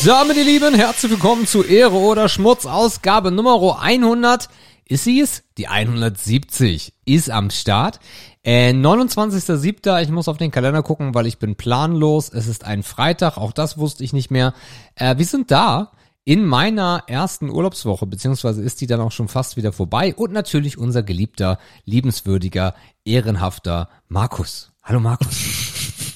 Und 0.00 0.06
damit, 0.06 0.38
ihr 0.38 0.44
Lieben, 0.44 0.74
herzlich 0.74 1.12
willkommen 1.12 1.46
zu 1.46 1.62
Ehre 1.62 1.92
oder 1.92 2.30
Schmutz, 2.30 2.64
Ausgabe 2.64 3.30
Nummer 3.30 3.82
100. 3.82 4.48
Ist 4.86 5.04
sie 5.04 5.20
es? 5.20 5.42
Die 5.58 5.68
170 5.68 6.94
ist 7.04 7.28
am 7.28 7.50
Start. 7.50 8.00
Äh, 8.42 8.70
29.07. 8.70 10.00
Ich 10.00 10.08
muss 10.08 10.28
auf 10.28 10.38
den 10.38 10.50
Kalender 10.50 10.82
gucken, 10.82 11.14
weil 11.14 11.26
ich 11.26 11.38
bin 11.38 11.54
planlos. 11.54 12.30
Es 12.30 12.46
ist 12.46 12.64
ein 12.64 12.82
Freitag, 12.82 13.36
auch 13.36 13.52
das 13.52 13.76
wusste 13.76 14.02
ich 14.02 14.14
nicht 14.14 14.30
mehr. 14.30 14.54
Äh, 14.94 15.18
wir 15.18 15.26
sind 15.26 15.50
da 15.50 15.92
in 16.24 16.46
meiner 16.46 17.04
ersten 17.06 17.50
Urlaubswoche, 17.50 18.06
beziehungsweise 18.06 18.62
ist 18.62 18.80
die 18.80 18.86
dann 18.86 19.00
auch 19.00 19.12
schon 19.12 19.28
fast 19.28 19.58
wieder 19.58 19.72
vorbei. 19.72 20.14
Und 20.14 20.32
natürlich 20.32 20.78
unser 20.78 21.02
geliebter, 21.02 21.58
liebenswürdiger, 21.84 22.74
ehrenhafter 23.04 23.90
Markus. 24.08 24.72
Hallo 24.82 25.00
Markus. 25.00 25.36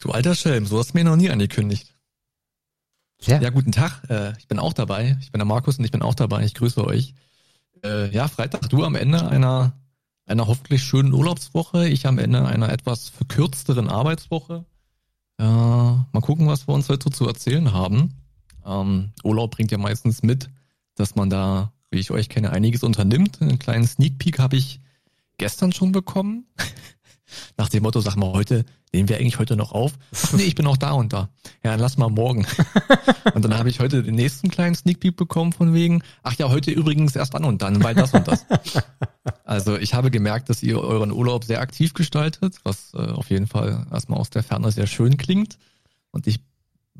Du 0.00 0.10
alter 0.10 0.34
Schelm, 0.34 0.64
so 0.64 0.78
hast 0.78 0.94
du 0.94 0.98
mir 0.98 1.04
noch 1.04 1.16
nie 1.16 1.28
angekündigt. 1.28 1.95
Ja. 3.26 3.40
Ja, 3.40 3.50
guten 3.50 3.72
Tag. 3.72 4.08
Äh, 4.08 4.38
ich 4.38 4.46
bin 4.46 4.58
auch 4.60 4.72
dabei. 4.72 5.16
Ich 5.20 5.32
bin 5.32 5.40
der 5.40 5.46
Markus 5.46 5.78
und 5.78 5.84
ich 5.84 5.90
bin 5.90 6.02
auch 6.02 6.14
dabei. 6.14 6.44
Ich 6.44 6.54
grüße 6.54 6.84
euch. 6.84 7.14
Äh, 7.84 8.10
ja, 8.10 8.28
Freitag, 8.28 8.68
du 8.68 8.84
am 8.84 8.94
Ende 8.94 9.26
einer, 9.28 9.72
einer 10.26 10.46
hoffentlich 10.46 10.84
schönen 10.84 11.12
Urlaubswoche. 11.12 11.88
Ich 11.88 12.06
am 12.06 12.18
Ende 12.18 12.46
einer 12.46 12.70
etwas 12.70 13.08
verkürzteren 13.08 13.88
Arbeitswoche. 13.88 14.64
Äh, 15.38 15.44
mal 15.44 16.20
gucken, 16.20 16.46
was 16.46 16.68
wir 16.68 16.74
uns 16.74 16.88
heute 16.88 17.10
zu 17.10 17.26
erzählen 17.26 17.72
haben. 17.72 18.14
Ähm, 18.64 19.10
Urlaub 19.24 19.50
bringt 19.50 19.72
ja 19.72 19.78
meistens 19.78 20.22
mit, 20.22 20.48
dass 20.94 21.16
man 21.16 21.28
da, 21.28 21.72
wie 21.90 21.98
ich 21.98 22.12
euch 22.12 22.28
kenne, 22.28 22.50
einiges 22.50 22.84
unternimmt. 22.84 23.42
Einen 23.42 23.58
kleinen 23.58 23.86
Sneak 23.86 24.18
Peek 24.18 24.38
habe 24.38 24.56
ich 24.56 24.80
gestern 25.36 25.72
schon 25.72 25.90
bekommen. 25.90 26.46
Nach 27.56 27.68
dem 27.68 27.82
Motto, 27.82 28.00
sag 28.00 28.14
mal, 28.14 28.32
heute, 28.32 28.64
nehmen 28.96 29.08
wir 29.08 29.18
eigentlich 29.18 29.38
heute 29.38 29.56
noch 29.56 29.72
auf? 29.72 29.92
Ach 30.14 30.32
nee, 30.32 30.44
ich 30.44 30.54
bin 30.54 30.66
auch 30.66 30.78
da 30.78 30.92
und 30.92 31.12
da. 31.12 31.28
Ja, 31.62 31.72
dann 31.72 31.80
lass 31.80 31.98
mal 31.98 32.08
morgen. 32.08 32.46
und 33.34 33.44
dann 33.44 33.56
habe 33.56 33.68
ich 33.68 33.78
heute 33.78 34.02
den 34.02 34.14
nächsten 34.14 34.50
kleinen 34.50 34.74
Sneak 34.74 35.00
Peek 35.00 35.16
bekommen 35.16 35.52
von 35.52 35.74
wegen, 35.74 36.02
ach 36.22 36.34
ja, 36.34 36.48
heute 36.48 36.70
übrigens 36.70 37.14
erst 37.14 37.34
dann 37.34 37.44
und 37.44 37.60
dann, 37.60 37.84
weil 37.84 37.94
das 37.94 38.14
und 38.14 38.26
das. 38.26 38.46
also 39.44 39.76
ich 39.76 39.92
habe 39.92 40.10
gemerkt, 40.10 40.48
dass 40.48 40.62
ihr 40.62 40.80
euren 40.80 41.12
Urlaub 41.12 41.44
sehr 41.44 41.60
aktiv 41.60 41.92
gestaltet, 41.92 42.56
was 42.64 42.94
äh, 42.94 42.98
auf 42.98 43.28
jeden 43.30 43.46
Fall 43.46 43.86
erstmal 43.92 44.18
aus 44.18 44.30
der 44.30 44.42
Ferne 44.42 44.72
sehr 44.72 44.86
schön 44.86 45.18
klingt. 45.18 45.58
Und 46.10 46.26
ich 46.26 46.40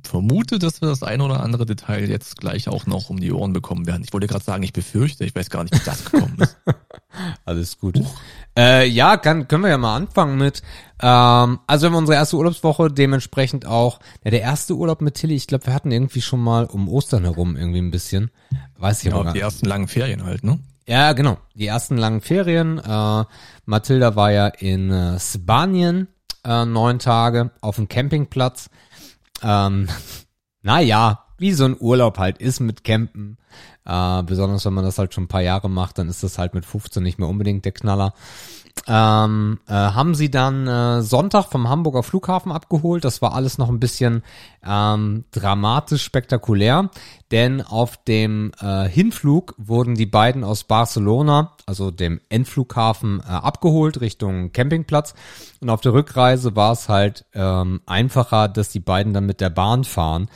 vermute, 0.03 0.59
dass 0.59 0.81
wir 0.81 0.89
das 0.89 1.03
ein 1.03 1.21
oder 1.21 1.41
andere 1.41 1.67
Detail 1.67 2.09
jetzt 2.09 2.37
gleich 2.39 2.69
auch 2.69 2.87
noch 2.87 3.11
um 3.11 3.19
die 3.19 3.33
Ohren 3.33 3.53
bekommen 3.53 3.87
werden. 3.87 4.03
Ich 4.05 4.13
wollte 4.13 4.27
gerade 4.27 4.45
sagen, 4.45 4.63
ich 4.63 4.73
befürchte, 4.73 5.25
ich 5.25 5.35
weiß 5.35 5.51
gar 5.51 5.63
nicht, 5.63 5.75
wie 5.75 5.85
das 5.85 6.05
gekommen 6.05 6.37
ist. 6.39 6.57
Alles 7.45 7.79
gut. 7.79 8.01
Äh, 8.57 8.87
ja, 8.89 9.17
kann, 9.17 9.49
können 9.49 9.63
wir 9.63 9.71
ja 9.71 9.79
mal 9.79 9.97
anfangen 9.97 10.39
mit, 10.39 10.63
ähm, 11.01 11.59
also 11.67 11.87
wir 11.87 11.91
haben 11.91 11.99
unsere 11.99 12.17
erste 12.17 12.37
Urlaubswoche, 12.37 12.91
dementsprechend 12.91 13.67
auch, 13.67 14.01
ja, 14.25 14.31
der 14.31 14.43
erste 14.43 14.75
Urlaub 14.75 15.01
mit 15.01 15.15
Tilly, 15.15 15.35
ich 15.35 15.47
glaube, 15.47 15.67
wir 15.67 15.75
hatten 15.75 15.91
irgendwie 15.91 16.23
schon 16.23 16.41
mal 16.41 16.67
um 16.67 16.89
Ostern 16.89 17.25
herum 17.25 17.57
irgendwie 17.57 17.81
ein 17.81 17.91
bisschen, 17.91 18.31
weiß 18.79 19.05
ich 19.05 19.11
Ja, 19.11 19.17
aber 19.17 19.33
die 19.33 19.41
ersten 19.41 19.67
langen 19.67 19.89
Ferien 19.89 20.25
halt, 20.25 20.45
ne? 20.45 20.59
Ja, 20.89 21.13
genau. 21.15 21.39
Die 21.55 21.67
ersten 21.67 21.97
langen 21.97 22.21
Ferien. 22.21 22.79
Äh, 22.79 23.25
Mathilda 23.65 24.15
war 24.15 24.31
ja 24.31 24.47
in 24.47 24.91
äh, 24.91 25.19
Spanien 25.19 26.07
äh, 26.45 26.65
neun 26.65 26.99
Tage 26.99 27.51
auf 27.61 27.77
dem 27.77 27.89
Campingplatz. 27.89 28.71
Ähm, 29.43 29.89
naja, 30.63 31.25
wie 31.39 31.53
so 31.53 31.65
ein 31.65 31.77
Urlaub 31.79 32.19
halt 32.19 32.39
ist 32.39 32.61
mit 32.61 32.85
Campen. 32.85 33.39
Äh, 33.85 34.23
besonders 34.25 34.65
wenn 34.65 34.75
man 34.75 34.85
das 34.85 34.99
halt 34.99 35.15
schon 35.15 35.25
ein 35.25 35.29
paar 35.29 35.43
Jahre 35.43 35.71
macht, 35.71 35.99
dann 35.99 36.09
ist 36.09 36.23
das 36.23 36.39
halt 36.39 36.55
mit 36.55 36.65
15 36.65 37.03
nicht 37.03 37.19
mehr 37.19 37.29
unbedingt 37.29 37.65
der 37.65 37.73
Knaller. 37.73 38.15
Ähm, 38.89 39.59
äh, 39.67 39.73
haben 39.73 40.15
sie 40.15 40.31
dann 40.31 40.69
äh, 40.69 41.03
Sonntag 41.03 41.47
vom 41.47 41.69
Hamburger 41.69 42.05
Flughafen 42.05 42.53
abgeholt. 42.53 43.05
Das 43.05 43.21
war 43.21 43.35
alles 43.35 43.59
noch 43.59 43.69
ein 43.69 43.81
bisschen 43.81 44.23
ähm, 44.65 45.25
dramatisch 45.33 46.05
spektakulär, 46.05 46.91
denn 47.33 47.63
auf 47.63 47.97
dem 48.05 48.53
äh, 48.61 48.89
Hinflug 48.89 49.55
wurden 49.59 49.97
die 49.97 50.07
beiden 50.07 50.45
aus 50.45 50.65
Barcelona, 50.65 51.57
also 51.67 51.91
dem 51.91 52.21
Endflughafen, 52.29 53.21
äh, 53.21 53.25
abgeholt 53.25 54.01
Richtung 54.01 54.53
Campingplatz. 54.53 55.15
Und 55.61 55.71
auf 55.71 55.81
der 55.81 55.93
Rückreise 55.93 56.55
war 56.55 56.71
es 56.71 56.89
halt 56.89 57.25
ähm, 57.35 57.81
einfacher, 57.87 58.47
dass 58.47 58.69
die 58.69 58.81
beiden 58.81 59.13
dann 59.13 59.27
mit 59.27 59.41
der 59.41 59.51
Bahn 59.51 59.83
fahren. 59.83 60.29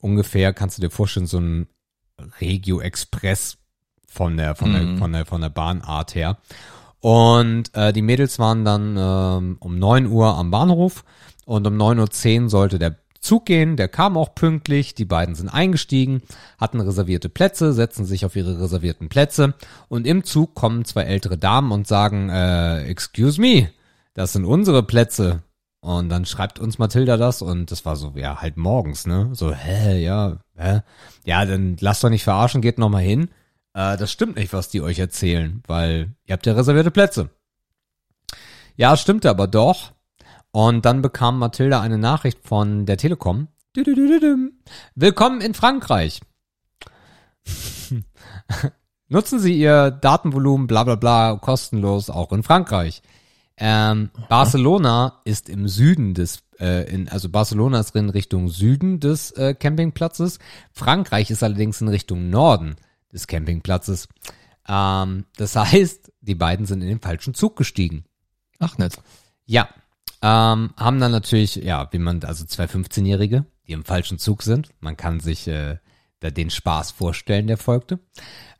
Ungefähr 0.00 0.54
kannst 0.54 0.78
du 0.78 0.82
dir 0.82 0.90
vorstellen, 0.90 1.26
so 1.26 1.40
ein 1.40 1.68
Regio 2.40 2.80
Express 2.80 3.58
von 4.06 4.36
der 4.36 4.54
von 4.54 4.72
der 4.72 4.96
von 4.96 5.12
der 5.12 5.26
von 5.26 5.40
der 5.40 5.50
Bahnart 5.50 6.14
her. 6.14 6.38
Und 7.00 7.74
äh, 7.74 7.92
die 7.92 8.02
Mädels 8.02 8.38
waren 8.38 8.64
dann 8.64 8.96
ähm, 8.98 9.56
um 9.60 9.78
9 9.78 10.06
Uhr 10.06 10.36
am 10.36 10.50
Bahnhof 10.50 11.04
und 11.44 11.66
um 11.66 11.74
9.10 11.74 12.44
Uhr 12.44 12.50
sollte 12.50 12.78
der 12.78 12.96
Zug 13.20 13.46
gehen, 13.46 13.76
der 13.76 13.88
kam 13.88 14.16
auch 14.16 14.34
pünktlich, 14.34 14.94
die 14.94 15.04
beiden 15.04 15.34
sind 15.34 15.48
eingestiegen, 15.48 16.22
hatten 16.56 16.80
reservierte 16.80 17.28
Plätze, 17.28 17.72
setzen 17.72 18.04
sich 18.04 18.24
auf 18.24 18.36
ihre 18.36 18.60
reservierten 18.60 19.08
Plätze 19.08 19.54
und 19.88 20.06
im 20.06 20.22
Zug 20.24 20.54
kommen 20.54 20.84
zwei 20.84 21.02
ältere 21.02 21.36
Damen 21.36 21.72
und 21.72 21.88
sagen, 21.88 22.28
äh, 22.30 22.84
excuse 22.84 23.40
me, 23.40 23.70
das 24.14 24.32
sind 24.32 24.44
unsere 24.44 24.82
Plätze. 24.82 25.42
Und 25.80 26.08
dann 26.08 26.26
schreibt 26.26 26.58
uns 26.58 26.78
Mathilda 26.78 27.16
das 27.16 27.40
und 27.40 27.70
das 27.70 27.84
war 27.84 27.94
so, 27.94 28.12
ja, 28.16 28.40
halt 28.40 28.56
morgens, 28.56 29.06
ne? 29.06 29.30
So, 29.32 29.54
hä, 29.54 30.02
ja, 30.02 30.38
hä? 30.56 30.80
Ja, 31.24 31.44
dann 31.44 31.76
lasst 31.78 32.02
doch 32.02 32.10
nicht 32.10 32.24
verarschen, 32.24 32.60
geht 32.60 32.78
noch 32.78 32.88
mal 32.88 33.02
hin. 33.02 33.30
Äh, 33.78 33.96
das 33.96 34.10
stimmt 34.10 34.36
nicht, 34.36 34.52
was 34.52 34.68
die 34.68 34.82
euch 34.82 34.98
erzählen, 34.98 35.62
weil 35.68 36.10
ihr 36.26 36.32
habt 36.32 36.46
ja 36.46 36.52
reservierte 36.52 36.90
Plätze. 36.90 37.30
Ja, 38.74 38.96
stimmte 38.96 39.30
aber 39.30 39.46
doch. 39.46 39.92
Und 40.50 40.84
dann 40.84 41.00
bekam 41.00 41.38
Mathilda 41.38 41.80
eine 41.80 41.98
Nachricht 41.98 42.40
von 42.42 42.86
der 42.86 42.96
Telekom. 42.96 43.46
Willkommen 44.96 45.40
in 45.40 45.54
Frankreich. 45.54 46.20
Nutzen 49.08 49.38
Sie 49.38 49.56
Ihr 49.56 49.92
Datenvolumen 49.92 50.66
bla 50.66 50.82
bla 50.82 50.96
bla 50.96 51.36
kostenlos 51.36 52.10
auch 52.10 52.32
in 52.32 52.42
Frankreich. 52.42 53.02
Ähm, 53.56 54.10
Barcelona 54.28 55.20
ist 55.24 55.48
im 55.48 55.68
Süden 55.68 56.14
des, 56.14 56.42
äh, 56.58 56.92
in, 56.92 57.08
also 57.08 57.28
Barcelona 57.28 57.78
ist 57.78 57.94
in 57.94 58.10
Richtung 58.10 58.48
Süden 58.48 58.98
des 58.98 59.30
äh, 59.32 59.54
Campingplatzes. 59.54 60.40
Frankreich 60.72 61.30
ist 61.30 61.44
allerdings 61.44 61.80
in 61.80 61.88
Richtung 61.88 62.30
Norden 62.30 62.76
des 63.12 63.26
Campingplatzes. 63.26 64.08
Ähm, 64.68 65.24
das 65.36 65.56
heißt, 65.56 66.12
die 66.20 66.34
beiden 66.34 66.66
sind 66.66 66.82
in 66.82 66.88
den 66.88 67.00
falschen 67.00 67.34
Zug 67.34 67.56
gestiegen. 67.56 68.04
Ach 68.58 68.78
nett. 68.78 68.98
Ja, 69.46 69.68
ähm, 70.20 70.70
haben 70.76 71.00
dann 71.00 71.12
natürlich, 71.12 71.56
ja, 71.56 71.88
wie 71.92 71.98
man, 71.98 72.22
also 72.24 72.44
zwei 72.44 72.64
15-Jährige, 72.64 73.46
die 73.66 73.72
im 73.72 73.84
falschen 73.84 74.18
Zug 74.18 74.42
sind. 74.42 74.70
Man 74.80 74.96
kann 74.96 75.20
sich 75.20 75.46
äh, 75.46 75.78
da 76.20 76.30
den 76.30 76.50
Spaß 76.50 76.90
vorstellen, 76.90 77.46
der 77.46 77.56
folgte. 77.56 78.00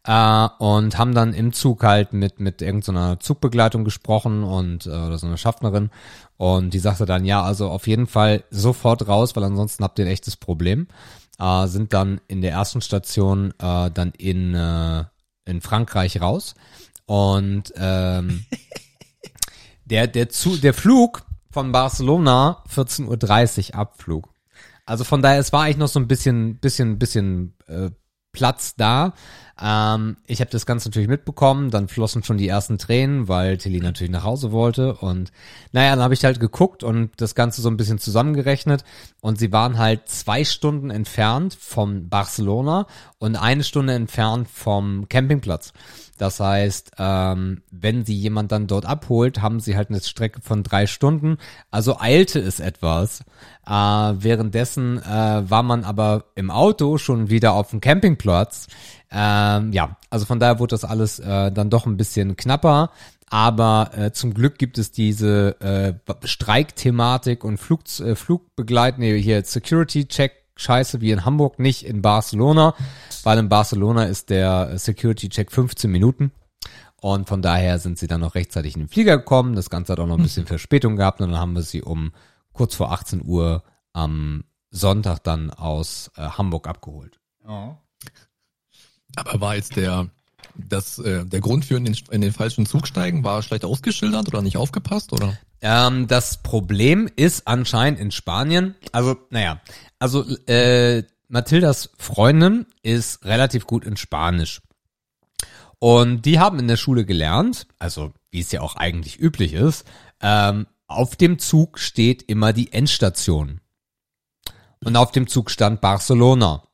Äh, 0.05 0.49
und 0.59 0.97
haben 0.97 1.15
dann 1.15 1.35
im 1.35 1.53
Zug 1.53 1.83
halt 1.83 2.13
mit, 2.13 2.39
mit 2.39 2.63
irgendeiner 2.63 3.19
Zugbegleitung 3.19 3.85
gesprochen 3.85 4.45
und 4.45 4.87
äh, 4.87 4.91
oder 4.91 5.19
so 5.19 5.27
einer 5.27 5.37
Schaffnerin. 5.37 5.91
Und 6.37 6.73
die 6.73 6.79
sagte 6.79 7.05
dann, 7.05 7.25
ja, 7.25 7.43
also 7.43 7.69
auf 7.69 7.89
jeden 7.89 8.07
Fall 8.07 8.45
sofort 8.51 9.09
raus, 9.09 9.35
weil 9.35 9.45
ansonsten 9.45 9.83
habt 9.83 9.99
ihr 9.99 10.05
ein 10.05 10.11
echtes 10.11 10.37
Problem. 10.37 10.87
Äh, 11.39 11.67
sind 11.67 11.93
dann 11.93 12.21
in 12.29 12.41
der 12.41 12.53
ersten 12.53 12.81
Station 12.81 13.53
äh, 13.59 13.91
dann 13.91 14.13
in, 14.19 14.55
äh, 14.55 15.05
in 15.45 15.61
Frankreich 15.61 16.21
raus. 16.21 16.55
Und 17.07 17.73
ähm, 17.77 18.45
der, 19.85 20.07
der, 20.07 20.29
Zu 20.29 20.57
der 20.57 20.75
Flug 20.75 21.23
von 21.51 21.73
Barcelona 21.73 22.63
14.30 22.75 23.71
Uhr 23.71 23.79
Abflug. 23.79 24.29
Also 24.85 25.05
von 25.05 25.23
daher, 25.23 25.39
es 25.39 25.53
war 25.53 25.65
eigentlich 25.65 25.77
noch 25.77 25.89
so 25.89 26.01
ein 26.01 26.09
bisschen, 26.09 26.59
bisschen, 26.59 26.99
bisschen 26.99 27.55
äh, 27.67 27.91
Platz 28.39 28.77
da. 28.77 29.15
Ähm, 29.61 30.17
ich 30.27 30.41
habe 30.41 30.51
das 30.53 30.65
Ganze 30.65 30.89
natürlich 30.89 31.09
mitbekommen, 31.09 31.71
dann 31.71 31.89
flossen 31.89 32.23
schon 32.23 32.39
die 32.39 32.47
ersten 32.47 32.79
Tränen, 32.79 33.27
weil 33.27 33.59
Tilly 33.59 33.81
natürlich 33.81 34.13
nach 34.13 34.23
Hause 34.23 34.53
wollte. 34.53 34.95
Und 34.95 35.33
naja, 35.73 35.97
dann 35.97 36.05
habe 36.05 36.15
ich 36.15 36.25
halt 36.25 36.39
geguckt 36.39 36.85
und 36.85 37.11
das 37.17 37.35
Ganze 37.35 37.61
so 37.61 37.69
ein 37.69 37.77
bisschen 37.77 37.99
zusammengerechnet. 37.99 38.85
Und 39.21 39.41
sie 39.41 39.51
waren 39.51 39.79
halt 39.79 40.09
zwei 40.09 40.45
Stunden 40.45 40.91
entfernt 40.91 41.57
vom 41.59 42.09
Barcelona 42.09 42.87
und 43.19 43.35
eine 43.35 43.65
Stunde 43.65 43.95
entfernt 43.95 44.49
vom 44.49 45.09
Campingplatz. 45.09 45.73
Das 46.19 46.41
heißt, 46.41 46.93
ähm, 46.99 47.63
wenn 47.71 48.05
sie 48.05 48.15
jemand 48.15 48.53
dann 48.53 48.67
dort 48.67 48.85
abholt, 48.85 49.41
haben 49.41 49.61
sie 49.61 49.77
halt 49.77 49.89
eine 49.89 50.01
Strecke 50.01 50.41
von 50.43 50.63
drei 50.63 50.87
Stunden. 50.87 51.39
Also 51.71 51.99
eilte 51.99 52.41
es 52.41 52.61
etwas. 52.61 53.21
Äh, 53.67 53.71
währenddessen 53.73 54.99
äh, 54.99 55.51
war 55.51 55.63
man 55.63 55.85
aber 55.85 56.25
im 56.35 56.51
Auto 56.51 56.99
schon 56.99 57.31
wieder 57.31 57.53
auf 57.53 57.71
dem 57.71 57.81
Campingplatz. 57.81 58.67
Ähm, 59.11 59.73
ja, 59.73 59.97
also 60.11 60.27
von 60.27 60.41
daher 60.41 60.59
wurde 60.59 60.75
das 60.75 60.85
alles 60.85 61.19
äh, 61.21 61.51
dann 61.51 61.71
doch 61.71 61.87
ein 61.87 61.97
bisschen 61.97 62.37
knapper. 62.37 62.91
Aber 63.31 63.91
äh, 63.97 64.13
zum 64.13 64.35
Glück 64.35 64.59
gibt 64.59 64.79
es 64.79 64.91
diese 64.91 65.61
äh, 65.61 65.95
Streikthematik 66.27 67.45
und 67.45 67.59
Flug, 67.59 67.81
äh, 68.01 68.15
Flugbegleit, 68.15 68.99
nee, 68.99 69.21
hier 69.21 69.45
Security-Check 69.45 70.33
Scheiße 70.59 71.01
wie 71.01 71.13
in 71.13 71.25
Hamburg, 71.25 71.59
nicht 71.59 71.87
in 71.87 72.03
Barcelona, 72.03 72.75
weil 73.25 73.39
in 73.39 73.49
Barcelona 73.49 74.05
ist 74.05 74.31
der 74.31 74.79
Security-Check 74.79 75.53
15 75.53 75.91
Minuten. 75.91 76.33
Und 77.01 77.29
von 77.29 77.43
daher 77.43 77.79
sind 77.79 77.99
sie 77.99 78.09
dann 78.09 78.21
noch 78.21 78.35
rechtzeitig 78.35 78.75
in 78.75 78.83
den 78.83 78.89
Flieger 78.89 79.19
gekommen. 79.19 79.55
Das 79.55 79.71
Ganze 79.71 79.93
hat 79.93 80.01
auch 80.01 80.07
noch 80.07 80.19
ein 80.19 80.23
bisschen 80.23 80.47
Verspätung 80.47 80.97
gehabt 80.97 81.21
und 81.21 81.31
dann 81.31 81.41
haben 81.41 81.53
wir 81.53 81.63
sie 81.63 81.83
um 81.83 82.13
kurz 82.53 82.75
vor 82.75 82.91
18 82.91 83.25
Uhr 83.25 83.63
am 83.93 84.45
Sonntag 84.71 85.23
dann 85.23 85.51
aus 85.51 86.11
äh, 86.17 86.23
Hamburg 86.23 86.67
abgeholt. 86.67 87.21
Ja. 87.47 87.79
Aber 89.17 89.41
war 89.41 89.57
jetzt 89.57 89.77
der, 89.77 90.09
das, 90.57 90.99
äh, 90.99 91.25
der 91.25 91.41
Grund 91.41 91.65
für 91.65 91.77
in 91.77 91.85
den, 91.85 91.97
in 92.11 92.21
den 92.21 92.33
falschen 92.33 92.67
Zug 92.67 92.87
steigen, 92.87 93.25
war 93.25 93.43
schlecht 93.43 93.65
ausgeschildert 93.65 94.29
oder 94.29 94.43
nicht 94.43 94.57
aufgepasst 94.57 95.13
oder? 95.13 95.39
Ähm, 95.61 96.07
das 96.07 96.43
Problem 96.43 97.09
ist 97.17 97.47
anscheinend 97.49 97.99
in 97.99 98.11
Spanien, 98.11 98.75
also 98.93 99.17
naja, 99.31 99.61
also 99.99 100.25
äh, 100.47 101.03
Mathildas 101.29 101.91
Freundin 101.99 102.67
ist 102.83 103.25
relativ 103.25 103.67
gut 103.67 103.85
in 103.85 103.97
Spanisch. 103.97 104.63
Und 105.79 106.23
die 106.23 106.39
haben 106.39 106.59
in 106.59 106.69
der 106.69 106.77
Schule 106.77 107.05
gelernt, 107.05 107.67
also 107.79 108.13
wie 108.31 108.41
es 108.41 108.51
ja 108.51 108.63
auch 108.63 108.77
eigentlich 108.77 109.21
üblich 109.21 109.53
ist, 109.53 109.87
ähm, 110.21 110.67
auf 110.87 111.17
dem 111.17 111.39
Zug 111.39 111.79
steht 111.79 112.23
immer 112.23 112.53
die 112.53 112.73
Endstation. 112.73 113.61
Und 114.83 114.97
auf 114.97 115.13
dem 115.13 115.27
Zug 115.27 115.51
stand 115.51 115.81
Barcelona. 115.81 116.67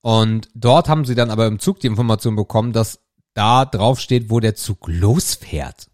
Und 0.00 0.48
dort 0.54 0.88
haben 0.88 1.04
sie 1.04 1.14
dann 1.14 1.30
aber 1.30 1.46
im 1.46 1.58
Zug 1.58 1.80
die 1.80 1.86
Information 1.86 2.36
bekommen, 2.36 2.72
dass 2.72 3.00
da 3.34 3.64
drauf 3.64 4.00
steht, 4.00 4.30
wo 4.30 4.40
der 4.40 4.54
Zug 4.54 4.88
losfährt. 4.88 5.88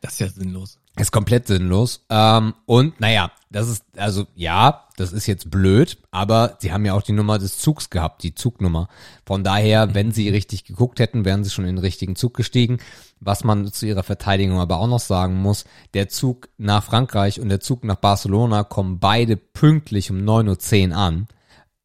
Das 0.00 0.12
ist 0.12 0.20
ja 0.20 0.28
sinnlos. 0.28 0.78
Ist 0.98 1.12
komplett 1.12 1.46
sinnlos. 1.46 2.04
Ähm, 2.10 2.54
und 2.66 3.00
naja, 3.00 3.30
das 3.50 3.68
ist, 3.68 3.84
also 3.96 4.26
ja, 4.34 4.84
das 4.96 5.12
ist 5.12 5.26
jetzt 5.26 5.50
blöd, 5.50 5.98
aber 6.10 6.56
sie 6.58 6.72
haben 6.72 6.84
ja 6.84 6.94
auch 6.94 7.02
die 7.02 7.12
Nummer 7.12 7.38
des 7.38 7.58
Zugs 7.58 7.88
gehabt, 7.88 8.22
die 8.22 8.34
Zugnummer. 8.34 8.88
Von 9.24 9.44
daher, 9.44 9.94
wenn 9.94 10.12
sie 10.12 10.28
richtig 10.28 10.64
geguckt 10.64 10.98
hätten, 10.98 11.24
wären 11.24 11.44
sie 11.44 11.50
schon 11.50 11.64
in 11.64 11.76
den 11.76 11.84
richtigen 11.84 12.16
Zug 12.16 12.34
gestiegen. 12.34 12.78
Was 13.20 13.44
man 13.44 13.72
zu 13.72 13.86
ihrer 13.86 14.02
Verteidigung 14.02 14.58
aber 14.58 14.78
auch 14.78 14.86
noch 14.86 15.00
sagen 15.00 15.36
muss, 15.36 15.64
der 15.94 16.08
Zug 16.08 16.48
nach 16.58 16.84
Frankreich 16.84 17.40
und 17.40 17.48
der 17.48 17.60
Zug 17.60 17.84
nach 17.84 17.96
Barcelona 17.96 18.64
kommen 18.64 18.98
beide 18.98 19.36
pünktlich 19.36 20.10
um 20.10 20.18
9.10 20.18 20.90
Uhr 20.90 20.96
an. 20.96 21.28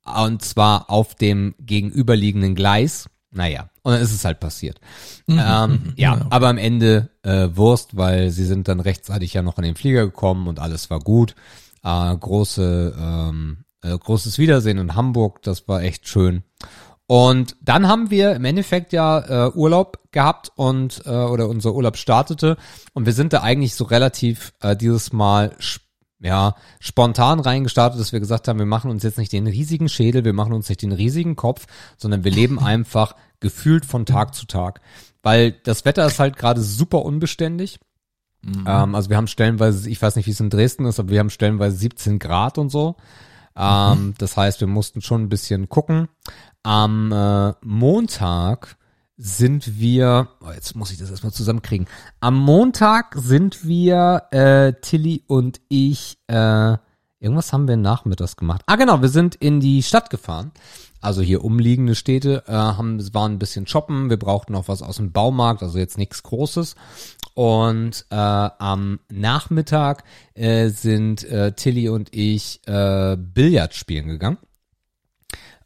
Und 0.06 0.42
zwar 0.44 0.90
auf 0.90 1.16
dem 1.16 1.56
gegenüberliegenden 1.60 2.56
Gleis. 2.56 3.10
Naja, 3.32 3.70
und 3.84 3.94
dann 3.94 4.02
ist 4.02 4.14
es 4.14 4.26
halt 4.26 4.40
passiert. 4.40 4.80
Mhm, 5.28 5.40
ähm, 5.46 5.72
mhm, 5.72 5.94
ja, 5.96 6.16
ja, 6.16 6.26
aber 6.30 6.48
am 6.48 6.58
Ende 6.58 7.10
äh, 7.22 7.50
Wurst, 7.54 7.96
weil 7.96 8.32
sie 8.32 8.46
sind 8.46 8.68
dann 8.68 8.80
rechtzeitig 8.80 9.34
ja 9.34 9.42
noch 9.42 9.58
in 9.58 9.64
den 9.64 9.76
Flieger 9.76 10.06
gekommen 10.06 10.48
und 10.48 10.60
alles 10.60 10.90
war 10.90 11.00
gut. 11.00 11.36
Äh, 11.84 12.16
große, 12.16 12.96
ähm, 12.98 13.66
äh, 13.82 13.98
großes 13.98 14.40
Wiedersehen 14.40 14.78
in 14.78 14.96
Hamburg, 14.96 15.42
das 15.42 15.68
war 15.68 15.82
echt 15.82 16.08
schön. 16.08 16.44
Und 17.06 17.58
dann 17.62 17.88
haben 17.90 18.10
wir 18.10 18.34
im 18.34 18.46
Endeffekt 18.46 18.94
ja 18.94 19.48
äh, 19.48 19.52
Urlaub 19.52 20.00
gehabt 20.12 20.52
und 20.56 21.04
äh, 21.06 21.10
oder 21.10 21.50
unser 21.50 21.74
Urlaub 21.74 21.98
startete 21.98 22.56
und 22.94 23.06
wir 23.06 23.14
sind 23.14 23.34
da 23.34 23.42
eigentlich 23.42 23.76
so 23.76 23.84
relativ 23.84 24.54
äh, 24.62 24.76
dieses 24.76 25.12
Mal 25.12 25.54
ja, 26.24 26.56
spontan 26.80 27.42
reingestartet, 27.42 28.00
dass 28.00 28.14
wir 28.14 28.22
gesagt 28.22 28.48
haben, 28.48 28.58
wir 28.58 28.66
machen 28.66 28.90
uns 28.90 29.04
jetzt 29.04 29.18
nicht 29.18 29.34
den 29.34 29.46
riesigen 29.46 29.90
Schädel, 29.90 30.24
wir 30.24 30.32
machen 30.32 30.54
uns 30.54 30.70
nicht 30.70 30.82
den 30.82 30.94
riesigen 30.94 31.36
Kopf, 31.36 31.68
sondern 31.98 32.24
wir 32.24 32.32
leben 32.32 32.60
einfach 32.64 33.16
gefühlt 33.42 33.86
von 33.86 34.06
Tag 34.06 34.34
zu 34.34 34.48
Tag. 34.48 34.80
Weil 35.22 35.52
das 35.52 35.84
Wetter 35.84 36.08
ist 36.08 36.20
halt 36.20 36.38
gerade 36.38 36.62
super 36.62 37.04
unbeständig. 37.04 37.80
Mhm. 38.42 38.66
Ähm, 38.66 38.96
also 38.96 39.10
wir 39.10 39.18
haben 39.18 39.28
stellenweise, 39.28 39.90
ich 39.90 40.02
weiß 40.02 40.16
nicht, 40.16 40.26
wie 40.26 40.32
es 40.32 40.40
in 40.40 40.50
Dresden 40.50 40.86
ist, 40.86 41.00
aber 41.00 41.10
wir 41.10 41.20
haben 41.20 41.30
stellenweise 41.30 41.76
17 41.76 42.20
Grad 42.20 42.58
und 42.58 42.70
so. 42.70 42.96
Ähm, 43.56 44.08
mhm. 44.08 44.14
Das 44.18 44.38
heißt, 44.38 44.62
wir 44.62 44.68
mussten 44.68 45.02
schon 45.02 45.24
ein 45.24 45.30
bisschen 45.30 45.68
gucken. 45.68 46.08
Am 46.64 47.12
äh, 47.12 47.54
Montag 47.62 48.78
sind 49.18 49.80
wir, 49.80 50.30
oh, 50.42 50.52
jetzt 50.52 50.76
muss 50.76 50.92
ich 50.92 50.98
das 50.98 51.12
erstmal 51.12 51.34
zusammenkriegen. 51.34 51.88
Am 52.20 52.38
Montag 52.38 53.16
sind 53.16 53.66
wir, 53.66 54.24
äh, 54.32 54.74
Tilly 54.82 55.24
und 55.28 55.62
ich, 55.70 56.18
äh, 56.28 56.78
irgendwas 57.20 57.54
haben 57.54 57.68
wir 57.68 57.78
nachmittags 57.78 58.36
gemacht. 58.36 58.64
Ah, 58.66 58.76
genau, 58.76 59.02
wir 59.02 59.10
sind 59.10 59.36
in 59.36 59.60
die 59.60 59.84
Stadt 59.84 60.10
gefahren. 60.10 60.52
Also 61.00 61.22
hier 61.22 61.44
umliegende 61.44 61.96
Städte, 61.96 62.44
äh, 62.48 62.54
haben, 62.54 63.14
waren 63.14 63.34
ein 63.34 63.40
bisschen 63.40 63.68
shoppen. 63.68 64.10
Wir 64.10 64.18
brauchten 64.18 64.54
noch 64.54 64.68
was 64.68 64.82
aus 64.82 64.98
dem 64.98 65.12
Baumarkt, 65.12 65.62
also 65.62 65.78
jetzt 65.78 65.98
nichts 65.98 66.24
Großes. 66.24 66.76
Und 67.36 68.06
äh, 68.10 68.16
am 68.16 69.00
Nachmittag 69.12 70.04
äh, 70.34 70.70
sind 70.70 71.24
äh, 71.26 71.52
Tilly 71.54 71.90
und 71.90 72.16
ich 72.16 72.62
äh, 72.68 73.18
Billard 73.18 73.74
spielen 73.74 74.08
gegangen 74.08 74.38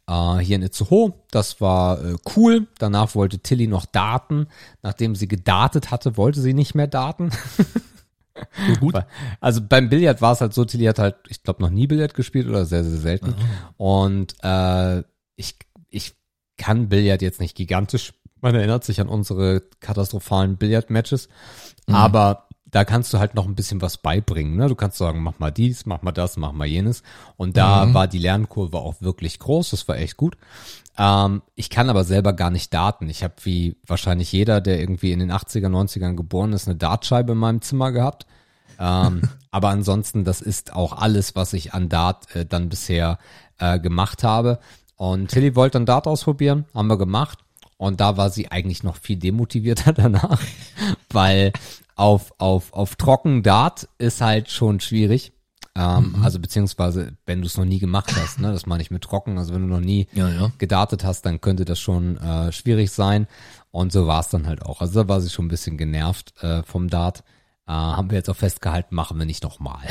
äh, 0.08 0.38
hier 0.38 0.56
in 0.56 0.62
Itzehoe. 0.62 1.12
Das 1.30 1.60
war 1.60 2.02
äh, 2.04 2.16
cool. 2.34 2.66
Danach 2.78 3.14
wollte 3.14 3.38
Tilly 3.38 3.66
noch 3.66 3.86
daten. 3.86 4.48
Nachdem 4.82 5.14
sie 5.14 5.28
gedartet 5.28 5.90
hatte, 5.90 6.16
wollte 6.16 6.40
sie 6.40 6.54
nicht 6.54 6.74
mehr 6.74 6.88
daten. 6.88 7.30
So 8.66 8.74
gut. 8.80 8.94
Also 9.40 9.60
beim 9.60 9.88
Billard 9.88 10.22
war 10.22 10.32
es 10.32 10.40
halt 10.40 10.54
so, 10.54 10.64
Tilly 10.64 10.84
hat 10.84 10.98
halt, 10.98 11.16
ich 11.28 11.42
glaube, 11.42 11.62
noch 11.62 11.70
nie 11.70 11.86
Billard 11.86 12.14
gespielt 12.14 12.48
oder 12.48 12.64
sehr, 12.64 12.84
sehr 12.84 12.98
selten. 12.98 13.34
Oh. 13.76 14.02
Und 14.02 14.34
äh, 14.42 15.02
ich, 15.36 15.56
ich 15.88 16.14
kann 16.56 16.88
Billard 16.88 17.22
jetzt 17.22 17.40
nicht 17.40 17.56
gigantisch. 17.56 18.14
Man 18.40 18.54
erinnert 18.54 18.84
sich 18.84 19.00
an 19.00 19.08
unsere 19.08 19.62
katastrophalen 19.80 20.56
Billard-Matches. 20.56 21.28
Mhm. 21.86 21.94
Aber 21.94 22.47
da 22.70 22.84
kannst 22.84 23.12
du 23.12 23.18
halt 23.18 23.34
noch 23.34 23.46
ein 23.46 23.54
bisschen 23.54 23.80
was 23.80 23.96
beibringen. 23.96 24.56
Ne? 24.56 24.68
Du 24.68 24.74
kannst 24.74 24.98
sagen, 24.98 25.22
mach 25.22 25.38
mal 25.38 25.50
dies, 25.50 25.86
mach 25.86 26.02
mal 26.02 26.12
das, 26.12 26.36
mach 26.36 26.52
mal 26.52 26.66
jenes. 26.66 27.02
Und 27.36 27.56
da 27.56 27.86
mhm. 27.86 27.94
war 27.94 28.06
die 28.06 28.18
Lernkurve 28.18 28.78
auch 28.78 29.00
wirklich 29.00 29.38
groß. 29.38 29.70
Das 29.70 29.88
war 29.88 29.96
echt 29.96 30.16
gut. 30.16 30.36
Ähm, 30.98 31.42
ich 31.54 31.70
kann 31.70 31.88
aber 31.88 32.04
selber 32.04 32.32
gar 32.32 32.50
nicht 32.50 32.74
daten. 32.74 33.08
Ich 33.08 33.22
habe 33.22 33.34
wie 33.44 33.76
wahrscheinlich 33.86 34.32
jeder, 34.32 34.60
der 34.60 34.80
irgendwie 34.80 35.12
in 35.12 35.20
den 35.20 35.32
80er, 35.32 35.68
90ern 35.68 36.14
geboren 36.14 36.52
ist, 36.52 36.68
eine 36.68 36.76
Dartscheibe 36.76 37.32
in 37.32 37.38
meinem 37.38 37.62
Zimmer 37.62 37.92
gehabt. 37.92 38.26
Ähm, 38.78 39.22
aber 39.50 39.68
ansonsten, 39.68 40.24
das 40.24 40.42
ist 40.42 40.74
auch 40.74 40.92
alles, 40.92 41.36
was 41.36 41.52
ich 41.54 41.72
an 41.72 41.88
Dart 41.88 42.34
äh, 42.34 42.44
dann 42.44 42.68
bisher 42.68 43.18
äh, 43.58 43.78
gemacht 43.78 44.24
habe. 44.24 44.58
Und 44.96 45.30
Tilly 45.30 45.56
wollte 45.56 45.78
dann 45.78 45.86
Dart 45.86 46.06
ausprobieren, 46.06 46.66
haben 46.74 46.88
wir 46.88 46.98
gemacht. 46.98 47.38
Und 47.78 48.00
da 48.00 48.16
war 48.16 48.28
sie 48.28 48.50
eigentlich 48.50 48.82
noch 48.82 48.96
viel 48.96 49.16
demotivierter 49.16 49.92
danach, 49.94 50.40
weil 51.10 51.52
auf, 51.98 52.32
auf, 52.38 52.72
auf 52.72 52.94
trocken 52.96 53.42
Dart 53.42 53.88
ist 53.98 54.20
halt 54.20 54.50
schon 54.50 54.78
schwierig. 54.80 55.32
Ähm, 55.74 56.14
mhm. 56.16 56.24
Also 56.24 56.38
beziehungsweise, 56.38 57.16
wenn 57.26 57.40
du 57.40 57.46
es 57.46 57.56
noch 57.56 57.64
nie 57.64 57.80
gemacht 57.80 58.12
hast, 58.16 58.40
ne, 58.40 58.52
das 58.52 58.66
meine 58.66 58.82
ich 58.82 58.90
mit 58.90 59.02
trocken, 59.02 59.36
also 59.36 59.52
wenn 59.52 59.62
du 59.62 59.68
noch 59.68 59.80
nie 59.80 60.06
ja, 60.12 60.28
ja. 60.28 60.52
gedartet 60.58 61.04
hast, 61.04 61.22
dann 61.22 61.40
könnte 61.40 61.64
das 61.64 61.80
schon 61.80 62.16
äh, 62.18 62.52
schwierig 62.52 62.92
sein. 62.92 63.26
Und 63.70 63.92
so 63.92 64.06
war 64.06 64.20
es 64.20 64.28
dann 64.28 64.46
halt 64.46 64.62
auch. 64.62 64.80
Also 64.80 65.02
da 65.02 65.08
war 65.08 65.20
sie 65.20 65.28
schon 65.28 65.46
ein 65.46 65.50
bisschen 65.50 65.76
genervt 65.76 66.34
äh, 66.42 66.62
vom 66.62 66.88
Dart. 66.88 67.24
Äh, 67.66 67.72
haben 67.72 68.10
wir 68.10 68.18
jetzt 68.18 68.30
auch 68.30 68.36
festgehalten, 68.36 68.94
machen 68.94 69.18
wir 69.18 69.26
nicht 69.26 69.42
nochmal. 69.42 69.82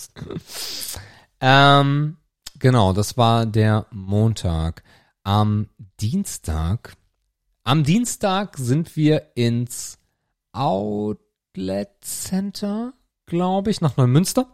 ähm, 1.40 2.16
genau, 2.58 2.92
das 2.92 3.16
war 3.16 3.46
der 3.46 3.86
Montag. 3.92 4.82
Am 5.22 5.68
Dienstag, 6.00 6.96
am 7.62 7.84
Dienstag 7.84 8.56
sind 8.58 8.96
wir 8.96 9.36
ins 9.36 9.97
Outlet 10.58 11.88
Center, 12.00 12.92
glaube 13.26 13.70
ich, 13.70 13.80
nach 13.80 13.96
Neumünster. 13.96 14.48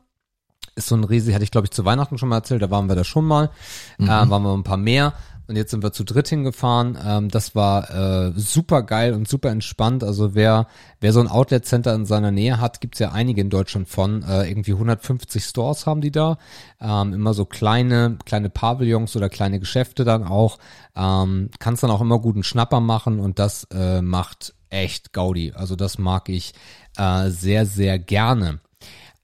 Ist 0.77 0.89
so 0.89 0.97
ein 0.97 1.05
riesig, 1.05 1.35
hatte 1.35 1.45
ich 1.45 1.51
glaube 1.51 1.67
ich 1.67 1.71
zu 1.71 1.85
Weihnachten 1.85 2.19
schon 2.19 2.29
mal 2.29 2.37
erzählt, 2.37 2.61
da 2.61 2.71
waren 2.71 2.89
wir 2.89 2.97
da 2.97 3.05
schon 3.05 3.25
mal, 3.25 3.51
mhm. 3.97 4.07
äh, 4.07 4.09
waren 4.29 4.43
wir 4.43 4.53
ein 4.53 4.65
paar 4.65 4.77
mehr 4.77 5.15
und 5.47 5.57
jetzt 5.57 5.71
sind 5.71 5.83
wir 5.83 5.93
zu 5.93 6.05
dritt 6.05 6.29
hingefahren. 6.29 6.99
Ähm, 7.03 7.29
das 7.29 7.55
war 7.55 7.91
äh, 7.91 8.33
super 8.35 8.83
geil 8.83 9.13
und 9.15 9.29
super 9.29 9.51
entspannt. 9.51 10.03
Also 10.03 10.35
wer 10.35 10.67
wer 11.01 11.13
so 11.13 11.21
ein 11.21 11.29
Outlet 11.29 11.65
Center 11.65 11.95
in 11.95 12.07
seiner 12.07 12.31
Nähe 12.31 12.61
hat, 12.61 12.81
gibt's 12.81 12.99
ja 12.99 13.13
einige 13.13 13.41
in 13.41 13.51
Deutschland 13.51 13.89
von. 13.89 14.23
Äh, 14.23 14.49
irgendwie 14.49 14.73
150 14.73 15.45
Stores 15.45 15.87
haben 15.87 16.01
die 16.01 16.13
da. 16.13 16.39
Ähm, 16.81 17.13
immer 17.13 17.35
so 17.35 17.45
kleine 17.45 18.19
kleine 18.25 18.51
Pavillons 18.51 19.17
oder 19.17 19.29
kleine 19.29 19.61
Geschäfte 19.61 20.05
dann 20.05 20.25
auch. 20.25 20.59
Ähm, 20.97 21.51
kannst 21.59 21.83
dann 21.83 21.91
auch 21.91 22.01
immer 22.01 22.19
guten 22.19 22.43
Schnapper 22.43 22.81
machen 22.81 23.21
und 23.21 23.39
das 23.39 23.65
äh, 23.73 24.03
macht 24.03 24.55
echt 24.75 25.13
Gaudi. 25.13 25.53
Also 25.55 25.77
das 25.77 25.99
mag 25.99 26.29
ich 26.29 26.53
äh, 26.97 27.31
sehr, 27.31 27.65
sehr 27.65 27.99
gerne. 27.99 28.61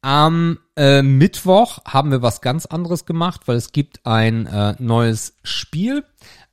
Am 0.03 0.59
äh, 0.77 1.03
Mittwoch 1.03 1.81
haben 1.85 2.11
wir 2.11 2.23
was 2.23 2.41
ganz 2.41 2.65
anderes 2.65 3.05
gemacht, 3.05 3.43
weil 3.47 3.57
es 3.57 3.73
gibt 3.73 4.07
ein 4.07 4.47
äh, 4.47 4.75
neues 4.79 5.35
Spiel. 5.43 6.05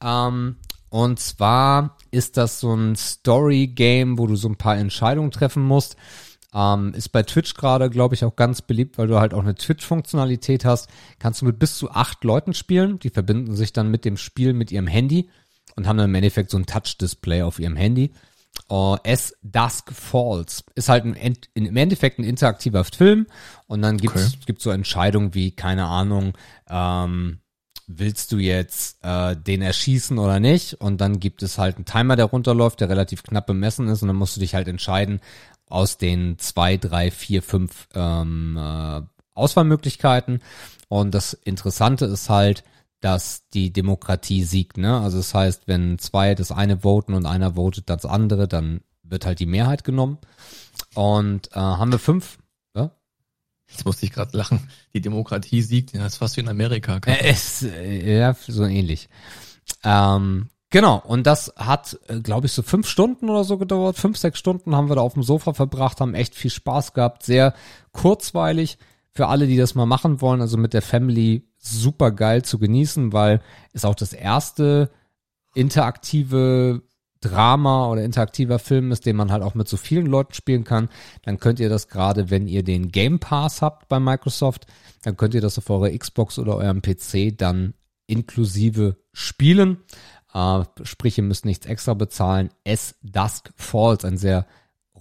Ähm, 0.03 0.57
und 0.89 1.19
zwar 1.19 1.95
ist 2.11 2.37
das 2.37 2.59
so 2.59 2.73
ein 2.73 2.95
Story-Game, 2.95 4.17
wo 4.17 4.27
du 4.27 4.35
so 4.35 4.49
ein 4.49 4.57
paar 4.57 4.77
Entscheidungen 4.77 5.31
treffen 5.31 5.63
musst. 5.63 5.95
Ähm, 6.53 6.93
ist 6.93 7.09
bei 7.09 7.23
Twitch 7.23 7.53
gerade, 7.53 7.89
glaube 7.89 8.15
ich, 8.15 8.25
auch 8.25 8.35
ganz 8.35 8.61
beliebt, 8.61 8.97
weil 8.97 9.07
du 9.07 9.19
halt 9.19 9.33
auch 9.33 9.43
eine 9.43 9.55
Twitch-Funktionalität 9.55 10.65
hast. 10.65 10.89
Kannst 11.19 11.41
du 11.41 11.45
mit 11.45 11.59
bis 11.59 11.77
zu 11.77 11.91
acht 11.91 12.23
Leuten 12.23 12.53
spielen. 12.53 12.99
Die 12.99 13.11
verbinden 13.11 13.55
sich 13.55 13.71
dann 13.71 13.91
mit 13.91 14.03
dem 14.05 14.17
Spiel 14.17 14.53
mit 14.53 14.71
ihrem 14.71 14.87
Handy 14.87 15.29
und 15.75 15.87
haben 15.87 15.97
dann 15.97 16.09
im 16.09 16.15
Endeffekt 16.15 16.49
so 16.49 16.57
ein 16.57 16.65
Touch-Display 16.65 17.43
auf 17.43 17.59
ihrem 17.59 17.75
Handy. 17.77 18.11
Uh, 18.69 18.97
As 19.05 19.33
Dusk 19.43 19.93
Falls 19.93 20.65
ist 20.75 20.89
halt 20.89 21.05
ein, 21.05 21.37
im 21.53 21.77
Endeffekt 21.77 22.19
ein 22.19 22.25
interaktiver 22.25 22.83
Film 22.83 23.27
und 23.67 23.81
dann 23.81 23.97
gibt's 23.97 24.33
okay. 24.33 24.39
gibt's 24.45 24.63
so 24.65 24.71
Entscheidungen 24.71 25.33
wie 25.33 25.51
keine 25.51 25.85
Ahnung 25.85 26.33
ähm, 26.69 27.39
willst 27.87 28.33
du 28.33 28.39
jetzt 28.39 28.97
äh, 29.05 29.37
den 29.37 29.61
erschießen 29.61 30.17
oder 30.17 30.41
nicht 30.41 30.73
und 30.81 30.99
dann 30.99 31.21
gibt 31.21 31.43
es 31.43 31.57
halt 31.57 31.77
einen 31.77 31.85
Timer 31.85 32.17
der 32.17 32.25
runterläuft 32.25 32.81
der 32.81 32.89
relativ 32.89 33.23
knapp 33.23 33.47
bemessen 33.47 33.87
ist 33.87 34.01
und 34.01 34.09
dann 34.09 34.17
musst 34.17 34.35
du 34.35 34.41
dich 34.41 34.53
halt 34.53 34.67
entscheiden 34.67 35.21
aus 35.69 35.97
den 35.97 36.37
zwei 36.37 36.75
drei 36.75 37.09
vier 37.09 37.41
fünf 37.41 37.87
ähm, 37.93 38.57
äh, 38.59 39.01
Auswahlmöglichkeiten. 39.37 40.41
Und 40.89 41.13
das 41.13 41.33
Interessante 41.33 42.05
ist 42.05 42.29
halt, 42.29 42.63
dass 42.99 43.47
die 43.49 43.71
Demokratie 43.71 44.43
siegt. 44.43 44.77
Ne? 44.77 44.99
Also 44.99 45.17
das 45.17 45.33
heißt, 45.33 45.67
wenn 45.67 45.99
zwei 45.99 46.35
das 46.35 46.51
eine 46.51 46.83
voten 46.83 47.13
und 47.13 47.25
einer 47.25 47.55
votet 47.55 47.89
das 47.89 48.05
andere, 48.05 48.47
dann 48.47 48.81
wird 49.03 49.25
halt 49.25 49.39
die 49.39 49.45
Mehrheit 49.45 49.83
genommen. 49.83 50.17
Und 50.95 51.51
äh, 51.53 51.59
haben 51.59 51.91
wir 51.91 51.99
fünf. 51.99 52.39
Ja? 52.75 52.91
Jetzt 53.69 53.85
musste 53.85 54.05
ich 54.05 54.11
gerade 54.11 54.35
lachen. 54.35 54.69
Die 54.93 55.01
Demokratie 55.01 55.61
siegt. 55.61 55.95
Das 55.95 56.13
ist 56.13 56.17
fast 56.17 56.37
wie 56.37 56.41
in 56.41 56.49
Amerika. 56.49 56.99
Äh, 57.05 57.29
es, 57.29 57.63
äh, 57.63 58.19
ja, 58.19 58.35
so 58.47 58.65
ähnlich. 58.65 59.09
Ähm, 59.83 60.49
genau, 60.69 60.97
und 60.97 61.27
das 61.27 61.53
hat, 61.55 61.99
äh, 62.07 62.19
glaube 62.19 62.47
ich, 62.47 62.53
so 62.53 62.63
fünf 62.63 62.87
Stunden 62.87 63.29
oder 63.29 63.43
so 63.43 63.57
gedauert. 63.57 63.97
Fünf, 63.97 64.17
sechs 64.17 64.39
Stunden 64.39 64.75
haben 64.75 64.89
wir 64.89 64.95
da 64.95 65.01
auf 65.01 65.13
dem 65.13 65.23
Sofa 65.23 65.53
verbracht, 65.53 66.01
haben 66.01 66.15
echt 66.15 66.35
viel 66.35 66.51
Spaß 66.51 66.93
gehabt. 66.93 67.23
Sehr 67.23 67.53
kurzweilig 67.91 68.77
für 69.13 69.27
alle, 69.27 69.47
die 69.47 69.57
das 69.57 69.75
mal 69.75 69.85
machen 69.85 70.21
wollen. 70.21 70.41
Also 70.41 70.57
mit 70.57 70.73
der 70.73 70.81
Family 70.81 71.47
super 71.69 72.11
geil 72.11 72.43
zu 72.43 72.59
genießen, 72.59 73.13
weil 73.13 73.41
es 73.73 73.85
auch 73.85 73.95
das 73.95 74.13
erste 74.13 74.89
interaktive 75.53 76.83
Drama 77.21 77.89
oder 77.89 78.03
interaktiver 78.03 78.59
Film 78.59 78.91
ist, 78.91 79.05
den 79.05 79.15
man 79.15 79.31
halt 79.31 79.43
auch 79.43 79.55
mit 79.55 79.67
so 79.67 79.77
vielen 79.77 80.05
Leuten 80.05 80.33
spielen 80.33 80.63
kann, 80.63 80.89
dann 81.23 81.39
könnt 81.39 81.59
ihr 81.59 81.69
das 81.69 81.87
gerade, 81.87 82.29
wenn 82.29 82.47
ihr 82.47 82.63
den 82.63 82.89
Game 82.91 83.19
Pass 83.19 83.61
habt 83.61 83.87
bei 83.87 83.99
Microsoft, 83.99 84.67
dann 85.03 85.17
könnt 85.17 85.33
ihr 85.33 85.41
das 85.41 85.57
auf 85.57 85.69
eurer 85.69 85.89
Xbox 85.89 86.37
oder 86.37 86.55
eurem 86.55 86.81
PC 86.81 87.35
dann 87.35 87.73
inklusive 88.05 88.97
spielen. 89.13 89.77
Äh, 90.33 90.63
sprich, 90.83 91.17
ihr 91.17 91.23
müsst 91.23 91.45
nichts 91.45 91.65
extra 91.65 91.93
bezahlen. 91.93 92.49
S 92.63 92.95
Dusk 93.01 93.51
Falls, 93.55 94.05
ein 94.05 94.17
sehr 94.17 94.45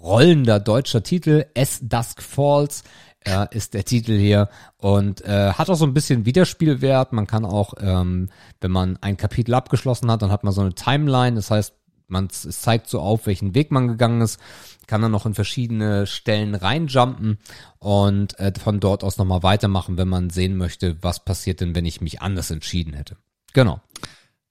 rollender 0.01 0.61
deutscher 0.61 1.03
Titel. 1.03 1.47
S 1.55 1.81
Dusk 1.83 2.23
Falls 2.23 2.85
äh, 3.27 3.47
ist 3.51 3.75
der 3.75 3.85
Titel 3.85 4.17
hier 4.17 4.49
und 4.77 5.23
äh, 5.23 5.53
hat 5.53 5.69
auch 5.69 5.77
so 5.77 5.85
ein 5.85 5.95
bisschen 5.95 6.25
Wiederspielwert. 6.25 7.13
Man 7.13 7.27
kann 7.27 7.45
auch, 7.45 7.75
ähm, 7.81 8.31
wenn 8.61 8.71
man 8.71 8.99
ein 9.01 9.17
Kapitel 9.17 9.55
abgeschlossen 9.55 10.11
hat, 10.11 10.23
dann 10.23 10.31
hat 10.31 10.45
man 10.45 10.53
so 10.53 10.61
eine 10.61 10.75
Timeline. 10.75 11.37
Das 11.37 11.51
heißt, 11.51 11.75
man 12.09 12.29
es 12.31 12.61
zeigt 12.61 12.89
so 12.89 13.01
auf, 13.01 13.27
welchen 13.27 13.55
Weg 13.55 13.73
man 13.73 13.89
gegangen 13.89 14.21
ist, 14.21 14.39
kann 14.87 15.03
dann 15.03 15.11
noch 15.11 15.27
in 15.27 15.35
verschiedene 15.35 16.07
Stellen 16.07 16.55
reinjumpen 16.55 17.39
und 17.79 18.39
äh, 18.39 18.53
von 18.59 18.79
dort 18.79 19.03
aus 19.03 19.19
nochmal 19.19 19.43
weitermachen, 19.43 19.99
wenn 19.99 20.09
man 20.09 20.31
sehen 20.31 20.57
möchte, 20.57 20.97
was 21.03 21.25
passiert 21.25 21.61
denn, 21.61 21.75
wenn 21.75 21.85
ich 21.85 22.01
mich 22.01 22.23
anders 22.23 22.51
entschieden 22.51 22.95
hätte. 22.95 23.17
Genau. 23.53 23.81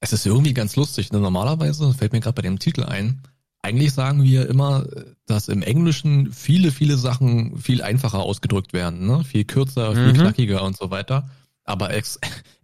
Es 0.02 0.12
ist 0.12 0.26
irgendwie 0.26 0.54
ganz 0.54 0.76
lustig. 0.76 1.12
Ne? 1.14 1.20
Normalerweise 1.20 1.94
fällt 1.94 2.12
mir 2.12 2.20
gerade 2.20 2.36
bei 2.36 2.42
dem 2.42 2.60
Titel 2.60 2.84
ein, 2.84 3.22
eigentlich 3.66 3.94
sagen 3.94 4.24
wir 4.24 4.48
immer, 4.48 4.86
dass 5.26 5.48
im 5.48 5.64
Englischen 5.64 6.32
viele, 6.32 6.72
viele 6.72 6.98
Sachen 6.98 7.58
viel 7.58 7.82
einfacher 7.82 8.20
ausgedrückt 8.20 8.74
werden, 8.74 9.08
ne? 9.08 9.24
Viel 9.24 9.44
kürzer, 9.44 9.94
viel 9.94 10.14
mhm. 10.14 10.18
knackiger 10.18 10.64
und 10.64 10.78
so 10.78 10.92
weiter. 10.92 11.30
Aber 11.64 11.94
es, 11.94 12.20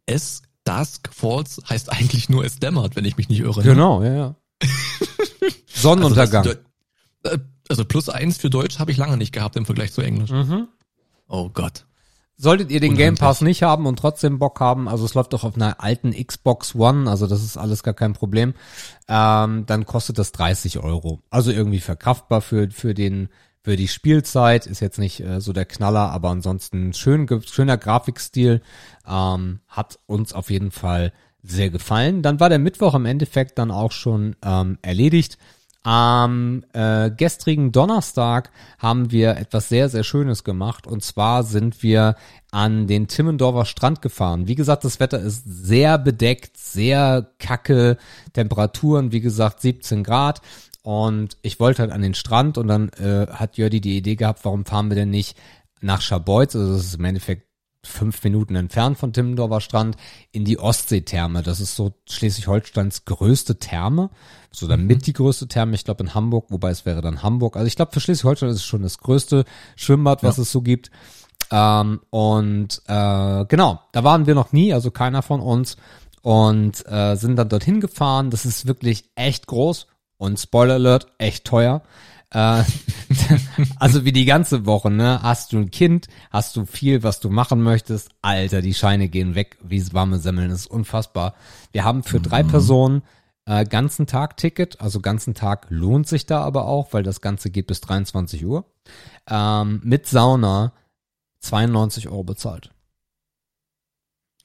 es 0.05 0.43
Dusk 0.63 1.09
Falls 1.11 1.59
heißt 1.67 1.91
eigentlich 1.91 2.29
nur 2.29 2.45
es 2.45 2.59
dämmert, 2.59 2.95
wenn 2.95 3.05
ich 3.05 3.17
mich 3.17 3.29
nicht 3.29 3.39
irre. 3.39 3.61
Ne? 3.61 3.65
Genau, 3.65 4.03
ja, 4.03 4.13
ja. 4.13 4.35
Sonnenuntergang. 5.65 6.45
Also, 6.45 6.59
das, 7.23 7.33
äh, 7.33 7.39
also, 7.67 7.85
plus 7.85 8.09
eins 8.09 8.37
für 8.37 8.51
Deutsch 8.51 8.77
habe 8.77 8.91
ich 8.91 8.97
lange 8.97 9.17
nicht 9.17 9.31
gehabt 9.31 9.55
im 9.55 9.65
Vergleich 9.65 9.93
zu 9.93 10.01
Englisch. 10.01 10.29
Mhm. 10.29 10.67
Oh 11.27 11.49
Gott. 11.49 11.85
Solltet 12.41 12.71
ihr 12.71 12.79
den 12.79 12.97
Game 12.97 13.13
Pass 13.17 13.41
nicht 13.41 13.61
haben 13.61 13.85
und 13.85 13.99
trotzdem 13.99 14.39
Bock 14.39 14.59
haben, 14.61 14.87
also 14.87 15.05
es 15.05 15.13
läuft 15.13 15.31
doch 15.33 15.43
auf 15.43 15.55
einer 15.55 15.83
alten 15.83 16.11
Xbox 16.11 16.73
One, 16.73 17.07
also 17.07 17.27
das 17.27 17.43
ist 17.43 17.55
alles 17.55 17.83
gar 17.83 17.93
kein 17.93 18.13
Problem, 18.13 18.55
ähm, 19.07 19.67
dann 19.67 19.85
kostet 19.85 20.17
das 20.17 20.31
30 20.31 20.79
Euro. 20.79 21.21
Also 21.29 21.51
irgendwie 21.51 21.81
verkraftbar 21.81 22.41
für, 22.41 22.71
für 22.71 22.95
den, 22.95 23.29
für 23.61 23.75
die 23.75 23.87
Spielzeit, 23.87 24.65
ist 24.65 24.79
jetzt 24.79 24.97
nicht 24.97 25.19
äh, 25.19 25.39
so 25.39 25.53
der 25.53 25.65
Knaller, 25.65 26.09
aber 26.09 26.31
ansonsten 26.31 26.93
schön, 26.93 27.27
schöner 27.45 27.77
Grafikstil, 27.77 28.63
ähm, 29.07 29.59
hat 29.67 29.99
uns 30.07 30.33
auf 30.33 30.49
jeden 30.49 30.71
Fall 30.71 31.13
sehr 31.43 31.69
gefallen. 31.69 32.23
Dann 32.23 32.39
war 32.39 32.49
der 32.49 32.57
Mittwoch 32.57 32.95
im 32.95 33.05
Endeffekt 33.05 33.59
dann 33.59 33.69
auch 33.69 33.91
schon 33.91 34.35
ähm, 34.43 34.79
erledigt. 34.81 35.37
Am 35.83 36.63
äh, 36.73 37.09
gestrigen 37.09 37.71
Donnerstag 37.71 38.51
haben 38.77 39.11
wir 39.11 39.37
etwas 39.37 39.69
sehr, 39.69 39.89
sehr 39.89 40.03
Schönes 40.03 40.43
gemacht. 40.43 40.85
Und 40.85 41.03
zwar 41.03 41.43
sind 41.43 41.81
wir 41.81 42.15
an 42.51 42.85
den 42.85 43.07
Timmendorfer 43.07 43.65
Strand 43.65 44.01
gefahren. 44.01 44.47
Wie 44.47 44.55
gesagt, 44.55 44.83
das 44.83 44.99
Wetter 44.99 45.19
ist 45.19 45.43
sehr 45.45 45.97
bedeckt, 45.97 46.57
sehr 46.57 47.31
kacke. 47.39 47.97
Temperaturen, 48.33 49.11
wie 49.11 49.21
gesagt, 49.21 49.61
17 49.61 50.03
Grad. 50.03 50.41
Und 50.83 51.37
ich 51.41 51.59
wollte 51.59 51.81
halt 51.81 51.91
an 51.91 52.01
den 52.01 52.13
Strand 52.13 52.57
und 52.57 52.67
dann 52.67 52.89
äh, 52.89 53.27
hat 53.31 53.57
Jördi 53.57 53.81
die 53.81 53.97
Idee 53.97 54.15
gehabt, 54.15 54.45
warum 54.45 54.65
fahren 54.65 54.89
wir 54.89 54.95
denn 54.95 55.09
nicht 55.09 55.37
nach 55.81 56.01
Scharbeutz, 56.01 56.55
also 56.55 56.73
das 56.73 56.85
ist 56.85 56.95
im 56.95 57.05
Endeffekt 57.05 57.50
fünf 57.83 58.23
Minuten 58.23 58.55
entfernt 58.55 58.97
von 58.97 59.13
Timmendorfer 59.13 59.61
Strand, 59.61 59.97
in 60.31 60.45
die 60.45 60.59
Ostseetherme. 60.59 61.41
Das 61.41 61.59
ist 61.59 61.75
so 61.75 61.93
Schleswig-Holsteins 62.07 63.05
größte 63.05 63.57
Therme, 63.57 64.09
so 64.51 64.67
damit 64.67 64.99
mhm. 64.99 65.03
die 65.03 65.13
größte 65.13 65.47
Therme, 65.47 65.75
ich 65.75 65.83
glaube 65.83 66.03
in 66.03 66.13
Hamburg, 66.13 66.45
wobei 66.49 66.69
es 66.69 66.85
wäre 66.85 67.01
dann 67.01 67.23
Hamburg. 67.23 67.55
Also 67.55 67.67
ich 67.67 67.75
glaube 67.75 67.91
für 67.91 67.99
Schleswig-Holstein 67.99 68.49
ist 68.49 68.57
es 68.57 68.65
schon 68.65 68.83
das 68.83 68.99
größte 68.99 69.45
Schwimmbad, 69.75 70.23
was 70.23 70.37
ja. 70.37 70.43
es 70.43 70.51
so 70.51 70.61
gibt. 70.61 70.91
Ähm, 71.51 72.01
und 72.09 72.81
äh, 72.87 73.45
genau, 73.45 73.81
da 73.91 74.03
waren 74.03 74.27
wir 74.27 74.35
noch 74.35 74.53
nie, 74.53 74.73
also 74.73 74.91
keiner 74.91 75.21
von 75.21 75.41
uns 75.41 75.75
und 76.21 76.85
äh, 76.87 77.15
sind 77.15 77.35
dann 77.35 77.49
dorthin 77.49 77.81
gefahren. 77.81 78.29
Das 78.29 78.45
ist 78.45 78.67
wirklich 78.67 79.09
echt 79.15 79.47
groß 79.47 79.87
und 80.17 80.39
Spoiler 80.39 80.75
Alert, 80.75 81.07
echt 81.17 81.45
teuer. 81.45 81.81
Äh, 82.31 82.63
also 83.77 84.05
wie 84.05 84.11
die 84.11 84.25
ganze 84.25 84.65
Woche, 84.65 84.89
ne? 84.89 85.21
Hast 85.21 85.53
du 85.53 85.57
ein 85.57 85.71
Kind, 85.71 86.07
hast 86.31 86.55
du 86.55 86.65
viel, 86.65 87.03
was 87.03 87.19
du 87.19 87.29
machen 87.29 87.61
möchtest. 87.61 88.09
Alter, 88.21 88.61
die 88.61 88.73
Scheine 88.73 89.09
gehen 89.09 89.35
weg 89.35 89.57
wie 89.61 89.93
warme 89.93 90.19
Semmeln. 90.19 90.49
Das 90.49 90.61
ist 90.61 90.71
unfassbar. 90.71 91.35
Wir 91.71 91.83
haben 91.83 92.03
für 92.03 92.19
drei 92.19 92.43
mhm. 92.43 92.47
Personen 92.47 93.01
äh, 93.45 93.65
ganzen 93.65 94.07
Tag 94.07 94.37
Ticket, 94.37 94.79
also 94.81 95.01
ganzen 95.01 95.33
Tag 95.33 95.67
lohnt 95.69 96.07
sich 96.07 96.25
da 96.25 96.41
aber 96.41 96.65
auch, 96.65 96.93
weil 96.93 97.03
das 97.03 97.21
Ganze 97.21 97.49
geht 97.49 97.67
bis 97.67 97.81
23 97.81 98.45
Uhr. 98.45 98.65
Ähm, 99.27 99.81
mit 99.83 100.07
Sauna 100.07 100.73
92 101.39 102.07
Euro 102.07 102.23
bezahlt. 102.23 102.71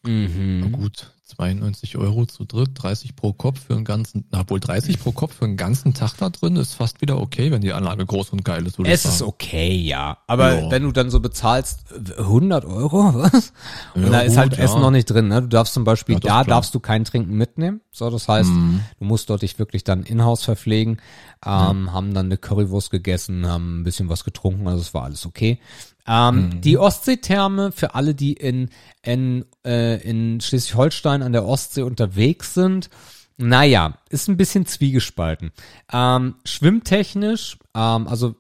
Mhm. 0.03 0.61
Na 0.61 0.77
gut, 0.77 1.13
92 1.27 1.97
Euro 1.99 2.25
zu 2.25 2.45
dritt, 2.45 2.71
30 2.75 3.17
pro 3.17 3.33
Kopf 3.33 3.67
für 3.67 3.75
einen 3.75 3.85
ganzen, 3.85 4.27
na 4.31 4.49
wohl 4.49 4.61
30 4.61 5.01
pro 5.01 5.11
Kopf 5.11 5.35
für 5.35 5.45
einen 5.45 5.57
ganzen 5.57 5.93
Tag 5.93 6.15
da 6.19 6.31
drin 6.31 6.55
ist 6.55 6.75
fast 6.75 7.01
wieder 7.01 7.21
okay, 7.21 7.51
wenn 7.51 7.61
die 7.63 7.73
Anlage 7.73 8.07
groß 8.07 8.31
und 8.31 8.45
geil 8.45 8.65
ist. 8.65 8.79
Es 8.79 9.05
ist 9.05 9.23
okay, 9.23 9.75
ja. 9.75 10.19
Aber 10.29 10.55
ja. 10.55 10.71
wenn 10.71 10.85
du 10.85 10.93
dann 10.93 11.11
so 11.11 11.19
bezahlst, 11.19 11.81
100 12.17 12.65
Euro, 12.65 13.13
was? 13.15 13.53
Und 13.95 14.05
ja, 14.05 14.11
da 14.11 14.21
ist 14.21 14.37
halt 14.37 14.57
ja. 14.57 14.63
Essen 14.63 14.81
noch 14.81 14.93
nicht 14.93 15.11
drin, 15.11 15.27
ne? 15.27 15.43
Du 15.43 15.49
darfst 15.49 15.75
zum 15.75 15.83
Beispiel, 15.83 16.21
da 16.21 16.45
darfst 16.45 16.73
du 16.77 16.81
kein 16.81 17.05
Trinken 17.05 17.37
mitnehmen. 17.37 17.81
So, 17.91 18.09
das 18.09 18.29
heißt, 18.29 18.51
mhm. 18.51 18.83
du 19.01 19.05
musst 19.05 19.29
dort 19.29 19.43
dich 19.43 19.59
wirklich 19.59 19.83
dann 19.83 20.05
in-house 20.05 20.45
verpflegen, 20.45 21.01
ähm, 21.45 21.93
haben 21.93 22.15
dann 22.15 22.27
eine 22.27 22.37
Currywurst 22.37 22.93
gegessen, 22.93 23.49
haben 23.49 23.81
ein 23.81 23.85
bisschen 23.85 24.09
was 24.09 24.23
getrunken, 24.23 24.69
also 24.69 24.81
es 24.81 24.95
war 24.95 25.03
alles 25.03 25.27
okay. 25.27 25.59
Ähm, 26.07 26.37
mhm. 26.37 26.61
Die 26.61 26.79
Ostseetherme, 26.79 27.73
für 27.73 27.95
alle, 27.95 28.15
die 28.15 28.33
in, 28.35 28.71
in, 29.03 29.45
äh, 29.65 30.01
in 30.03 30.41
Schleswig-Holstein 30.41 31.23
an 31.23 31.33
der 31.33 31.45
Ostsee 31.45 31.83
unterwegs 31.83 32.55
sind, 32.55 32.91
naja, 33.37 33.99
ist 34.09 34.29
ein 34.29 34.37
bisschen 34.37 34.67
zwiegespalten. 34.67 35.53
Ähm, 35.93 36.37
schwimmtechnisch, 36.45 37.59
ähm, 37.75 38.09
also 38.09 38.37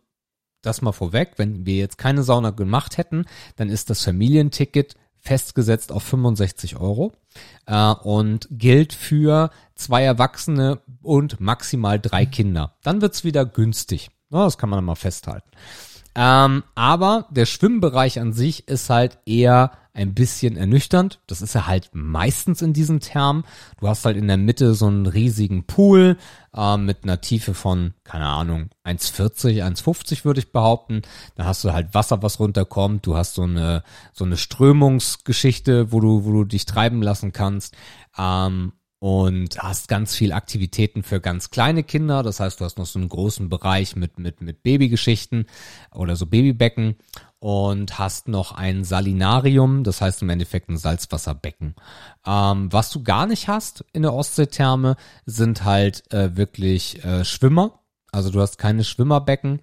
das 0.62 0.82
mal 0.82 0.92
vorweg, 0.92 1.34
wenn 1.36 1.66
wir 1.66 1.76
jetzt 1.76 1.98
keine 1.98 2.22
Sauna 2.22 2.50
gemacht 2.50 2.98
hätten, 2.98 3.26
dann 3.56 3.68
ist 3.68 3.90
das 3.90 4.02
Familienticket 4.02 4.96
festgesetzt 5.20 5.92
auf 5.92 6.02
65 6.04 6.76
Euro 6.76 7.12
äh, 7.66 7.92
und 7.92 8.48
gilt 8.50 8.92
für 8.92 9.50
zwei 9.74 10.04
Erwachsene 10.04 10.80
und 11.02 11.40
maximal 11.40 12.00
drei 12.00 12.26
Kinder. 12.26 12.76
Dann 12.82 13.02
wird's 13.02 13.24
wieder 13.24 13.44
günstig. 13.44 14.10
Ja, 14.30 14.44
das 14.44 14.58
kann 14.58 14.70
man 14.70 14.84
mal 14.84 14.94
festhalten. 14.94 15.48
Ähm, 16.18 16.64
aber 16.74 17.26
der 17.30 17.44
Schwimmbereich 17.44 18.18
an 18.18 18.32
sich 18.32 18.68
ist 18.68 18.88
halt 18.88 19.18
eher 19.26 19.72
ein 19.92 20.14
bisschen 20.14 20.56
ernüchternd. 20.56 21.20
Das 21.26 21.42
ist 21.42 21.54
ja 21.54 21.66
halt 21.66 21.90
meistens 21.92 22.62
in 22.62 22.72
diesen 22.72 23.00
Termen. 23.00 23.44
Du 23.80 23.88
hast 23.88 24.04
halt 24.06 24.16
in 24.16 24.26
der 24.26 24.38
Mitte 24.38 24.74
so 24.74 24.86
einen 24.86 25.06
riesigen 25.06 25.64
Pool 25.64 26.16
äh, 26.54 26.76
mit 26.78 27.04
einer 27.04 27.20
Tiefe 27.20 27.52
von, 27.52 27.92
keine 28.02 28.26
Ahnung, 28.26 28.70
1,40, 28.84 29.62
1,50 29.62 30.24
würde 30.24 30.40
ich 30.40 30.52
behaupten. 30.52 31.02
Dann 31.34 31.46
hast 31.46 31.64
du 31.64 31.72
halt 31.72 31.92
Wasser, 31.92 32.22
was 32.22 32.40
runterkommt. 32.40 33.06
Du 33.06 33.16
hast 33.16 33.34
so 33.34 33.42
eine, 33.42 33.82
so 34.12 34.24
eine 34.24 34.38
Strömungsgeschichte, 34.38 35.92
wo 35.92 36.00
du, 36.00 36.24
wo 36.24 36.32
du 36.32 36.44
dich 36.44 36.64
treiben 36.64 37.02
lassen 37.02 37.32
kannst. 37.32 37.74
Ähm, 38.18 38.72
und 39.06 39.62
hast 39.62 39.86
ganz 39.86 40.16
viel 40.16 40.32
Aktivitäten 40.32 41.04
für 41.04 41.20
ganz 41.20 41.50
kleine 41.50 41.84
Kinder. 41.84 42.24
Das 42.24 42.40
heißt, 42.40 42.58
du 42.58 42.64
hast 42.64 42.76
noch 42.76 42.86
so 42.86 42.98
einen 42.98 43.08
großen 43.08 43.48
Bereich 43.48 43.94
mit, 43.94 44.18
mit, 44.18 44.40
mit 44.40 44.64
Babygeschichten 44.64 45.46
oder 45.94 46.16
so 46.16 46.26
Babybecken 46.26 46.96
und 47.38 48.00
hast 48.00 48.26
noch 48.26 48.50
ein 48.50 48.82
Salinarium, 48.82 49.84
das 49.84 50.00
heißt 50.00 50.22
im 50.22 50.30
Endeffekt 50.30 50.68
ein 50.68 50.76
Salzwasserbecken. 50.76 51.76
Ähm, 52.26 52.72
was 52.72 52.90
du 52.90 53.04
gar 53.04 53.28
nicht 53.28 53.46
hast 53.46 53.84
in 53.92 54.02
der 54.02 54.12
Ostseetherme, 54.12 54.96
sind 55.24 55.62
halt 55.62 56.12
äh, 56.12 56.36
wirklich 56.36 57.04
äh, 57.04 57.24
Schwimmer. 57.24 57.78
Also 58.10 58.30
du 58.30 58.40
hast 58.40 58.58
keine 58.58 58.82
Schwimmerbecken. 58.82 59.60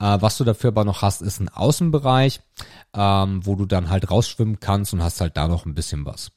Äh, 0.00 0.22
was 0.22 0.38
du 0.38 0.44
dafür 0.44 0.68
aber 0.68 0.86
noch 0.86 1.02
hast, 1.02 1.20
ist 1.20 1.38
ein 1.38 1.50
Außenbereich, 1.50 2.40
ähm, 2.94 3.44
wo 3.44 3.56
du 3.56 3.66
dann 3.66 3.90
halt 3.90 4.10
rausschwimmen 4.10 4.58
kannst 4.58 4.94
und 4.94 5.02
hast 5.02 5.20
halt 5.20 5.36
da 5.36 5.48
noch 5.48 5.66
ein 5.66 5.74
bisschen 5.74 6.06
was. 6.06 6.32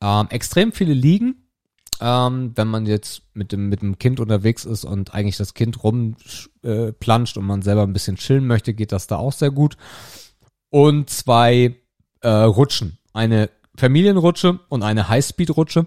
Ähm, 0.00 0.28
extrem 0.30 0.72
viele 0.72 0.94
Liegen. 0.94 1.40
Ähm, 2.00 2.52
wenn 2.56 2.68
man 2.68 2.86
jetzt 2.86 3.22
mit 3.34 3.52
dem, 3.52 3.68
mit 3.68 3.82
dem 3.82 3.98
Kind 3.98 4.20
unterwegs 4.20 4.64
ist 4.64 4.84
und 4.84 5.14
eigentlich 5.14 5.36
das 5.36 5.54
Kind 5.54 5.82
rumplanscht 5.82 7.36
äh, 7.36 7.40
und 7.40 7.46
man 7.46 7.62
selber 7.62 7.82
ein 7.82 7.92
bisschen 7.92 8.16
chillen 8.16 8.46
möchte, 8.46 8.74
geht 8.74 8.92
das 8.92 9.06
da 9.06 9.16
auch 9.16 9.32
sehr 9.32 9.50
gut. 9.50 9.76
Und 10.70 11.08
zwei 11.08 11.76
äh, 12.20 12.28
Rutschen. 12.28 12.98
Eine 13.12 13.50
Familienrutsche 13.76 14.60
und 14.68 14.82
eine 14.82 15.08
Highspeed-Rutsche. 15.08 15.86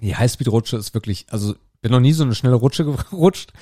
Die 0.00 0.16
Highspeed-Rutsche 0.16 0.76
ist 0.76 0.92
wirklich, 0.92 1.26
also 1.30 1.54
bin 1.82 1.92
noch 1.92 2.00
nie 2.00 2.12
so 2.12 2.24
eine 2.24 2.34
schnelle 2.34 2.56
Rutsche 2.56 2.84
gerutscht. 3.10 3.52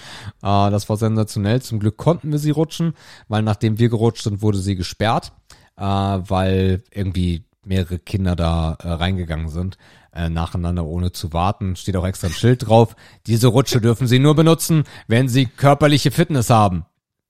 Äh, 0.43 0.71
das 0.71 0.89
war 0.89 0.97
sensationell. 0.97 1.63
Zum 1.63 1.81
Glück 1.81 1.97
konnten 1.97 2.31
wir 2.31 2.39
sie 2.39 2.51
rutschen, 2.51 2.95
weil 3.29 3.43
nachdem 3.43 3.79
wir 3.79 3.89
gerutscht 3.89 4.25
sind, 4.25 4.43
wurde 4.43 4.59
sie 4.59 4.77
gesperrt, 4.77 5.33
äh, 5.77 5.83
weil 5.83 6.83
irgendwie 6.91 7.45
mehrere 7.65 7.99
Kinder 7.99 8.37
da 8.37 8.77
äh, 8.81 8.89
reingegangen 8.89 9.49
sind, 9.49 9.77
äh, 10.15 10.29
nacheinander 10.29 10.85
ohne 10.85 11.13
zu 11.13 11.33
warten. 11.33 11.77
Steht 11.77 11.97
auch 11.97 12.07
extra 12.07 12.29
ein 12.29 12.33
Schild 12.33 12.67
drauf. 12.67 12.97
Diese 13.27 13.49
Rutsche 13.49 13.81
dürfen 13.81 14.07
sie 14.07 14.19
nur 14.19 14.35
benutzen, 14.35 14.85
wenn 15.07 15.29
sie 15.29 15.47
körperliche 15.47 16.11
Fitness 16.11 16.51
haben. 16.51 16.85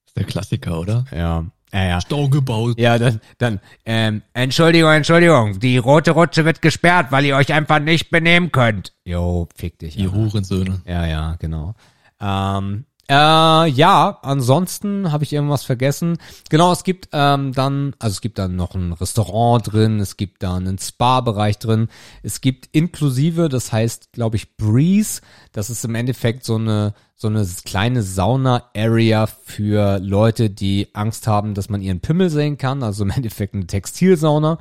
Das 0.05 0.09
ist 0.09 0.17
der 0.17 0.25
Klassiker, 0.25 0.81
oder? 0.81 1.05
Ja. 1.13 1.47
Ja, 1.73 1.85
ja. 1.85 2.01
Stau 2.01 2.29
gebaut. 2.29 2.79
Ja, 2.79 2.99
dann, 2.99 3.21
dann, 3.39 3.61
ähm, 3.85 4.23
Entschuldigung, 4.33 4.91
Entschuldigung, 4.91 5.61
die 5.61 5.79
rote 5.79 6.11
Rutsche 6.11 6.45
wird 6.45 6.63
gesperrt, 6.63 7.09
weil 7.11 7.25
ihr 7.25 7.37
euch 7.37 7.53
einfach 7.53 7.79
nicht 7.79 8.11
benehmen 8.11 8.51
könnt. 8.51 8.93
Jo, 9.05 9.49
fick 9.55 9.79
dich. 9.79 9.95
Die 9.95 10.09
Hurensöhne. 10.09 10.81
Ja, 10.85 11.07
ja, 11.07 11.37
genau. 11.39 11.75
Ähm, 12.21 12.87
äh, 13.11 13.67
ja, 13.67 14.19
ansonsten 14.23 15.11
habe 15.11 15.25
ich 15.25 15.33
irgendwas 15.33 15.65
vergessen. 15.65 16.19
Genau, 16.49 16.71
es 16.71 16.85
gibt 16.85 17.09
ähm, 17.13 17.53
dann, 17.53 17.97
also 17.99 18.15
es 18.15 18.21
gibt 18.21 18.39
dann 18.39 18.55
noch 18.55 18.77
ein 18.77 18.93
Restaurant 18.93 19.73
drin, 19.73 19.99
es 19.99 20.17
gibt 20.17 20.45
dann 20.45 20.69
einen 20.69 20.79
Spa-Bereich 20.79 21.59
drin, 21.59 21.89
es 22.23 22.41
gibt 22.41 22.69
inklusive, 22.71 23.49
das 23.49 23.73
heißt, 23.73 24.13
glaube 24.13 24.37
ich, 24.37 24.57
Breeze. 24.57 25.23
Das 25.51 25.71
ist 25.71 25.85
im 25.85 25.97
Endeffekt 25.97 26.45
so 26.45 26.55
eine 26.55 26.95
so 27.17 27.29
eine 27.29 27.47
kleine 27.67 28.03
Sauna-Area 28.03 29.27
für 29.27 29.99
Leute, 29.99 30.49
die 30.49 30.89
Angst 30.95 31.27
haben, 31.27 31.53
dass 31.53 31.69
man 31.69 31.83
ihren 31.83 32.01
Pimmel 32.01 32.31
sehen 32.31 32.57
kann. 32.57 32.83
Also 32.83 33.05
im 33.05 33.11
Endeffekt 33.11 33.53
eine 33.53 33.67
Textilsauna. 33.67 34.59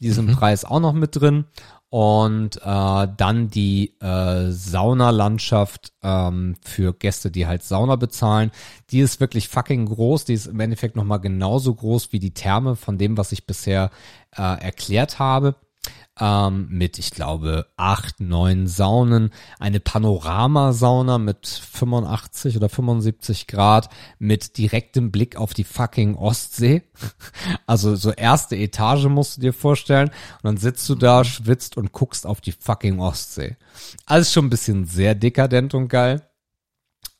Die 0.00 0.08
ist 0.08 0.18
im 0.18 0.26
mhm. 0.26 0.32
Preis 0.32 0.64
auch 0.64 0.80
noch 0.80 0.92
mit 0.92 1.14
drin 1.14 1.44
und 1.90 2.56
äh, 2.64 3.08
dann 3.16 3.48
die 3.50 3.94
äh, 4.00 4.50
Saunalandschaft 4.50 5.92
ähm, 6.02 6.54
für 6.62 6.94
Gäste, 6.94 7.32
die 7.32 7.48
halt 7.48 7.64
Sauna 7.64 7.96
bezahlen. 7.96 8.52
Die 8.90 9.00
ist 9.00 9.20
wirklich 9.20 9.48
fucking 9.48 9.86
groß. 9.86 10.24
Die 10.24 10.34
ist 10.34 10.46
im 10.46 10.60
Endeffekt 10.60 10.94
nochmal 10.94 11.20
genauso 11.20 11.74
groß 11.74 12.12
wie 12.12 12.20
die 12.20 12.32
Therme 12.32 12.76
von 12.76 12.96
dem, 12.96 13.16
was 13.16 13.32
ich 13.32 13.44
bisher 13.44 13.90
äh, 14.36 14.42
erklärt 14.42 15.18
habe 15.18 15.56
ähm, 16.20 16.68
mit, 16.68 16.98
ich 16.98 17.10
glaube, 17.10 17.66
acht, 17.76 18.20
neun 18.20 18.66
Saunen, 18.66 19.30
eine 19.58 19.80
Panoramasauna 19.80 21.18
mit 21.18 21.46
85 21.46 22.56
oder 22.56 22.68
75 22.68 23.46
Grad 23.46 23.88
mit 24.18 24.58
direktem 24.58 25.10
Blick 25.10 25.36
auf 25.36 25.54
die 25.54 25.64
fucking 25.64 26.14
Ostsee. 26.16 26.82
Also 27.66 27.94
so 27.94 28.10
erste 28.10 28.56
Etage 28.56 29.04
musst 29.06 29.36
du 29.36 29.40
dir 29.40 29.52
vorstellen. 29.52 30.08
Und 30.08 30.44
dann 30.44 30.56
sitzt 30.56 30.88
du 30.88 30.94
da, 30.94 31.24
schwitzt 31.24 31.76
und 31.76 31.92
guckst 31.92 32.26
auf 32.26 32.40
die 32.40 32.52
fucking 32.52 33.00
Ostsee. 33.00 33.56
Alles 34.06 34.32
schon 34.32 34.46
ein 34.46 34.50
bisschen 34.50 34.84
sehr 34.84 35.14
dekadent 35.14 35.74
und 35.74 35.88
geil 35.88 36.22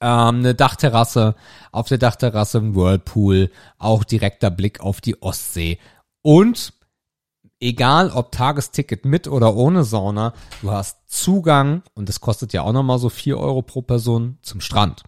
ähm, 0.00 0.38
eine 0.38 0.54
Dachterrasse, 0.54 1.34
auf 1.72 1.88
der 1.88 1.98
Dachterrasse 1.98 2.58
ein 2.58 2.74
Whirlpool, 2.74 3.50
auch 3.78 4.04
direkter 4.04 4.50
Blick 4.50 4.80
auf 4.80 5.00
die 5.00 5.22
Ostsee 5.22 5.78
und 6.22 6.72
egal 7.60 8.10
ob 8.10 8.32
Tagesticket 8.32 9.04
mit 9.04 9.28
oder 9.28 9.54
ohne 9.54 9.84
Sauna, 9.84 10.32
du 10.62 10.70
hast 10.70 10.98
Zugang 11.06 11.82
und 11.94 12.08
das 12.08 12.20
kostet 12.20 12.52
ja 12.52 12.62
auch 12.62 12.72
nochmal 12.72 12.98
so 12.98 13.08
vier 13.08 13.38
Euro 13.38 13.62
pro 13.62 13.82
Person 13.82 14.38
zum 14.42 14.60
Strand. 14.60 15.04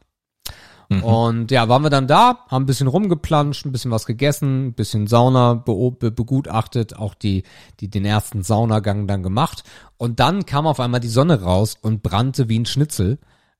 Mhm. 0.88 1.02
Und 1.02 1.50
ja, 1.50 1.68
waren 1.68 1.82
wir 1.82 1.90
dann 1.90 2.06
da, 2.06 2.44
haben 2.48 2.64
ein 2.64 2.66
bisschen 2.66 2.86
rumgeplanscht, 2.86 3.64
ein 3.64 3.72
bisschen 3.72 3.90
was 3.90 4.06
gegessen, 4.06 4.66
ein 4.66 4.74
bisschen 4.74 5.06
Sauna 5.06 5.54
be 5.54 5.90
begutachtet, 6.10 6.96
auch 6.96 7.14
die, 7.14 7.44
die, 7.80 7.88
den 7.88 8.04
ersten 8.04 8.42
Saunagang 8.42 9.06
dann 9.06 9.22
gemacht. 9.22 9.64
Und 9.96 10.20
dann 10.20 10.44
kam 10.44 10.66
auf 10.66 10.80
einmal 10.80 11.00
die 11.00 11.08
Sonne 11.08 11.42
raus 11.42 11.76
und 11.80 12.02
brannte 12.02 12.48
wie 12.48 12.58
ein 12.58 12.66
Schnitzel. 12.66 13.18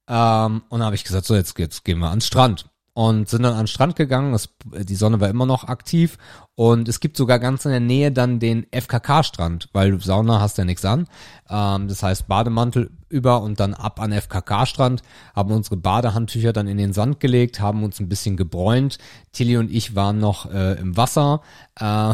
Ähm, 0.09 0.63
und 0.69 0.81
da 0.81 0.87
habe 0.87 0.97
ich 0.97 1.05
gesagt, 1.05 1.25
so 1.25 1.35
jetzt, 1.35 1.59
jetzt 1.59 1.85
gehen 1.85 2.01
wir 2.01 2.11
ans 2.11 2.27
Strand 2.27 2.72
und 2.95 3.29
sind 3.29 3.43
dann 3.43 3.55
an 3.55 3.63
den 3.63 3.67
Strand 3.69 3.97
gegangen. 3.97 4.35
Es, 4.35 4.51
die 4.65 4.95
Sonne 4.95 5.21
war 5.21 5.29
immer 5.29 5.47
noch 5.47 5.65
aktiv 5.65 6.19
und 6.55 6.89
es 6.89 7.01
gibt 7.01 7.17
sogar 7.17 7.39
ganz 7.39 7.65
in 7.65 7.71
der 7.71 7.81
Nähe 7.81 8.13
dann 8.13 8.39
den 8.39 8.67
FKK-Strand, 8.71 9.71
weil 9.73 9.99
Sauna 10.01 10.41
hast 10.41 10.59
ja 10.59 10.65
nichts 10.65 10.85
an. 10.85 11.07
Ähm, 11.49 11.89
das 11.89 12.03
heißt 12.03 12.29
Bademantel 12.29 12.91
über 13.09 13.43
und 13.43 13.61
dann 13.61 13.75
ab 13.75 14.01
an 14.01 14.13
FKK-Strand, 14.13 15.03
haben 15.35 15.53
unsere 15.53 15.77
Badehandtücher 15.77 16.53
dann 16.53 16.67
in 16.67 16.77
den 16.77 16.93
Sand 16.93 17.21
gelegt, 17.21 17.61
haben 17.61 17.83
uns 17.83 17.99
ein 18.01 18.09
bisschen 18.09 18.37
gebräunt. 18.37 18.99
Tilly 19.33 19.57
und 19.57 19.71
ich 19.71 19.95
waren 19.95 20.19
noch 20.19 20.51
äh, 20.53 20.75
im 20.75 20.97
Wasser 20.97 21.41
äh, 21.81 22.13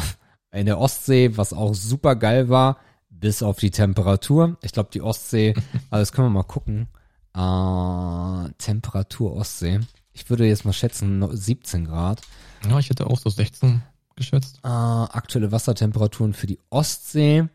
in 0.52 0.66
der 0.66 0.78
Ostsee, 0.78 1.36
was 1.36 1.52
auch 1.52 1.74
super 1.74 2.14
geil 2.14 2.48
war, 2.48 2.78
bis 3.10 3.42
auf 3.42 3.58
die 3.58 3.70
Temperatur. 3.70 4.56
Ich 4.62 4.72
glaube, 4.72 4.90
die 4.92 5.02
Ostsee, 5.02 5.54
also 5.90 6.02
das 6.02 6.12
können 6.12 6.28
wir 6.28 6.30
mal 6.30 6.42
gucken. 6.44 6.86
Äh, 7.34 8.52
Temperatur 8.58 9.34
Ostsee. 9.34 9.80
Ich 10.18 10.28
würde 10.28 10.46
jetzt 10.46 10.64
mal 10.64 10.72
schätzen 10.72 11.24
17 11.34 11.84
Grad. 11.84 12.22
Ja, 12.68 12.78
ich 12.80 12.90
hätte 12.90 13.06
auch 13.06 13.18
so 13.18 13.30
16 13.30 13.82
geschätzt. 14.16 14.58
Äh, 14.64 14.68
aktuelle 14.68 15.52
Wassertemperaturen 15.52 16.34
für 16.34 16.48
die 16.48 16.58
Ostsee. 16.70 17.48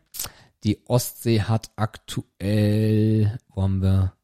Die 0.64 0.80
Ostsee 0.88 1.42
hat 1.42 1.70
aktuell, 1.76 3.38
wo 3.48 3.62
haben 3.62 3.82
wir? 3.82 4.14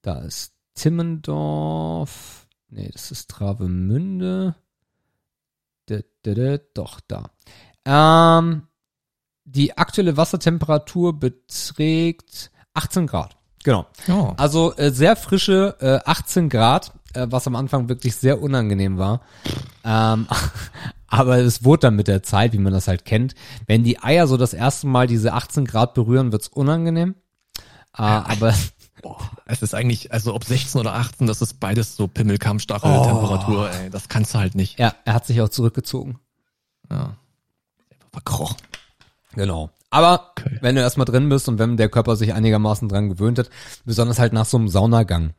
Da 0.00 0.20
ist 0.20 0.54
Timmendorf. 0.74 2.48
Nee, 2.70 2.88
das 2.90 3.10
ist 3.10 3.28
Travemünde. 3.28 4.54
Doch, 6.74 7.00
da. 7.06 7.30
Ähm, 7.84 8.62
die 9.44 9.76
aktuelle 9.76 10.16
Wassertemperatur 10.16 11.18
beträgt 11.18 12.50
18 12.72 13.06
Grad. 13.06 13.36
Genau. 13.62 13.86
Oh. 14.08 14.32
Also 14.38 14.74
äh, 14.76 14.90
sehr 14.90 15.16
frische 15.16 15.76
äh, 15.80 16.08
18 16.08 16.48
Grad 16.48 16.94
was 17.14 17.46
am 17.46 17.56
Anfang 17.56 17.88
wirklich 17.88 18.16
sehr 18.16 18.40
unangenehm 18.40 18.98
war. 18.98 19.20
Ähm, 19.84 20.26
aber 21.06 21.38
es 21.38 21.64
wurde 21.64 21.80
dann 21.80 21.96
mit 21.96 22.08
der 22.08 22.22
Zeit, 22.22 22.52
wie 22.52 22.58
man 22.58 22.72
das 22.72 22.88
halt 22.88 23.04
kennt, 23.04 23.34
wenn 23.66 23.84
die 23.84 24.02
Eier 24.02 24.26
so 24.26 24.36
das 24.36 24.54
erste 24.54 24.86
Mal 24.86 25.06
diese 25.06 25.32
18 25.32 25.64
Grad 25.64 25.94
berühren, 25.94 26.32
wird's 26.32 26.48
unangenehm. 26.48 27.14
Äh, 27.96 28.02
aber 28.02 28.54
Boah, 29.02 29.30
es 29.46 29.62
ist 29.62 29.74
eigentlich, 29.74 30.12
also 30.12 30.34
ob 30.34 30.44
16 30.44 30.80
oder 30.80 30.94
18, 30.94 31.26
das 31.26 31.40
ist 31.40 31.58
beides 31.58 31.96
so 31.96 32.06
Pimmelkammstachel-Temperatur, 32.06 33.70
oh. 33.70 33.82
ey. 33.82 33.90
Das 33.90 34.08
kannst 34.08 34.34
du 34.34 34.38
halt 34.38 34.54
nicht. 34.54 34.78
Ja, 34.78 34.94
er 35.04 35.14
hat 35.14 35.26
sich 35.26 35.40
auch 35.40 35.48
zurückgezogen. 35.48 36.18
Ja. 36.90 37.16
Verkrochen. 38.12 38.58
Genau. 39.34 39.70
Aber 39.90 40.32
okay. 40.36 40.58
wenn 40.60 40.74
du 40.74 40.82
erstmal 40.82 41.06
drin 41.06 41.28
bist 41.28 41.48
und 41.48 41.58
wenn 41.58 41.76
der 41.76 41.88
Körper 41.88 42.16
sich 42.16 42.34
einigermaßen 42.34 42.88
dran 42.88 43.08
gewöhnt 43.08 43.38
hat, 43.38 43.50
besonders 43.84 44.18
halt 44.18 44.32
nach 44.32 44.44
so 44.44 44.58
einem 44.58 44.68
Saunagang, 44.68 45.32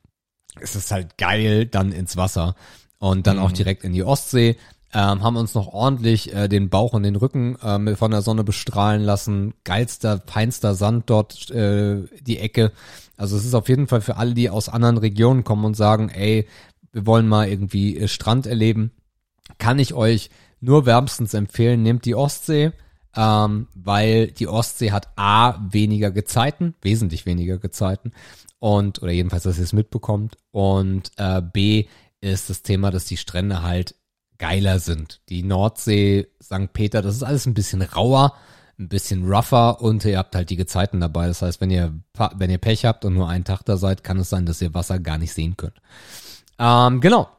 es 0.60 0.76
ist 0.76 0.92
halt 0.92 1.18
geil 1.18 1.66
dann 1.66 1.92
ins 1.92 2.18
Wasser 2.18 2.56
und 3.00 3.28
dann 3.28 3.38
mhm. 3.38 3.44
auch 3.44 3.52
direkt 3.52 3.84
in 3.84 3.94
die 3.94 4.04
Ostsee. 4.04 4.58
Ähm, 4.94 5.24
haben 5.24 5.38
uns 5.38 5.54
noch 5.54 5.68
ordentlich 5.68 6.34
äh, 6.34 6.50
den 6.50 6.70
Bauch 6.70 6.92
und 6.92 7.04
den 7.04 7.16
Rücken 7.16 7.56
äh, 7.56 7.96
von 7.96 8.12
der 8.12 8.22
Sonne 8.22 8.44
bestrahlen 8.44 9.02
lassen. 9.02 9.54
Geilster, 9.64 10.22
feinster 10.26 10.76
Sand 10.76 11.10
dort, 11.10 11.50
äh, 11.50 12.04
die 12.22 12.40
Ecke. 12.40 12.74
Also 13.16 13.38
es 13.38 13.46
ist 13.46 13.54
auf 13.54 13.70
jeden 13.70 13.88
Fall 13.88 14.02
für 14.02 14.18
alle, 14.18 14.34
die 14.34 14.50
aus 14.50 14.68
anderen 14.68 14.98
Regionen 14.98 15.46
kommen 15.46 15.64
und 15.64 15.78
sagen, 15.78 16.10
ey, 16.10 16.46
wir 16.92 17.06
wollen 17.06 17.30
mal 17.30 17.48
irgendwie 17.48 17.98
äh, 17.98 18.10
Strand 18.10 18.48
erleben, 18.48 18.92
kann 19.60 19.80
ich 19.80 19.94
euch 19.94 20.30
nur 20.60 20.86
wärmstens 20.86 21.34
empfehlen, 21.34 21.84
nehmt 21.84 22.04
die 22.04 22.16
Ostsee, 22.16 22.74
ähm, 23.16 23.68
weil 23.74 24.28
die 24.28 24.48
Ostsee 24.48 24.92
hat 24.92 25.08
A, 25.16 25.56
weniger 25.72 26.12
Gezeiten, 26.12 26.76
wesentlich 26.82 27.26
weniger 27.26 27.58
Gezeiten 27.58 28.12
und, 28.62 29.02
oder 29.02 29.12
jedenfalls, 29.12 29.44
dass 29.44 29.58
ihr 29.58 29.64
es 29.64 29.74
mitbekommt. 29.74 30.38
Und 30.52 31.12
äh, 31.18 31.42
B 31.42 31.88
ist 32.22 32.52
das 32.52 32.62
Thema, 32.62 32.92
dass 32.92 33.06
die 33.06 33.18
Strände 33.18 33.64
halt 33.64 33.96
geiler 34.38 34.78
sind. 34.78 35.20
Die 35.30 35.42
Nordsee, 35.42 36.28
St. 36.42 36.72
Peter, 36.72 37.02
das 37.02 37.16
ist 37.16 37.24
alles 37.24 37.48
ein 37.48 37.56
bisschen 37.56 37.82
rauer, 37.82 38.36
ein 38.78 38.88
bisschen 38.88 39.28
rougher 39.28 39.82
und 39.82 40.06
ihr 40.06 40.20
habt 40.20 40.36
halt 40.36 40.52
die 40.52 40.58
Gezeiten 40.58 41.00
dabei. 41.00 41.28
Das 41.28 41.42
heißt, 41.42 41.60
wenn 41.60 41.72
ihr, 41.72 41.92
wenn 42.36 42.52
ihr 42.52 42.60
Pech 42.60 42.86
habt 42.86 43.04
und 43.04 43.16
nur 43.16 43.28
einen 43.28 43.46
Tag 43.46 43.64
da 43.64 43.78
seid, 43.78 44.04
kann 44.04 44.20
es 44.20 44.30
sein, 44.30 44.46
dass 44.46 44.62
ihr 44.62 44.76
Wasser 44.76 45.00
gar 45.00 45.18
nicht 45.18 45.34
sehen 45.34 45.58
könnt. 45.58 45.82
Ähm, 46.60 47.02
genau. 47.02 47.30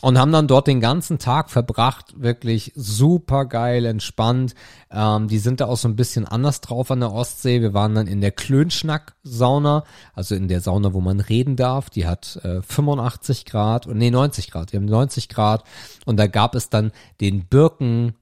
Und 0.00 0.18
haben 0.18 0.32
dann 0.32 0.48
dort 0.48 0.66
den 0.66 0.80
ganzen 0.80 1.18
Tag 1.18 1.50
verbracht, 1.50 2.14
wirklich 2.20 2.72
super 2.74 3.44
geil, 3.44 3.84
entspannt. 3.84 4.54
Ähm, 4.90 5.28
die 5.28 5.38
sind 5.38 5.60
da 5.60 5.66
auch 5.66 5.76
so 5.76 5.88
ein 5.88 5.96
bisschen 5.96 6.26
anders 6.26 6.60
drauf 6.60 6.90
an 6.90 7.00
der 7.00 7.12
Ostsee. 7.12 7.60
Wir 7.60 7.74
waren 7.74 7.94
dann 7.94 8.06
in 8.06 8.20
der 8.20 8.32
Klönschnack-Sauna, 8.32 9.84
also 10.14 10.34
in 10.34 10.48
der 10.48 10.60
Sauna, 10.60 10.94
wo 10.94 11.00
man 11.00 11.20
reden 11.20 11.56
darf. 11.56 11.90
Die 11.90 12.06
hat 12.06 12.40
äh, 12.42 12.62
85 12.62 13.44
Grad 13.44 13.86
und 13.86 13.98
nee 13.98 14.10
90 14.10 14.50
Grad. 14.50 14.72
Die 14.72 14.76
haben 14.76 14.86
90 14.86 15.28
Grad 15.28 15.64
und 16.06 16.16
da 16.16 16.26
gab 16.26 16.54
es 16.54 16.70
dann 16.70 16.92
den 17.20 17.46
Birken 17.46 18.14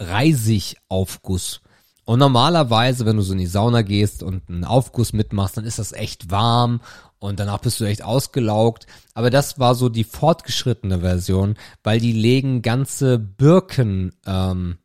Reisigaufguss. 0.00 1.60
Und 2.04 2.20
normalerweise, 2.20 3.04
wenn 3.04 3.16
du 3.16 3.22
so 3.22 3.34
in 3.34 3.38
die 3.38 3.46
Sauna 3.46 3.82
gehst 3.82 4.22
und 4.22 4.48
einen 4.48 4.64
Aufguss 4.64 5.12
mitmachst, 5.12 5.58
dann 5.58 5.66
ist 5.66 5.78
das 5.78 5.92
echt 5.92 6.30
warm 6.30 6.80
und 7.18 7.40
danach 7.40 7.58
bist 7.58 7.80
du 7.80 7.84
echt 7.84 8.02
ausgelaugt. 8.02 8.86
Aber 9.14 9.30
das 9.30 9.58
war 9.58 9.74
so 9.74 9.88
die 9.88 10.04
fortgeschrittene 10.04 11.00
Version, 11.00 11.56
weil 11.82 12.00
die 12.00 12.12
legen 12.12 12.62
ganze 12.62 13.18
Birken 13.18 14.14
ähm, 14.26 14.78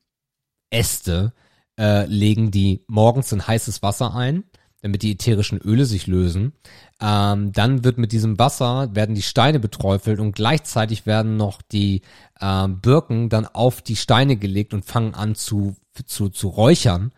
Äste, 0.70 1.34
äh, 1.80 2.06
legen 2.06 2.52
die 2.52 2.84
morgens 2.88 3.32
in 3.32 3.46
heißes 3.46 3.84
Wasser 3.84 4.16
ein, 4.16 4.44
damit 4.82 5.02
die 5.04 5.14
ätherischen 5.14 5.60
Öle 5.60 5.86
sich 5.86 6.08
lösen. 6.08 6.54
Ähm, 7.00 7.52
dann 7.54 7.84
wird 7.84 7.98
mit 7.98 8.12
diesem 8.12 8.40
Wasser, 8.40 8.96
werden 8.96 9.16
die 9.16 9.22
Steine 9.22 9.60
beträufelt 9.60 10.20
und 10.20 10.36
gleichzeitig 10.36 11.06
werden 11.06 11.38
noch 11.38 11.62
die 11.62 12.02
äh, 12.40 12.68
Birken 12.68 13.30
dann 13.30 13.46
auf 13.46 13.82
die 13.82 13.96
Steine 13.96 14.36
gelegt 14.36 14.74
und 14.74 14.86
fangen 14.86 15.14
an 15.14 15.36
zu 15.36 15.76
zu, 16.06 16.30
zu 16.30 16.48
räuchern. 16.48 17.12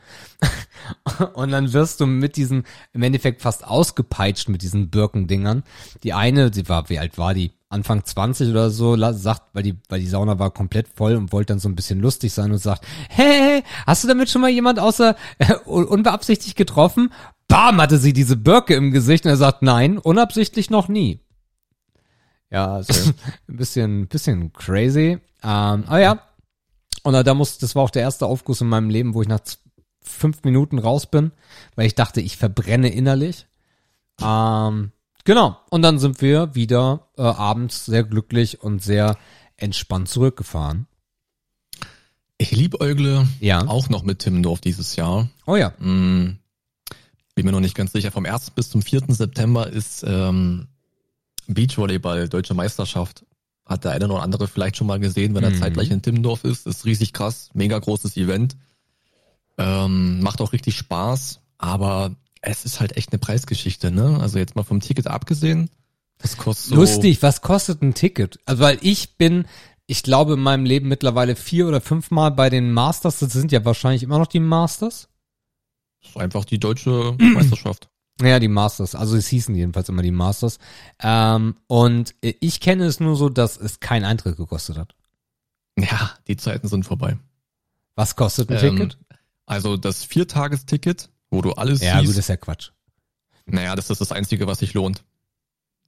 und 1.33 1.51
dann 1.51 1.73
wirst 1.73 2.01
du 2.01 2.05
mit 2.05 2.35
diesen, 2.35 2.63
im 2.93 3.03
Endeffekt 3.03 3.41
fast 3.41 3.65
ausgepeitscht 3.65 4.49
mit 4.49 4.61
diesen 4.61 4.89
Birkendingern. 4.89 5.63
Die 6.03 6.13
eine, 6.13 6.53
sie 6.53 6.67
war, 6.67 6.89
wie 6.89 6.99
alt 6.99 7.17
war 7.17 7.33
die? 7.33 7.51
Anfang 7.69 8.05
20 8.05 8.49
oder 8.51 8.69
so, 8.69 8.95
sagt, 9.13 9.41
weil 9.53 9.63
die, 9.63 9.75
weil 9.89 9.99
die 9.99 10.07
Sauna 10.07 10.39
war 10.39 10.51
komplett 10.51 10.87
voll 10.87 11.15
und 11.15 11.33
wollte 11.33 11.53
dann 11.53 11.59
so 11.59 11.67
ein 11.67 11.75
bisschen 11.75 11.99
lustig 11.99 12.31
sein 12.31 12.51
und 12.51 12.59
sagt, 12.59 12.85
hey, 13.09 13.63
hast 13.85 14.03
du 14.03 14.07
damit 14.07 14.29
schon 14.29 14.41
mal 14.41 14.51
jemand 14.51 14.79
außer 14.79 15.15
äh, 15.39 15.55
unbeabsichtigt 15.65 16.55
getroffen? 16.55 17.11
Bam, 17.47 17.81
hatte 17.81 17.97
sie 17.97 18.13
diese 18.13 18.37
Birke 18.37 18.75
im 18.75 18.91
Gesicht 18.91 19.25
und 19.25 19.31
er 19.31 19.37
sagt, 19.37 19.61
nein, 19.61 19.97
unabsichtlich 19.97 20.69
noch 20.69 20.87
nie. 20.87 21.19
Ja, 22.49 22.75
also 22.75 23.11
ein 23.49 23.57
bisschen, 23.57 24.07
bisschen 24.07 24.53
crazy. 24.53 25.19
Ähm, 25.43 25.83
aber 25.87 25.99
ja, 25.99 26.19
und 27.05 27.13
da 27.13 27.33
muss, 27.35 27.59
das 27.59 27.75
war 27.75 27.83
auch 27.83 27.91
der 27.91 28.01
erste 28.01 28.25
Aufguss 28.25 28.61
in 28.61 28.67
meinem 28.67 28.89
Leben, 28.89 29.13
wo 29.13 29.21
ich 29.21 29.27
nach 29.27 29.41
fünf 30.01 30.43
Minuten 30.43 30.79
raus 30.79 31.05
bin, 31.05 31.33
weil 31.75 31.85
ich 31.85 31.93
dachte, 31.93 32.19
ich 32.19 32.35
verbrenne 32.35 32.89
innerlich. 32.89 33.45
Ähm, 34.19 34.91
genau. 35.23 35.59
Und 35.69 35.83
dann 35.83 35.99
sind 35.99 36.19
wir 36.21 36.55
wieder 36.55 37.07
äh, 37.15 37.21
abends 37.21 37.85
sehr 37.85 38.03
glücklich 38.03 38.63
und 38.63 38.81
sehr 38.81 39.19
entspannt 39.55 40.09
zurückgefahren. 40.09 40.87
Ich 42.39 42.49
liebäugle 42.49 43.27
ja. 43.39 43.67
auch 43.67 43.87
noch 43.89 44.01
mit 44.01 44.17
Timmendorf 44.17 44.59
dieses 44.59 44.95
Jahr. 44.95 45.29
Oh 45.45 45.55
ja. 45.55 45.73
Mm, 45.77 46.39
bin 47.35 47.45
mir 47.45 47.51
noch 47.51 47.59
nicht 47.59 47.75
ganz 47.75 47.91
sicher. 47.91 48.11
Vom 48.11 48.25
1. 48.25 48.49
bis 48.49 48.71
zum 48.71 48.81
4. 48.81 49.03
September 49.09 49.67
ist 49.67 50.03
ähm, 50.07 50.69
Beachvolleyball 51.45 52.29
Deutsche 52.29 52.55
Meisterschaft. 52.55 53.25
Hat 53.65 53.83
der 53.83 53.91
eine 53.91 54.05
oder 54.05 54.21
andere 54.21 54.47
vielleicht 54.47 54.77
schon 54.77 54.87
mal 54.87 54.99
gesehen, 54.99 55.33
wenn 55.33 55.43
er 55.43 55.49
mhm. 55.49 55.59
zeitgleich 55.59 55.89
in 55.89 56.01
Timmendorf 56.01 56.43
ist. 56.43 56.67
Ist 56.67 56.85
riesig 56.85 57.13
krass, 57.13 57.49
mega 57.53 57.77
großes 57.79 58.15
Event. 58.17 58.55
Ähm, 59.57 60.21
macht 60.21 60.41
auch 60.41 60.53
richtig 60.53 60.75
Spaß, 60.77 61.39
aber 61.57 62.15
es 62.41 62.65
ist 62.65 62.79
halt 62.79 62.97
echt 62.97 63.11
eine 63.11 63.19
Preisgeschichte, 63.19 63.91
ne? 63.91 64.19
Also 64.21 64.37
jetzt 64.37 64.55
mal 64.55 64.63
vom 64.63 64.81
Ticket 64.81 65.07
abgesehen. 65.07 65.69
Das 66.17 66.37
kostet 66.37 66.69
so 66.69 66.75
Lustig, 66.75 67.21
was 67.23 67.41
kostet 67.41 67.81
ein 67.81 67.93
Ticket? 67.93 68.39
Also 68.45 68.63
weil 68.63 68.77
ich 68.81 69.17
bin, 69.17 69.45
ich 69.87 70.03
glaube 70.03 70.33
in 70.33 70.39
meinem 70.41 70.65
Leben 70.65 70.87
mittlerweile 70.87 71.35
vier 71.35 71.67
oder 71.67 71.81
fünfmal 71.81 72.31
bei 72.31 72.49
den 72.49 72.71
Masters. 72.71 73.19
Das 73.19 73.33
sind 73.33 73.51
ja 73.51 73.65
wahrscheinlich 73.65 74.03
immer 74.03 74.19
noch 74.19 74.27
die 74.27 74.39
Masters. 74.39 75.09
Das 76.01 76.11
ist 76.11 76.17
einfach 76.17 76.45
die 76.45 76.59
deutsche 76.59 77.15
Meisterschaft. 77.19 77.89
Ja, 78.21 78.39
die 78.39 78.47
Masters. 78.47 78.95
Also 78.95 79.17
es 79.17 79.27
hießen 79.27 79.53
jedenfalls 79.55 79.89
immer 79.89 80.01
die 80.01 80.11
Masters. 80.11 80.57
Ähm, 81.01 81.57
und 81.67 82.15
ich 82.21 82.61
kenne 82.61 82.85
es 82.85 82.99
nur 82.99 83.15
so, 83.15 83.29
dass 83.29 83.57
es 83.57 83.79
keinen 83.79 84.05
Eintritt 84.05 84.37
gekostet 84.37 84.77
hat. 84.77 84.95
Ja, 85.77 86.11
die 86.27 86.37
Zeiten 86.37 86.67
sind 86.67 86.85
vorbei. 86.85 87.17
Was 87.95 88.15
kostet 88.15 88.49
ein 88.49 88.63
ähm, 88.63 88.77
Ticket? 88.77 88.97
Also 89.45 89.77
das 89.77 90.03
Viertagesticket, 90.03 91.09
wo 91.29 91.41
du 91.41 91.51
alles 91.53 91.81
ja, 91.81 91.85
siehst. 91.85 91.93
Ja, 91.93 91.99
gut, 91.99 92.09
das 92.09 92.17
ist 92.17 92.29
ja 92.29 92.37
Quatsch. 92.37 92.71
Naja, 93.45 93.75
das 93.75 93.89
ist 93.89 94.01
das 94.01 94.11
Einzige, 94.11 94.47
was 94.47 94.59
sich 94.59 94.73
lohnt. 94.73 95.03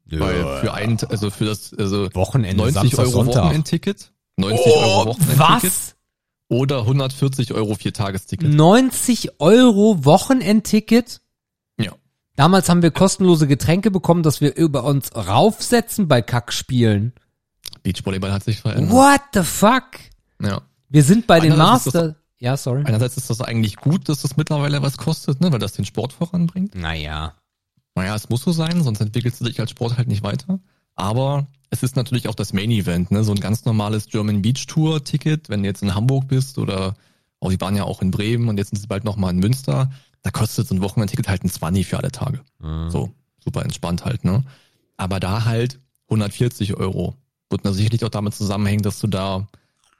Ja. 0.05 0.19
Weil 0.19 0.61
für 0.61 0.73
ein, 0.73 0.99
also 1.09 1.29
für 1.29 1.45
das, 1.45 1.73
also 1.73 2.13
Wochenende, 2.13 2.57
90 2.57 2.75
Samstag, 2.75 2.99
Euro 2.99 3.11
Sonntag. 3.11 3.43
Wochenendticket, 3.45 4.11
90 4.37 4.65
oh, 4.65 4.69
Euro 4.69 5.05
Wochenendticket. 5.07 5.39
Was? 5.39 5.95
Oder 6.49 6.79
140 6.79 7.53
Euro 7.53 7.75
Viertagesticket. 7.75 8.49
90 8.49 9.41
Euro 9.41 10.05
Wochenendticket? 10.05 11.21
Damals 12.37 12.69
haben 12.69 12.83
wir 12.83 12.91
kostenlose 12.91 13.47
Getränke 13.47 13.89
bekommen, 13.89 14.21
dass 14.21 14.41
wir 14.41 14.55
über 14.55 14.83
uns 14.83 15.13
raufsetzen 15.15 16.07
bei 16.07 16.21
Kackspielen. 16.21 17.13
Beachvolleyball 17.81 18.31
hat 18.31 18.43
sich 18.43 18.61
verändert. 18.61 18.91
What 18.91 19.21
the 19.33 19.41
fuck? 19.41 19.83
Ja. 20.41 20.61
Wir 20.87 21.03
sind 21.03 21.25
bei 21.25 21.39
den 21.39 21.57
Master. 21.57 22.15
Ja, 22.37 22.55
sorry. 22.55 22.83
Einerseits 22.85 23.17
ist 23.17 23.31
das 23.31 23.41
eigentlich 23.41 23.77
gut, 23.77 24.07
dass 24.07 24.21
das 24.21 24.37
mittlerweile 24.37 24.83
was 24.83 24.97
kostet, 24.97 25.41
ne, 25.41 25.51
weil 25.51 25.57
das 25.57 25.73
den 25.73 25.85
Sport 25.85 26.13
voranbringt. 26.13 26.75
Naja. 26.75 27.33
Naja, 27.95 28.15
es 28.15 28.29
muss 28.29 28.43
so 28.43 28.51
sein, 28.51 28.83
sonst 28.83 29.01
entwickelst 29.01 29.41
du 29.41 29.45
dich 29.45 29.59
als 29.59 29.71
Sport 29.71 29.97
halt 29.97 30.07
nicht 30.07 30.21
weiter. 30.21 30.59
Aber 30.93 31.47
es 31.71 31.81
ist 31.81 31.95
natürlich 31.95 32.27
auch 32.27 32.35
das 32.35 32.53
Main 32.53 32.69
Event, 32.69 33.09
ne? 33.09 33.23
So 33.23 33.31
ein 33.31 33.39
ganz 33.39 33.65
normales 33.65 34.05
German 34.05 34.43
Beach 34.43 34.67
Tour 34.67 35.03
Ticket, 35.03 35.49
wenn 35.49 35.63
du 35.63 35.69
jetzt 35.69 35.81
in 35.81 35.95
Hamburg 35.95 36.27
bist 36.27 36.59
oder 36.59 36.93
auch 37.39 37.49
die 37.49 37.59
waren 37.59 37.75
ja 37.75 37.83
auch 37.83 38.03
in 38.03 38.11
Bremen 38.11 38.47
und 38.47 38.57
jetzt 38.57 38.69
sind 38.69 38.79
sie 38.79 38.87
bald 38.87 39.03
nochmal 39.03 39.33
in 39.33 39.39
Münster, 39.39 39.89
da 40.27 40.31
kostet 40.31 40.67
so 40.67 40.75
ein 40.75 40.81
Wochenendticket 40.81 41.29
halt 41.29 41.45
ein 41.45 41.49
20 41.49 41.87
für 41.87 41.97
alle 41.97 42.11
Tage. 42.11 42.41
Mhm. 42.59 42.89
So, 42.89 43.13
super 43.39 43.63
entspannt 43.63 44.03
halt, 44.03 44.25
ne? 44.25 44.43
Aber 44.97 45.21
da 45.21 45.45
halt 45.45 45.79
140 46.09 46.75
Euro. 46.75 47.15
Wird 47.49 47.61
sicherlich 47.73 48.03
auch 48.03 48.09
damit 48.09 48.35
zusammenhängen, 48.35 48.83
dass 48.83 48.99
du 48.99 49.07
da 49.07 49.47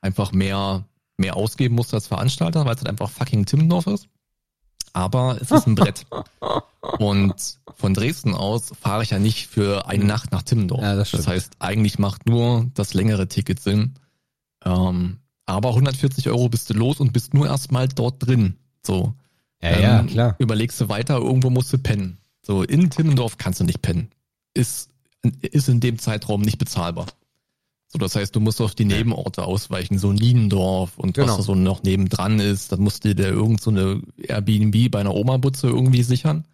einfach 0.02 0.34
mehr 0.34 0.84
mehr 1.16 1.38
ausgeben 1.38 1.76
musst 1.76 1.94
als 1.94 2.08
Veranstalter, 2.08 2.66
weil 2.66 2.76
es 2.76 2.82
halt 2.82 2.90
einfach 2.90 3.10
fucking 3.10 3.46
Timmendorf 3.46 3.88
ist. 3.88 4.10
Aber 4.92 5.38
es 5.42 5.50
ist 5.50 5.66
ein 5.66 5.76
Brett. 5.76 6.06
Und 7.00 7.36
von 7.78 7.94
Dresden 7.94 8.36
aus 8.36 8.74
fahre 8.80 9.04
ich 9.04 9.12
ja 9.12 9.20
nicht 9.20 9.48
für 9.48 9.88
eine 9.88 10.04
Nacht 10.04 10.34
nach 10.34 10.44
Timmendorf. 10.44 10.82
Ja, 10.82 10.96
das, 10.96 11.12
das, 11.12 11.26
heißt, 11.26 11.54
eigentlich 11.60 12.00
macht 12.00 12.26
nur 12.26 12.70
das 12.74 12.94
längere 12.94 13.30
Ticket 13.30 13.62
Sinn. 13.62 13.94
Ähm, 14.66 15.20
aber 15.46 15.70
140 15.70 16.28
Euro 16.28 16.50
bist 16.50 16.70
du 16.70 16.74
los 16.74 17.00
und 17.00 17.14
bist 17.14 17.34
nur 17.34 17.48
erstmal 17.48 17.88
dort 17.88 18.28
drin. 18.28 18.58
So. 18.86 19.14
Ja, 19.62 19.70
ähm, 19.72 19.82
ja, 19.82 20.04
klar. 20.04 20.36
Überlegst 20.40 20.80
du 20.82 20.90
weiter, 20.90 21.18
irgendwo 21.18 21.50
musst 21.50 21.72
du 21.74 21.78
pennen. 21.78 22.18
So, 22.42 22.64
in 22.64 22.90
Timmendorf 22.90 23.38
kannst 23.38 23.60
du 23.60 23.64
nicht 23.64 23.82
pennen. 23.82 24.10
Ist, 24.54 24.90
ist 25.42 25.70
in 25.70 25.80
dem 25.80 26.00
Zeitraum 26.00 26.42
nicht 26.42 26.58
bezahlbar. 26.58 27.08
So, 27.90 28.00
das 28.00 28.16
heißt, 28.16 28.36
du 28.36 28.40
musst 28.40 28.62
auf 28.62 28.76
die 28.76 28.86
Nebenorte 28.86 29.44
ausweichen, 29.44 29.98
so 29.98 30.12
Niendorf 30.12 30.98
und 30.98 31.14
genau. 31.14 31.28
was 31.28 31.38
da 31.38 31.44
so 31.44 31.56
noch 31.56 31.84
nebendran 31.84 32.40
ist. 32.40 32.72
Dann 32.72 32.82
musst 32.82 33.06
du 33.06 33.16
dir 33.16 33.28
irgend 33.28 33.62
so 33.62 33.72
eine 33.72 34.02
Airbnb 34.18 34.92
bei 34.92 35.00
einer 35.00 35.16
Oma-Butze 35.16 35.68
irgendwie 35.68 36.04
sichern. 36.04 36.46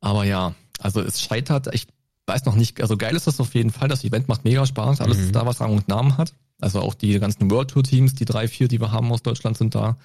Aber 0.00 0.24
ja, 0.24 0.54
also 0.80 1.00
es 1.00 1.22
scheitert, 1.22 1.72
ich 1.74 1.86
weiß 2.26 2.44
noch 2.44 2.56
nicht, 2.56 2.80
also 2.80 2.96
geil 2.96 3.16
ist 3.16 3.26
das 3.26 3.40
auf 3.40 3.54
jeden 3.54 3.70
Fall, 3.70 3.88
das 3.88 4.04
Event 4.04 4.28
macht 4.28 4.44
mega 4.44 4.64
Spaß, 4.66 5.00
alles 5.00 5.18
mhm. 5.18 5.32
da, 5.32 5.46
was 5.46 5.60
Rang 5.60 5.72
und 5.72 5.88
Namen 5.88 6.18
hat. 6.18 6.34
Also 6.60 6.80
auch 6.80 6.94
die 6.94 7.18
ganzen 7.18 7.50
World 7.50 7.70
Tour 7.70 7.82
Teams, 7.82 8.14
die 8.14 8.24
drei, 8.24 8.48
vier, 8.48 8.68
die 8.68 8.80
wir 8.80 8.92
haben 8.92 9.10
aus 9.12 9.22
Deutschland 9.22 9.56
sind 9.56 9.74
da. 9.74 9.96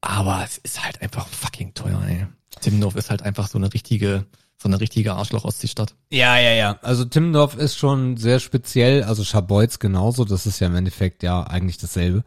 Aber 0.00 0.42
es 0.44 0.58
ist 0.58 0.84
halt 0.84 1.02
einfach 1.02 1.26
fucking 1.26 1.74
teuer, 1.74 2.02
ey. 2.06 2.26
Timmendorf 2.60 2.96
ist 2.96 3.10
halt 3.10 3.22
einfach 3.22 3.48
so 3.48 3.58
eine 3.58 3.72
richtige, 3.72 4.26
so 4.56 4.68
eine 4.68 4.80
richtige 4.80 5.14
Arschloch-Ostseestadt. 5.14 5.94
Ja, 6.10 6.38
ja, 6.38 6.52
ja. 6.52 6.78
Also 6.82 7.04
Timmendorf 7.04 7.56
ist 7.56 7.76
schon 7.76 8.16
sehr 8.16 8.40
speziell, 8.40 9.04
also 9.04 9.24
Scharbeutz 9.24 9.78
genauso, 9.78 10.24
das 10.24 10.46
ist 10.46 10.60
ja 10.60 10.68
im 10.68 10.76
Endeffekt 10.76 11.22
ja 11.22 11.42
eigentlich 11.42 11.78
dasselbe. 11.78 12.24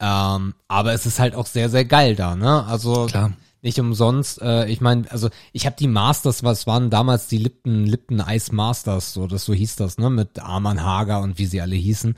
Ähm, 0.00 0.54
aber 0.66 0.92
es 0.94 1.06
ist 1.06 1.20
halt 1.20 1.34
auch 1.34 1.46
sehr, 1.46 1.70
sehr 1.70 1.84
geil 1.84 2.16
da, 2.16 2.34
ne? 2.34 2.64
Also 2.64 3.06
Klar. 3.06 3.32
nicht 3.60 3.78
umsonst, 3.78 4.42
äh, 4.42 4.66
ich 4.66 4.80
meine, 4.80 5.08
also 5.12 5.28
ich 5.52 5.64
habe 5.64 5.76
die 5.78 5.86
Masters, 5.86 6.42
was 6.42 6.66
waren 6.66 6.90
damals 6.90 7.28
die 7.28 7.38
Lipton, 7.38 7.86
Lipton 7.86 8.20
Ice 8.28 8.52
Masters, 8.52 9.12
so 9.12 9.28
das 9.28 9.44
so 9.44 9.54
hieß 9.54 9.76
das, 9.76 9.98
ne? 9.98 10.10
Mit 10.10 10.40
Arman 10.40 10.82
Hager 10.82 11.20
und 11.20 11.38
wie 11.38 11.46
sie 11.46 11.60
alle 11.60 11.76
hießen. 11.76 12.16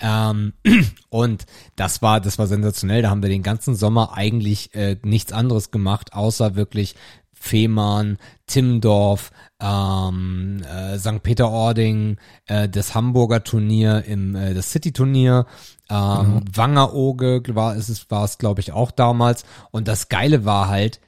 Ähm, 0.00 0.54
und 1.08 1.46
das 1.76 2.02
war, 2.02 2.20
das 2.20 2.38
war 2.38 2.46
sensationell. 2.46 3.02
Da 3.02 3.10
haben 3.10 3.22
wir 3.22 3.28
den 3.28 3.42
ganzen 3.42 3.74
Sommer 3.74 4.14
eigentlich 4.14 4.74
äh, 4.74 4.96
nichts 5.02 5.32
anderes 5.32 5.70
gemacht, 5.70 6.12
außer 6.14 6.56
wirklich 6.56 6.94
Fehmarn, 7.32 8.18
Timmendorf, 8.46 9.30
ähm, 9.60 10.62
äh, 10.62 10.98
St. 10.98 11.22
Peter-Ording, 11.22 12.18
äh, 12.46 12.68
das 12.68 12.94
Hamburger 12.94 13.42
Turnier, 13.42 14.04
im 14.04 14.36
äh, 14.36 14.52
das 14.52 14.70
City-Turnier, 14.70 15.46
ähm, 15.88 16.34
mhm. 16.34 16.42
Wangerooge 16.54 17.42
war 17.54 17.76
es, 17.76 18.10
war 18.10 18.24
es 18.24 18.36
glaube 18.36 18.60
ich 18.60 18.72
auch 18.72 18.90
damals. 18.90 19.44
Und 19.70 19.88
das 19.88 20.10
Geile 20.10 20.44
war 20.44 20.68
halt, 20.68 21.00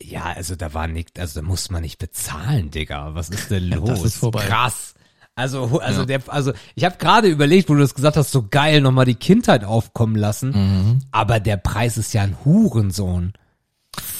ja, 0.00 0.24
also 0.24 0.54
da 0.54 0.72
war 0.74 0.86
nicht, 0.86 1.18
also 1.18 1.40
da 1.40 1.46
muss 1.46 1.70
man 1.70 1.82
nicht 1.82 1.98
bezahlen, 1.98 2.70
Digga. 2.70 3.14
Was 3.14 3.28
ist 3.28 3.50
denn 3.50 3.68
los? 3.68 3.88
das 3.88 4.04
ist 4.04 4.16
vorbei. 4.16 4.44
Krass. 4.44 4.94
Also, 5.40 5.80
also 5.80 6.00
Ja. 6.00 6.06
der, 6.06 6.20
also 6.28 6.52
ich 6.74 6.84
habe 6.84 6.96
gerade 6.98 7.28
überlegt, 7.28 7.68
wo 7.68 7.74
du 7.74 7.80
das 7.80 7.94
gesagt 7.94 8.16
hast, 8.16 8.30
so 8.30 8.46
geil, 8.48 8.80
nochmal 8.80 9.06
die 9.06 9.14
Kindheit 9.14 9.64
aufkommen 9.64 10.14
lassen. 10.16 10.50
Mhm. 10.50 10.98
Aber 11.10 11.40
der 11.40 11.56
Preis 11.56 11.96
ist 11.96 12.12
ja 12.12 12.22
ein 12.22 12.36
Hurensohn. 12.44 13.32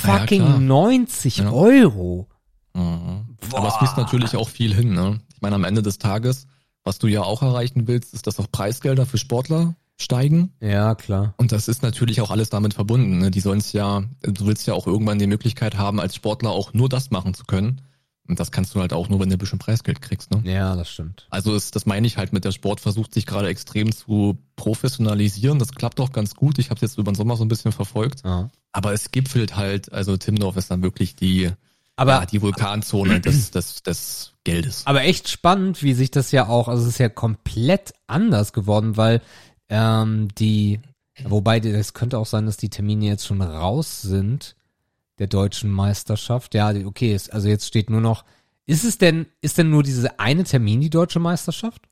Ja, 0.04 0.18
Fucking 0.18 0.42
klar. 0.44 0.58
90 0.58 1.36
Ja. 1.38 1.52
Euro. 1.52 2.28
Mhm. 2.74 3.36
Aber 3.52 3.68
es 3.68 3.74
fließt 3.76 3.96
natürlich 3.96 4.36
auch 4.36 4.48
viel 4.48 4.74
hin, 4.74 4.92
ne? 4.94 5.20
Ich 5.34 5.40
meine, 5.42 5.54
am 5.56 5.64
Ende 5.64 5.82
des 5.82 5.98
Tages, 5.98 6.46
was 6.84 6.98
du 6.98 7.06
ja 7.06 7.22
auch 7.22 7.42
erreichen 7.42 7.86
willst, 7.88 8.14
ist, 8.14 8.26
dass 8.26 8.38
auch 8.40 8.50
Preisgelder 8.50 9.06
für 9.06 9.18
Sportler 9.18 9.74
steigen. 9.98 10.52
Ja, 10.60 10.94
klar. 10.94 11.34
Und 11.36 11.52
das 11.52 11.68
ist 11.68 11.82
natürlich 11.82 12.20
auch 12.20 12.30
alles 12.30 12.48
damit 12.50 12.74
verbunden. 12.74 13.18
Ne? 13.18 13.30
Die 13.30 13.40
sollen 13.40 13.58
es 13.58 13.72
ja, 13.72 14.02
du 14.22 14.46
willst 14.46 14.66
ja 14.66 14.74
auch 14.74 14.86
irgendwann 14.86 15.18
die 15.18 15.26
Möglichkeit 15.26 15.76
haben, 15.76 16.00
als 16.00 16.14
Sportler 16.14 16.50
auch 16.50 16.72
nur 16.72 16.88
das 16.88 17.10
machen 17.10 17.34
zu 17.34 17.44
können. 17.44 17.82
Und 18.30 18.38
das 18.38 18.52
kannst 18.52 18.76
du 18.76 18.80
halt 18.80 18.92
auch 18.92 19.08
nur, 19.08 19.18
wenn 19.18 19.28
du 19.28 19.34
ein 19.34 19.38
bisschen 19.38 19.58
Preisgeld 19.58 20.00
kriegst. 20.00 20.30
Ne? 20.30 20.40
Ja, 20.44 20.76
das 20.76 20.88
stimmt. 20.88 21.26
Also 21.30 21.52
ist, 21.54 21.74
das 21.74 21.84
meine 21.84 22.06
ich 22.06 22.16
halt 22.16 22.32
mit 22.32 22.44
der 22.44 22.52
Sport 22.52 22.80
versucht 22.80 23.12
sich 23.12 23.26
gerade 23.26 23.48
extrem 23.48 23.90
zu 23.90 24.38
professionalisieren. 24.54 25.58
Das 25.58 25.72
klappt 25.72 25.98
auch 25.98 26.12
ganz 26.12 26.36
gut. 26.36 26.60
Ich 26.60 26.70
habe 26.70 26.80
jetzt 26.80 26.96
über 26.96 27.10
den 27.10 27.16
Sommer 27.16 27.36
so 27.36 27.44
ein 27.44 27.48
bisschen 27.48 27.72
verfolgt. 27.72 28.22
Ja. 28.24 28.48
Aber 28.70 28.92
es 28.92 29.10
gipfelt 29.10 29.56
halt, 29.56 29.92
also 29.92 30.16
Timdorf 30.16 30.56
ist 30.56 30.70
dann 30.70 30.80
wirklich 30.80 31.16
die, 31.16 31.50
Aber, 31.96 32.20
ja, 32.20 32.26
die 32.26 32.40
Vulkanzone 32.40 33.20
des, 33.20 33.50
des, 33.50 33.82
des 33.82 34.32
Geldes. 34.44 34.86
aber 34.86 35.02
echt 35.02 35.28
spannend, 35.28 35.82
wie 35.82 35.92
sich 35.94 36.12
das 36.12 36.30
ja 36.30 36.46
auch, 36.48 36.68
also 36.68 36.84
es 36.84 36.90
ist 36.90 36.98
ja 36.98 37.08
komplett 37.08 37.94
anders 38.06 38.52
geworden, 38.52 38.96
weil 38.96 39.22
ähm, 39.68 40.28
die, 40.38 40.78
wobei 41.24 41.58
es 41.58 41.94
könnte 41.94 42.18
auch 42.18 42.26
sein, 42.26 42.46
dass 42.46 42.56
die 42.56 42.70
Termine 42.70 43.06
jetzt 43.06 43.26
schon 43.26 43.42
raus 43.42 44.02
sind 44.02 44.54
der 45.20 45.28
deutschen 45.28 45.70
Meisterschaft. 45.70 46.54
Ja, 46.54 46.72
okay, 46.86 47.14
ist, 47.14 47.32
also 47.32 47.46
jetzt 47.46 47.66
steht 47.66 47.90
nur 47.90 48.00
noch, 48.00 48.24
ist 48.66 48.84
es 48.84 48.98
denn, 48.98 49.26
ist 49.40 49.58
denn 49.58 49.70
nur 49.70 49.84
diese 49.84 50.18
eine 50.18 50.42
Termin 50.42 50.80
die 50.80 50.90
deutsche 50.90 51.20
Meisterschaft? 51.20 51.88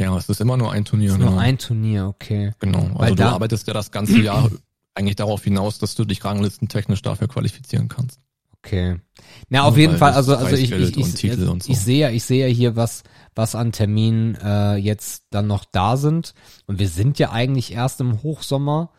Ja, 0.00 0.16
es 0.16 0.28
ist 0.28 0.40
immer 0.40 0.56
nur 0.56 0.72
ein 0.72 0.84
Turnier. 0.84 1.10
Ist 1.10 1.18
nur 1.18 1.30
genau. 1.30 1.40
ein 1.40 1.58
Turnier, 1.58 2.06
okay. 2.06 2.52
Genau. 2.60 2.84
Also 2.84 2.98
Weil 2.98 3.10
du 3.10 3.16
da- 3.16 3.32
arbeitest 3.32 3.66
ja 3.66 3.74
das 3.74 3.90
ganze 3.90 4.18
Jahr 4.20 4.48
eigentlich 4.94 5.16
darauf 5.16 5.42
hinaus, 5.42 5.78
dass 5.78 5.96
du 5.96 6.04
dich 6.04 6.24
ranglistentechnisch 6.24 7.02
dafür 7.02 7.28
qualifizieren 7.28 7.88
kannst. 7.88 8.20
Okay. 8.58 9.00
Na, 9.48 9.62
auf 9.62 9.74
Nur 9.74 9.80
jeden 9.80 9.96
Fall, 9.96 10.12
also, 10.12 10.36
also 10.36 10.56
ich, 10.56 10.70
ich, 10.72 10.96
ich, 10.96 11.30
also 11.30 11.50
und 11.52 11.62
so. 11.62 11.72
ich 11.72 11.78
sehe 11.78 11.98
ja, 11.98 12.10
ich 12.10 12.24
sehe 12.24 12.46
ja 12.46 12.52
hier, 12.52 12.76
was, 12.76 13.02
was 13.34 13.54
an 13.54 13.72
Terminen 13.72 14.34
äh, 14.36 14.76
jetzt 14.76 15.26
dann 15.30 15.46
noch 15.46 15.64
da 15.64 15.96
sind. 15.96 16.34
Und 16.66 16.78
wir 16.78 16.88
sind 16.88 17.18
ja 17.18 17.30
eigentlich 17.30 17.72
erst 17.72 18.00
im 18.00 18.22
Hochsommer. 18.22 18.90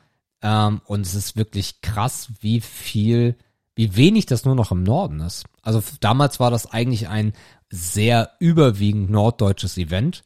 Ähm, 0.41 0.81
und 0.85 1.05
es 1.05 1.15
ist 1.15 1.35
wirklich 1.35 1.81
krass, 1.81 2.29
wie 2.39 2.61
viel, 2.61 3.35
wie 3.79 3.95
wenig 3.95 4.25
das 4.25 4.43
nur 4.43 4.55
noch 4.55 4.73
im 4.73 4.83
Norden 4.83 5.21
ist. 5.21 5.45
Also 5.61 5.81
damals 6.01 6.37
war 6.41 6.51
das 6.51 6.65
eigentlich 6.69 7.07
ein 7.07 7.31
sehr 7.69 8.31
überwiegend 8.39 9.09
norddeutsches 9.09 9.77
Event. 9.77 10.23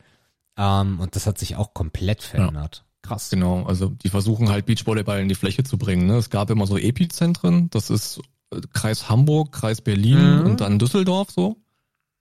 Ähm, 0.57 0.99
und 0.99 1.15
das 1.15 1.27
hat 1.27 1.37
sich 1.37 1.55
auch 1.55 1.75
komplett 1.75 2.23
verändert. 2.23 2.83
Krass. 3.03 3.29
Genau, 3.29 3.63
also 3.63 3.89
die 3.89 4.09
versuchen 4.09 4.49
halt 4.49 4.65
Beachvolleyball 4.65 5.19
in 5.19 5.29
die 5.29 5.35
Fläche 5.35 5.63
zu 5.63 5.77
bringen. 5.77 6.07
Ne? 6.07 6.15
Es 6.15 6.31
gab 6.31 6.49
immer 6.49 6.65
so 6.65 6.79
Epizentren, 6.79 7.69
das 7.69 7.91
ist 7.91 8.21
äh, 8.51 8.59
Kreis 8.73 9.07
Hamburg, 9.07 9.51
Kreis 9.51 9.81
Berlin 9.81 10.39
Mhm. 10.39 10.45
und 10.47 10.61
dann 10.61 10.79
Düsseldorf 10.79 11.29
so. 11.29 11.57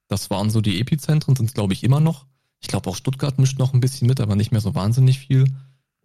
Das 0.09 0.29
waren 0.29 0.51
so 0.51 0.61
die 0.61 0.79
Epizentren, 0.79 1.35
sind 1.35 1.47
es 1.47 1.53
glaube 1.55 1.73
ich 1.73 1.83
immer 1.83 1.99
noch. 1.99 2.27
Ich 2.59 2.67
glaube 2.67 2.91
auch 2.91 2.95
Stuttgart 2.95 3.39
mischt 3.39 3.57
noch 3.57 3.73
ein 3.73 3.79
bisschen 3.79 4.07
mit, 4.07 4.21
aber 4.21 4.35
nicht 4.35 4.51
mehr 4.51 4.61
so 4.61 4.75
wahnsinnig 4.75 5.17
viel. 5.17 5.45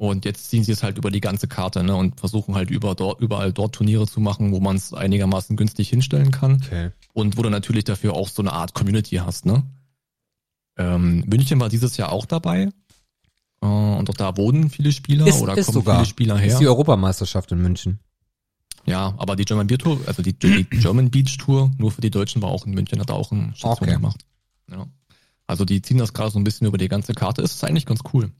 Und 0.00 0.24
jetzt 0.24 0.48
ziehen 0.48 0.62
sie 0.62 0.70
es 0.70 0.84
halt 0.84 0.96
über 0.96 1.11
die 1.11 1.20
ganze 1.20 1.48
Karte 1.48 1.82
ne? 1.82 1.96
und 1.96 2.20
versuchen 2.20 2.54
halt 2.54 2.70
über 2.70 2.94
dort, 2.94 3.20
überall 3.20 3.52
dort 3.52 3.74
Turniere 3.74 4.06
zu 4.06 4.20
machen, 4.20 4.52
wo 4.52 4.61
man 4.61 4.76
es 4.76 4.94
einigermaßen 4.94 5.56
günstig 5.56 5.88
hinstellen 5.88 6.30
kann. 6.30 6.62
Okay. 6.64 6.92
und 7.14 7.37
wo 7.37 7.42
du 7.42 7.50
natürlich 7.50 7.82
dafür 7.82 8.14
auch 8.14 8.28
so 8.28 8.40
eine 8.40 8.52
Art 8.52 8.74
Community 8.74 9.16
hast, 9.16 9.44
ne? 9.44 9.64
Ähm, 10.76 11.24
München 11.26 11.58
war 11.58 11.68
dieses 11.68 11.96
Jahr 11.96 12.12
auch 12.12 12.26
dabei. 12.26 12.68
Äh, 13.61 13.66
und 13.66 14.08
auch 14.08 14.14
da 14.14 14.37
wurden 14.37 14.70
viele 14.70 14.92
Spieler 14.92 15.26
Ist, 15.26 15.42
oder 15.42 15.58
ist 15.58 15.66
kommen 15.66 15.74
sogar. 15.74 15.96
viele 15.96 16.06
Spieler 16.06 16.38
her. 16.38 16.52
Ist 16.52 16.61
die 16.61 16.68
Europameisterschaft 16.68 17.50
in 17.50 17.61
München. 17.61 17.98
Ja, 18.87 19.14
aber 19.18 19.34
die 19.34 19.44
German 19.44 19.66
Beer 19.66 19.78
Tour, 19.78 20.00
also 20.06 20.22
die, 20.22 20.32
die 20.32 20.62
German 20.70 21.11
Beach 21.11 21.37
Tour, 21.38 21.72
nur 21.76 21.90
für 21.90 22.00
die 22.02 22.11
Deutschen 22.11 22.40
war 22.40 22.50
auch 22.50 22.64
in 22.66 22.72
München, 22.72 23.00
hat 23.00 23.11
auch 23.11 23.32
einen 23.32 23.52
Station 23.56 23.88
Okay. 23.88 23.92
gemacht. 23.94 24.24
Ja. 24.70 24.87
Also 25.48 25.64
die 25.64 25.82
ziehen 25.82 25.98
das 25.98 26.12
gerade 26.12 26.30
so 26.30 26.38
ein 26.38 26.44
bisschen 26.44 26.68
über 26.68 26.78
die 26.78 26.88
ganze 26.88 27.14
Karte. 27.14 27.42
Ist 27.42 27.64
eigentlich 27.64 27.84
ganz 27.84 28.00
cool. 28.12 28.30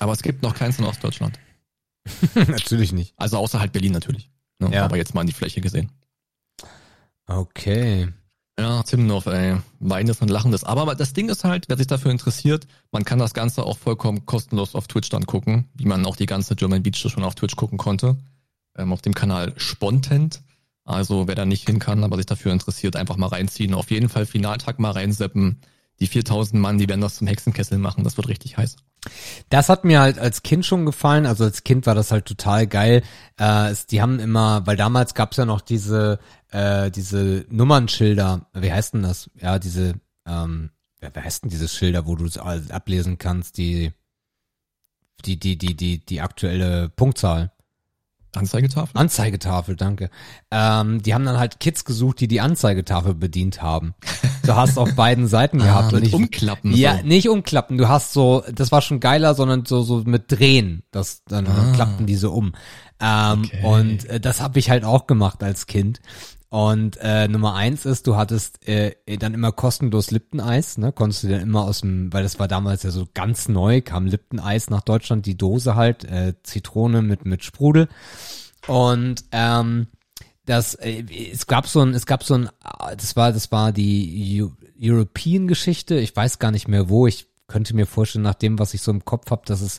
Aber 0.00 0.12
es 0.12 0.22
gibt 0.22 0.42
noch 0.42 0.54
keins 0.54 0.78
in 0.78 0.84
Ostdeutschland. 0.84 1.38
Natürlich 2.34 2.92
nicht. 2.92 3.14
Also 3.16 3.36
außer 3.36 3.60
halt 3.60 3.72
Berlin 3.72 3.92
natürlich. 3.92 4.30
Ne? 4.58 4.70
Ja. 4.72 4.84
Aber 4.84 4.96
jetzt 4.96 5.14
mal 5.14 5.20
an 5.20 5.26
die 5.26 5.32
Fläche 5.32 5.60
gesehen. 5.60 5.92
Okay. 7.26 8.08
Ja, 8.58 8.82
Timnoff, 8.82 9.26
ey. 9.26 9.56
Weinendes 9.78 10.20
und 10.20 10.28
Lachendes. 10.28 10.64
Aber 10.64 10.94
das 10.94 11.12
Ding 11.12 11.28
ist 11.28 11.44
halt, 11.44 11.68
wer 11.68 11.76
sich 11.76 11.86
dafür 11.86 12.10
interessiert, 12.10 12.66
man 12.90 13.04
kann 13.04 13.18
das 13.18 13.32
Ganze 13.32 13.64
auch 13.64 13.78
vollkommen 13.78 14.26
kostenlos 14.26 14.74
auf 14.74 14.86
Twitch 14.86 15.08
dann 15.08 15.26
gucken, 15.26 15.68
wie 15.74 15.86
man 15.86 16.04
auch 16.04 16.16
die 16.16 16.26
ganze 16.26 16.56
German 16.56 16.82
Beach 16.82 16.96
schon 16.96 17.24
auf 17.24 17.34
Twitch 17.34 17.56
gucken 17.56 17.78
konnte. 17.78 18.16
Ähm, 18.76 18.92
auf 18.92 19.02
dem 19.02 19.14
Kanal 19.14 19.54
Spontent. 19.56 20.42
Also 20.84 21.28
wer 21.28 21.34
da 21.34 21.46
nicht 21.46 21.66
hin 21.66 21.78
kann, 21.78 22.04
aber 22.04 22.16
sich 22.16 22.26
dafür 22.26 22.52
interessiert, 22.52 22.96
einfach 22.96 23.16
mal 23.16 23.28
reinziehen. 23.28 23.74
Auf 23.74 23.90
jeden 23.90 24.08
Fall 24.08 24.26
Finaltag 24.26 24.78
mal 24.78 24.90
reinseppen. 24.90 25.60
Die 26.00 26.06
4000 26.06 26.60
Mann, 26.60 26.78
die 26.78 26.88
werden 26.88 27.00
das 27.00 27.16
zum 27.16 27.26
Hexenkessel 27.26 27.78
machen. 27.78 28.04
Das 28.04 28.16
wird 28.16 28.28
richtig 28.28 28.56
heiß. 28.56 28.76
Das 29.48 29.68
hat 29.68 29.84
mir 29.84 30.00
halt 30.00 30.18
als 30.18 30.42
Kind 30.42 30.64
schon 30.64 30.86
gefallen. 30.86 31.26
Also 31.26 31.44
als 31.44 31.64
Kind 31.64 31.86
war 31.86 31.94
das 31.94 32.10
halt 32.10 32.26
total 32.26 32.66
geil. 32.66 33.02
Äh, 33.38 33.70
es, 33.70 33.86
die 33.86 34.00
haben 34.00 34.18
immer, 34.18 34.66
weil 34.66 34.76
damals 34.76 35.14
gab's 35.14 35.36
ja 35.36 35.44
noch 35.44 35.60
diese, 35.60 36.18
äh, 36.50 36.90
diese 36.90 37.46
Nummernschilder. 37.50 38.46
Wie 38.54 38.72
heißt 38.72 38.94
denn 38.94 39.02
das? 39.02 39.30
Ja, 39.40 39.58
diese, 39.58 40.00
ähm, 40.26 40.70
ja, 41.02 41.10
wer 41.12 41.24
heißt 41.24 41.44
denn 41.44 41.50
diese 41.50 41.68
Schilder, 41.68 42.06
wo 42.06 42.16
du 42.16 42.24
es 42.24 42.38
ablesen 42.38 43.18
kannst? 43.18 43.58
Die, 43.58 43.92
die, 45.24 45.38
die, 45.38 45.56
die, 45.56 45.76
die, 45.76 46.04
die 46.04 46.20
aktuelle 46.20 46.88
Punktzahl. 46.88 47.52
Anzeigetafel? 48.34 48.90
Anzeigetafel, 48.98 49.76
danke. 49.76 50.10
Ähm, 50.50 51.02
die 51.02 51.14
haben 51.14 51.24
dann 51.24 51.38
halt 51.38 51.60
Kids 51.60 51.84
gesucht, 51.84 52.20
die 52.20 52.28
die 52.28 52.40
Anzeigetafel 52.40 53.14
bedient 53.14 53.62
haben. 53.62 53.94
Du 54.44 54.54
hast 54.56 54.78
auf 54.78 54.94
beiden 54.94 55.26
Seiten 55.26 55.58
gehabt. 55.62 55.92
Ah, 55.92 55.96
und 55.96 56.02
ich, 56.06 56.14
Umklappen. 56.14 56.72
ja, 56.74 56.98
so. 56.98 57.06
nicht 57.06 57.28
umklappen. 57.28 57.76
Du 57.78 57.88
hast 57.88 58.12
so, 58.12 58.42
das 58.52 58.70
war 58.72 58.82
schon 58.82 59.00
geiler, 59.00 59.34
sondern 59.34 59.64
so 59.64 59.82
so 59.82 60.02
mit 60.04 60.30
Drehen. 60.32 60.82
Das 60.90 61.22
dann, 61.26 61.46
Ah. 61.46 61.72
klappten 61.74 62.06
die 62.06 62.16
so 62.16 62.32
um. 62.32 62.52
Ähm, 63.00 63.42
Okay. 63.44 63.64
Und 63.64 64.04
äh, 64.06 64.20
das 64.20 64.40
habe 64.40 64.58
ich 64.58 64.70
halt 64.70 64.84
auch 64.84 65.06
gemacht 65.06 65.42
als 65.42 65.66
Kind. 65.66 66.00
Und 66.50 66.98
äh, 67.00 67.28
Nummer 67.28 67.54
eins 67.54 67.86
ist, 67.86 68.08
du 68.08 68.16
hattest 68.16 68.66
äh, 68.68 68.96
dann 69.18 69.34
immer 69.34 69.52
kostenlos 69.52 70.10
Lipton-Eis, 70.10 70.78
ne? 70.78 70.90
Konntest 70.90 71.22
du 71.22 71.28
dann 71.28 71.42
immer 71.42 71.62
aus 71.62 71.82
dem, 71.82 72.12
weil 72.12 72.24
das 72.24 72.40
war 72.40 72.48
damals 72.48 72.82
ja 72.82 72.90
so 72.90 73.06
ganz 73.14 73.48
neu, 73.48 73.80
kam 73.82 74.06
Lipton-Eis 74.06 74.68
nach 74.68 74.80
Deutschland, 74.80 75.26
die 75.26 75.36
Dose 75.36 75.76
halt, 75.76 76.04
äh, 76.04 76.34
Zitrone 76.42 77.02
mit 77.02 77.24
mit 77.24 77.44
Sprudel. 77.44 77.88
Und 78.66 79.24
ähm, 79.30 79.86
das, 80.44 80.74
äh, 80.74 81.04
es 81.32 81.46
gab 81.46 81.68
so 81.68 81.82
ein, 81.82 81.94
es 81.94 82.04
gab 82.04 82.24
so 82.24 82.34
ein, 82.34 82.48
das 82.96 83.14
war, 83.14 83.32
das 83.32 83.52
war 83.52 83.70
die 83.70 84.42
Eu 84.42 84.50
European-Geschichte. 84.82 86.00
Ich 86.00 86.16
weiß 86.16 86.40
gar 86.40 86.50
nicht 86.50 86.66
mehr 86.66 86.88
wo. 86.88 87.06
Ich 87.06 87.26
könnte 87.46 87.76
mir 87.76 87.86
vorstellen, 87.86 88.24
nach 88.24 88.34
dem, 88.34 88.58
was 88.58 88.74
ich 88.74 88.82
so 88.82 88.90
im 88.90 89.04
Kopf 89.04 89.30
habe, 89.30 89.42
dass 89.44 89.60
es 89.60 89.78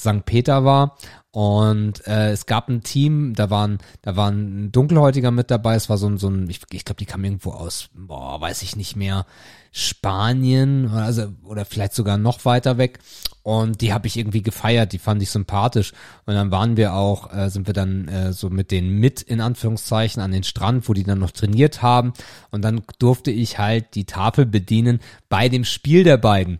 St. 0.00 0.24
Peter 0.24 0.64
war. 0.64 0.96
Und 1.32 2.04
äh, 2.08 2.32
es 2.32 2.46
gab 2.46 2.68
ein 2.68 2.82
Team, 2.82 3.34
da 3.34 3.50
waren, 3.50 3.78
da 4.02 4.16
war 4.16 4.30
ein 4.30 4.72
Dunkelhäutiger 4.72 5.30
mit 5.30 5.50
dabei. 5.50 5.76
Es 5.76 5.88
war 5.88 5.96
so 5.96 6.08
ein, 6.08 6.18
so 6.18 6.28
ein, 6.28 6.50
ich, 6.50 6.60
ich 6.72 6.84
glaube, 6.84 6.98
die 6.98 7.06
kam 7.06 7.22
irgendwo 7.22 7.52
aus, 7.52 7.88
boah, 7.94 8.40
weiß 8.40 8.62
ich 8.62 8.74
nicht 8.74 8.96
mehr, 8.96 9.26
Spanien 9.70 10.90
oder, 10.90 11.04
also, 11.04 11.28
oder 11.44 11.64
vielleicht 11.64 11.94
sogar 11.94 12.18
noch 12.18 12.44
weiter 12.44 12.78
weg. 12.78 12.98
Und 13.42 13.80
die 13.80 13.92
habe 13.92 14.08
ich 14.08 14.16
irgendwie 14.16 14.42
gefeiert, 14.42 14.92
die 14.92 14.98
fand 14.98 15.22
ich 15.22 15.30
sympathisch. 15.30 15.92
Und 16.26 16.34
dann 16.34 16.50
waren 16.50 16.76
wir 16.76 16.94
auch, 16.94 17.32
äh, 17.32 17.48
sind 17.48 17.68
wir 17.68 17.74
dann 17.74 18.08
äh, 18.08 18.32
so 18.32 18.50
mit 18.50 18.72
denen 18.72 18.98
mit, 18.98 19.22
in 19.22 19.40
Anführungszeichen, 19.40 20.20
an 20.20 20.32
den 20.32 20.42
Strand, 20.42 20.88
wo 20.88 20.94
die 20.94 21.04
dann 21.04 21.20
noch 21.20 21.30
trainiert 21.30 21.80
haben. 21.80 22.12
Und 22.50 22.62
dann 22.62 22.82
durfte 22.98 23.30
ich 23.30 23.58
halt 23.58 23.94
die 23.94 24.04
Tafel 24.04 24.46
bedienen 24.46 24.98
bei 25.28 25.48
dem 25.48 25.64
Spiel 25.64 26.02
der 26.02 26.16
beiden. 26.16 26.58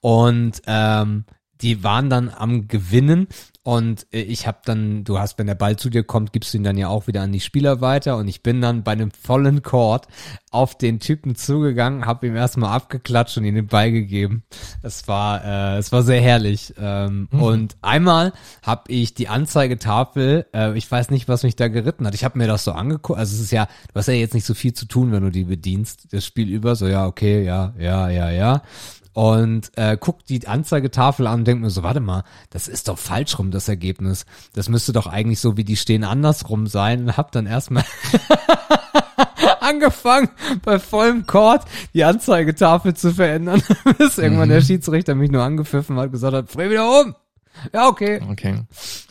Und 0.00 0.62
ähm, 0.66 1.24
die 1.60 1.82
waren 1.82 2.10
dann 2.10 2.28
am 2.28 2.68
Gewinnen 2.68 3.28
und 3.66 4.06
äh, 4.12 4.20
ich 4.20 4.46
habe 4.46 4.58
dann, 4.64 5.02
du 5.02 5.18
hast, 5.18 5.40
wenn 5.40 5.48
der 5.48 5.56
Ball 5.56 5.76
zu 5.76 5.90
dir 5.90 6.04
kommt, 6.04 6.32
gibst 6.32 6.54
du 6.54 6.58
ihn 6.58 6.62
dann 6.62 6.78
ja 6.78 6.86
auch 6.86 7.08
wieder 7.08 7.22
an 7.22 7.32
die 7.32 7.40
Spieler 7.40 7.80
weiter 7.80 8.16
und 8.16 8.28
ich 8.28 8.44
bin 8.44 8.60
dann 8.60 8.84
bei 8.84 8.92
einem 8.92 9.10
vollen 9.10 9.62
Court 9.62 10.06
auf 10.52 10.78
den 10.78 11.00
Typen 11.00 11.34
zugegangen, 11.34 12.06
habe 12.06 12.28
ihm 12.28 12.36
erstmal 12.36 12.72
abgeklatscht 12.72 13.36
und 13.38 13.44
ihm 13.44 13.56
den 13.56 13.66
Ball 13.66 13.90
gegeben. 13.90 14.44
Es 14.82 15.08
war, 15.08 15.44
äh, 15.44 15.78
es 15.78 15.90
war 15.90 16.04
sehr 16.04 16.20
herrlich. 16.20 16.74
Ähm, 16.78 17.28
Und 17.32 17.76
einmal 17.82 18.32
habe 18.62 18.84
ich 18.92 19.14
die 19.14 19.26
Anzeigetafel, 19.26 20.46
äh, 20.54 20.78
ich 20.78 20.88
weiß 20.88 21.10
nicht, 21.10 21.26
was 21.26 21.42
mich 21.42 21.56
da 21.56 21.66
geritten 21.66 22.06
hat. 22.06 22.14
Ich 22.14 22.24
habe 22.24 22.38
mir 22.38 22.46
das 22.46 22.62
so 22.62 22.70
angeguckt. 22.70 23.18
Also 23.18 23.34
es 23.34 23.42
ist 23.42 23.50
ja, 23.50 23.66
du 23.92 23.98
hast 23.98 24.06
ja 24.06 24.14
jetzt 24.14 24.34
nicht 24.34 24.46
so 24.46 24.54
viel 24.54 24.74
zu 24.74 24.86
tun, 24.86 25.10
wenn 25.10 25.24
du 25.24 25.30
die 25.30 25.42
bedienst, 25.44 26.06
das 26.12 26.24
Spiel 26.24 26.48
über. 26.48 26.76
So 26.76 26.86
ja, 26.86 27.04
okay, 27.04 27.44
ja, 27.44 27.74
ja, 27.78 28.08
ja, 28.10 28.30
ja 28.30 28.62
und 29.16 29.70
äh, 29.76 29.96
guck 29.98 30.26
die 30.26 30.46
Anzeigetafel 30.46 31.26
an 31.26 31.38
und 31.38 31.46
denk 31.46 31.62
mir 31.62 31.70
so, 31.70 31.82
warte 31.82 32.00
mal, 32.00 32.22
das 32.50 32.68
ist 32.68 32.88
doch 32.88 32.98
falsch 32.98 33.38
rum, 33.38 33.50
das 33.50 33.66
Ergebnis. 33.66 34.26
Das 34.52 34.68
müsste 34.68 34.92
doch 34.92 35.06
eigentlich 35.06 35.40
so, 35.40 35.56
wie 35.56 35.64
die 35.64 35.78
stehen, 35.78 36.04
andersrum 36.04 36.66
sein. 36.66 37.04
Und 37.04 37.16
hab 37.16 37.32
dann 37.32 37.46
erstmal 37.46 37.84
angefangen, 39.60 40.28
bei 40.62 40.78
vollem 40.78 41.26
Court 41.26 41.64
die 41.94 42.04
Anzeigetafel 42.04 42.92
zu 42.92 43.14
verändern, 43.14 43.62
bis 43.98 44.18
irgendwann 44.18 44.48
Mhm. 44.50 44.52
der 44.52 44.60
Schiedsrichter 44.60 45.14
mich 45.14 45.30
nur 45.30 45.42
angepfiffen 45.42 45.96
hat, 45.96 46.12
gesagt 46.12 46.34
hat, 46.34 46.54
dreh 46.54 46.68
wieder 46.68 47.00
um. 47.00 47.14
Ja, 47.72 47.88
okay. 47.88 48.20
Okay. 48.30 48.64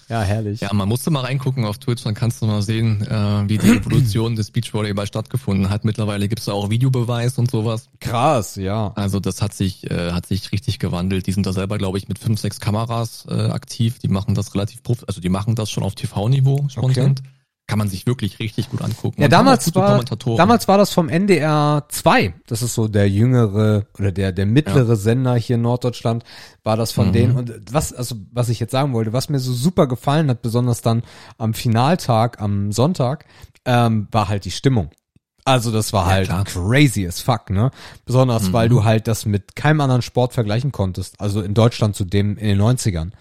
Ja, 0.10 0.22
herrlich. 0.22 0.62
Ja, 0.62 0.72
man 0.74 0.88
musste 0.88 1.10
mal 1.10 1.22
reingucken 1.22 1.65
auf 1.65 1.80
Twitch, 1.80 2.04
dann 2.04 2.13
kannst 2.13 2.41
du 2.41 2.46
mal 2.46 2.62
sehen, 2.62 3.02
äh, 3.02 3.50
wie 3.50 3.58
die 3.58 3.70
Evolution 3.70 4.36
des 4.36 4.52
Beachvolleyball 4.52 5.08
stattgefunden 5.08 5.70
hat. 5.70 5.84
Mittlerweile 5.84 6.28
gibt's 6.28 6.46
da 6.46 6.54
auch 6.54 6.70
Videobeweis 6.70 7.38
und 7.38 7.50
sowas. 7.50 7.89
Krass, 8.00 8.56
ja. 8.56 8.91
Also 8.96 9.20
das 9.20 9.41
hat 9.41 9.54
sich, 9.54 9.89
äh, 9.89 10.12
hat 10.12 10.28
sich 10.28 10.52
richtig 10.52 10.80
gewandelt. 10.80 11.28
Die 11.28 11.32
sind 11.32 11.46
da 11.46 11.54
selber, 11.54 11.78
glaube 11.78 11.98
ich, 11.98 12.08
mit 12.08 12.20
fünf, 12.20 12.39
sechs 12.39 12.60
Kameras 12.60 13.26
äh, 13.30 13.34
aktiv. 13.34 14.00
Die 14.00 14.08
machen 14.08 14.36
das 14.36 14.54
relativ 14.54 14.84
prof, 14.84 15.04
also 15.08 15.22
die 15.22 15.30
machen 15.30 15.56
das 15.56 15.72
schon 15.72 15.84
auf 15.84 15.96
TV-Niveau, 15.96 16.68
Content. 16.76 17.24
Kann 17.67 17.80
man 17.80 17.88
sich 17.88 18.06
wirklich 18.06 18.38
richtig 18.39 18.69
gut 18.69 18.84
angucken. 18.84 19.19
Ja, 19.19 19.28
damals 19.28 19.73
war, 19.73 20.04
damals 20.38 20.67
war 20.67 20.78
das 20.78 20.93
vom 20.93 21.10
NDR 21.10 21.86
2. 21.89 22.36
Das 22.45 22.62
ist 22.62 22.75
so 22.75 22.88
der 22.88 23.10
jüngere 23.10 23.88
oder 23.97 24.12
der, 24.12 24.32
der 24.32 24.45
mittlere 24.45 24.95
Sender 24.95 25.34
hier 25.36 25.56
in 25.56 25.63
Norddeutschland, 25.63 26.23
war 26.63 26.78
das 26.78 26.91
von 26.91 27.08
Mhm. 27.08 27.13
denen. 27.13 27.36
Und 27.36 27.54
was, 27.71 27.91
also, 27.91 28.15
was 28.32 28.49
ich 28.49 28.60
jetzt 28.60 28.71
sagen 28.71 28.93
wollte, 28.93 29.13
was 29.13 29.30
mir 29.30 29.39
so 29.39 29.51
super 29.51 29.88
gefallen 29.88 30.30
hat, 30.30 30.43
besonders 30.43 30.82
dann 30.82 31.01
am 31.39 31.56
Finaltag, 31.56 32.39
am 32.39 32.71
Sonntag, 32.71 33.25
ähm, 33.65 34.08
war 34.12 34.28
halt 34.30 34.45
die 34.45 34.51
Stimmung. 34.51 34.91
Also 35.43 35.71
das 35.71 35.91
war 35.91 36.06
Ja, 36.08 36.12
halt 36.13 36.28
klar. 36.28 36.43
crazy 36.43 37.08
as 37.08 37.19
fuck, 37.19 37.49
ne? 37.49 37.71
Besonders, 38.06 38.54
weil 38.54 38.69
du 38.69 38.84
halt 38.84 39.08
das 39.08 39.25
mit 39.25 39.56
keinem 39.56 39.82
anderen 39.82 40.01
Sport 40.04 40.34
vergleichen 40.34 40.71
konntest. 40.71 41.19
Also 41.19 41.41
in 41.41 41.56
Deutschland 41.56 41.95
zu 41.95 42.04
dem 42.06 42.38
in 42.38 42.47
den 42.47 42.58
90ern. 42.62 43.12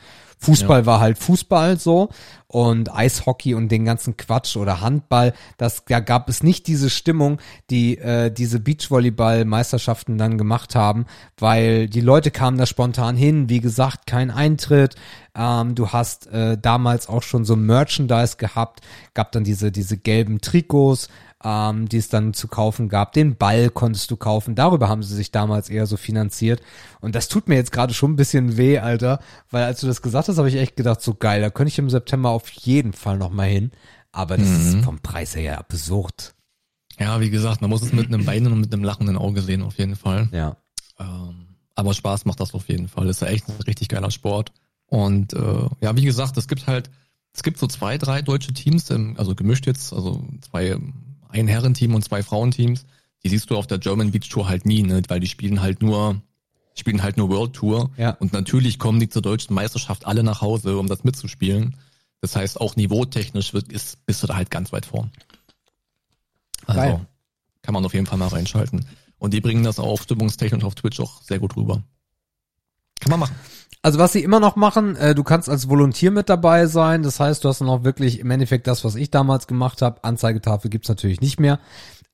Fußball 0.44 0.86
war 0.86 1.00
halt 1.00 1.18
Fußball 1.18 1.78
so 1.78 2.10
und 2.46 2.94
Eishockey 2.94 3.54
und 3.54 3.68
den 3.70 3.84
ganzen 3.84 4.16
Quatsch 4.16 4.56
oder 4.56 4.80
Handball, 4.80 5.32
das 5.56 5.84
da 5.86 6.00
gab 6.00 6.28
es 6.28 6.42
nicht 6.42 6.66
diese 6.66 6.90
Stimmung, 6.90 7.40
die 7.70 7.98
äh, 7.98 8.30
diese 8.30 8.60
Beachvolleyball-Meisterschaften 8.60 10.18
dann 10.18 10.38
gemacht 10.38 10.74
haben, 10.74 11.06
weil 11.38 11.88
die 11.88 12.00
Leute 12.00 12.30
kamen 12.30 12.58
da 12.58 12.66
spontan 12.66 13.16
hin, 13.16 13.48
wie 13.48 13.60
gesagt, 13.60 14.06
kein 14.06 14.30
Eintritt. 14.30 14.94
Ähm, 15.36 15.74
du 15.74 15.88
hast 15.88 16.28
äh, 16.28 16.56
damals 16.56 17.08
auch 17.08 17.22
schon 17.22 17.44
so 17.44 17.56
Merchandise 17.56 18.36
gehabt, 18.36 18.80
gab 19.14 19.32
dann 19.32 19.42
diese 19.42 19.72
diese 19.72 19.96
gelben 19.96 20.40
Trikots, 20.40 21.08
ähm, 21.44 21.88
die 21.88 21.98
es 21.98 22.08
dann 22.08 22.32
zu 22.32 22.48
kaufen 22.48 22.88
gab. 22.88 23.12
Den 23.12 23.36
Ball 23.36 23.68
konntest 23.68 24.10
du 24.10 24.16
kaufen. 24.16 24.54
Darüber 24.54 24.88
haben 24.88 25.02
sie 25.02 25.14
sich 25.14 25.30
damals 25.30 25.68
eher 25.68 25.86
so 25.86 25.96
finanziert. 25.96 26.62
Und 27.00 27.14
das 27.14 27.28
tut 27.28 27.48
mir 27.48 27.56
jetzt 27.56 27.70
gerade 27.72 27.92
schon 27.92 28.12
ein 28.12 28.16
bisschen 28.16 28.56
weh, 28.56 28.78
Alter, 28.78 29.20
weil 29.50 29.64
als 29.64 29.80
du 29.80 29.86
das 29.86 30.02
gesagt 30.02 30.28
hast, 30.28 30.38
habe 30.38 30.48
ich 30.48 30.56
echt 30.56 30.76
gedacht, 30.76 31.02
so 31.02 31.14
geil, 31.14 31.40
da 31.42 31.50
könnte 31.50 31.68
ich 31.68 31.78
im 31.78 31.90
September 31.90 32.30
auf 32.30 32.48
jeden 32.50 32.94
Fall 32.94 33.18
noch 33.18 33.30
mal 33.30 33.48
hin. 33.48 33.70
Aber 34.10 34.36
das 34.36 34.48
ist 34.48 34.84
vom 34.84 35.00
Preis 35.00 35.34
her 35.34 35.42
ja 35.42 35.58
absurd. 35.58 36.34
Ja, 37.00 37.20
wie 37.20 37.30
gesagt, 37.30 37.60
man 37.60 37.70
muss 37.70 37.82
es 37.82 37.92
mit 37.92 38.06
einem 38.06 38.26
Weinen 38.26 38.52
und 38.52 38.60
mit 38.60 38.72
einem 38.72 38.84
lachenden 38.84 39.18
Auge 39.18 39.42
sehen, 39.42 39.62
auf 39.62 39.76
jeden 39.78 39.96
Fall. 39.96 40.28
Ja. 40.30 40.56
Ähm, 41.00 41.56
aber 41.74 41.92
Spaß 41.92 42.24
macht 42.24 42.38
das 42.38 42.54
auf 42.54 42.68
jeden 42.68 42.86
Fall. 42.86 43.08
Ist 43.08 43.22
ja 43.22 43.26
echt 43.26 43.48
ein 43.48 43.60
richtig 43.66 43.88
geiler 43.88 44.12
Sport. 44.12 44.52
Und 44.86 45.32
äh, 45.32 45.68
ja, 45.80 45.96
wie 45.96 46.04
gesagt, 46.04 46.36
es 46.36 46.46
gibt 46.46 46.68
halt, 46.68 46.90
es 47.32 47.42
gibt 47.42 47.58
so 47.58 47.66
zwei, 47.66 47.98
drei 47.98 48.22
deutsche 48.22 48.52
Teams, 48.52 48.90
ähm, 48.90 49.16
also 49.18 49.34
gemischt 49.34 49.66
jetzt, 49.66 49.92
also 49.92 50.24
zwei, 50.40 50.78
ein 51.34 51.48
Herrenteam 51.48 51.94
und 51.94 52.02
zwei 52.02 52.22
Frauenteams. 52.22 52.86
Die 53.22 53.28
siehst 53.28 53.50
du 53.50 53.56
auf 53.56 53.66
der 53.66 53.78
German 53.78 54.10
Beach 54.10 54.28
Tour 54.28 54.48
halt 54.48 54.66
nie, 54.66 54.82
ne? 54.82 55.02
weil 55.08 55.20
die 55.20 55.26
spielen 55.26 55.62
halt 55.62 55.82
nur, 55.82 56.20
spielen 56.74 57.02
halt 57.02 57.16
nur 57.16 57.30
World 57.30 57.54
Tour. 57.54 57.90
Ja. 57.96 58.10
Und 58.10 58.32
natürlich 58.32 58.78
kommen 58.78 59.00
die 59.00 59.08
zur 59.08 59.22
deutschen 59.22 59.54
Meisterschaft 59.54 60.06
alle 60.06 60.22
nach 60.22 60.40
Hause, 60.40 60.78
um 60.78 60.86
das 60.86 61.04
mitzuspielen. 61.04 61.76
Das 62.20 62.36
heißt, 62.36 62.60
auch 62.60 62.76
niveautechnisch 62.76 63.52
wird, 63.52 63.72
ist, 63.72 64.04
bist 64.06 64.22
du 64.22 64.26
da 64.26 64.36
halt 64.36 64.50
ganz 64.50 64.72
weit 64.72 64.86
vorn. 64.86 65.10
Also 66.66 66.80
Geil. 66.80 67.06
kann 67.62 67.74
man 67.74 67.84
auf 67.84 67.94
jeden 67.94 68.06
Fall 68.06 68.18
mal 68.18 68.28
reinschalten. 68.28 68.86
Und 69.18 69.34
die 69.34 69.40
bringen 69.40 69.64
das 69.64 69.78
auch 69.78 70.02
stimmungstechnisch 70.02 70.64
auf 70.64 70.74
Twitch 70.74 71.00
auch 71.00 71.22
sehr 71.22 71.38
gut 71.38 71.56
rüber. 71.56 71.82
Kann 73.00 73.10
man 73.10 73.20
machen. 73.20 73.36
Also 73.84 73.98
was 73.98 74.14
sie 74.14 74.22
immer 74.22 74.40
noch 74.40 74.56
machen, 74.56 74.96
äh, 74.96 75.14
du 75.14 75.22
kannst 75.22 75.50
als 75.50 75.68
Volontier 75.68 76.10
mit 76.10 76.30
dabei 76.30 76.64
sein. 76.64 77.02
Das 77.02 77.20
heißt, 77.20 77.44
du 77.44 77.50
hast 77.50 77.60
dann 77.60 77.68
auch 77.68 77.84
wirklich 77.84 78.18
im 78.18 78.30
Endeffekt 78.30 78.66
das, 78.66 78.82
was 78.82 78.94
ich 78.94 79.10
damals 79.10 79.46
gemacht 79.46 79.82
habe. 79.82 80.02
Anzeigetafel 80.02 80.70
gibt's 80.70 80.88
natürlich 80.88 81.20
nicht 81.20 81.38
mehr. 81.38 81.58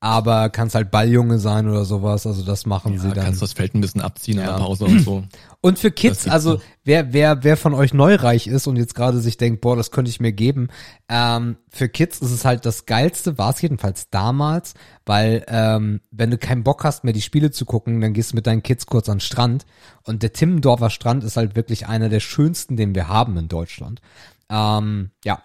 Aber 0.03 0.49
kannst 0.49 0.75
halt 0.75 0.91
Balljunge 0.91 1.39
sein 1.39 1.69
oder 1.69 1.85
sowas. 1.85 2.27
Also 2.27 2.43
das 2.43 2.65
machen 2.65 2.95
Ja, 2.95 3.01
sie 3.01 3.09
dann. 3.11 3.25
kannst 3.27 3.43
das 3.43 3.53
Feld 3.53 3.75
ein 3.75 3.83
bisschen 3.83 4.01
abziehen 4.01 4.39
Ja. 4.39 4.47
der 4.47 4.65
Pause 4.65 4.87
und 4.87 5.01
so. 5.01 5.25
Und 5.63 5.79
für 5.79 5.91
Kids, 5.91 6.27
also 6.27 6.55
noch. 6.55 6.63
wer, 6.85 7.13
wer, 7.13 7.45
wer 7.45 7.59
von 7.59 7.75
euch 7.75 7.93
neureich 7.93 8.47
ist 8.47 8.67
und 8.67 8.77
jetzt 8.77 8.95
gerade 8.95 9.19
sich 9.21 9.37
denkt, 9.37 9.61
boah, 9.61 9.77
das 9.77 9.91
könnte 9.91 10.11
ich 10.11 10.19
mir 10.19 10.33
geben, 10.33 10.69
ähm, 11.11 11.59
für 11.69 11.91
Kids 11.91 12.21
ist 12.21 12.31
es 12.31 12.47
halt 12.47 12.65
das 12.65 12.87
Geilste, 12.87 13.37
war 13.37 13.51
es 13.51 13.61
jedenfalls 13.61 14.09
damals, 14.09 14.73
weil 15.05 15.45
ähm, 15.49 16.01
wenn 16.11 16.31
du 16.31 16.39
keinen 16.39 16.65
Bock 16.65 16.83
hast, 16.83 17.05
mehr 17.05 17.13
die 17.13 17.21
Spiele 17.21 17.51
zu 17.51 17.67
gucken, 17.67 18.01
dann 18.01 18.15
gehst 18.15 18.33
du 18.33 18.37
mit 18.37 18.47
deinen 18.47 18.63
Kids 18.63 18.87
kurz 18.87 19.11
an 19.11 19.17
den 19.17 19.21
Strand. 19.21 19.67
Und 20.05 20.23
der 20.23 20.33
Timmendorfer 20.33 20.89
Strand 20.89 21.25
ist 21.25 21.37
halt 21.37 21.57
wirklich 21.57 21.89
einer 21.89 22.09
der 22.09 22.21
schönsten, 22.21 22.79
den 22.79 22.95
wir 22.95 23.09
haben 23.09 23.37
in 23.37 23.49
Deutschland. 23.49 24.01
Ähm, 24.49 25.11
ja, 25.27 25.43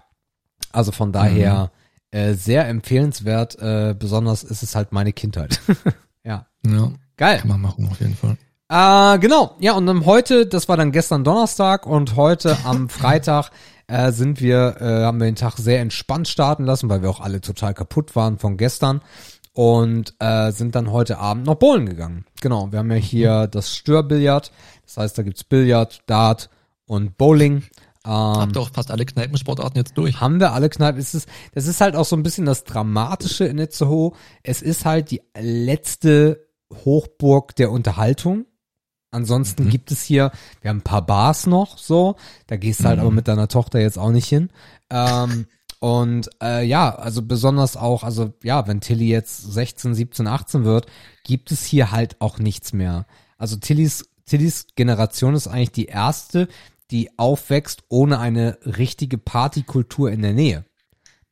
also 0.71 0.93
von 0.93 1.11
daher 1.11 1.71
äh, 2.15 2.33
sehr 2.33 2.67
empfehlenswert, 2.67 3.57
äh, 3.59 3.93
besonders 3.97 4.43
ist 4.43 4.63
es 4.63 4.73
halt 4.75 4.91
meine 4.93 5.11
Kindheit. 5.11 5.59
ja, 6.23 6.45
Ja, 6.65 6.91
geil. 7.17 7.39
kann 7.39 7.49
man 7.49 7.61
machen 7.61 7.87
auf 7.91 7.99
jeden 7.99 8.15
Fall. 8.15 8.37
Äh, 8.69 9.19
genau, 9.19 9.55
ja, 9.59 9.73
und 9.73 9.85
dann 9.85 10.05
heute, 10.05 10.45
das 10.47 10.69
war 10.69 10.77
dann 10.77 10.91
gestern 10.93 11.23
Donnerstag 11.25 11.85
und 11.85 12.15
heute 12.15 12.57
am 12.63 12.87
Freitag 12.89 13.51
äh, 13.87 14.11
sind 14.11 14.39
wir, 14.39 14.77
äh, 14.79 15.03
haben 15.03 15.19
wir 15.19 15.25
den 15.25 15.35
Tag 15.35 15.57
sehr 15.57 15.81
entspannt 15.81 16.27
starten 16.29 16.63
lassen, 16.63 16.89
weil 16.89 17.01
wir 17.01 17.09
auch 17.09 17.19
alle 17.19 17.41
total 17.41 17.73
kaputt 17.73 18.15
waren 18.15 18.39
von 18.39 18.55
gestern 18.57 19.01
und 19.53 20.15
äh, 20.19 20.51
sind 20.51 20.73
dann 20.75 20.91
heute 20.91 21.17
Abend 21.17 21.45
noch 21.45 21.55
bowlen 21.55 21.85
gegangen. 21.85 22.25
Genau, 22.41 22.71
wir 22.71 22.79
haben 22.79 22.91
ja 22.91 22.97
hier 22.97 23.47
das 23.47 23.75
Störbillard, 23.75 24.51
das 24.85 24.97
heißt, 24.97 25.17
da 25.17 25.23
gibt's 25.23 25.43
Billard, 25.43 25.99
Dart 26.07 26.49
und 26.85 27.17
Bowling. 27.17 27.63
Ähm, 28.05 28.11
Habt 28.11 28.55
ihr 28.55 28.61
auch 28.61 28.71
fast 28.71 28.91
alle 28.91 29.05
Kneipensportarten 29.05 29.77
jetzt 29.77 29.97
durch? 29.97 30.19
haben 30.21 30.39
wir 30.39 30.53
alle 30.53 30.69
Kneipen. 30.69 31.01
Es 31.01 31.15
ist, 31.15 31.27
das 31.53 31.65
ist 31.67 31.81
halt 31.81 31.95
auch 31.95 32.05
so 32.05 32.15
ein 32.15 32.23
bisschen 32.23 32.45
das 32.45 32.63
Dramatische 32.63 33.45
in 33.45 33.57
Itzehoe. 33.57 34.13
Es 34.43 34.61
ist 34.61 34.85
halt 34.85 35.11
die 35.11 35.21
letzte 35.37 36.47
Hochburg 36.71 37.55
der 37.55 37.71
Unterhaltung. 37.71 38.45
Ansonsten 39.11 39.69
gibt 39.69 39.91
es 39.91 40.03
hier, 40.03 40.31
wir 40.61 40.69
haben 40.69 40.79
ein 40.79 40.83
paar 40.83 41.05
Bars 41.05 41.47
noch, 41.47 41.77
so. 41.77 42.15
Da 42.47 42.57
gehst 42.57 42.81
du 42.81 42.85
halt 42.85 42.99
aber 42.99 43.11
mit 43.11 43.27
deiner 43.27 43.47
Tochter 43.47 43.79
jetzt 43.79 43.97
auch 43.97 44.11
nicht 44.11 44.27
hin. 44.27 44.49
Ähm, 44.89 45.47
und 45.79 46.29
äh, 46.41 46.65
ja, 46.65 46.93
also 46.93 47.21
besonders 47.21 47.77
auch, 47.77 48.03
also 48.03 48.33
ja, 48.43 48.67
wenn 48.67 48.81
Tilly 48.81 49.07
jetzt 49.07 49.53
16, 49.53 49.95
17, 49.95 50.27
18 50.27 50.63
wird, 50.63 50.87
gibt 51.23 51.51
es 51.51 51.63
hier 51.63 51.91
halt 51.91 52.19
auch 52.21 52.39
nichts 52.39 52.73
mehr. 52.73 53.05
Also 53.37 53.55
Tillys, 53.57 54.05
Tillys 54.25 54.67
Generation 54.75 55.35
ist 55.35 55.47
eigentlich 55.47 55.71
die 55.71 55.85
erste, 55.85 56.47
die 56.91 57.17
aufwächst 57.17 57.83
ohne 57.89 58.19
eine 58.19 58.57
richtige 58.65 59.17
Partykultur 59.17 60.11
in 60.11 60.21
der 60.21 60.33
Nähe. 60.33 60.65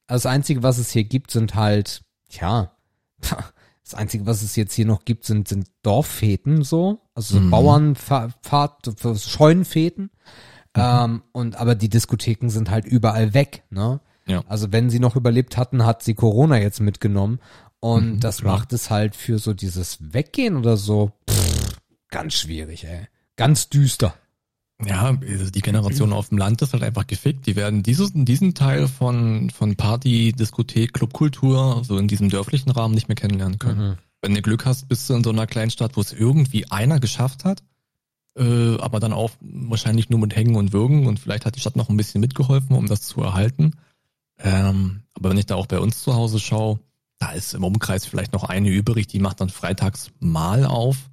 Also 0.07 0.23
das 0.23 0.33
Einzige, 0.33 0.63
was 0.63 0.77
es 0.77 0.91
hier 0.91 1.03
gibt, 1.03 1.31
sind 1.31 1.55
halt, 1.55 2.01
ja, 2.29 2.75
das 3.19 3.93
Einzige, 3.93 4.25
was 4.25 4.41
es 4.41 4.55
jetzt 4.55 4.73
hier 4.73 4.85
noch 4.85 5.05
gibt, 5.05 5.25
sind, 5.25 5.47
sind 5.47 5.67
Dorffäten 5.83 6.63
so, 6.63 7.01
also 7.15 7.39
so 7.39 7.49
Bauernfahrt, 7.49 8.91
Scheunenfäten. 9.21 10.09
Ähm, 10.75 11.21
und 11.31 11.55
aber 11.57 11.75
die 11.75 11.89
Diskotheken 11.89 12.49
sind 12.49 12.69
halt 12.71 12.85
überall 12.85 13.33
weg, 13.33 13.63
ne? 13.69 13.99
Ja. 14.25 14.43
Also 14.47 14.71
wenn 14.71 14.89
sie 14.89 14.99
noch 14.99 15.15
überlebt 15.15 15.57
hatten, 15.57 15.85
hat 15.85 16.01
sie 16.01 16.15
Corona 16.15 16.57
jetzt 16.59 16.79
mitgenommen. 16.79 17.39
Und 17.79 18.13
Mhm, 18.15 18.19
das 18.21 18.37
klar. 18.37 18.53
macht 18.57 18.73
es 18.73 18.89
halt 18.89 19.15
für 19.15 19.37
so 19.37 19.53
dieses 19.53 20.13
Weggehen 20.13 20.55
oder 20.55 20.77
so 20.77 21.11
pff, 21.29 21.77
ganz 22.09 22.33
schwierig, 22.33 22.85
ey. 22.85 23.07
Ganz 23.35 23.67
düster. 23.69 24.13
Ja, 24.85 25.17
also 25.21 25.49
die 25.49 25.61
Generation 25.61 26.13
auf 26.13 26.29
dem 26.29 26.37
Land 26.37 26.61
ist 26.61 26.73
halt 26.73 26.83
einfach 26.83 27.07
gefickt. 27.07 27.45
Die 27.45 27.55
werden 27.55 27.83
dieses, 27.83 28.11
diesen 28.13 28.53
Teil 28.53 28.87
von, 28.87 29.49
von 29.49 29.75
Party, 29.75 30.33
Diskothek, 30.33 30.93
Clubkultur 30.93 31.83
so 31.83 31.97
in 31.97 32.07
diesem 32.07 32.29
dörflichen 32.29 32.71
Rahmen 32.71 32.93
nicht 32.93 33.07
mehr 33.07 33.15
kennenlernen 33.15 33.59
können. 33.59 33.89
Mhm. 33.89 33.97
Wenn 34.21 34.33
du 34.33 34.41
Glück 34.41 34.65
hast, 34.65 34.87
bist 34.87 35.09
du 35.09 35.15
in 35.15 35.23
so 35.23 35.29
einer 35.29 35.47
Kleinstadt, 35.47 35.95
wo 35.95 36.01
es 36.01 36.13
irgendwie 36.13 36.69
einer 36.71 36.99
geschafft 36.99 37.45
hat, 37.45 37.63
äh, 38.37 38.77
aber 38.77 38.99
dann 38.99 39.13
auch 39.13 39.31
wahrscheinlich 39.41 40.09
nur 40.09 40.19
mit 40.19 40.35
Hängen 40.35 40.55
und 40.55 40.73
Würgen 40.73 41.07
und 41.07 41.19
vielleicht 41.19 41.45
hat 41.45 41.55
die 41.55 41.59
Stadt 41.59 41.75
noch 41.75 41.89
ein 41.89 41.97
bisschen 41.97 42.21
mitgeholfen, 42.21 42.75
um 42.75 42.87
das 42.87 43.01
zu 43.01 43.21
erhalten. 43.21 43.73
Ähm, 44.39 45.01
aber 45.13 45.29
wenn 45.29 45.37
ich 45.37 45.45
da 45.45 45.55
auch 45.55 45.67
bei 45.67 45.79
uns 45.79 46.01
zu 46.01 46.15
Hause 46.15 46.39
schaue, 46.39 46.79
da 47.19 47.31
ist 47.31 47.53
im 47.53 47.63
Umkreis 47.63 48.05
vielleicht 48.05 48.33
noch 48.33 48.43
eine 48.43 48.69
übrig, 48.69 49.07
die 49.07 49.19
macht 49.19 49.39
dann 49.39 49.49
freitags 49.49 50.11
mal 50.19 50.65
auf. 50.65 51.09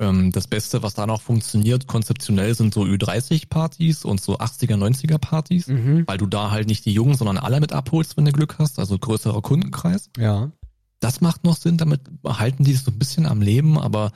Ähm, 0.00 0.32
das 0.32 0.48
Beste, 0.48 0.82
was 0.82 0.94
da 0.94 1.06
noch 1.06 1.22
funktioniert, 1.22 1.86
konzeptionell 1.86 2.54
sind 2.54 2.74
so 2.74 2.82
Ü30-Partys 2.82 4.04
und 4.04 4.20
so 4.20 4.38
80er, 4.38 4.76
90er-Partys, 4.76 5.68
Mhm. 5.68 6.04
weil 6.06 6.18
du 6.18 6.26
da 6.26 6.50
halt 6.50 6.66
nicht 6.68 6.84
die 6.84 6.92
Jungen, 6.92 7.14
sondern 7.16 7.38
alle 7.38 7.60
mit 7.60 7.72
abholst, 7.72 8.16
wenn 8.16 8.24
du 8.24 8.32
Glück 8.32 8.56
hast, 8.58 8.78
also 8.78 8.98
größerer 8.98 9.40
Kundenkreis. 9.42 10.10
Ja. 10.18 10.50
Das 11.00 11.20
macht 11.20 11.44
noch 11.44 11.56
Sinn, 11.56 11.76
damit 11.76 12.00
halten 12.26 12.64
die 12.64 12.72
es 12.72 12.84
so 12.84 12.90
ein 12.90 12.98
bisschen 12.98 13.26
am 13.26 13.40
Leben, 13.42 13.78
aber 13.78 14.12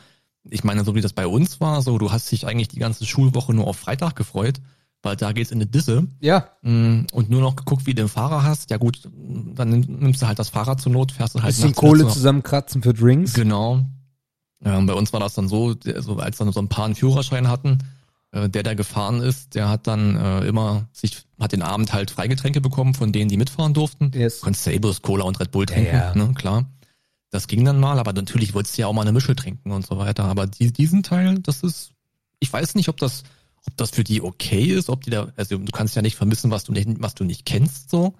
ich 0.51 0.65
meine, 0.65 0.85
so 0.85 0.95
wie 0.95 1.01
das 1.01 1.13
bei 1.13 1.27
uns 1.27 1.61
war, 1.61 1.83
so 1.83 1.99
du 1.99 2.11
hast 2.11 2.31
dich 2.33 2.47
eigentlich 2.47 2.69
die 2.69 2.79
ganze 2.79 3.05
Schulwoche 3.07 3.53
nur 3.55 3.67
auf 3.67 3.77
Freitag 3.77 4.17
gefreut, 4.17 4.61
weil 5.03 5.15
da 5.15 5.31
geht's 5.33 5.51
in 5.53 5.59
eine 5.59 5.67
Disse. 5.67 6.09
Ja. 6.21 6.49
Mm, 6.63 7.03
Und 7.13 7.31
nur 7.31 7.41
noch 7.41 7.55
geguckt, 7.55 7.87
wie 7.87 7.95
du 7.95 8.03
den 8.03 8.09
Fahrer 8.09 8.43
hast. 8.43 8.71
Ja 8.71 8.79
gut, 8.79 9.03
dann 9.55 9.69
nimm- 9.71 9.99
nimmst 10.01 10.23
du 10.23 10.27
halt 10.27 10.39
das 10.41 10.49
Fahrrad 10.49 10.81
zur 10.81 10.91
Not, 10.93 11.13
fährst 11.13 11.35
du 11.37 11.43
halt 11.43 11.55
Bisschen 11.55 11.75
Kohle 11.75 12.09
zusammenkratzen 12.09 12.83
für 12.83 12.95
Drinks. 12.95 13.35
Genau. 13.35 13.85
Und 14.61 14.87
bei 14.87 14.95
uns 14.95 15.13
war 15.13 15.21
das 15.21 15.35
dann 15.35 15.49
so, 15.49 15.75
der- 15.75 16.03
so 16.03 16.17
als 16.17 16.39
dann 16.39 16.51
so 16.53 16.61
ein 16.61 16.69
paar 16.69 16.85
einen 16.87 16.95
Führerschein 16.97 17.49
hatten, 17.49 17.79
äh, 18.33 18.49
der, 18.49 18.63
der 18.63 18.75
gefahren 18.75 19.21
ist, 19.21 19.55
der 19.55 19.69
hat 19.69 19.87
dann 19.87 20.17
äh, 20.17 20.41
immer 20.47 20.89
sich, 20.93 21.23
hat 21.39 21.53
den 21.53 21.63
Abend 21.63 21.93
halt 21.93 22.11
Freigetränke 22.11 22.61
bekommen 22.61 22.95
von 22.95 23.13
denen, 23.13 23.29
die 23.31 23.37
mitfahren 23.37 23.73
durften. 23.73 24.11
Yes. 24.15 24.41
Konntest 24.41 24.65
Sabres, 24.65 25.01
Cola 25.03 25.25
und 25.25 25.39
Red 25.41 25.51
Bull 25.53 25.67
trinken, 25.67 25.95
Ja, 25.95 26.15
ja. 26.15 26.15
ne, 26.15 26.35
klar. 26.35 26.67
Das 27.31 27.47
ging 27.47 27.65
dann 27.65 27.79
mal, 27.79 27.99
aber 27.99 28.13
natürlich 28.13 28.55
wolltest 28.55 28.77
du 28.77 28.83
ja 28.83 28.89
auch 28.89 28.93
mal 28.95 29.03
eine 29.03 29.13
Mische 29.13 29.37
trinken 29.37 29.71
und 29.71 29.87
so 29.87 29.99
weiter. 29.99 30.25
Aber 30.25 30.47
die, 30.47 30.73
diesen 30.73 31.03
Teil, 31.03 31.39
das 31.41 31.63
ist, 31.63 31.93
ich 32.41 32.53
weiß 32.53 32.75
nicht, 32.75 32.89
ob 32.89 32.97
das, 32.97 33.23
ob 33.67 33.77
das 33.77 33.91
für 33.91 34.03
die 34.03 34.23
okay 34.23 34.65
ist, 34.65 34.89
ob 34.89 35.05
die 35.05 35.11
da, 35.11 35.29
also 35.37 35.59
du 35.59 35.71
kannst 35.73 35.95
ja 35.95 36.03
nicht 36.03 36.17
vermissen, 36.17 36.51
was 36.51 36.65
du 36.65 36.73
nicht, 36.73 36.89
was 37.01 37.15
du 37.15 37.25
nicht 37.25 37.45
kennst, 37.47 37.91
so. 37.91 38.15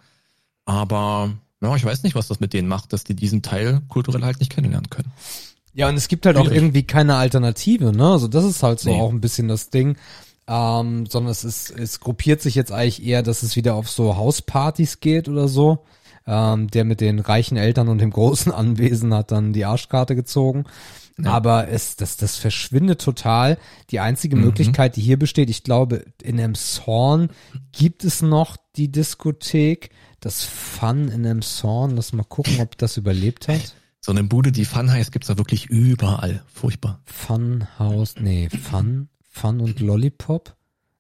Aber, 0.67 1.31
ja, 1.63 1.75
ich 1.77 1.85
weiß 1.85 2.03
nicht, 2.03 2.15
was 2.15 2.29
das 2.29 2.41
mit 2.41 2.53
denen 2.53 2.69
macht, 2.69 2.93
dass 2.93 3.05
die 3.05 3.15
diesen 3.17 3.43
Teil 3.43 3.81
kulturell 3.89 4.23
halt 4.23 4.39
nicht 4.41 4.53
kennenlernen 4.53 4.91
können. 4.91 5.11
Ja, 5.79 5.89
und 5.89 5.95
es 5.97 6.09
gibt 6.09 6.27
halt 6.27 6.37
auch 6.37 6.43
Schwierig. 6.45 6.57
irgendwie 6.59 6.83
keine 6.83 7.15
Alternative, 7.17 7.93
ne? 7.93 8.11
Also 8.11 8.27
das 8.29 8.45
ist 8.45 8.63
halt 8.63 8.81
so 8.81 8.91
Nee. 8.91 9.01
auch 9.01 9.11
ein 9.11 9.21
bisschen 9.21 9.47
das 9.49 9.71
Ding. 9.71 9.97
Ähm, 10.49 11.07
sondern 11.07 11.31
es 11.31 11.45
ist, 11.45 11.71
es 11.71 12.01
gruppiert 12.01 12.41
sich 12.43 12.55
jetzt 12.55 12.73
eigentlich 12.73 13.05
eher, 13.05 13.23
dass 13.23 13.43
es 13.43 13.55
wieder 13.55 13.75
auf 13.75 13.89
so 13.91 14.17
Hauspartys 14.17 15.01
geht 15.01 15.29
oder 15.29 15.47
so. 15.47 15.85
Ähm, 16.27 16.69
der 16.69 16.85
mit 16.85 17.01
den 17.01 17.21
reichen 17.21 17.57
Eltern 17.57 17.89
und 17.89 17.99
dem 18.01 18.11
großen 18.11 18.51
Anwesen 18.63 19.15
hat 19.15 19.31
dann 19.31 19.53
die 19.53 19.65
Arschkarte 19.67 20.17
gezogen. 20.17 20.65
Ja. 21.19 21.33
Aber 21.33 21.69
es, 21.69 21.97
das, 21.97 22.17
das 22.17 22.37
verschwindet 22.37 23.01
total. 23.01 23.59
Die 23.91 24.01
einzige 24.01 24.37
Mhm. 24.37 24.43
Möglichkeit, 24.47 24.97
die 24.97 25.01
hier 25.03 25.19
besteht, 25.19 25.49
ich 25.51 25.65
glaube, 25.65 26.05
in 26.23 26.39
Emshorn 26.39 27.29
gibt 27.73 28.05
es 28.05 28.21
noch 28.23 28.57
die 28.77 28.91
Diskothek, 28.91 29.91
das 30.21 30.45
Fun 30.45 31.09
in 31.09 31.25
Emshorn. 31.25 31.95
Lass 31.95 32.13
mal 32.13 32.25
gucken, 32.25 32.61
ob 32.61 32.77
das 32.79 32.97
überlebt 32.97 33.49
hat. 33.49 33.75
So 34.01 34.13
eine 34.13 34.25
Bude, 34.25 34.53
die 34.53 34.65
Fun 34.65 34.91
heißt, 34.91 35.13
gibt's 35.13 35.29
da 35.29 35.37
wirklich 35.39 35.67
überall. 35.67 36.43
Furchtbar. 36.53 37.01
Funhouse, 37.05 38.15
nee, 38.21 38.49
Fun, 38.49 39.09
Fun 39.29 39.61
und 39.61 39.81
Lollipop? 39.81 40.55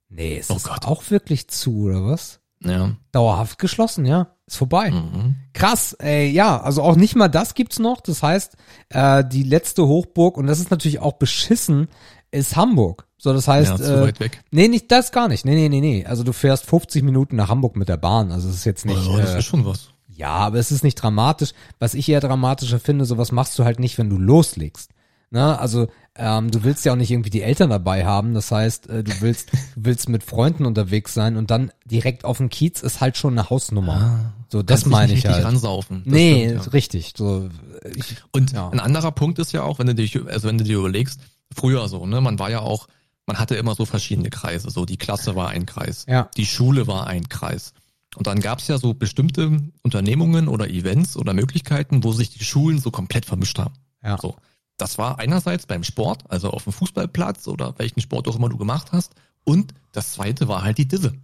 Nee, 0.08 0.38
ist 0.38 0.50
Oh 0.50 0.54
das 0.54 0.64
Gott. 0.64 0.84
auch 0.86 1.10
wirklich 1.10 1.48
zu, 1.48 1.84
oder 1.84 2.04
was? 2.04 2.40
Ja. 2.60 2.96
Dauerhaft 3.12 3.58
geschlossen, 3.58 4.04
ja. 4.04 4.34
Ist 4.46 4.56
vorbei. 4.56 4.90
Mhm. 4.90 5.36
Krass, 5.52 5.92
ey, 5.92 6.28
ja, 6.30 6.60
also 6.60 6.82
auch 6.82 6.96
nicht 6.96 7.14
mal 7.14 7.28
das 7.28 7.54
gibt's 7.54 7.78
noch. 7.78 8.00
Das 8.00 8.22
heißt, 8.22 8.56
äh, 8.88 9.24
die 9.24 9.42
letzte 9.44 9.86
Hochburg, 9.86 10.36
und 10.36 10.46
das 10.46 10.58
ist 10.58 10.70
natürlich 10.70 10.98
auch 10.98 11.14
beschissen, 11.14 11.88
ist 12.30 12.56
Hamburg. 12.56 13.06
So, 13.18 13.32
das 13.32 13.46
heißt, 13.48 13.70
ja, 13.70 13.76
zu 13.76 13.96
äh, 13.98 14.02
weit 14.02 14.20
weg. 14.20 14.42
nee, 14.50 14.68
nicht 14.68 14.90
das 14.90 15.12
gar 15.12 15.28
nicht. 15.28 15.44
Nee, 15.44 15.54
nee, 15.54 15.68
nee, 15.68 15.80
nee. 15.80 16.04
Also 16.06 16.24
du 16.24 16.32
fährst 16.32 16.66
50 16.66 17.02
Minuten 17.02 17.36
nach 17.36 17.48
Hamburg 17.48 17.76
mit 17.76 17.88
der 17.88 17.96
Bahn. 17.96 18.32
Also 18.32 18.48
es 18.48 18.56
ist 18.56 18.64
jetzt 18.64 18.86
nicht. 18.86 19.06
Oh, 19.08 19.16
das 19.18 19.34
äh, 19.34 19.38
ist 19.38 19.44
schon 19.44 19.64
was. 19.66 19.90
Ja, 20.18 20.30
aber 20.30 20.58
es 20.58 20.70
ist 20.72 20.84
nicht 20.84 20.96
dramatisch. 20.96 21.50
Was 21.78 21.94
ich 21.94 22.08
eher 22.08 22.20
dramatischer 22.20 22.80
finde, 22.80 23.04
sowas 23.04 23.32
machst 23.32 23.58
du 23.58 23.64
halt 23.64 23.78
nicht, 23.80 23.96
wenn 23.98 24.10
du 24.10 24.18
loslegst. 24.18 24.90
Ne? 25.30 25.58
Also 25.58 25.88
ähm, 26.16 26.50
du 26.50 26.64
willst 26.64 26.84
ja 26.86 26.92
auch 26.92 26.96
nicht 26.96 27.10
irgendwie 27.10 27.30
die 27.30 27.42
Eltern 27.42 27.70
dabei 27.70 28.04
haben. 28.06 28.32
Das 28.34 28.50
heißt, 28.50 28.88
äh, 28.88 29.04
du 29.04 29.12
willst, 29.20 29.52
du 29.52 29.56
willst 29.76 30.08
mit 30.08 30.22
Freunden 30.24 30.64
unterwegs 30.66 31.14
sein 31.14 31.36
und 31.36 31.50
dann 31.50 31.70
direkt 31.84 32.24
auf 32.24 32.38
dem 32.38 32.48
Kiez 32.48 32.80
ist 32.82 33.00
halt 33.00 33.16
schon 33.16 33.38
eine 33.38 33.48
Hausnummer. 33.50 34.32
so, 34.48 34.62
das 34.62 34.86
meine 34.86 35.12
ich 35.12 35.26
halt. 35.26 35.44
Ransaufen. 35.44 36.02
Das 36.04 36.12
Nee, 36.14 36.46
stimmt, 36.48 36.64
ja. 36.66 36.70
richtig. 36.72 37.12
So, 37.16 37.48
ich, 37.94 38.16
Und 38.32 38.52
Ja. 38.52 38.70
ein 38.70 38.80
anderer 38.80 39.12
Punkt 39.12 39.38
ist 39.38 39.52
ja 39.52 39.62
auch, 39.62 39.78
wenn 39.78 39.86
du 39.86 39.94
dich, 39.94 40.18
also 40.26 40.48
wenn 40.48 40.58
du 40.58 40.64
dir 40.64 40.78
überlegst, 40.78 41.20
früher 41.54 41.86
so, 41.88 42.06
ne, 42.06 42.20
man 42.20 42.38
war 42.38 42.50
ja 42.50 42.60
auch, 42.60 42.88
man 43.26 43.38
hatte 43.38 43.54
immer 43.56 43.74
so 43.74 43.84
verschiedene 43.84 44.30
Kreise. 44.30 44.70
So 44.70 44.86
die 44.86 44.96
Klasse 44.96 45.36
war 45.36 45.50
ein 45.50 45.66
Kreis, 45.66 46.06
Ja. 46.08 46.30
die 46.38 46.46
Schule 46.46 46.86
war 46.86 47.06
ein 47.06 47.28
Kreis. 47.28 47.74
Und 48.18 48.26
dann 48.26 48.40
gab's 48.40 48.66
ja 48.66 48.78
so 48.78 48.94
bestimmte 48.94 49.62
Unternehmungen 49.82 50.48
oder 50.48 50.68
Events 50.68 51.16
oder 51.16 51.34
Möglichkeiten, 51.34 52.02
wo 52.02 52.10
sich 52.10 52.30
die 52.30 52.42
Schulen 52.42 52.80
so 52.80 52.90
komplett 52.90 53.24
vermischt 53.24 53.58
haben. 53.60 53.74
ja. 54.02 54.18
So. 54.20 54.34
Das 54.76 54.96
war 54.98 55.18
einerseits 55.18 55.66
beim 55.66 55.82
Sport, 55.82 56.24
also 56.28 56.50
auf 56.50 56.64
dem 56.64 56.72
Fußballplatz 56.72 57.48
oder 57.48 57.76
welchen 57.78 58.00
Sport 58.00 58.28
auch 58.28 58.36
immer 58.36 58.48
du 58.48 58.56
gemacht 58.56 58.88
hast. 58.92 59.12
Und 59.44 59.74
das 59.92 60.12
zweite 60.12 60.46
war 60.46 60.62
halt 60.62 60.78
die 60.78 60.86
Disse. 60.86 61.14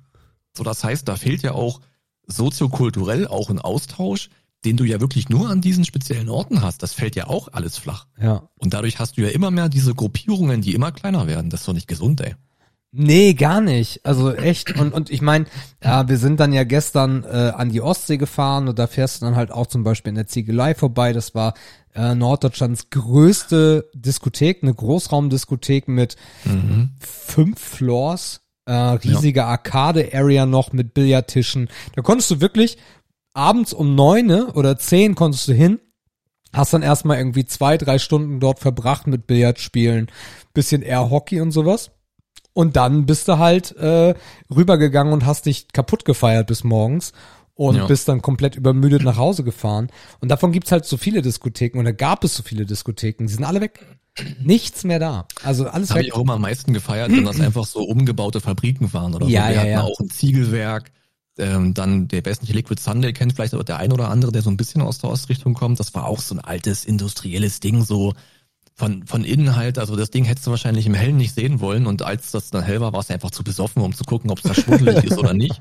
So, 0.56 0.64
das 0.64 0.82
heißt, 0.82 1.06
da 1.08 1.16
fehlt 1.16 1.42
ja 1.42 1.52
auch 1.52 1.80
soziokulturell 2.26 3.26
auch 3.26 3.50
ein 3.50 3.60
Austausch, 3.60 4.28
den 4.64 4.76
du 4.76 4.84
ja 4.84 5.00
wirklich 5.00 5.28
nur 5.28 5.50
an 5.50 5.60
diesen 5.60 5.84
speziellen 5.84 6.28
Orten 6.28 6.62
hast. 6.62 6.82
Das 6.82 6.94
fällt 6.94 7.16
ja 7.16 7.26
auch 7.26 7.48
alles 7.52 7.76
flach. 7.76 8.06
ja. 8.20 8.48
Und 8.56 8.72
dadurch 8.72 8.98
hast 8.98 9.16
du 9.16 9.22
ja 9.22 9.28
immer 9.28 9.50
mehr 9.50 9.68
diese 9.68 9.94
Gruppierungen, 9.94 10.60
die 10.60 10.74
immer 10.74 10.90
kleiner 10.90 11.26
werden. 11.26 11.50
Das 11.50 11.60
ist 11.60 11.68
doch 11.68 11.74
nicht 11.74 11.88
gesund, 11.88 12.20
ey. 12.22 12.34
Nee, 12.96 13.34
gar 13.34 13.60
nicht. 13.60 14.06
Also 14.06 14.32
echt. 14.32 14.78
Und, 14.78 14.94
und 14.94 15.10
ich 15.10 15.20
meine, 15.20 15.46
ja, 15.82 16.08
wir 16.08 16.16
sind 16.16 16.38
dann 16.38 16.52
ja 16.52 16.62
gestern 16.62 17.24
äh, 17.24 17.52
an 17.56 17.70
die 17.70 17.80
Ostsee 17.80 18.18
gefahren 18.18 18.68
und 18.68 18.78
da 18.78 18.86
fährst 18.86 19.20
du 19.20 19.26
dann 19.26 19.34
halt 19.34 19.50
auch 19.50 19.66
zum 19.66 19.82
Beispiel 19.82 20.10
in 20.10 20.14
der 20.14 20.28
Ziegelei 20.28 20.76
vorbei. 20.76 21.12
Das 21.12 21.34
war 21.34 21.54
äh, 21.94 22.14
Norddeutschlands 22.14 22.90
größte 22.90 23.90
Diskothek, 23.94 24.62
eine 24.62 24.74
Großraumdiskothek 24.74 25.88
mit 25.88 26.14
Mhm. 26.44 26.90
fünf 27.00 27.58
Floors, 27.60 28.42
äh, 28.66 28.72
riesige 28.72 29.44
Arcade-Area 29.44 30.46
noch 30.46 30.72
mit 30.72 30.94
Billardtischen. 30.94 31.68
Da 31.96 32.02
konntest 32.02 32.30
du 32.30 32.40
wirklich 32.40 32.78
abends 33.32 33.72
um 33.72 33.96
neune 33.96 34.52
oder 34.52 34.78
zehn 34.78 35.16
konntest 35.16 35.48
du 35.48 35.52
hin, 35.52 35.80
hast 36.52 36.72
dann 36.72 36.82
erstmal 36.82 37.18
irgendwie 37.18 37.44
zwei, 37.44 37.76
drei 37.76 37.98
Stunden 37.98 38.38
dort 38.38 38.60
verbracht 38.60 39.08
mit 39.08 39.26
Billardspielen, 39.26 40.06
bisschen 40.52 40.82
Air 40.82 41.10
Hockey 41.10 41.40
und 41.40 41.50
sowas. 41.50 41.90
Und 42.54 42.76
dann 42.76 43.04
bist 43.04 43.28
du 43.28 43.38
halt 43.38 43.76
äh, 43.76 44.14
rübergegangen 44.54 45.12
und 45.12 45.26
hast 45.26 45.46
dich 45.46 45.68
kaputt 45.72 46.04
gefeiert 46.04 46.46
bis 46.46 46.64
morgens 46.64 47.12
und 47.54 47.76
Ja. 47.76 47.86
bist 47.86 48.08
dann 48.08 48.22
komplett 48.22 48.56
übermüdet 48.56 49.02
nach 49.02 49.16
Hause 49.16 49.44
gefahren. 49.44 49.90
Und 50.20 50.28
davon 50.30 50.52
gibt's 50.52 50.72
halt 50.72 50.84
so 50.86 50.96
viele 50.96 51.20
Diskotheken 51.20 51.78
oder 51.80 51.92
gab 51.92 52.24
es 52.24 52.34
so 52.36 52.42
viele 52.42 52.64
Diskotheken, 52.64 53.26
die 53.26 53.32
sind 53.34 53.44
alle 53.44 53.60
weg. 53.60 53.84
Nichts 54.40 54.84
mehr 54.84 55.00
da. 55.00 55.26
Also 55.42 55.66
alles 55.68 55.90
Habe 55.90 56.00
weg. 56.00 56.06
ich 56.06 56.14
auch 56.14 56.20
immer 56.20 56.34
am 56.34 56.42
meisten 56.42 56.72
gefeiert, 56.72 57.10
wenn 57.10 57.24
das 57.24 57.40
einfach 57.40 57.66
so 57.66 57.80
umgebaute 57.82 58.40
Fabriken 58.40 58.92
waren 58.92 59.14
oder 59.14 59.26
Ja, 59.26 59.42
so. 59.42 59.48
Wir 59.48 59.54
ja, 59.54 59.60
hatten 59.60 59.70
ja. 59.70 59.82
auch 59.82 59.98
ein 60.00 60.10
Ziegelwerk. 60.10 60.92
Ähm, 61.36 61.74
dann, 61.74 62.06
der 62.06 62.24
weiß 62.24 62.42
nicht, 62.42 62.54
Liquid 62.54 62.80
Sunday 62.80 63.12
kennt 63.12 63.32
vielleicht 63.32 63.54
aber 63.54 63.64
der 63.64 63.78
ein 63.78 63.92
oder 63.92 64.08
andere, 64.10 64.30
der 64.30 64.42
so 64.42 64.50
ein 64.50 64.56
bisschen 64.56 64.80
aus 64.82 64.98
der 64.98 65.10
Ostrichtung 65.10 65.54
kommt. 65.54 65.80
Das 65.80 65.92
war 65.92 66.06
auch 66.06 66.20
so 66.20 66.36
ein 66.36 66.38
altes 66.38 66.84
industrielles 66.84 67.58
Ding, 67.58 67.82
so 67.82 68.14
von, 68.74 69.06
von 69.06 69.24
innen 69.24 69.54
halt. 69.56 69.78
Also 69.78 69.94
das 69.96 70.10
Ding 70.10 70.24
hättest 70.24 70.46
du 70.46 70.50
wahrscheinlich 70.50 70.86
im 70.86 70.94
Hellen 70.94 71.16
nicht 71.16 71.34
sehen 71.34 71.60
wollen. 71.60 71.86
Und 71.86 72.02
als 72.02 72.32
das 72.32 72.50
dann 72.50 72.64
hell 72.64 72.80
war, 72.80 72.92
war 72.92 73.00
es 73.00 73.10
einfach 73.10 73.30
zu 73.30 73.44
besoffen, 73.44 73.82
um 73.82 73.94
zu 73.94 74.04
gucken, 74.04 74.30
ob 74.30 74.38
es 74.38 74.44
da 74.44 74.54
schwuddelig 74.54 75.04
ist 75.04 75.18
oder 75.18 75.32
nicht. 75.34 75.60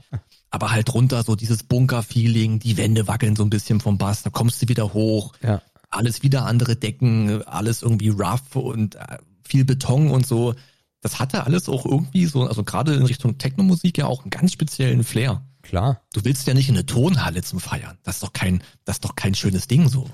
Aber 0.49 0.71
halt 0.71 0.89
drunter 0.91 1.23
so 1.23 1.35
dieses 1.35 1.63
Bunker-Feeling, 1.63 2.59
die 2.59 2.77
Wände 2.77 3.07
wackeln 3.07 3.35
so 3.35 3.43
ein 3.43 3.49
bisschen 3.49 3.79
vom 3.79 3.97
Bass, 3.97 4.23
da 4.23 4.29
kommst 4.29 4.61
du 4.61 4.67
wieder 4.67 4.93
hoch 4.93 5.33
Ja. 5.43 5.61
alles 5.89 6.23
wieder 6.23 6.45
andere 6.45 6.75
Decken, 6.75 7.43
alles 7.43 7.81
irgendwie 7.83 8.09
rough 8.09 8.55
und 8.55 8.95
äh, 8.95 9.17
viel 9.47 9.65
Beton 9.65 10.09
und 10.09 10.25
so. 10.25 10.55
Das 11.01 11.19
hatte 11.19 11.43
alles 11.45 11.67
auch 11.69 11.85
irgendwie 11.85 12.25
so, 12.25 12.47
also 12.47 12.63
gerade 12.63 12.93
in 12.95 13.03
Richtung 13.03 13.37
Technomusik 13.37 13.97
ja 13.97 14.05
auch 14.07 14.21
einen 14.23 14.29
ganz 14.31 14.53
speziellen 14.53 15.03
Flair. 15.03 15.43
Klar. 15.61 16.01
Du 16.13 16.23
willst 16.25 16.47
ja 16.47 16.53
nicht 16.53 16.69
in 16.69 16.75
eine 16.75 16.85
Tonhalle 16.85 17.41
zum 17.41 17.59
Feiern. 17.59 17.97
Das 18.03 18.15
ist 18.15 18.23
doch 18.23 18.33
kein, 18.33 18.63
das 18.85 18.97
ist 18.97 19.05
doch 19.05 19.15
kein 19.15 19.35
schönes 19.35 19.67
Ding 19.67 19.87
so. 19.89 20.09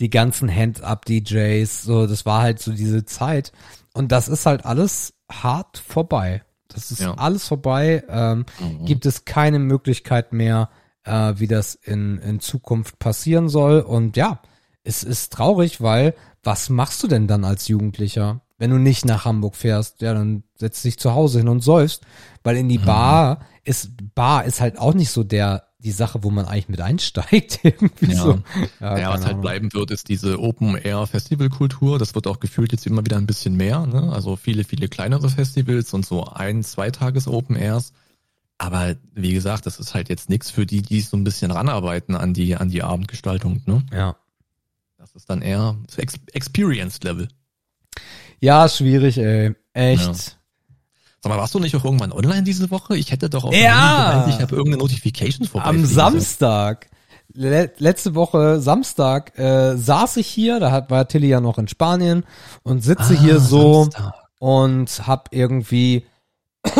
Die 0.00 0.10
ganzen 0.10 0.48
Hand-Up-DJs, 0.54 1.82
so, 1.82 2.06
das 2.06 2.26
war 2.26 2.42
halt 2.42 2.60
so 2.60 2.72
diese 2.72 3.04
Zeit. 3.04 3.52
Und 3.92 4.12
das 4.12 4.28
ist 4.28 4.46
halt 4.46 4.64
alles 4.64 5.14
hart 5.30 5.78
vorbei. 5.78 6.42
Das 6.68 6.90
ist 6.90 7.00
Ja. 7.00 7.14
alles 7.14 7.46
vorbei. 7.46 8.02
Ähm, 8.08 8.46
Mhm. 8.60 8.84
Gibt 8.86 9.06
es 9.06 9.24
keine 9.24 9.58
Möglichkeit 9.58 10.32
mehr, 10.32 10.70
äh, 11.04 11.34
wie 11.36 11.46
das 11.46 11.74
in, 11.76 12.18
in 12.18 12.40
Zukunft 12.40 12.98
passieren 12.98 13.48
soll. 13.48 13.80
Und 13.80 14.16
ja, 14.16 14.40
es 14.82 15.04
ist 15.04 15.32
traurig, 15.32 15.80
weil 15.80 16.14
was 16.42 16.68
machst 16.70 17.02
du 17.02 17.06
denn 17.06 17.26
dann 17.26 17.44
als 17.44 17.68
Jugendlicher? 17.68 18.40
Wenn 18.58 18.70
du 18.70 18.78
nicht 18.78 19.04
nach 19.04 19.24
Hamburg 19.24 19.56
fährst, 19.56 20.00
ja, 20.02 20.14
dann 20.14 20.44
setzt 20.56 20.84
dich 20.84 20.98
zu 20.98 21.14
Hause 21.14 21.38
hin 21.38 21.48
und 21.48 21.60
säufst, 21.60 22.02
weil 22.42 22.56
in 22.56 22.68
die 22.68 22.78
Mhm. 22.78 22.84
Bar 22.84 23.38
ist, 23.64 23.90
Bar 24.14 24.44
ist 24.44 24.60
halt 24.60 24.78
auch 24.78 24.94
nicht 24.94 25.10
so 25.10 25.24
der, 25.24 25.63
die 25.84 25.92
Sache, 25.92 26.22
wo 26.24 26.30
man 26.30 26.46
eigentlich 26.46 26.68
mit 26.68 26.80
einsteigt, 26.80 27.60
irgendwie 27.62 28.12
Ja. 28.12 28.22
so. 28.22 28.42
Ja, 28.80 28.94
keine 28.96 29.08
was 29.08 29.26
halt 29.26 29.40
bleiben 29.40 29.72
wird, 29.72 29.90
ist 29.90 30.08
diese 30.08 30.40
Open-Air-Festival-Kultur. 30.40 31.98
Das 31.98 32.14
wird 32.14 32.26
auch 32.26 32.40
gefühlt 32.40 32.72
jetzt 32.72 32.86
immer 32.86 33.04
wieder 33.04 33.16
ein 33.18 33.26
bisschen 33.26 33.56
mehr. 33.56 33.86
Ne? 33.86 34.12
Also 34.12 34.36
viele, 34.36 34.64
viele 34.64 34.88
kleinere 34.88 35.28
Festivals 35.28 35.92
und 35.94 36.04
so 36.04 36.24
ein-, 36.24 36.62
zweitages-Open-Airs. 36.62 37.92
Aber 38.58 38.96
wie 39.14 39.32
gesagt, 39.32 39.66
das 39.66 39.78
ist 39.78 39.94
halt 39.94 40.08
jetzt 40.08 40.30
nichts 40.30 40.50
für 40.50 40.64
die, 40.64 40.80
die 40.82 41.00
so 41.00 41.16
ein 41.16 41.24
bisschen 41.24 41.50
ranarbeiten 41.50 42.14
an 42.14 42.34
die, 42.34 42.56
an 42.56 42.70
die 42.70 42.82
Abendgestaltung. 42.82 43.62
Ne? 43.66 43.84
Ja. 43.92 44.16
Das 44.96 45.14
ist 45.14 45.28
dann 45.28 45.42
eher 45.42 45.76
Experience-Level. 46.32 47.28
Ja, 48.40 48.68
schwierig, 48.68 49.18
ey. 49.18 49.54
Echt. 49.72 50.02
Ja. 50.02 50.14
Sag 51.24 51.30
mal, 51.32 51.38
warst 51.38 51.54
du 51.54 51.58
nicht 51.58 51.74
auch 51.74 51.84
irgendwann 51.86 52.12
online 52.12 52.42
diese 52.42 52.70
Woche? 52.70 52.96
Ich 52.98 53.10
hätte 53.10 53.30
doch 53.30 53.44
auf 53.44 53.54
Ja. 53.54 54.10
Gemeint, 54.20 54.34
ich 54.34 54.42
habe 54.42 54.54
irgendeine 54.54 54.82
Notification 54.82 55.46
vorbei. 55.46 55.66
Am 55.68 55.84
Samstag, 55.86 56.90
le 57.32 57.72
letzte 57.78 58.14
Woche 58.14 58.60
Samstag, 58.60 59.38
äh, 59.38 59.74
saß 59.76 60.18
ich 60.18 60.26
hier, 60.26 60.60
da 60.60 60.70
hat, 60.70 60.90
war 60.90 61.08
Tilly 61.08 61.28
ja 61.28 61.40
noch 61.40 61.56
in 61.56 61.66
Spanien 61.66 62.24
und 62.62 62.84
sitze 62.84 63.14
Ah, 63.14 63.20
hier 63.22 63.40
so 63.40 63.84
Samstag. 63.84 64.12
und 64.38 65.06
hab 65.06 65.28
irgendwie 65.32 66.04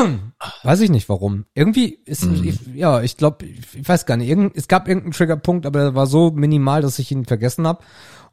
Weiß 0.62 0.80
ich 0.80 0.90
nicht 0.90 1.08
warum. 1.08 1.46
Irgendwie 1.54 1.98
ist, 2.04 2.24
Mhm. 2.24 2.44
ich, 2.44 2.58
ja, 2.74 3.00
ich 3.02 3.16
glaube, 3.16 3.46
ich, 3.46 3.60
ich 3.80 3.88
weiß 3.88 4.04
gar 4.06 4.16
nicht, 4.18 4.28
irgend, 4.28 4.56
es 4.56 4.68
gab 4.68 4.88
irgendeinen 4.88 5.12
Triggerpunkt, 5.12 5.64
aber 5.66 5.78
der 5.80 5.94
war 5.94 6.06
so 6.06 6.30
minimal, 6.30 6.82
dass 6.82 6.98
ich 6.98 7.10
ihn 7.12 7.24
vergessen 7.24 7.66
habe. 7.66 7.82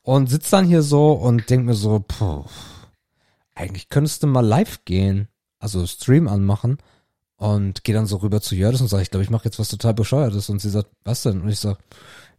Und 0.02 0.30
sitz 0.30 0.50
dann 0.50 0.66
hier 0.66 0.82
so 0.82 1.12
und 1.14 1.50
denk 1.50 1.66
mir 1.66 1.74
so, 1.74 2.04
puh, 2.08 2.44
eigentlich 3.56 3.90
könntest 3.90 4.24
du 4.24 4.28
mal 4.28 4.46
live 4.46 4.84
gehen, 4.86 5.28
also 5.62 5.88
Stream 5.88 6.28
anmachen 6.28 6.80
und 7.38 7.84
geh 7.84 7.94
dann 7.94 8.06
so 8.06 8.18
rüber 8.18 8.42
zu 8.42 8.56
Jördis 8.56 8.82
und 8.82 8.88
sag, 8.88 9.02
ich 9.02 9.10
glaube, 9.10 9.24
ich 9.24 9.30
mache 9.30 9.46
jetzt 9.46 9.60
was 9.60 9.70
total 9.70 9.94
bescheuertes. 9.94 10.50
Und 10.50 10.60
sie 10.60 10.70
sagt, 10.70 10.90
was 11.04 11.24
denn? 11.24 11.42
Und 11.42 11.50
ich 11.50 11.60
sag, 11.60 11.78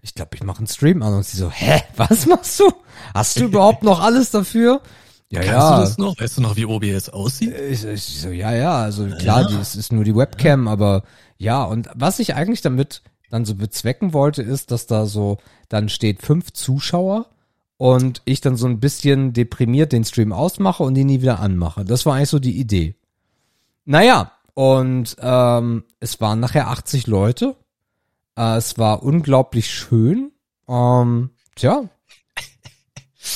ich 0.03 0.14
glaube, 0.14 0.35
ich 0.35 0.43
mache 0.43 0.59
einen 0.59 0.66
Stream 0.66 1.03
an. 1.03 1.14
Und 1.14 1.25
sie 1.25 1.37
so, 1.37 1.51
hä, 1.51 1.83
was 1.97 2.27
machst 2.27 2.61
du? 2.61 2.70
Hast 3.14 3.41
du 3.41 3.45
überhaupt 3.45 3.83
noch 3.83 4.01
alles 4.01 4.31
dafür? 4.31 4.83
Ja, 5.31 5.41
Kannst 5.41 5.70
du 5.70 5.81
das 5.81 5.99
noch? 5.99 6.20
Weißt 6.20 6.37
du 6.37 6.43
noch, 6.43 6.57
wie 6.57 6.66
OBS 6.66 7.09
aussieht? 7.09 7.55
ich, 7.59 7.85
ich 7.85 8.05
so, 8.20 8.29
ja, 8.29 8.53
ja, 8.53 8.83
also 8.83 9.07
klar, 9.07 9.47
die, 9.47 9.55
es 9.55 9.77
ist 9.77 9.91
nur 9.91 10.05
die 10.05 10.14
Webcam, 10.14 10.68
aber 10.68 11.05
ja, 11.39 11.64
und 11.64 11.89
was 11.95 12.18
ich 12.18 12.35
eigentlich 12.35 12.61
damit 12.61 13.03
dann 13.31 13.47
so 13.47 13.55
bezwecken 13.55 14.12
wollte, 14.12 14.43
ist, 14.43 14.70
dass 14.70 14.87
da 14.87 15.07
so, 15.07 15.39
dann 15.70 15.89
steht 15.89 16.20
fünf 16.20 16.53
Zuschauer 16.53 17.31
und 17.79 18.20
ich 18.27 18.43
dann 18.43 18.57
so 18.57 18.66
ein 18.66 18.79
bisschen 18.79 19.33
deprimiert 19.33 19.93
den 19.93 20.05
Stream 20.05 20.33
ausmache 20.33 20.83
und 20.83 20.97
ihn 20.97 21.07
nie 21.07 21.23
wieder 21.23 21.41
anmache. 21.41 21.85
Das 21.87 22.05
war 22.05 22.14
eigentlich 22.14 22.29
so 22.29 22.39
die 22.39 22.61
Idee. 22.61 22.95
Naja, 23.85 24.33
und 24.55 25.16
ähm, 25.20 25.85
es 26.01 26.20
waren 26.20 26.41
nachher 26.41 26.68
80 26.68 27.07
Leute. 27.07 27.57
Äh, 28.37 28.57
es 28.57 28.78
war 28.78 29.03
unglaublich 29.03 29.70
schön. 29.70 30.33
Ähm, 30.68 31.30
tja. 31.57 31.83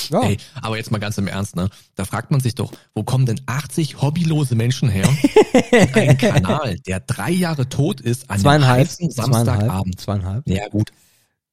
Ja. 0.09 0.21
Ey, 0.23 0.37
aber 0.61 0.77
jetzt 0.77 0.91
mal 0.91 0.99
ganz 0.99 1.17
im 1.17 1.27
Ernst, 1.27 1.55
ne? 1.55 1.69
Da 1.95 2.05
fragt 2.05 2.31
man 2.31 2.39
sich 2.39 2.55
doch, 2.55 2.71
wo 2.93 3.03
kommen 3.03 3.25
denn 3.25 3.41
80 3.45 4.01
hobbylose 4.01 4.55
Menschen 4.55 4.89
her? 4.89 5.09
in 5.71 5.93
einen 5.93 6.17
Kanal, 6.17 6.77
der 6.79 6.99
drei 6.99 7.31
Jahre 7.31 7.67
tot 7.67 8.01
ist, 8.01 8.29
an 8.29 8.39
zweieinhalb, 8.39 8.79
einem 8.79 8.87
heißen 8.87 9.11
zweieinhalb, 9.11 9.45
Samstagabend. 9.45 9.99
zweieinhalb. 9.99 10.47
Ja, 10.47 10.67
gut. 10.69 10.91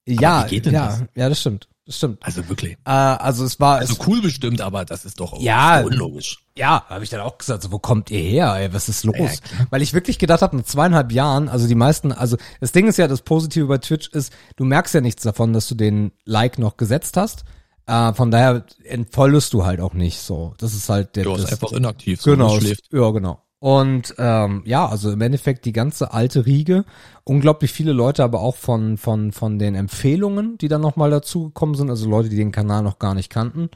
Ja, 0.07 0.45
geht 0.47 0.67
denn 0.67 0.75
ja, 0.75 0.87
das? 0.89 1.05
ja, 1.15 1.29
das 1.29 1.41
stimmt. 1.41 1.69
Das 1.87 1.97
stimmt. 1.99 2.19
Also 2.25 2.49
wirklich. 2.49 2.73
Äh, 2.87 2.91
also 2.91 3.45
es 3.45 3.61
war, 3.61 3.77
Also 3.77 3.93
es, 4.01 4.07
cool 4.07 4.23
bestimmt, 4.23 4.63
aber 4.63 4.85
das 4.87 5.05
ist 5.05 5.21
doch 5.21 5.39
Ja. 5.41 5.83
unlogisch. 5.83 6.39
ja, 6.57 6.83
habe 6.89 7.05
ich 7.05 7.11
dann 7.11 7.21
auch 7.21 7.37
gesagt, 7.37 7.63
so, 7.63 7.73
wo 7.73 7.79
kommt 7.79 8.11
ihr 8.11 8.21
her, 8.21 8.55
ey, 8.57 8.73
was 8.73 8.89
ist 8.89 9.05
los? 9.05 9.17
Ja. 9.19 9.67
Weil 9.71 9.83
ich 9.83 9.93
wirklich 9.93 10.19
gedacht 10.19 10.41
habe, 10.41 10.57
nach 10.57 10.65
zweieinhalb 10.65 11.13
Jahren, 11.13 11.49
also 11.51 11.69
die 11.69 11.75
meisten, 11.75 12.11
also 12.13 12.39
das 12.61 12.73
Ding 12.73 12.87
ist 12.89 12.97
ja, 12.97 13.07
das 13.07 13.21
Positive 13.21 13.67
bei 13.67 13.77
Twitch 13.79 14.09
ist, 14.09 14.33
du 14.57 14.65
merkst 14.65 14.95
ja 14.95 15.03
nichts 15.03 15.23
davon, 15.25 15.53
dass 15.53 15.69
du 15.69 15.75
den 15.75 16.13
Like 16.25 16.59
noch 16.59 16.79
gesetzt 16.79 17.19
hast. 17.19 17.45
Äh, 17.87 18.15
von 18.15 18.31
daher 18.31 18.65
entfollowst 18.85 19.53
du 19.53 19.67
halt 19.67 19.81
auch 19.83 19.93
nicht 19.93 20.19
so. 20.21 20.55
Das 20.57 20.73
ist 20.73 20.89
halt 20.89 21.17
der, 21.17 21.25
Du 21.25 21.33
das, 21.33 21.41
ist 21.45 21.53
einfach 21.53 21.73
inaktiv. 21.73 22.19
so, 22.23 22.31
Genau, 22.31 22.57
ja, 22.59 23.11
genau. 23.11 23.43
Und 23.65 24.15
ähm, 24.19 24.61
ja, 24.67 24.87
also 24.87 25.11
im 25.11 25.23
Endeffekt 25.23 25.65
die 25.65 25.73
ganze 25.73 26.13
alte 26.13 26.45
Riege, 26.45 26.85
unglaublich 27.25 27.73
viele 27.73 27.95
Leute, 27.95 28.23
aber 28.23 28.41
auch 28.41 28.57
von 28.57 28.99
von 28.99 29.33
von 29.33 29.59
den 29.59 29.75
Empfehlungen, 29.75 30.59
die 30.59 30.69
dann 30.69 30.83
nochmal 30.83 31.09
dazugekommen 31.09 31.75
sind, 31.75 31.89
also 31.89 32.07
Leute, 32.07 32.29
die 32.29 32.37
den 32.37 32.53
Kanal 32.53 32.83
noch 32.83 32.99
gar 32.99 33.15
nicht 33.15 33.31
kannten. 33.31 33.71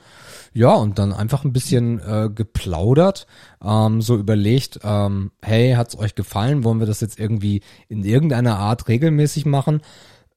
Ja, 0.52 0.74
und 0.74 0.98
dann 0.98 1.14
einfach 1.14 1.42
ein 1.42 1.54
bisschen 1.54 2.00
äh, 2.00 2.28
geplaudert, 2.28 3.26
ähm, 3.64 4.02
so 4.02 4.16
überlegt, 4.18 4.78
ähm, 4.84 5.30
hey, 5.40 5.72
hat's 5.72 5.96
euch 5.96 6.14
gefallen? 6.14 6.64
Wollen 6.64 6.80
wir 6.80 6.86
das 6.86 7.00
jetzt 7.00 7.18
irgendwie 7.18 7.62
in 7.88 8.04
irgendeiner 8.04 8.58
Art 8.58 8.88
regelmäßig 8.88 9.46
machen? 9.46 9.80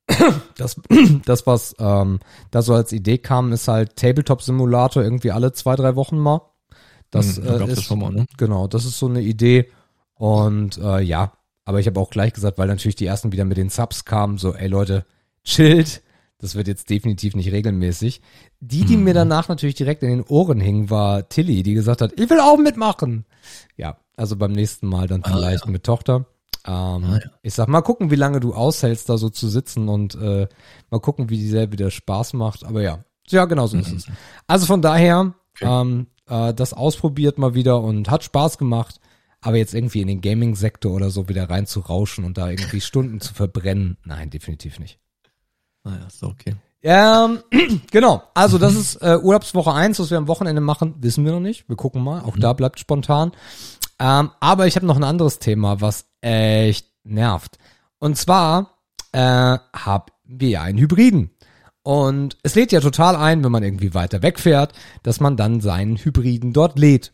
Das, 0.57 0.77
das 1.25 1.45
was 1.45 1.75
ähm, 1.77 2.19
da 2.51 2.61
so 2.61 2.73
als 2.73 2.93
Idee 2.93 3.17
kam, 3.17 3.51
ist 3.51 3.67
halt 3.67 3.97
Tabletop-Simulator 3.97 5.03
irgendwie 5.03 5.31
alle 5.31 5.51
zwei, 5.51 5.75
drei 5.75 5.97
Wochen 5.97 6.17
mal. 6.17 6.50
Das 7.12 7.38
Hm, 7.38 7.45
da 7.45 7.57
äh, 7.66 7.72
ist 7.72 7.84
schon 7.84 7.99
mal, 7.99 8.12
ne? 8.12 8.26
Genau, 8.38 8.68
das 8.68 8.86
ist 8.86 8.97
so 8.97 9.07
eine 9.07 9.22
Idee. 9.22 9.70
Und 10.16 10.78
äh, 10.78 11.01
ja, 11.01 11.34
aber 11.66 11.80
ich 11.80 11.88
habe 11.88 11.99
auch 11.99 12.09
gleich 12.09 12.34
gesagt, 12.34 12.57
weil 12.57 12.68
natürlich 12.68 12.95
die 12.95 13.05
ersten 13.05 13.32
wieder 13.32 13.45
mit 13.45 13.57
den 13.57 13.70
Subs 13.70 14.05
kamen, 14.05 14.38
so, 14.38 14.53
ey 14.53 14.68
Leute, 14.68 15.05
chillt. 15.43 16.01
Das 16.38 16.55
wird 16.55 16.68
jetzt 16.68 16.89
definitiv 16.89 17.36
nicht 17.36 17.51
regelmäßig. 17.51 18.20
Die, 18.59 18.84
die 18.84 18.97
mir 18.97 19.14
danach 19.14 19.47
natürlich 19.47 19.76
direkt 19.76 20.01
in 20.01 20.09
den 20.09 20.24
Ohren 20.24 20.59
hingen, 20.59 20.89
war 20.89 21.30
Tilly, 21.30 21.62
die 21.62 21.76
gesagt 21.76 22.01
hat, 22.01 22.14
ich 22.20 22.30
will 22.32 22.39
auch 22.39 22.57
mitmachen. 22.57 23.26
Ja, 23.78 23.97
also 24.18 24.36
beim 24.36 24.51
nächsten 24.51 24.88
Mal 24.88 25.05
dann 25.07 25.24
vielleicht 25.24 25.68
mit 25.68 25.84
Tochter. 25.84 26.26
Ähm, 26.66 27.03
Ah, 27.03 27.20
ja. 27.24 27.32
Ich 27.43 27.53
sag 27.53 27.68
mal 27.68 27.82
gucken, 27.82 28.09
wie 28.09 28.16
lange 28.16 28.39
du 28.39 28.53
aushältst, 28.55 29.07
da 29.09 29.18
so 29.18 29.30
zu 29.30 29.47
sitzen 29.49 29.88
und 29.88 30.16
äh, 30.16 30.47
mal 30.89 30.99
gucken, 30.99 31.30
wie 31.30 31.38
die 31.38 31.47
selber 31.49 31.74
wieder 31.74 31.91
Spaß 31.91 32.34
macht. 32.34 32.64
Aber 32.66 32.82
ja, 32.82 33.03
ja, 33.30 33.45
genau 33.45 33.68
so 33.68 33.78
ist 33.78 33.91
es. 33.91 34.07
Also 34.47 34.66
von 34.66 34.82
daher, 34.82 35.34
Okay. 35.55 35.66
ähm, 35.82 36.07
äh, 36.32 36.53
das 36.53 36.73
ausprobiert 36.73 37.38
mal 37.38 37.53
wieder 37.53 37.82
und 37.82 38.09
hat 38.09 38.23
Spaß 38.23 38.57
gemacht. 38.57 38.99
Aber 39.41 39.57
jetzt 39.57 39.73
irgendwie 39.73 40.01
in 40.01 40.07
den 40.07 40.21
Gaming-Sektor 40.21 40.93
oder 40.93 41.09
so 41.09 41.27
wieder 41.27 41.49
rein 41.49 41.65
zu 41.65 41.82
rauschen 41.82 42.25
und 42.25 42.38
da 42.38 42.49
irgendwie 42.49 42.82
Stunden 42.82 43.19
zu 43.19 43.34
verbrennen, 43.34 43.97
nein, 44.05 44.29
definitiv 44.29 44.79
nicht. 44.79 44.99
Naja, 45.84 46.05
ist 46.07 46.23
okay. 46.23 46.55
Ähm, 46.84 47.39
genau, 47.91 48.23
also 48.34 48.57
das 48.57 48.75
ist 48.75 48.95
äh, 48.97 49.17
Urlaubswoche 49.21 49.73
eins, 49.73 49.99
was 49.99 50.09
wir 50.09 50.17
am 50.17 50.27
Wochenende 50.27 50.61
machen, 50.61 50.95
wissen 50.99 51.25
wir 51.25 51.32
noch 51.32 51.39
nicht. 51.39 51.67
Wir 51.69 51.75
gucken 51.75 52.03
mal, 52.03 52.21
auch 52.21 52.38
da 52.38 52.53
bleibt 52.53 52.79
spontan. 52.79 53.32
Ähm, 53.99 54.32
aber 54.39 54.67
ich 54.67 54.75
habe 54.75 54.86
noch 54.86 54.95
ein 54.95 55.03
anderes 55.03 55.39
Thema, 55.39 55.82
was 55.82 56.05
echt 56.21 56.88
nervt. 57.03 57.57
Und 57.99 58.17
zwar 58.17 58.77
äh, 59.11 59.19
haben 59.73 60.05
wir 60.23 60.49
ja 60.49 60.61
einen 60.61 60.79
Hybriden. 60.79 61.32
Und 61.84 62.38
es 62.43 62.55
lädt 62.55 62.71
ja 62.71 62.79
total 62.79 63.15
ein, 63.15 63.43
wenn 63.43 63.51
man 63.51 63.63
irgendwie 63.63 63.93
weiter 63.93 64.21
wegfährt, 64.21 64.73
dass 65.03 65.19
man 65.19 65.38
dann 65.38 65.61
seinen 65.61 65.97
Hybriden 65.97 66.53
dort 66.53 66.77
lädt. 66.77 67.11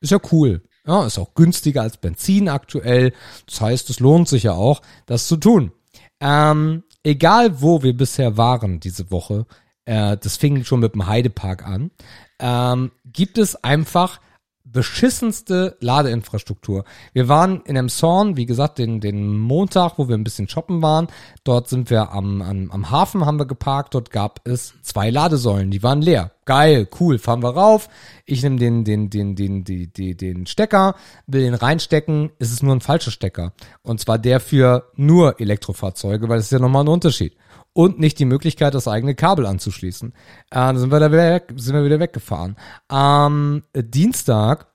Ist 0.00 0.12
ja 0.12 0.18
cool. 0.32 0.62
Ja, 0.86 1.04
ist 1.04 1.18
auch 1.18 1.34
günstiger 1.34 1.82
als 1.82 1.96
Benzin 1.96 2.48
aktuell. 2.48 3.12
Das 3.46 3.60
heißt, 3.60 3.90
es 3.90 4.00
lohnt 4.00 4.28
sich 4.28 4.44
ja 4.44 4.52
auch, 4.52 4.82
das 5.06 5.26
zu 5.26 5.36
tun. 5.36 5.72
Ähm, 6.20 6.84
egal 7.02 7.60
wo 7.60 7.82
wir 7.82 7.96
bisher 7.96 8.36
waren 8.36 8.80
diese 8.80 9.10
Woche, 9.10 9.46
äh, 9.84 10.16
das 10.16 10.36
fing 10.36 10.64
schon 10.64 10.80
mit 10.80 10.94
dem 10.94 11.06
Heidepark 11.06 11.66
an, 11.66 11.90
ähm, 12.38 12.92
gibt 13.04 13.38
es 13.38 13.56
einfach 13.64 14.20
beschissenste 14.76 15.74
Ladeinfrastruktur. 15.80 16.84
Wir 17.14 17.28
waren 17.28 17.62
in 17.64 17.76
Emshorn, 17.76 18.36
wie 18.36 18.44
gesagt, 18.44 18.76
den, 18.76 19.00
den 19.00 19.38
Montag, 19.38 19.94
wo 19.96 20.06
wir 20.06 20.14
ein 20.14 20.22
bisschen 20.22 20.48
shoppen 20.48 20.82
waren. 20.82 21.08
Dort 21.44 21.68
sind 21.68 21.88
wir 21.88 22.12
am, 22.12 22.42
am, 22.42 22.70
am 22.70 22.90
Hafen, 22.90 23.24
haben 23.24 23.38
wir 23.38 23.46
geparkt. 23.46 23.94
Dort 23.94 24.10
gab 24.10 24.46
es 24.46 24.74
zwei 24.82 25.08
Ladesäulen, 25.08 25.70
die 25.70 25.82
waren 25.82 26.02
leer. 26.02 26.30
Geil, 26.44 26.86
cool, 27.00 27.18
fahren 27.18 27.42
wir 27.42 27.56
rauf. 27.56 27.88
Ich 28.26 28.42
nehme 28.42 28.58
den, 28.58 28.84
den, 28.84 29.08
den, 29.08 29.34
den, 29.34 29.64
den, 29.64 29.92
den, 29.94 30.16
den 30.16 30.46
Stecker, 30.46 30.94
will 31.26 31.40
den 31.40 31.54
reinstecken. 31.54 32.30
Es 32.38 32.52
ist 32.52 32.62
nur 32.62 32.76
ein 32.76 32.82
falscher 32.82 33.10
Stecker. 33.10 33.54
Und 33.82 33.98
zwar 33.98 34.18
der 34.18 34.40
für 34.40 34.90
nur 34.94 35.40
Elektrofahrzeuge, 35.40 36.28
weil 36.28 36.36
das 36.36 36.46
ist 36.46 36.52
ja 36.52 36.58
nochmal 36.58 36.84
ein 36.84 36.88
Unterschied 36.88 37.34
und 37.76 37.98
nicht 37.98 38.18
die 38.18 38.24
Möglichkeit, 38.24 38.72
das 38.72 38.88
eigene 38.88 39.14
Kabel 39.14 39.44
anzuschließen. 39.44 40.08
Äh, 40.08 40.14
dann 40.50 40.78
sind 40.78 40.90
wir 40.90 40.98
da 40.98 41.12
wieder 41.12 41.30
weg, 41.30 41.52
sind 41.56 41.74
wir 41.74 41.84
wieder 41.84 42.00
weggefahren. 42.00 42.56
Am 42.88 43.64
Dienstag 43.74 44.68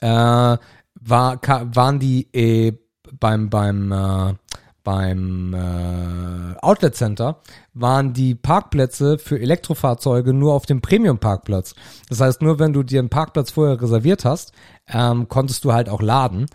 äh, 0.00 0.06
war, 0.06 0.60
waren 1.04 1.98
die 1.98 2.28
äh, 2.32 2.72
beim 3.20 3.50
beim 3.50 3.92
äh, 3.92 4.34
beim 4.82 5.54
äh, 5.54 6.56
Outlet 6.60 6.94
Center 6.94 7.40
waren 7.72 8.12
die 8.12 8.34
Parkplätze 8.34 9.18
für 9.18 9.40
Elektrofahrzeuge 9.40 10.32
nur 10.34 10.52
auf 10.54 10.66
dem 10.66 10.82
Premium 10.82 11.18
Parkplatz. 11.18 11.74
Das 12.08 12.20
heißt, 12.20 12.42
nur 12.42 12.58
wenn 12.58 12.72
du 12.74 12.82
dir 12.82 13.00
einen 13.00 13.08
Parkplatz 13.08 13.50
vorher 13.50 13.80
reserviert 13.80 14.24
hast, 14.24 14.52
ähm, 14.88 15.28
konntest 15.28 15.64
du 15.64 15.72
halt 15.72 15.88
auch 15.88 16.02
laden. 16.02 16.46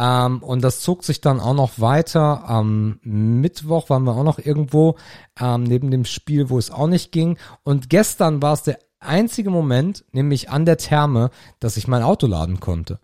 Ähm, 0.00 0.42
und 0.44 0.62
das 0.62 0.80
zog 0.80 1.02
sich 1.02 1.20
dann 1.20 1.40
auch 1.40 1.54
noch 1.54 1.80
weiter. 1.80 2.48
Am 2.48 3.00
Mittwoch 3.02 3.90
waren 3.90 4.04
wir 4.04 4.14
auch 4.14 4.22
noch 4.22 4.38
irgendwo 4.38 4.96
ähm, 5.40 5.64
neben 5.64 5.90
dem 5.90 6.04
Spiel, 6.04 6.48
wo 6.50 6.56
es 6.58 6.70
auch 6.70 6.86
nicht 6.86 7.10
ging. 7.10 7.36
Und 7.64 7.90
gestern 7.90 8.40
war 8.40 8.52
es 8.52 8.62
der 8.62 8.78
einzige 9.00 9.50
Moment, 9.50 10.04
nämlich 10.12 10.50
an 10.50 10.64
der 10.64 10.76
Therme, 10.78 11.30
dass 11.58 11.76
ich 11.76 11.88
mein 11.88 12.04
Auto 12.04 12.28
laden 12.28 12.60
konnte. 12.60 13.00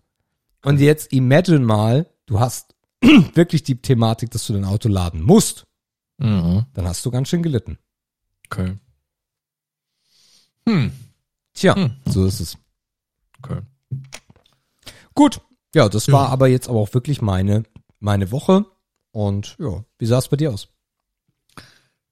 Und 0.63 0.79
jetzt 0.79 1.11
imagine 1.11 1.59
mal, 1.59 2.07
du 2.25 2.39
hast 2.39 2.73
wirklich 3.33 3.63
die 3.63 3.81
Thematik, 3.81 4.31
dass 4.31 4.47
du 4.47 4.53
dein 4.53 4.65
Auto 4.65 4.87
laden 4.87 5.21
musst. 5.21 5.67
Mhm. 6.17 6.65
Dann 6.73 6.87
hast 6.87 7.05
du 7.05 7.11
ganz 7.11 7.27
schön 7.27 7.43
gelitten. 7.43 7.77
Okay. 8.49 8.77
Hm. 10.67 10.91
Tja, 11.53 11.75
Hm. 11.75 11.91
so 12.05 12.25
ist 12.25 12.39
es. 12.39 12.57
Okay. 13.43 13.59
Gut. 15.13 15.41
Ja, 15.75 15.89
das 15.89 16.07
Ja. 16.07 16.13
war 16.13 16.29
aber 16.29 16.47
jetzt 16.47 16.69
aber 16.69 16.79
auch 16.79 16.93
wirklich 16.93 17.21
meine, 17.21 17.63
meine 17.99 18.31
Woche. 18.31 18.65
Und 19.11 19.55
ja, 19.59 19.83
wie 19.99 20.05
sah 20.05 20.17
es 20.19 20.29
bei 20.29 20.37
dir 20.37 20.51
aus? 20.53 20.69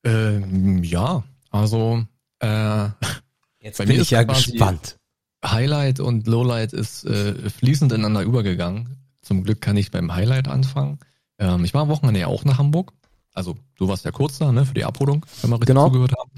Ähm, 0.03 0.83
ja, 0.83 1.23
also 1.49 2.03
äh, 2.39 2.89
Jetzt 3.59 3.77
bin 3.77 3.91
ich 3.91 4.09
ja 4.11 4.23
gespannt. 4.23 4.97
Highlight 5.45 5.99
und 6.01 6.27
Lowlight 6.27 6.73
ist 6.73 7.05
äh, 7.05 7.49
fließend 7.49 7.91
ineinander 7.93 8.21
übergegangen. 8.23 8.97
Zum 9.21 9.43
Glück 9.43 9.61
kann 9.61 9.77
ich 9.77 9.91
beim 9.91 10.13
Highlight 10.13 10.47
anfangen. 10.49 10.99
Ähm, 11.39 11.63
ich 11.63 11.73
war 11.73 11.83
am 11.83 11.87
Wochenende 11.89 12.19
ja 12.19 12.27
auch 12.27 12.43
nach 12.45 12.57
Hamburg. 12.57 12.91
Also 13.33 13.55
du 13.77 13.87
warst 13.87 14.03
ja 14.05 14.11
kurz 14.11 14.37
da, 14.39 14.51
ne, 14.51 14.65
für 14.65 14.73
die 14.73 14.83
Abholung, 14.85 15.25
wenn 15.41 15.49
wir 15.49 15.55
richtig 15.55 15.67
Genau. 15.69 15.87
zugehört 15.87 16.13
haben. 16.17 16.31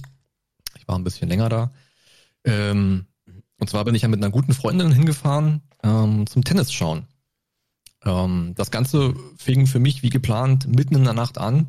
Ich 0.77 0.87
war 0.87 0.97
ein 0.97 1.03
bisschen 1.03 1.27
länger 1.27 1.49
da. 1.49 1.71
Ähm, 2.43 3.05
und 3.57 3.69
zwar 3.69 3.83
bin 3.85 3.95
ich 3.95 4.03
ja 4.03 4.07
mit 4.07 4.23
einer 4.23 4.31
guten 4.31 4.53
Freundin 4.53 4.91
hingefahren 4.91 5.61
ähm, 5.83 6.27
zum 6.27 6.43
Tennis 6.43 6.71
schauen. 6.71 7.07
Ähm, 8.05 8.53
das 8.55 8.71
Ganze 8.71 9.13
fing 9.37 9.67
für 9.67 9.79
mich 9.79 10.03
wie 10.03 10.09
geplant 10.09 10.67
mitten 10.67 10.95
in 10.95 11.03
der 11.03 11.13
Nacht 11.13 11.37
an. 11.37 11.67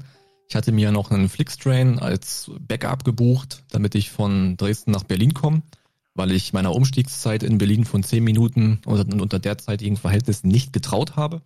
Ich 0.49 0.55
hatte 0.55 0.71
mir 0.71 0.93
noch 0.93 1.11
einen 1.11 1.29
Flixtrain 1.29 1.99
als 1.99 2.51
Backup 2.61 3.05
gebucht, 3.05 3.65
damit 3.71 3.95
ich 3.95 4.11
von 4.11 4.57
Dresden 4.57 4.93
nach 4.93 5.03
Berlin 5.03 5.35
komme, 5.35 5.63
weil 6.15 6.31
ich 6.31 6.53
meiner 6.53 6.75
Umstiegszeit 6.75 7.43
in 7.43 7.59
Berlin 7.59 7.85
von 7.85 8.05
zehn 8.05 8.23
Minuten 8.23 8.81
unter, 8.87 9.21
unter 9.21 9.39
derzeitigen 9.39 9.97
Verhältnissen 9.97 10.49
nicht 10.49 10.73
getraut 10.73 11.17
habe. 11.17 11.43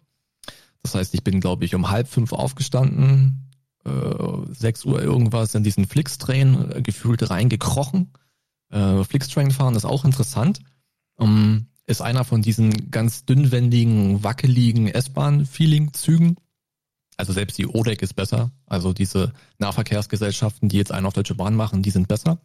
Das 0.82 0.94
heißt, 0.94 1.14
ich 1.14 1.24
bin, 1.24 1.40
glaube 1.40 1.64
ich, 1.64 1.74
um 1.74 1.90
halb 1.90 2.08
fünf 2.08 2.32
aufgestanden, 2.32 3.50
äh, 3.84 4.52
sechs 4.52 4.84
Uhr 4.84 5.02
irgendwas 5.02 5.54
in 5.54 5.64
diesen 5.64 5.86
Flixtrain 5.86 6.70
äh, 6.70 6.82
gefühlt 6.82 7.30
reingekrochen. 7.30 8.12
Äh, 8.70 9.04
Flixtrain 9.04 9.50
fahren 9.50 9.76
ist 9.76 9.84
auch 9.84 10.04
interessant. 10.04 10.60
Um, 11.16 11.66
ist 11.90 12.00
einer 12.00 12.24
von 12.24 12.40
diesen 12.40 12.90
ganz 12.90 13.24
dünnwendigen, 13.24 14.22
wackeligen 14.22 14.86
S-Bahn-Feeling-Zügen. 14.86 16.36
Also 17.16 17.32
selbst 17.32 17.58
die 17.58 17.66
ODEC 17.66 18.02
ist 18.02 18.14
besser. 18.14 18.52
Also 18.66 18.92
diese 18.92 19.32
Nahverkehrsgesellschaften, 19.58 20.68
die 20.68 20.78
jetzt 20.78 20.92
einen 20.92 21.06
auf 21.06 21.14
Deutsche 21.14 21.34
Bahn 21.34 21.56
machen, 21.56 21.82
die 21.82 21.90
sind 21.90 22.08
besser. 22.08 22.38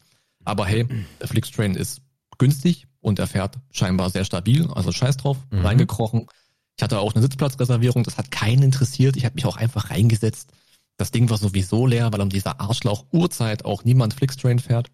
Aber 0.44 0.66
hey, 0.66 0.88
der 1.22 1.28
Flixtrain 1.28 1.76
ist 1.76 2.02
günstig 2.38 2.88
und 3.00 3.20
er 3.20 3.28
fährt 3.28 3.58
scheinbar 3.72 4.10
sehr 4.10 4.26
stabil. 4.26 4.68
Also 4.74 4.92
scheiß 4.92 5.18
drauf, 5.18 5.38
mhm. 5.52 5.66
reingekrochen. 5.66 6.28
Ich 6.76 6.84
hatte 6.84 7.00
auch 7.00 7.14
eine 7.14 7.22
Sitzplatzreservierung, 7.22 8.04
das 8.04 8.18
hat 8.18 8.32
keinen 8.32 8.64
interessiert. 8.64 9.16
Ich 9.16 9.26
habe 9.26 9.36
mich 9.36 9.46
auch 9.46 9.58
einfach 9.58 9.92
reingesetzt. 9.92 10.52
Das 10.98 11.12
Ding 11.12 11.30
war 11.30 11.38
sowieso 11.38 11.86
leer, 11.86 12.12
weil 12.12 12.22
um 12.22 12.30
dieser 12.30 12.60
Arschlauch 12.60 13.06
Uhrzeit 13.12 13.64
auch 13.64 13.84
niemand 13.84 14.14
Flixtrain 14.14 14.60
fährt. 14.60 14.90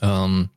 Ähm, 0.00 0.50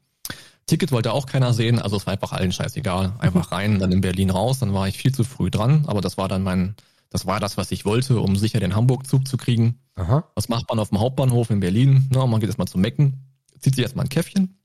Ticket 0.70 0.92
wollte 0.92 1.14
auch 1.14 1.26
keiner 1.26 1.54
sehen, 1.54 1.80
also 1.80 1.98
es 1.98 2.06
war 2.06 2.14
einfach 2.14 2.32
allen 2.32 2.52
scheißegal. 2.52 3.14
Einfach 3.18 3.52
rein, 3.52 3.80
dann 3.80 3.92
in 3.92 4.02
Berlin 4.02 4.30
raus, 4.30 4.60
dann 4.60 4.74
war 4.74 4.88
ich 4.88 4.98
viel 4.98 5.14
zu 5.14 5.24
früh 5.24 5.50
dran, 5.50 5.86
aber 5.88 6.00
das 6.00 6.18
war 6.18 6.28
dann 6.28 6.44
mein, 6.44 6.76
das 7.10 7.26
war 7.26 7.40
das, 7.40 7.58
was 7.58 7.72
ich 7.72 7.86
wollte, 7.86 8.20
um 8.20 8.36
sicher 8.36 8.60
den 8.60 8.76
Hamburg-Zug 8.76 9.28
zu 9.28 9.36
kriegen. 9.36 9.80
Aha. 9.96 10.26
Was 10.36 10.48
macht 10.48 10.70
man 10.70 10.80
auf 10.80 10.90
dem 10.90 11.00
Hauptbahnhof 11.00 11.50
in 11.50 11.60
Berlin? 11.60 12.08
Na, 12.12 12.26
man 12.28 12.40
geht 12.40 12.50
erstmal 12.50 12.68
zum 12.68 12.82
Mecken, 12.82 13.26
zieht 13.60 13.76
sich 13.76 13.84
erstmal 13.84 14.06
ein 14.06 14.10
Käffchen. 14.10 14.60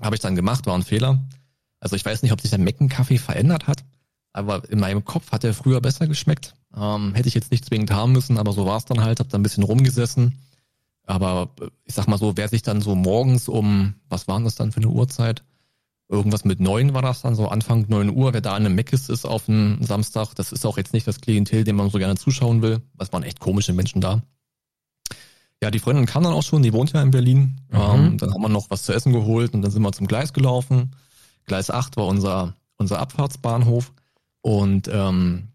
Habe 0.00 0.16
ich 0.16 0.20
dann 0.20 0.34
gemacht, 0.34 0.66
war 0.66 0.74
ein 0.74 0.82
Fehler. 0.82 1.22
Also 1.78 1.94
ich 1.94 2.04
weiß 2.04 2.22
nicht, 2.22 2.32
ob 2.32 2.40
sich 2.40 2.50
der 2.50 2.58
Mecken-Kaffee 2.58 3.18
verändert 3.18 3.68
hat, 3.68 3.84
aber 4.32 4.68
in 4.68 4.80
meinem 4.80 5.04
Kopf 5.04 5.30
hat 5.30 5.44
er 5.44 5.54
früher 5.54 5.80
besser 5.80 6.08
geschmeckt. 6.08 6.54
Ähm, 6.76 7.14
hätte 7.14 7.28
ich 7.28 7.34
jetzt 7.34 7.52
nicht 7.52 7.64
zwingend 7.64 7.92
haben 7.92 8.12
müssen, 8.12 8.36
aber 8.36 8.52
so 8.52 8.66
war 8.66 8.76
es 8.76 8.84
dann 8.84 9.00
halt, 9.00 9.20
hab 9.20 9.28
da 9.28 9.38
ein 9.38 9.42
bisschen 9.44 9.62
rumgesessen 9.62 10.38
aber 11.06 11.50
ich 11.84 11.94
sag 11.94 12.06
mal 12.06 12.18
so, 12.18 12.36
wer 12.36 12.48
sich 12.48 12.62
dann 12.62 12.80
so 12.80 12.94
morgens 12.94 13.48
um, 13.48 13.94
was 14.08 14.28
waren 14.28 14.44
das 14.44 14.54
dann 14.54 14.72
für 14.72 14.78
eine 14.78 14.88
Uhrzeit? 14.88 15.44
Irgendwas 16.08 16.44
mit 16.44 16.60
neun 16.60 16.92
war 16.92 17.02
das 17.02 17.22
dann, 17.22 17.34
so 17.34 17.48
Anfang 17.48 17.86
neun 17.88 18.10
Uhr, 18.10 18.32
wer 18.32 18.40
da 18.40 18.56
in 18.56 18.66
einem 18.66 18.74
Meckes 18.74 19.08
ist 19.08 19.24
auf 19.24 19.48
einem 19.48 19.82
Samstag, 19.82 20.34
das 20.34 20.52
ist 20.52 20.66
auch 20.66 20.76
jetzt 20.76 20.92
nicht 20.92 21.06
das 21.06 21.20
Klientel, 21.20 21.64
dem 21.64 21.76
man 21.76 21.90
so 21.90 21.98
gerne 21.98 22.16
zuschauen 22.16 22.62
will. 22.62 22.82
Das 22.96 23.12
waren 23.12 23.22
echt 23.22 23.38
komische 23.38 23.72
Menschen 23.72 24.00
da. 24.00 24.22
Ja, 25.62 25.70
die 25.70 25.78
Freundin 25.78 26.06
kam 26.06 26.24
dann 26.24 26.32
auch 26.32 26.42
schon, 26.42 26.62
die 26.62 26.72
wohnt 26.72 26.92
ja 26.92 27.02
in 27.02 27.10
Berlin. 27.10 27.60
Mhm. 27.70 27.78
Ähm, 27.78 28.18
dann 28.18 28.32
haben 28.32 28.42
wir 28.42 28.48
noch 28.48 28.70
was 28.70 28.84
zu 28.84 28.92
essen 28.92 29.12
geholt 29.12 29.52
und 29.54 29.62
dann 29.62 29.70
sind 29.70 29.82
wir 29.82 29.92
zum 29.92 30.06
Gleis 30.06 30.32
gelaufen. 30.32 30.96
Gleis 31.44 31.70
8 31.70 31.96
war 31.96 32.06
unser, 32.06 32.56
unser 32.76 32.98
Abfahrtsbahnhof. 32.98 33.92
Und 34.40 34.88
ähm, 34.92 35.48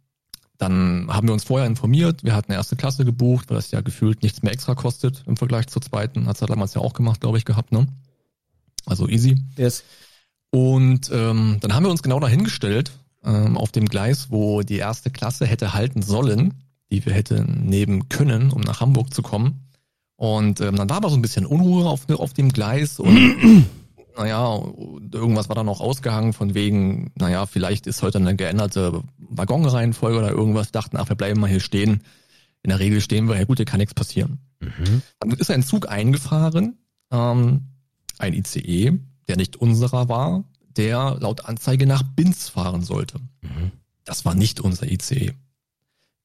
dann 0.58 1.08
haben 1.10 1.28
wir 1.28 1.34
uns 1.34 1.44
vorher 1.44 1.68
informiert, 1.68 2.24
wir 2.24 2.34
hatten 2.34 2.52
eine 2.52 2.58
erste 2.58 2.76
Klasse 2.76 3.06
gebucht, 3.06 3.50
weil 3.50 3.58
das 3.58 3.72
ja 3.72 3.82
gefühlt 3.82 4.24
nichts 4.24 4.42
mehr 4.42 4.54
extra 4.54 4.76
kostet 4.76 5.24
im 5.28 5.38
Vergleich 5.38 5.68
zur 5.68 5.82
zweiten. 5.82 6.28
Hat's 6.28 6.40
ja 6.40 6.48
damals 6.48 6.74
ja 6.74 6.82
auch 6.82 6.94
gemacht, 6.94 7.22
glaube 7.22 7.38
ich, 7.38 7.46
gehabt, 7.46 7.72
ne? 7.72 7.88
Also 8.86 9.08
easy. 9.08 9.38
Yes. 9.58 9.84
Und 10.52 11.10
ähm, 11.12 11.58
dann 11.60 11.74
haben 11.74 11.84
wir 11.84 11.92
uns 11.92 12.04
genau 12.04 12.20
dahingestellt, 12.20 12.92
ähm, 13.26 13.58
auf 13.58 13.72
dem 13.72 13.88
Gleis, 13.88 14.28
wo 14.30 14.62
die 14.62 14.78
erste 14.78 15.10
Klasse 15.10 15.46
hätte 15.46 15.74
halten 15.74 16.02
sollen, 16.02 16.54
die 16.92 17.06
wir 17.06 17.14
hätten 17.14 17.66
nehmen 17.66 18.08
können, 18.10 18.52
um 18.52 18.62
nach 18.62 18.80
Hamburg 18.80 19.14
zu 19.14 19.22
kommen. 19.22 19.66
Und 20.16 20.62
ähm, 20.62 20.76
dann 20.78 20.90
war 20.90 20.98
aber 20.98 21.10
so 21.10 21.18
ein 21.18 21.22
bisschen 21.22 21.46
Unruhe 21.46 21.90
auf, 21.90 22.10
auf 22.10 22.34
dem 22.34 22.50
Gleis 22.50 23.00
und 23.00 23.66
naja, 24.18 24.62
irgendwas 25.12 25.50
war 25.50 25.56
da 25.56 25.64
noch 25.64 25.82
ausgehangen 25.82 26.34
von 26.34 26.54
wegen, 26.54 27.12
naja, 27.16 27.46
vielleicht 27.46 27.88
ist 27.88 28.02
heute 28.02 28.18
eine 28.18 28.36
geänderte 28.36 29.04
Waggonreihenfolge 29.18 30.18
oder 30.18 30.32
irgendwas, 30.32 30.72
dachten, 30.72 30.98
ach, 30.98 31.10
wir 31.10 31.16
bleiben 31.16 31.40
mal 31.40 31.50
hier 31.50 31.60
stehen. 31.60 32.04
In 32.64 32.70
der 32.70 32.80
Regel 32.80 33.02
stehen 33.02 33.28
wir, 33.28 33.38
ja 33.38 33.44
gut, 33.44 33.58
hier 33.58 33.66
kann 33.66 33.80
nichts 33.80 33.94
passieren. 33.94 34.40
Mhm. 34.60 35.02
Dann 35.20 35.32
ist 35.32 35.52
ein 35.52 35.64
Zug 35.64 35.90
eingefahren, 35.90 36.78
ähm, 37.12 37.66
ein 38.18 38.34
ICE, 38.34 39.00
der 39.28 39.38
nicht 39.38 39.58
unserer 39.58 40.10
war, 40.10 40.44
der 40.76 41.18
laut 41.20 41.46
Anzeige 41.46 41.86
nach 41.86 42.04
Binz 42.04 42.50
fahren 42.50 42.84
sollte. 42.84 43.20
Mhm. 43.42 43.72
Das 44.04 44.26
war 44.26 44.36
nicht 44.36 44.60
unser 44.60 44.90
ICE. 44.90 45.34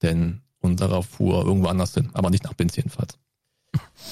Denn 0.03 0.41
unserer 0.61 1.03
fuhr 1.03 1.45
irgendwo 1.45 1.69
anders 1.69 1.95
hin, 1.95 2.11
aber 2.13 2.31
nicht 2.31 2.45
nach 2.45 2.55
Binz 2.55 2.77
jedenfalls. 2.77 3.19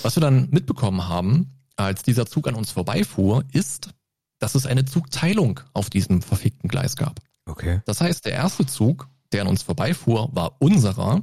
Was 0.02 0.16
wir 0.16 0.20
dann 0.20 0.48
mitbekommen 0.50 1.08
haben, 1.08 1.57
als 1.78 2.02
dieser 2.02 2.26
Zug 2.26 2.48
an 2.48 2.54
uns 2.54 2.70
vorbeifuhr, 2.70 3.44
ist, 3.52 3.90
dass 4.38 4.54
es 4.54 4.66
eine 4.66 4.84
Zugteilung 4.84 5.60
auf 5.72 5.90
diesem 5.90 6.22
verfickten 6.22 6.68
Gleis 6.68 6.96
gab. 6.96 7.20
Okay. 7.46 7.80
Das 7.86 8.00
heißt, 8.00 8.24
der 8.24 8.32
erste 8.32 8.66
Zug, 8.66 9.08
der 9.32 9.42
an 9.42 9.48
uns 9.48 9.62
vorbeifuhr, 9.62 10.28
war 10.32 10.60
unserer 10.60 11.22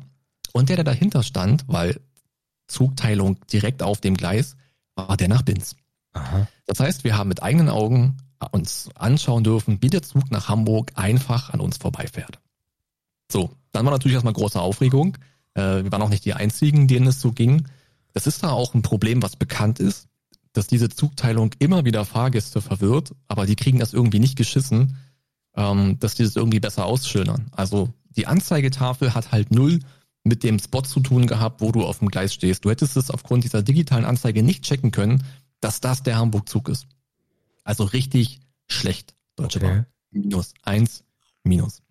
und 0.53 0.69
der, 0.69 0.77
der 0.77 0.85
dahinter 0.85 1.23
stand, 1.23 1.65
weil 1.67 1.99
Zugteilung 2.67 3.37
direkt 3.47 3.83
auf 3.83 4.01
dem 4.01 4.15
Gleis, 4.15 4.55
war 4.95 5.17
der 5.17 5.27
nach 5.27 5.41
Binz. 5.41 5.75
Aha. 6.13 6.47
Das 6.65 6.79
heißt, 6.79 7.03
wir 7.03 7.17
haben 7.17 7.27
mit 7.27 7.43
eigenen 7.43 7.69
Augen 7.69 8.17
uns 8.51 8.89
anschauen 8.95 9.43
dürfen, 9.43 9.81
wie 9.81 9.89
der 9.89 10.03
Zug 10.03 10.31
nach 10.31 10.47
Hamburg 10.47 10.91
einfach 10.95 11.49
an 11.49 11.59
uns 11.59 11.77
vorbeifährt. 11.77 12.39
So, 13.29 13.51
dann 13.71 13.85
war 13.85 13.91
natürlich 13.91 14.13
erstmal 14.13 14.33
große 14.33 14.59
Aufregung. 14.59 15.17
Äh, 15.53 15.83
wir 15.83 15.91
waren 15.91 16.01
auch 16.01 16.09
nicht 16.09 16.25
die 16.25 16.33
einzigen, 16.33 16.87
denen 16.87 17.07
es 17.07 17.19
so 17.19 17.31
ging. 17.31 17.67
Das 18.13 18.27
ist 18.27 18.43
da 18.43 18.51
auch 18.51 18.73
ein 18.73 18.81
Problem, 18.81 19.21
was 19.21 19.35
bekannt 19.35 19.79
ist 19.79 20.07
dass 20.55 20.67
diese 20.67 20.89
Zugteilung 20.89 21.51
immer 21.59 21.85
wieder 21.85 22.05
Fahrgäste 22.05 22.61
verwirrt, 22.61 23.13
aber 23.27 23.45
die 23.45 23.55
kriegen 23.55 23.79
das 23.79 23.93
irgendwie 23.93 24.19
nicht 24.19 24.37
geschissen, 24.37 24.97
ähm, 25.55 25.99
dass 25.99 26.15
die 26.15 26.23
das 26.23 26.35
irgendwie 26.35 26.59
besser 26.59 26.85
ausschildern. 26.85 27.47
Also 27.51 27.93
die 28.15 28.27
Anzeigetafel 28.27 29.13
hat 29.13 29.31
halt 29.31 29.51
null 29.51 29.79
mit 30.23 30.43
dem 30.43 30.57
Spot 30.57 30.81
zu 30.81 31.01
tun 31.01 31.27
gehabt, 31.27 31.61
wo 31.61 31.71
du 31.71 31.83
auf 31.83 31.99
dem 31.99 32.09
Gleis 32.09 32.33
stehst. 32.33 32.65
Du 32.65 32.69
hättest 32.69 32.95
es 32.97 33.11
aufgrund 33.11 33.43
dieser 33.43 33.61
digitalen 33.61 34.05
Anzeige 34.05 34.43
nicht 34.43 34.63
checken 34.63 34.91
können, 34.91 35.23
dass 35.59 35.81
das 35.81 36.03
der 36.03 36.17
Hamburg-Zug 36.17 36.69
ist. 36.69 36.87
Also 37.63 37.83
richtig 37.83 38.39
schlecht, 38.67 39.13
Deutsche 39.35 39.59
okay. 39.59 39.67
Bahn. 39.67 39.85
Minus. 40.11 40.53
Eins, 40.63 41.03
minus. 41.43 41.81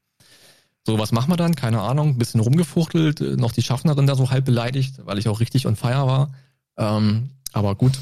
So, 0.86 0.98
was 0.98 1.12
machen 1.12 1.30
wir 1.30 1.36
dann? 1.36 1.54
Keine 1.54 1.80
Ahnung. 1.80 2.16
Bisschen 2.16 2.40
rumgefuchtelt, 2.40 3.20
noch 3.38 3.52
die 3.52 3.62
Schaffnerin 3.62 4.06
da 4.06 4.16
so 4.16 4.30
halb 4.30 4.46
beleidigt, 4.46 5.04
weil 5.04 5.18
ich 5.18 5.28
auch 5.28 5.40
richtig 5.40 5.66
on 5.66 5.76
fire 5.76 6.06
war. 6.06 6.34
Ähm, 6.76 7.30
aber 7.52 7.74
gut, 7.74 7.98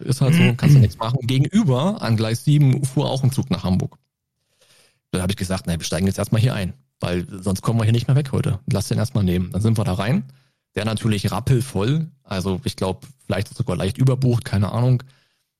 ist 0.00 0.20
halt 0.20 0.34
so, 0.34 0.52
kannst 0.56 0.76
du 0.76 0.80
nichts 0.80 0.98
machen. 0.98 1.18
Gegenüber 1.22 2.02
an 2.02 2.16
Gleis 2.16 2.44
7 2.44 2.84
fuhr 2.84 3.10
auch 3.10 3.22
ein 3.22 3.32
Zug 3.32 3.50
nach 3.50 3.64
Hamburg. 3.64 3.98
Da 5.10 5.20
habe 5.20 5.32
ich 5.32 5.36
gesagt, 5.36 5.66
naja, 5.66 5.78
wir 5.78 5.84
steigen 5.84 6.06
jetzt 6.06 6.18
erstmal 6.18 6.40
hier 6.40 6.54
ein, 6.54 6.72
weil 7.00 7.26
sonst 7.42 7.60
kommen 7.60 7.78
wir 7.78 7.84
hier 7.84 7.92
nicht 7.92 8.08
mehr 8.08 8.16
weg 8.16 8.32
heute. 8.32 8.60
Lass 8.70 8.88
den 8.88 8.98
erstmal 8.98 9.24
nehmen. 9.24 9.50
Dann 9.52 9.60
sind 9.60 9.78
wir 9.78 9.84
da 9.84 9.94
rein. 9.94 10.24
Der 10.74 10.86
natürlich 10.86 11.30
rappelvoll, 11.30 12.08
also 12.24 12.60
ich 12.64 12.76
glaube, 12.76 13.06
vielleicht 13.26 13.54
sogar 13.54 13.76
leicht 13.76 13.98
überbucht, 13.98 14.44
keine 14.44 14.72
Ahnung. 14.72 15.02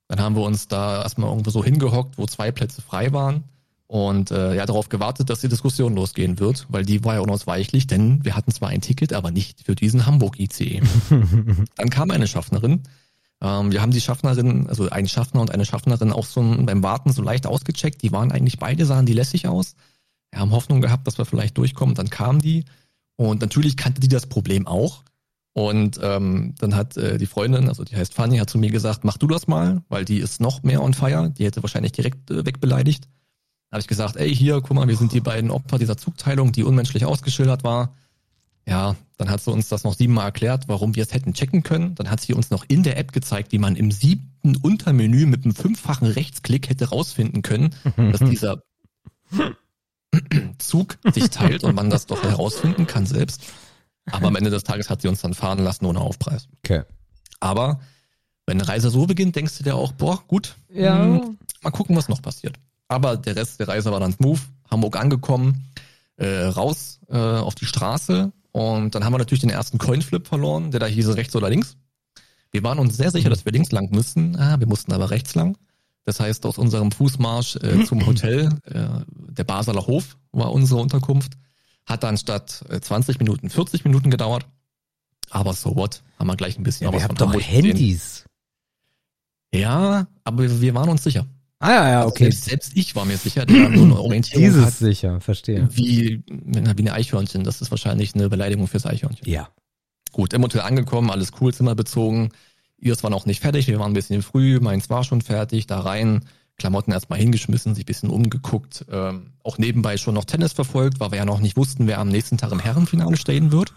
Dann 0.09 0.21
haben 0.21 0.37
wir 0.37 0.43
uns 0.43 0.69
da 0.69 1.03
erstmal 1.03 1.29
irgendwo 1.29 1.51
so 1.51 1.63
hingehockt, 1.63 2.17
wo 2.17 2.27
zwei 2.27 2.51
Plätze 2.51 2.81
frei 2.81 3.13
waren 3.13 3.45
und 3.93 4.31
äh, 4.31 4.55
ja 4.55 4.65
darauf 4.65 4.89
gewartet, 4.89 5.29
dass 5.29 5.43
die 5.43 5.51
Diskussion 5.51 5.95
losgehen 5.95 6.41
wird, 6.41 6.67
weil 6.71 6.83
die 6.83 7.05
war 7.05 7.17
ja 7.17 7.21
unausweichlich, 7.21 7.87
denn 7.87 8.25
wir 8.25 8.35
hatten 8.35 8.51
zwar 8.51 8.71
ein 8.71 8.81
Ticket, 8.81 9.13
aber 9.13 9.31
nicht 9.31 9.65
für 9.67 9.75
diesen 9.75 10.07
Hamburg 10.07 10.41
ICE. 10.41 10.81
Dann 11.77 11.91
kam 11.91 12.11
eine 12.11 12.27
Schaffnerin, 12.27 12.85
ähm, 13.43 13.73
wir 13.73 13.83
haben 13.83 13.91
die 13.91 14.01
Schaffnerin, 14.01 14.69
also 14.69 14.89
ein 14.89 15.09
Schaffner 15.09 15.41
und 15.41 15.51
eine 15.51 15.67
Schaffnerin 15.67 16.13
auch 16.13 16.27
so 16.27 16.41
beim 16.41 16.83
Warten 16.83 17.13
so 17.13 17.23
leicht 17.23 17.47
ausgecheckt. 17.47 18.03
Die 18.03 18.13
waren 18.13 18.31
eigentlich 18.31 18.59
beide, 18.59 18.87
sahen 18.87 19.05
die 19.05 19.13
lässig 19.13 19.49
aus. 19.49 19.75
Wir 20.31 20.41
haben 20.41 20.53
Hoffnung 20.53 20.81
gehabt, 20.81 21.07
dass 21.07 21.19
wir 21.19 21.25
vielleicht 21.25 21.59
durchkommen. 21.59 21.95
Dann 21.97 22.09
kamen 22.09 22.41
die 22.41 22.65
und 23.17 23.41
natürlich 23.41 23.77
kannte 23.77 24.01
die 24.01 24.09
das 24.09 24.27
Problem 24.27 24.67
auch. 24.67 25.03
Und 25.55 26.01
ähm, 26.03 26.55
dann 26.59 26.75
hat 26.75 26.97
äh, 26.97 27.19
die 27.19 27.27
Freundin, 27.27 27.69
also 27.69 27.85
die 27.85 27.97
heißt 27.97 28.15
Fanny, 28.15 28.39
hat 28.39 28.49
zu 28.49 28.59
mir 28.59 28.71
gesagt, 28.71 29.05
mach 29.05 29.19
du 29.19 29.27
das 29.27 29.49
mal, 29.49 29.83
weil 29.89 30.05
die 30.05 30.19
ist 30.19 30.41
noch 30.41 30.63
mehr 30.63 30.83
on 30.83 30.95
fire. 30.95 31.31
Die 31.37 31.45
hätte 31.45 31.63
wahrscheinlich 31.63 31.93
direkt 31.93 32.31
äh, 32.31 32.47
wegbeleidigt. 32.47 33.05
Da 33.69 33.75
habe 33.75 33.81
ich 33.81 33.89
gesagt, 33.89 34.17
ey, 34.17 34.35
hier, 34.35 34.61
guck 34.63 34.75
mal, 34.75 34.89
wir 34.89 34.97
sind 34.97 35.13
die 35.13 35.21
beiden 35.21 35.51
Opfer 35.51 35.79
dieser 35.79 35.99
Zugteilung, 35.99 36.53
die 36.53 36.65
unmenschlich 36.65 37.05
ausgeschildert 37.05 37.65
war. 37.65 37.95
Ja, 38.67 38.97
dann 39.17 39.31
hat 39.31 39.41
sie 39.41 39.51
uns 39.51 39.69
das 39.69 39.85
noch 39.85 39.95
siebenmal 39.95 40.27
erklärt, 40.27 40.65
warum 40.69 40.95
wir 40.95 41.03
es 41.03 41.13
hätten 41.13 41.35
checken 41.35 41.63
können. 41.63 41.95
Dann 41.97 42.11
hat 42.11 42.21
sie 42.21 42.33
uns 42.33 42.51
noch 42.51 42.65
in 42.69 42.83
der 42.83 42.97
App 42.97 43.13
gezeigt, 43.13 43.53
wie 43.53 43.59
man 43.59 43.77
im 43.77 43.91
siebten 43.91 44.57
Untermenü 44.57 45.27
mit 45.27 45.45
einem 45.45 45.55
fünffachen 45.55 46.07
Rechtsklick 46.07 46.69
hätte 46.69 46.91
rausfinden 46.91 47.43
können, 47.43 47.75
dass 47.97 48.21
dieser 48.21 48.63
Zug 50.59 50.99
sich 51.13 51.31
teilt 51.31 51.65
und 51.65 51.75
man 51.75 51.91
das 51.91 52.07
doch 52.07 52.23
herausfinden 52.23 52.87
kann 52.87 53.07
selbst. 53.07 53.43
Aber 54.11 54.29
am 54.29 54.37
Ende 54.37 54.51
des 54.51 54.65
Tages 54.65 54.91
hat 54.91 55.03
sie 55.03 55.09
uns 55.09 55.23
dann 55.23 55.35
fahren 55.35 55.59
lassen 55.59 55.87
ohne 55.87 56.01
Aufpreis. 56.01 56.49
Okay. 56.65 56.83
Aber 57.41 57.81
wenn 58.47 58.61
eine 58.61 58.69
Reise 58.69 58.91
so 58.91 59.07
beginnt, 59.07 59.37
denkst 59.37 59.59
du 59.59 59.65
dir 59.65 59.77
auch, 59.77 59.93
boah, 59.93 60.23
gut, 60.27 60.57
ja. 60.69 61.07
Mh, 61.07 61.35
mal 61.63 61.71
gucken, 61.71 61.97
was 61.97 62.09
noch 62.09 62.23
passiert. 62.23 62.57
Aber 62.89 63.17
der 63.17 63.37
Rest 63.37 63.61
der 63.61 63.69
Reise 63.69 63.93
war 63.93 64.01
dann 64.01 64.13
smooth, 64.13 64.41
Hamburg 64.71 64.97
angekommen, 64.97 65.73
äh, 66.17 66.45
raus 66.45 67.01
äh, 67.09 67.17
auf 67.17 67.55
die 67.55 67.67
Straße 67.67 68.33
und 68.53 68.95
dann 68.95 69.05
haben 69.05 69.13
wir 69.13 69.19
natürlich 69.19 69.41
den 69.41 69.51
ersten 69.51 69.79
Coinflip 69.79 70.29
verloren, 70.29 70.71
der 70.71 70.81
da 70.81 70.87
hieß 70.87 71.17
rechts 71.17 71.35
oder 71.35 71.51
links. 71.51 71.77
Wir 72.51 72.63
waren 72.63 72.79
uns 72.79 72.97
sehr 72.97 73.11
sicher, 73.11 73.31
dass 73.31 73.45
wir 73.45 73.53
links 73.53 73.73
lang 73.73 73.91
müssen, 73.91 74.37
ah, 74.37 74.61
wir 74.61 74.67
mussten 74.67 74.93
aber 74.93 75.11
rechts 75.11 75.35
lang. 75.35 75.57
Das 76.05 76.21
heißt, 76.21 76.45
aus 76.47 76.59
unserem 76.59 76.91
Fußmarsch 76.93 77.57
äh, 77.57 77.85
zum 77.85 78.05
Hotel, 78.07 78.51
äh, 78.65 78.89
der 79.09 79.45
Baseler 79.45 79.87
Hof 79.87 80.17
war 80.33 80.53
unsere 80.53 80.81
Unterkunft, 80.81 81.35
hat 81.87 82.03
dann 82.03 82.19
statt 82.19 82.65
äh, 82.69 82.81
20 82.81 83.19
Minuten 83.21 83.49
40 83.49 83.85
Minuten 83.85 84.11
gedauert. 84.11 84.47
Aber 85.31 85.55
so 85.55 85.77
what, 85.77 86.03
haben 86.19 86.27
wir 86.27 86.37
gleich 86.37 86.59
ein 86.59 86.63
bisschen 86.63 86.87
Ja, 86.87 86.93
was 86.93 87.01
ihr 87.01 87.05
habt 87.05 87.19
von 87.19 87.29
doch 87.29 87.35
Hamburg. 87.35 87.51
Handys. 87.51 88.25
Ja, 89.55 90.07
aber 90.25 90.61
wir 90.61 90.75
waren 90.75 90.89
uns 90.89 91.05
sicher. 91.05 91.27
Ah 91.63 91.71
ja, 91.71 91.89
ja, 91.91 91.99
Also 91.99 92.09
okay. 92.09 92.25
Selbst, 92.25 92.45
selbst 92.45 92.73
ich 92.75 92.97
war 92.97 93.05
mir 93.05 93.17
sicher, 93.17 93.47
der 93.47 93.77
so 93.77 93.85
eine 93.85 93.99
Orientierung 94.01 94.45
Dieses 94.45 94.65
hat, 94.65 94.73
sicher, 94.75 95.21
verstehe. 95.21 95.69
wie, 95.71 96.25
wie 96.27 96.59
eine 96.59 96.93
Eichhörnchen. 96.93 97.45
Das 97.45 97.61
ist 97.61 97.71
wahrscheinlich 97.71 98.17
eine 98.17 98.29
Beleidigung 98.29 98.67
fürs 98.67 98.85
Eichhörnchen. 98.85 99.29
Ja. 99.29 99.49
Gut, 100.11 100.33
im 100.33 100.43
Hotel 100.43 100.63
angekommen, 100.63 101.11
alles 101.11 101.31
cool, 101.41 101.55
Zimmer 101.55 101.77
bezogen. 101.77 102.31
Ihres 102.79 103.05
war 103.05 103.11
noch 103.11 103.27
nicht 103.27 103.41
fertig, 103.41 103.69
wir 103.69 103.79
waren 103.79 103.93
ein 103.93 103.95
bisschen 103.95 104.23
früh, 104.23 104.59
meins 104.61 104.91
war 104.91 105.05
schon 105.05 105.23
fertig, 105.23 105.69
da 105.69 105.79
rein, 105.79 106.25
Klamotten 106.59 106.91
erstmal 106.91 107.21
hingeschmissen, 107.21 107.77
sich 107.77 107.85
ein 107.85 107.87
bisschen 107.87 108.11
umgeguckt, 108.11 108.85
ähm, 108.91 109.35
auch 109.45 109.57
nebenbei 109.57 109.97
schon 109.97 110.15
noch 110.15 110.25
Tennis 110.25 110.53
verfolgt, 110.53 110.99
weil 110.99 111.13
wir 111.13 111.19
ja 111.19 111.25
noch 111.25 111.39
nicht 111.41 111.57
wussten, 111.57 111.87
wer 111.87 111.99
am 111.99 112.09
nächsten 112.09 112.39
Tag 112.39 112.51
im 112.51 112.59
Herrenfinale 112.59 113.17
stehen 113.17 113.53
wird. 113.53 113.73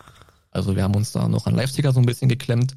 Also 0.49 0.75
wir 0.75 0.81
haben 0.81 0.95
uns 0.95 1.11
da 1.11 1.27
noch 1.27 1.45
an 1.45 1.53
Live-Ticker 1.53 1.93
so 1.93 1.99
ein 1.99 2.05
bisschen 2.07 2.29
geklemmt. 2.29 2.75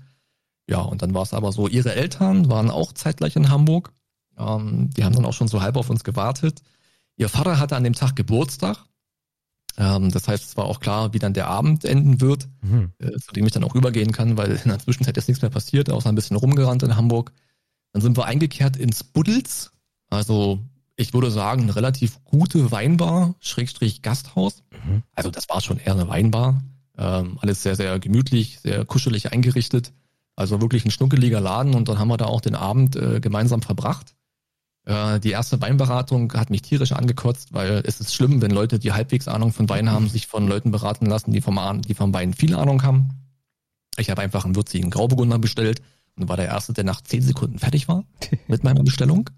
Ja, 0.68 0.80
und 0.80 1.00
dann 1.00 1.14
war 1.14 1.22
es 1.22 1.32
aber 1.32 1.50
so, 1.50 1.66
ihre 1.66 1.94
Eltern 1.94 2.50
waren 2.50 2.70
auch 2.70 2.92
zeitgleich 2.92 3.36
in 3.36 3.48
Hamburg. 3.48 3.90
Ähm, 4.38 4.90
die 4.90 5.04
haben 5.04 5.14
dann 5.14 5.24
auch 5.24 5.32
schon 5.32 5.48
so 5.48 5.60
halb 5.62 5.76
auf 5.76 5.90
uns 5.90 6.04
gewartet. 6.04 6.62
Ihr 7.16 7.28
Vater 7.28 7.58
hatte 7.58 7.76
an 7.76 7.84
dem 7.84 7.94
Tag 7.94 8.16
Geburtstag. 8.16 8.84
Ähm, 9.76 10.10
das 10.10 10.28
heißt, 10.28 10.44
es 10.44 10.56
war 10.56 10.64
auch 10.64 10.80
klar, 10.80 11.12
wie 11.12 11.18
dann 11.18 11.34
der 11.34 11.48
Abend 11.48 11.84
enden 11.84 12.20
wird 12.20 12.48
Mhm. 12.62 12.92
äh, 12.98 13.12
zu 13.18 13.32
dem 13.32 13.46
ich 13.46 13.52
dann 13.52 13.64
auch 13.64 13.74
rübergehen 13.74 14.12
kann, 14.12 14.36
weil 14.36 14.52
in 14.52 14.68
der 14.70 14.78
Zwischenzeit 14.78 15.16
ist 15.16 15.28
nichts 15.28 15.42
mehr 15.42 15.50
passiert, 15.50 15.90
außer 15.90 16.08
ein 16.08 16.14
bisschen 16.14 16.36
rumgerannt 16.36 16.82
in 16.82 16.96
Hamburg. 16.96 17.32
Dann 17.92 18.02
sind 18.02 18.16
wir 18.16 18.24
eingekehrt 18.26 18.76
ins 18.76 19.04
Buddels, 19.04 19.70
also 20.10 20.58
ich 20.96 21.14
würde 21.14 21.30
sagen, 21.30 21.62
eine 21.62 21.76
relativ 21.76 22.22
gute 22.24 22.72
Weinbar, 22.72 23.36
Schrägstrich 23.40 24.02
Gasthaus. 24.02 24.64
Mhm. 24.72 25.02
Also 25.14 25.30
das 25.30 25.48
war 25.48 25.60
schon 25.60 25.78
eher 25.78 25.92
eine 25.92 26.08
Weinbar. 26.08 26.60
Ähm, 26.96 27.38
alles 27.40 27.62
sehr, 27.62 27.76
sehr 27.76 28.00
gemütlich, 28.00 28.58
sehr 28.60 28.84
kuschelig 28.84 29.32
eingerichtet. 29.32 29.92
Also 30.34 30.60
wirklich 30.60 30.84
ein 30.84 30.90
schnuckeliger 30.90 31.40
Laden 31.40 31.74
und 31.74 31.88
dann 31.88 32.00
haben 32.00 32.08
wir 32.08 32.16
da 32.16 32.26
auch 32.26 32.40
den 32.40 32.56
Abend 32.56 32.96
äh, 32.96 33.20
gemeinsam 33.20 33.62
verbracht. 33.62 34.16
Äh, 34.88 35.20
die 35.20 35.32
erste 35.32 35.60
Weinberatung 35.60 36.32
hat 36.32 36.48
mich 36.48 36.62
tierisch 36.62 36.92
angekotzt, 36.92 37.52
weil 37.52 37.82
es 37.84 38.00
ist 38.00 38.14
schlimm, 38.14 38.40
wenn 38.40 38.50
Leute, 38.50 38.78
die 38.78 38.92
halbwegs 38.92 39.28
Ahnung 39.28 39.52
von 39.52 39.68
Wein 39.68 39.90
haben, 39.90 40.08
sich 40.08 40.26
von 40.26 40.48
Leuten 40.48 40.70
beraten 40.70 41.04
lassen, 41.04 41.30
die 41.30 41.42
vom, 41.42 41.82
die 41.82 41.94
vom 41.94 42.14
Wein 42.14 42.32
viel 42.32 42.54
Ahnung 42.54 42.82
haben. 42.82 43.10
Ich 43.98 44.08
habe 44.08 44.22
einfach 44.22 44.46
einen 44.46 44.56
würzigen 44.56 44.90
Grauburgunder 44.90 45.38
bestellt 45.38 45.82
und 46.16 46.30
war 46.30 46.38
der 46.38 46.46
Erste, 46.46 46.72
der 46.72 46.84
nach 46.84 47.02
zehn 47.02 47.20
Sekunden 47.20 47.58
fertig 47.58 47.86
war 47.86 48.04
mit 48.48 48.64
meiner 48.64 48.82
Bestellung. 48.82 49.28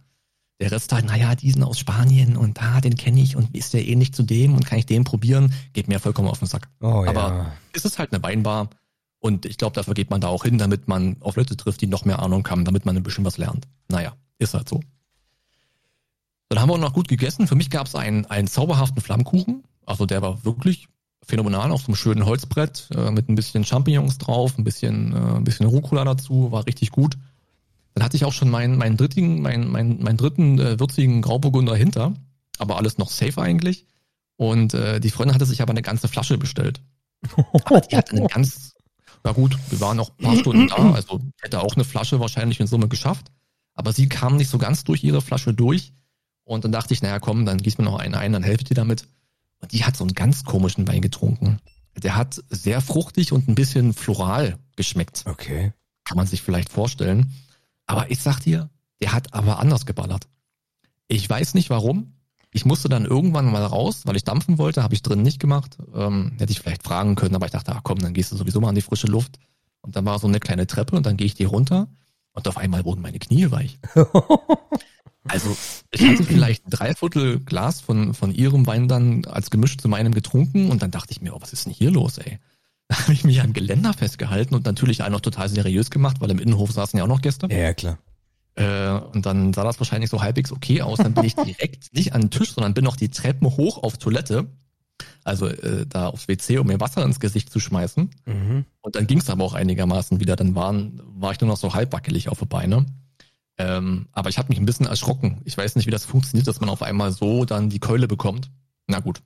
Der 0.61 0.70
Rest 0.70 0.92
halt, 0.92 1.07
naja, 1.07 1.34
diesen 1.34 1.64
aus 1.64 1.80
Spanien 1.80 2.36
und 2.36 2.59
da, 2.59 2.80
den 2.80 2.94
kenne 2.94 3.20
ich 3.20 3.34
und 3.34 3.53
ist 3.57 3.74
der 3.74 3.84
ähnlich 3.84 4.14
zu 4.14 4.22
dem 4.22 4.55
und 4.55 4.66
kann 4.66 4.78
ich 4.78 4.86
den 4.86 5.03
probieren, 5.03 5.53
geht 5.72 5.88
mir 5.88 5.98
vollkommen 5.98 6.28
auf 6.28 6.38
den 6.38 6.46
Sack. 6.46 6.68
Oh 6.80 7.05
Aber 7.09 7.28
ja. 7.28 7.53
es 7.72 7.84
ist 7.84 7.98
halt 7.98 8.12
eine 8.12 8.22
Weinbar 8.22 8.68
und 9.18 9.46
ich 9.46 9.59
glaube, 9.59 9.74
dafür 9.74 9.94
geht 9.94 10.11
man 10.11 10.20
da 10.20 10.28
auch 10.28 10.44
hin, 10.44 10.59
damit 10.59 10.86
man 10.86 11.16
auf 11.20 11.34
Leute 11.34 11.57
trifft, 11.57 11.80
die 11.80 11.88
noch 11.88 12.05
mehr 12.05 12.20
Ahnung 12.20 12.46
haben, 12.48 12.64
damit 12.64 12.84
man 12.84 12.96
ein 12.96 13.03
bisschen 13.03 13.24
was 13.24 13.36
lernt. 13.36 13.66
Naja, 13.88 14.14
ist 14.38 14.55
halt 14.55 14.68
so. 14.68 14.80
Dann 16.51 16.61
haben 16.61 16.68
wir 16.68 16.74
auch 16.74 16.78
noch 16.78 16.92
gut 16.92 17.09
gegessen. 17.09 17.46
Für 17.46 17.55
mich 17.55 17.70
gab 17.70 17.86
es 17.86 17.94
einen, 17.94 18.26
einen 18.26 18.48
zauberhaften 18.48 19.01
Flammkuchen. 19.01 19.62
Also 19.86 20.05
der 20.05 20.20
war 20.20 20.44
wirklich 20.44 20.88
phänomenal 21.22 21.70
auf 21.70 21.82
so 21.82 21.86
einem 21.86 21.96
schönen 21.96 22.26
Holzbrett 22.26 22.88
äh, 22.94 23.11
mit 23.12 23.28
ein 23.28 23.36
bisschen 23.36 23.64
Champignons 23.64 24.18
drauf, 24.18 24.59
ein 24.59 24.64
bisschen, 24.64 25.12
äh, 25.12 25.36
ein 25.36 25.44
bisschen 25.44 25.66
Rucola 25.66 26.05
dazu, 26.05 26.51
war 26.51 26.66
richtig 26.66 26.90
gut. 26.90 27.16
Dann 27.94 28.05
hatte 28.05 28.16
ich 28.16 28.24
auch 28.24 28.32
schon 28.32 28.51
meinen, 28.51 28.76
meinen 28.76 28.96
dritten, 28.96 29.40
meinen, 29.42 29.70
meinen, 29.70 30.03
meinen 30.03 30.16
dritten 30.16 30.59
äh, 30.59 30.80
würzigen 30.80 31.22
Grauburgunder 31.22 31.76
hinter, 31.76 32.14
aber 32.59 32.78
alles 32.78 32.98
noch 32.98 33.11
safe 33.11 33.40
eigentlich. 33.40 33.86
Und 34.36 34.74
äh, 34.74 35.01
die 35.01 35.11
Freundin 35.11 35.34
hatte 35.34 35.46
sich 35.46 35.62
aber 35.62 35.70
eine 35.70 35.82
ganze 35.82 36.09
Flasche 36.09 36.36
bestellt. 36.36 36.80
Aber 37.53 37.80
die 37.80 37.96
hatte 37.96 38.16
einen 38.16 38.26
ganz, 38.26 38.74
na 39.22 39.32
gut, 39.32 39.57
wir 39.68 39.80
waren 39.80 39.98
noch 39.98 40.11
ein 40.18 40.24
paar 40.24 40.36
Stunden 40.36 40.68
da, 40.68 40.92
also 40.92 41.20
hätte 41.40 41.61
auch 41.61 41.74
eine 41.76 41.84
Flasche 41.84 42.18
wahrscheinlich 42.18 42.59
in 42.59 42.66
Summe 42.66 42.88
geschafft. 42.88 43.30
Aber 43.74 43.92
sie 43.92 44.09
kam 44.09 44.36
nicht 44.36 44.51
so 44.51 44.59
ganz 44.59 44.82
durch 44.82 45.05
ihre 45.05 45.20
Flasche 45.20 45.55
durch. 45.55 45.92
Und 46.45 46.64
dann 46.64 46.72
dachte 46.72 46.95
ich, 46.95 47.03
naja, 47.03 47.18
komm, 47.18 47.47
dann 47.47 47.59
gieß 47.59 47.78
mir 47.78 47.84
noch 47.84 47.99
einen 47.99 48.14
ein, 48.14 48.32
dann 48.32 48.43
helfe 48.43 48.62
ich 48.62 48.68
dir 48.68 48.74
damit. 48.74 49.07
Und 49.61 49.72
die 49.72 49.84
hat 49.84 49.97
so 49.97 50.05
einen 50.05 50.14
ganz 50.14 50.45
komischen 50.45 50.88
Wein 50.88 51.03
getrunken. 51.03 51.59
Der 51.97 52.16
hat 52.16 52.43
sehr 52.49 52.80
fruchtig 52.80 53.32
und 53.32 53.49
ein 53.49 53.55
bisschen 53.55 53.93
floral 53.93 54.59
geschmeckt. 54.76 55.24
Okay. 55.26 55.72
Kann 56.05 56.16
man 56.16 56.26
sich 56.26 56.43
vielleicht 56.43 56.70
vorstellen. 56.70 57.32
Aber 57.86 58.11
ich 58.11 58.20
sag 58.20 58.41
dir, 58.41 58.70
der 59.03 59.12
hat 59.12 59.34
aber 59.34 59.59
anders 59.59 59.86
geballert. 59.86 60.28
Ich 61.09 61.28
weiß 61.28 61.55
nicht 61.55 61.70
warum. 61.70 62.14
Ich 62.53 62.64
musste 62.64 62.88
dann 62.88 63.05
irgendwann 63.05 63.51
mal 63.51 63.64
raus, 63.64 64.03
weil 64.07 64.16
ich 64.16 64.24
dampfen 64.24 64.59
wollte, 64.59 64.82
habe 64.82 64.95
ich 64.95 65.03
drin 65.03 65.22
nicht 65.22 65.38
gemacht. 65.38 65.78
Ähm, 65.95 66.32
hätte 66.38 66.53
ich 66.53 66.61
vielleicht 66.61 66.82
fragen 66.82 67.14
können, 67.14 67.34
aber 67.34 67.47
ich 67.47 67.53
dachte, 67.53 67.72
ach 67.74 67.82
komm, 67.84 67.99
dann 67.99 68.14
gehst 68.14 68.32
du 68.32 68.36
sowieso 68.36 68.61
mal 68.61 68.70
an 68.70 68.74
die 68.74 68.80
frische 68.80 69.07
Luft. 69.07 69.38
Und 69.82 69.97
dann 69.97 70.05
war 70.05 70.18
so 70.18 70.26
eine 70.26 70.41
kleine 70.41 70.66
Treppe 70.66 70.97
und 70.97 71.07
dann 71.07 71.16
gehe 71.16 71.26
ich 71.26 71.34
die 71.34 71.45
runter 71.45 71.88
und 72.32 72.49
auf 72.49 72.57
einmal 72.57 72.84
wurden 72.84 73.03
meine 73.03 73.18
Knie 73.18 73.51
weich. 73.51 73.78
Also 75.28 75.56
ich 75.90 76.06
hatte 76.06 76.24
vielleicht 76.24 76.66
ein 76.66 76.70
Dreiviertel 76.70 77.40
Glas 77.40 77.80
von, 77.80 78.14
von 78.14 78.32
ihrem 78.32 78.66
Wein 78.66 78.88
dann 78.88 79.24
als 79.26 79.50
Gemisch 79.50 79.76
zu 79.76 79.88
meinem 79.88 80.14
getrunken 80.14 80.70
und 80.70 80.82
dann 80.82 80.90
dachte 80.90 81.12
ich 81.12 81.20
mir, 81.20 81.34
oh, 81.34 81.40
was 81.40 81.52
ist 81.52 81.66
denn 81.66 81.72
hier 81.72 81.90
los, 81.90 82.18
ey? 82.18 82.38
Da 82.88 82.98
habe 82.98 83.12
ich 83.12 83.22
mich 83.22 83.40
am 83.40 83.52
Geländer 83.52 83.92
festgehalten 83.92 84.52
und 84.52 84.66
natürlich 84.66 85.04
auch 85.04 85.08
noch 85.10 85.20
total 85.20 85.48
seriös 85.48 85.90
gemacht, 85.90 86.16
weil 86.20 86.30
im 86.32 86.40
Innenhof 86.40 86.72
saßen 86.72 86.98
ja 86.98 87.04
auch 87.04 87.08
noch 87.08 87.22
Gäste. 87.22 87.46
Ja, 87.48 87.72
klar. 87.72 87.98
Äh, 88.56 88.90
und 89.12 89.26
dann 89.26 89.52
sah 89.52 89.62
das 89.62 89.78
wahrscheinlich 89.78 90.10
so 90.10 90.22
halbwegs 90.22 90.50
okay 90.50 90.82
aus. 90.82 90.98
Dann 90.98 91.14
bin 91.14 91.24
ich 91.24 91.36
direkt 91.36 91.94
nicht 91.94 92.14
an 92.14 92.22
den 92.22 92.30
Tisch, 92.30 92.52
sondern 92.52 92.74
bin 92.74 92.82
noch 92.82 92.96
die 92.96 93.08
Treppen 93.08 93.46
hoch 93.46 93.80
auf 93.80 93.98
Toilette. 93.98 94.48
Also 95.22 95.46
äh, 95.46 95.86
da 95.86 96.08
aufs 96.08 96.28
WC, 96.28 96.58
um 96.58 96.66
mir 96.66 96.80
Wasser 96.80 97.04
ins 97.04 97.20
Gesicht 97.20 97.50
zu 97.50 97.60
schmeißen. 97.60 98.10
Mhm. 98.26 98.64
Und 98.80 98.96
dann 98.96 99.06
ging 99.06 99.18
es 99.18 99.30
aber 99.30 99.44
auch 99.44 99.54
einigermaßen 99.54 100.18
wieder. 100.18 100.34
Dann 100.34 100.54
waren, 100.54 101.00
war 101.04 101.32
ich 101.32 101.40
nur 101.40 101.48
noch 101.48 101.56
so 101.56 101.74
halb 101.74 101.92
wackelig 101.92 102.28
auf 102.28 102.40
die 102.40 102.46
Beine. 102.46 102.86
Ähm, 103.61 104.06
aber 104.12 104.30
ich 104.30 104.38
habe 104.38 104.48
mich 104.48 104.58
ein 104.58 104.64
bisschen 104.64 104.86
erschrocken. 104.86 105.42
Ich 105.44 105.56
weiß 105.56 105.76
nicht, 105.76 105.86
wie 105.86 105.90
das 105.90 106.06
funktioniert, 106.06 106.46
dass 106.46 106.61
man 106.61 106.70
auf 106.70 106.82
einmal 106.82 107.12
so 107.12 107.44
dann 107.44 107.68
die 107.68 107.78
Keule 107.78 108.08
bekommt. 108.08 108.50
Na 108.86 109.00
gut. 109.00 109.22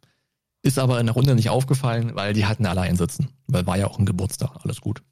Ist 0.62 0.78
aber 0.78 0.98
in 0.98 1.06
der 1.06 1.14
Runde 1.14 1.36
nicht 1.36 1.50
aufgefallen, 1.50 2.12
weil 2.14 2.32
die 2.32 2.46
hatten 2.46 2.66
alle 2.66 2.80
einsitzen. 2.80 3.28
Weil 3.46 3.66
war 3.66 3.78
ja 3.78 3.86
auch 3.86 3.98
ein 3.98 4.06
Geburtstag, 4.06 4.50
alles 4.64 4.80
gut. 4.80 5.02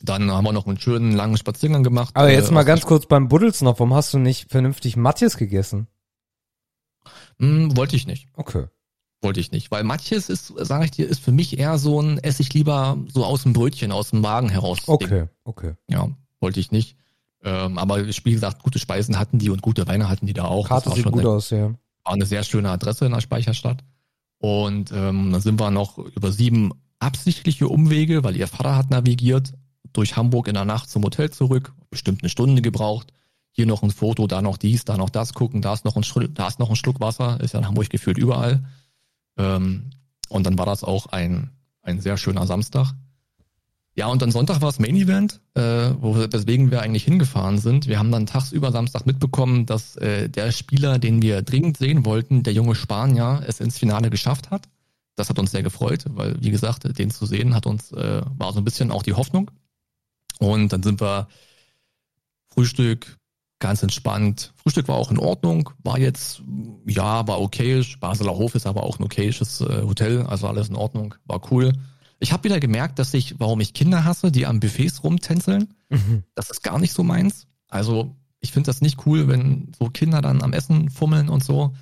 Dann 0.00 0.30
haben 0.30 0.44
wir 0.44 0.52
noch 0.52 0.66
einen 0.66 0.78
schönen 0.78 1.12
langen 1.12 1.38
Spaziergang 1.38 1.82
gemacht. 1.82 2.14
Aber 2.14 2.30
jetzt 2.30 2.50
äh, 2.50 2.54
mal 2.54 2.62
ganz 2.62 2.82
kurz 2.82 3.06
beim 3.06 3.28
Buddels 3.28 3.62
noch. 3.62 3.80
Warum 3.80 3.94
hast 3.94 4.14
du 4.14 4.18
nicht 4.18 4.50
vernünftig 4.50 4.96
Matthias 4.96 5.36
gegessen? 5.38 5.88
Hm, 7.40 7.76
wollte 7.76 7.96
ich 7.96 8.06
nicht. 8.06 8.28
Okay. 8.34 8.66
Wollte 9.22 9.40
ich 9.40 9.50
nicht. 9.50 9.72
Weil 9.72 9.82
manches 9.82 10.28
ist, 10.28 10.52
sage 10.56 10.84
ich 10.84 10.90
dir, 10.92 11.08
ist 11.08 11.20
für 11.20 11.32
mich 11.32 11.58
eher 11.58 11.78
so 11.78 12.00
ein, 12.00 12.18
esse 12.18 12.42
ich 12.42 12.54
lieber 12.54 12.98
so 13.08 13.24
aus 13.24 13.42
dem 13.42 13.54
Brötchen, 13.54 13.90
aus 13.90 14.10
dem 14.10 14.20
Magen 14.20 14.50
heraus. 14.50 14.78
Ding. 14.78 14.94
Okay, 14.94 15.24
okay. 15.42 15.74
Ja, 15.88 16.10
wollte 16.38 16.60
ich 16.60 16.70
nicht. 16.70 16.96
Ähm, 17.46 17.78
aber 17.78 18.04
wie 18.04 18.32
gesagt, 18.32 18.64
gute 18.64 18.80
Speisen 18.80 19.20
hatten 19.20 19.38
die 19.38 19.50
und 19.50 19.62
gute 19.62 19.86
Weine 19.86 20.08
hatten 20.08 20.26
die 20.26 20.32
da 20.32 20.46
auch. 20.46 20.66
Karte 20.68 20.90
sieht 20.90 21.04
schon 21.04 21.12
gut 21.12 21.20
eine, 21.20 21.30
aus, 21.30 21.50
ja. 21.50 21.72
war 22.02 22.12
eine 22.12 22.26
sehr 22.26 22.42
schöne 22.42 22.70
Adresse 22.70 23.06
in 23.06 23.12
der 23.12 23.20
Speicherstadt. 23.20 23.84
Und 24.38 24.90
ähm, 24.90 25.30
dann 25.30 25.40
sind 25.40 25.60
wir 25.60 25.70
noch 25.70 25.96
über 25.96 26.32
sieben 26.32 26.72
absichtliche 26.98 27.68
Umwege, 27.68 28.24
weil 28.24 28.34
ihr 28.34 28.48
Vater 28.48 28.74
hat 28.74 28.90
navigiert, 28.90 29.54
durch 29.92 30.16
Hamburg 30.16 30.48
in 30.48 30.54
der 30.54 30.64
Nacht 30.64 30.90
zum 30.90 31.04
Hotel 31.04 31.30
zurück, 31.30 31.72
bestimmt 31.88 32.22
eine 32.22 32.30
Stunde 32.30 32.62
gebraucht. 32.62 33.12
Hier 33.52 33.66
noch 33.66 33.84
ein 33.84 33.92
Foto, 33.92 34.26
da 34.26 34.42
noch 34.42 34.56
dies, 34.56 34.84
da 34.84 34.96
noch 34.96 35.08
das 35.08 35.32
gucken, 35.32 35.62
da 35.62 35.72
ist 35.72 35.84
noch 35.84 35.96
ein, 35.96 36.02
Schluck, 36.02 36.34
da 36.34 36.48
ist 36.48 36.58
noch 36.58 36.68
ein 36.68 36.76
Schluck 36.76 36.98
Wasser, 36.98 37.40
ist 37.40 37.54
ja 37.54 37.60
in 37.60 37.68
Hamburg 37.68 37.88
gefühlt 37.90 38.18
überall. 38.18 38.64
Ähm, 39.38 39.90
und 40.28 40.44
dann 40.44 40.58
war 40.58 40.66
das 40.66 40.82
auch 40.82 41.06
ein, 41.06 41.52
ein 41.82 42.00
sehr 42.00 42.16
schöner 42.16 42.46
Samstag. 42.46 42.92
Ja, 43.96 44.08
und 44.08 44.20
dann 44.20 44.30
Sonntag 44.30 44.60
war 44.60 44.68
es 44.68 44.78
Main 44.78 44.94
Event, 44.94 45.40
äh, 45.54 45.60
wir 46.70 46.82
eigentlich 46.82 47.04
hingefahren 47.04 47.56
sind. 47.56 47.88
Wir 47.88 47.98
haben 47.98 48.12
dann 48.12 48.26
tagsüber 48.26 48.70
Samstag 48.70 49.06
mitbekommen, 49.06 49.64
dass 49.64 49.96
äh, 49.96 50.28
der 50.28 50.52
Spieler, 50.52 50.98
den 50.98 51.22
wir 51.22 51.40
dringend 51.40 51.78
sehen 51.78 52.04
wollten, 52.04 52.42
der 52.42 52.52
junge 52.52 52.74
Spanier, 52.74 53.42
es 53.46 53.58
ins 53.58 53.78
Finale 53.78 54.10
geschafft 54.10 54.50
hat. 54.50 54.68
Das 55.14 55.30
hat 55.30 55.38
uns 55.38 55.50
sehr 55.50 55.62
gefreut, 55.62 56.04
weil, 56.10 56.36
wie 56.42 56.50
gesagt, 56.50 56.98
den 56.98 57.10
zu 57.10 57.24
sehen 57.24 57.54
hat 57.54 57.64
uns, 57.64 57.90
äh, 57.92 58.20
war 58.36 58.52
so 58.52 58.58
ein 58.58 58.64
bisschen 58.64 58.90
auch 58.90 59.02
die 59.02 59.14
Hoffnung. 59.14 59.50
Und 60.38 60.74
dann 60.74 60.82
sind 60.82 61.00
wir 61.00 61.28
Frühstück, 62.48 63.16
ganz 63.60 63.82
entspannt. 63.82 64.52
Frühstück 64.56 64.88
war 64.88 64.96
auch 64.96 65.10
in 65.10 65.18
Ordnung, 65.18 65.70
war 65.82 65.98
jetzt, 65.98 66.42
ja, 66.86 67.26
war 67.26 67.40
okayisch. 67.40 67.98
Basler 67.98 68.36
Hof 68.36 68.54
ist 68.54 68.66
aber 68.66 68.82
auch 68.82 68.98
ein 68.98 69.04
okayisches 69.04 69.62
äh, 69.62 69.82
Hotel, 69.84 70.26
also 70.26 70.48
alles 70.48 70.68
in 70.68 70.76
Ordnung, 70.76 71.14
war 71.24 71.40
cool. 71.50 71.72
Ich 72.18 72.32
habe 72.32 72.44
wieder 72.44 72.60
gemerkt, 72.60 72.98
dass 72.98 73.12
ich, 73.14 73.38
warum 73.38 73.60
ich 73.60 73.74
Kinder 73.74 74.04
hasse, 74.04 74.32
die 74.32 74.46
am 74.46 74.60
Buffets 74.60 75.04
rumtänzeln. 75.04 75.74
Mhm. 75.90 76.22
Das 76.34 76.50
ist 76.50 76.62
gar 76.62 76.78
nicht 76.78 76.92
so 76.92 77.02
meins. 77.02 77.46
Also 77.68 78.16
ich 78.40 78.52
finde 78.52 78.66
das 78.68 78.80
nicht 78.80 79.06
cool, 79.06 79.28
wenn 79.28 79.72
so 79.78 79.86
Kinder 79.90 80.22
dann 80.22 80.42
am 80.42 80.52
Essen 80.52 80.88
fummeln 80.90 81.28
und 81.28 81.44
so. 81.44 81.74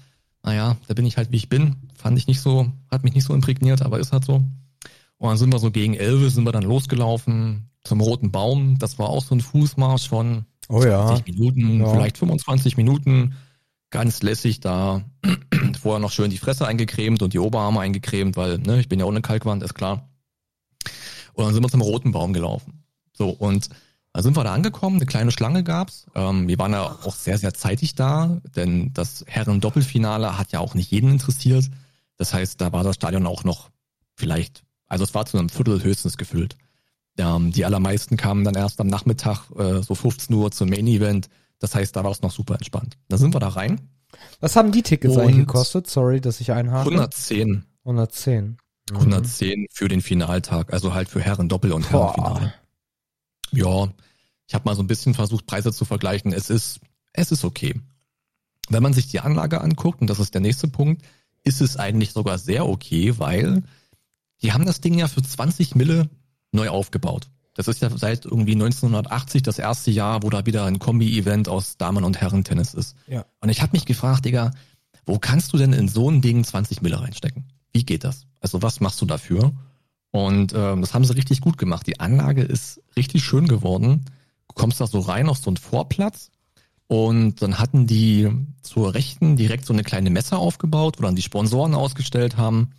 naja, 0.43 0.77
da 0.89 0.95
bin 0.95 1.07
ich 1.07 1.17
halt 1.17 1.31
wie 1.33 1.37
ich 1.37 1.49
bin. 1.49 1.77
Fand 1.95 2.19
ich 2.19 2.27
nicht 2.27 2.41
so, 2.41 2.71
hat 2.91 3.05
mich 3.05 3.15
nicht 3.15 3.25
so 3.25 3.35
imprägniert, 3.35 3.83
aber 3.83 3.99
ist 4.01 4.13
halt 4.13 4.25
so. 4.25 4.37
Und 5.19 5.29
dann 5.29 5.37
sind 5.39 5.53
wir 5.53 5.59
so 5.59 5.71
gegen 5.71 5.95
elf, 5.95 6.31
sind 6.33 6.45
wir 6.45 6.53
dann 6.53 6.65
losgelaufen 6.65 7.71
zum 7.85 8.01
Roten 8.01 8.31
Baum. 8.33 8.79
Das 8.79 8.99
war 8.99 9.09
auch 9.09 9.23
so 9.23 9.35
ein 9.35 9.41
Fußmarsch 9.41 10.09
von 10.09 10.45
oh 10.69 10.83
ja. 10.83 11.07
20 11.07 11.27
Minuten, 11.27 11.81
Ja. 11.81 11.89
vielleicht 11.93 12.19
25 12.19 12.77
Minuten. 12.77 13.35
Ganz 13.91 14.23
lässig 14.23 14.61
da. 14.61 15.03
Vorher 15.81 16.01
noch 16.01 16.11
schön 16.11 16.31
die 16.31 16.39
Fresse 16.39 16.67
eingecremt 16.67 17.23
und 17.23 17.33
die 17.33 17.39
Oberarme 17.39 17.81
eingecremt, 17.81 18.37
weil 18.37 18.59
ne, 18.59 18.81
ich 18.81 18.89
bin 18.89 18.99
ja 18.99 19.07
ohne 19.07 19.23
Kalkwand, 19.23 19.63
ist 19.63 19.75
klar. 19.75 20.09
Und 21.35 21.45
dann 21.45 21.55
sind 21.55 21.63
wir 21.63 21.69
zum 21.69 21.83
Roten 21.83 22.13
Baum 22.13 22.33
gelaufen. 22.33 22.85
So, 23.13 23.31
und 23.31 23.69
da 24.13 24.23
sind 24.23 24.37
wir 24.37 24.45
da 24.45 24.55
angekommen, 24.55 24.97
eine 24.97 25.07
kleine 25.07 25.33
Schlange 25.33 25.65
gab's. 25.65 26.07
Ähm, 26.15 26.47
wir 26.49 26.59
waren 26.59 26.73
ja 26.73 26.85
auch 27.05 27.15
sehr, 27.15 27.39
sehr 27.39 27.53
zeitig 27.55 27.95
da, 27.95 28.41
denn 28.55 28.93
das 28.95 29.25
Herren-Doppelfinale 29.27 30.39
hat 30.39 30.53
ja 30.53 30.61
auch 30.61 30.75
nicht 30.75 30.91
jeden 30.91 31.11
interessiert. 31.11 31.69
Das 32.17 32.33
heißt, 32.33 32.61
da 32.61 32.73
war 32.73 32.85
das 32.85 32.95
Stadion 32.95 33.27
auch 33.27 33.43
noch 33.45 33.71
vielleicht, 34.15 34.63
also 34.87 35.03
es 35.03 35.15
war 35.15 35.27
zu 35.27 35.37
einem 35.39 35.49
Viertel 35.49 35.83
höchstens 35.83 36.17
gefüllt. 36.17 36.57
Ähm, 37.19 37.51
die 37.53 37.65
allermeisten 37.65 38.17
kamen 38.17 38.45
dann 38.45 38.55
erst 38.55 38.81
am 38.81 38.87
Nachmittag, 38.87 39.51
äh, 39.57 39.83
so 39.83 39.95
15 39.95 40.35
Uhr 40.35 40.51
zum 40.53 40.69
Main-Event. 40.69 41.29
Das 41.59 41.75
heißt, 41.75 41.95
da 41.97 42.05
war 42.05 42.11
es 42.11 42.23
noch 42.23 42.33
super 42.33 42.55
entspannt. 42.55 42.97
Da 43.09 43.19
sind 43.19 43.35
wir 43.35 43.41
da 43.41 43.49
rein. 43.49 43.81
Was 44.41 44.55
haben 44.55 44.71
die 44.71 44.83
Tickets 44.83 45.15
Und- 45.17 45.23
eigentlich 45.23 45.47
gekostet? 45.47 45.89
Sorry, 45.89 46.21
dass 46.21 46.41
ich 46.41 46.53
einhake. 46.53 46.89
110, 46.91 47.65
110. 47.85 48.59
Mhm. 48.91 48.97
110 48.97 49.67
für 49.71 49.89
den 49.89 50.03
Finaltag, 50.03 50.73
also 50.73 50.95
halt 50.95 51.09
für 51.09 51.21
Herren 51.21 51.49
Doppel 51.49 51.73
und 51.73 51.91
Boah. 51.91 52.15
Herrenfinale. 52.15 52.55
Ja, 53.53 53.89
ich 54.47 54.55
habe 54.55 54.65
mal 54.65 54.77
so 54.77 54.83
ein 54.83 54.87
bisschen 54.87 55.15
versucht, 55.15 55.47
Preise 55.47 55.73
zu 55.73 55.85
vergleichen. 55.85 56.33
Es 56.33 56.51
ist, 56.51 56.81
es 57.13 57.33
ist 57.33 57.45
okay. 57.45 57.81
Wenn 58.69 58.83
man 58.83 58.93
sich 58.93 59.09
die 59.09 59.21
Anlage 59.21 59.61
anguckt, 59.61 60.01
und 60.01 60.09
das 60.09 60.21
ist 60.21 60.35
der 60.35 60.41
nächste 60.41 60.69
Punkt, 60.69 61.03
ist 61.45 61.61
es 61.61 61.77
eigentlich 61.77 62.13
sogar 62.13 62.39
sehr 62.39 62.67
okay, 62.67 63.19
weil 63.19 63.63
die 64.43 64.53
haben 64.53 64.67
das 64.67 64.81
Ding 64.81 64.99
ja 64.99 65.09
für 65.09 65.23
20 65.23 65.75
Mille 65.75 66.09
neu 66.53 66.69
aufgebaut. 66.69 67.29
Das 67.55 67.69
ist 67.69 67.81
ja 67.83 67.91
seit 67.97 68.25
irgendwie 68.25 68.55
1980 68.55 69.43
das 69.43 69.59
erste 69.59 69.91
Jahr, 69.91 70.23
wo 70.23 70.31
da 70.31 70.45
wieder 70.45 70.65
ein 70.65 70.81
Kombi-Event 70.81 71.49
aus 71.49 71.77
Damen- 71.77 72.05
und 72.05 72.21
Herren-Tennis 72.21 72.75
ist. 72.75 72.97
Ja. 73.07 73.27
Und 73.41 73.49
ich 73.49 73.63
habe 73.63 73.73
mich 73.73 73.87
gefragt, 73.87 74.25
Digga, 74.25 74.51
wo 75.07 75.19
kannst 75.19 75.53
du 75.53 75.59
denn 75.59 75.73
in 75.73 75.89
so 75.89 76.11
ein 76.11 76.21
Ding 76.21 76.43
20 76.43 76.83
Mille 76.83 77.01
reinstecken? 77.01 77.45
Wie 77.73 77.85
geht 77.85 78.05
das? 78.05 78.27
Also 78.45 78.61
was 78.61 78.81
machst 78.81 79.01
du 79.01 79.07
dafür? 79.07 79.53
Und 80.11 80.53
ähm, 80.55 80.83
das 80.83 80.93
haben 80.93 81.05
sie 81.07 81.17
richtig 81.17 81.41
gut 81.41 81.57
gemacht. 81.57 81.87
Die 81.87 81.99
Anlage 81.99 82.43
ist 82.43 82.83
richtig 82.95 83.25
schön 83.25 83.49
geworden. 83.49 84.05
Du 84.49 84.55
kommst 84.55 84.83
da 84.83 84.87
so 84.87 85.01
rein 85.01 85.31
auf 85.31 85.39
so 85.39 85.49
einen 85.49 85.57
Vorplatz 85.57 86.31
und 86.87 87.41
dann 87.41 87.59
hatten 87.59 87.87
die 87.87 88.31
zur 88.61 88.93
Rechten 88.93 89.37
direkt 89.37 89.65
so 89.65 89.73
eine 89.73 89.83
kleine 89.83 90.11
Messe 90.11 90.37
aufgebaut, 90.37 90.97
wo 90.99 91.05
dann 91.05 91.17
die 91.17 91.23
Sponsoren 91.23 91.75
ausgestellt 91.75 92.37
haben. 92.37 92.73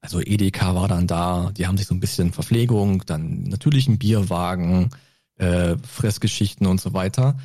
Also 0.00 0.20
Edeka 0.22 0.74
war 0.74 0.88
dann 0.88 1.06
da, 1.06 1.52
die 1.54 1.66
haben 1.66 1.76
sich 1.76 1.86
so 1.86 1.94
ein 1.94 2.00
bisschen 2.00 2.32
Verpflegung, 2.32 3.04
dann 3.04 3.42
natürlich 3.42 3.88
ein 3.88 3.98
Bierwagen, 3.98 4.88
äh, 5.36 5.76
Fressgeschichten 5.86 6.66
und 6.66 6.80
so 6.80 6.94
weiter. 6.94 7.36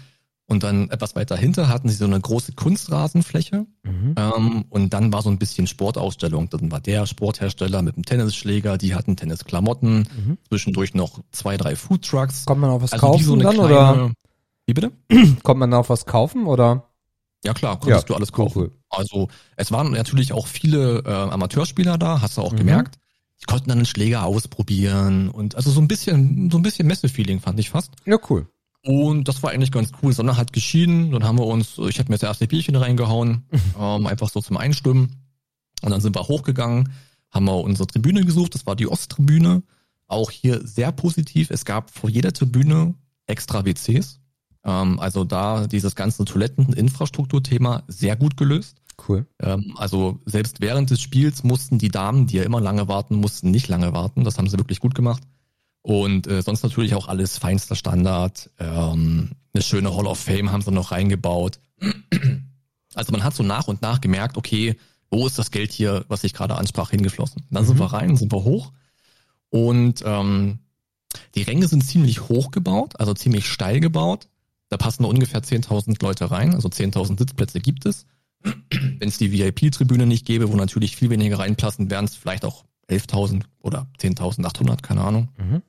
Und 0.48 0.62
dann 0.64 0.92
etwas 0.92 1.16
weiter 1.16 1.36
hinter 1.36 1.70
hatten 1.70 1.90
sie 1.90 1.96
so 1.96 2.06
eine 2.06 2.20
große 2.20 2.54
Kunstrasenfläche. 2.54 3.66
Mhm. 3.84 4.16
Ähm, 4.18 4.66
und 4.70 4.94
dann 4.94 5.12
war 5.12 5.22
so 5.24 5.30
ein 5.30 5.40
bisschen 5.40 5.66
Sportausstellung. 5.68 6.50
Dann 6.52 6.72
war 6.72 6.80
der 6.80 7.08
Sporthersteller 7.08 7.82
mit 7.82 7.96
dem 7.96 8.06
Tennisschläger, 8.06 8.78
die 8.78 8.94
hatten 8.94 9.16
Tennisklamotten, 9.16 10.08
Mhm. 10.16 10.38
zwischendurch 10.48 10.94
noch 10.94 11.20
zwei, 11.32 11.58
drei 11.58 11.76
Foodtrucks. 11.76 12.46
Kommt 12.46 12.62
man 12.62 12.70
auf 12.70 12.84
was 12.84 12.94
Also 12.94 13.08
kaufen 13.08 13.24
so 13.24 13.36
dann 13.38 13.54
kleine- 13.56 13.66
oder 13.66 14.12
Wie 14.68 14.74
bitte? 14.74 14.92
kommt 15.44 15.60
man 15.60 15.74
auf 15.74 15.90
was 15.90 16.06
kaufen 16.06 16.46
oder? 16.46 16.90
Ja 17.44 17.54
klar, 17.54 17.80
konntest 17.80 18.04
Ja, 18.04 18.08
du 18.08 18.16
alles 18.16 18.32
kaufen. 18.32 18.58
cool. 18.60 18.72
Also 18.90 19.28
es 19.56 19.72
waren 19.72 19.92
natürlich 19.92 20.32
auch 20.34 20.48
viele 20.48 21.00
äh, 21.06 21.12
Amateurspieler 21.12 21.98
da, 21.98 22.22
hast 22.22 22.38
du 22.38 22.42
auch 22.42 22.54
Mhm. 22.54 22.58
gemerkt. 22.58 22.96
Die 23.42 23.46
konnten 23.46 23.70
dann 23.70 23.80
einen 23.80 23.86
Schläger 23.86 24.24
ausprobieren 24.26 25.30
und 25.30 25.56
also 25.56 25.70
so 25.72 25.82
ein 25.82 25.88
bisschen, 25.88 26.50
so 26.52 26.58
ein 26.58 26.62
bisschen 26.64 26.88
Messefeeling 26.88 27.40
fand 27.42 27.60
ich 27.60 27.70
fast. 27.70 27.92
Ja, 28.06 28.18
cool. 28.30 28.48
Und 28.86 29.28
das 29.28 29.42
war 29.42 29.50
eigentlich 29.50 29.72
ganz 29.72 29.92
cool. 30.02 30.14
Sonne 30.14 30.38
hat 30.38 30.54
geschieden, 30.54 31.12
dann 31.12 31.24
haben 31.24 31.40
wir 31.40 31.48
uns, 31.48 31.80
ich 31.80 31.98
habe 31.98 32.10
mir 32.10 32.18
das 32.18 32.24
erste 32.24 32.48
Bierchen 32.48 32.76
reingehauen, 32.76 33.44
ähm, 33.80 34.06
einfach 34.06 34.30
so 34.30 34.42
zum 34.42 34.58
Einstimmen. 34.58 35.16
Und 35.82 35.92
dann 35.92 36.02
sind 36.02 36.16
wir 36.16 36.28
hochgegangen, 36.28 36.94
haben 37.32 37.46
wir 37.46 37.56
unsere 37.58 37.88
Tribüne 37.88 38.24
gesucht, 38.24 38.54
das 38.54 38.66
war 38.68 38.76
die 38.76 38.88
Osttribüne. 38.88 39.64
Auch 40.08 40.30
hier 40.30 40.66
sehr 40.66 40.92
positiv. 40.92 41.50
Es 41.50 41.66
gab 41.66 41.90
vor 41.90 42.12
jeder 42.12 42.32
Tribüne 42.32 42.94
extra 43.26 43.66
WCs. 43.66 44.20
Ähm, 44.64 45.00
also 45.00 45.24
da 45.24 45.66
dieses 45.66 45.96
ganze 45.96 46.24
Toiletten-Infrastrukturthema 46.24 47.84
sehr 47.88 48.16
gut 48.16 48.38
gelöst. 48.38 48.78
Cool. 49.08 49.26
Ähm, 49.42 49.74
also 49.78 50.20
selbst 50.26 50.62
während 50.62 50.92
des 50.92 51.02
Spiels 51.02 51.44
mussten 51.44 51.80
die 51.80 51.90
Damen, 51.90 52.28
die 52.28 52.38
ja 52.38 52.44
immer 52.44 52.62
lange 52.62 52.88
warten 52.88 53.16
mussten, 53.16 53.50
nicht 53.50 53.68
lange 53.68 53.94
warten. 53.94 54.24
Das 54.24 54.38
haben 54.38 54.48
sie 54.48 54.60
wirklich 54.60 54.80
gut 54.80 54.94
gemacht. 54.94 55.24
Und 55.86 56.26
äh, 56.26 56.42
sonst 56.42 56.64
natürlich 56.64 56.96
auch 56.96 57.08
alles 57.08 57.38
feinster 57.38 57.76
Standard. 57.76 58.50
Ähm, 58.58 59.34
eine 59.54 59.62
schöne 59.62 59.96
Hall 59.96 60.08
of 60.08 60.18
Fame 60.18 60.52
haben 60.52 60.64
sie 60.64 60.72
noch 60.72 60.92
reingebaut. 60.92 61.60
Also 62.96 63.12
man 63.12 63.24
hat 63.24 63.36
so 63.36 63.44
nach 63.44 63.68
und 63.68 63.84
nach 63.84 64.02
gemerkt, 64.02 64.36
okay, 64.36 64.78
wo 65.12 65.28
ist 65.28 65.38
das 65.38 65.52
Geld 65.52 65.72
hier, 65.72 66.04
was 66.08 66.24
ich 66.24 66.34
gerade 66.34 66.56
ansprach, 66.56 66.90
hingeflossen? 66.90 67.44
Dann 67.52 67.68
sind 67.68 67.76
Mhm. 67.76 67.82
wir 67.82 67.94
rein, 67.94 68.18
sind 68.18 68.34
wir 68.34 68.44
hoch. 68.44 68.72
Und 69.50 70.02
ähm, 70.04 70.58
die 71.36 71.44
Ränge 71.44 71.68
sind 71.68 71.84
ziemlich 71.86 72.30
hoch 72.30 72.50
gebaut, 72.50 73.00
also 73.00 73.14
ziemlich 73.14 73.48
steil 73.48 73.80
gebaut. 73.80 74.28
Da 74.70 74.78
passen 74.78 75.04
nur 75.04 75.12
ungefähr 75.12 75.44
10.000 75.44 76.02
Leute 76.02 76.32
rein, 76.32 76.56
also 76.56 76.68
10.000 76.68 77.20
Sitzplätze 77.20 77.60
gibt 77.60 77.86
es. 77.86 78.08
Wenn 78.42 79.08
es 79.08 79.20
die 79.20 79.32
VIP-Tribüne 79.32 80.08
nicht 80.08 80.26
gäbe, 80.26 80.52
wo 80.52 80.56
natürlich 80.56 80.96
viel 80.96 81.12
weniger 81.12 81.38
reinpassen, 81.38 81.92
wären 81.92 82.06
es 82.06 82.16
vielleicht 82.16 82.44
auch 82.44 82.66
11.000 82.90 83.44
oder 83.60 83.88
10.800, 84.00 84.82
keine 84.82 85.02
Ahnung. 85.02 85.30
Mhm. 85.38 85.62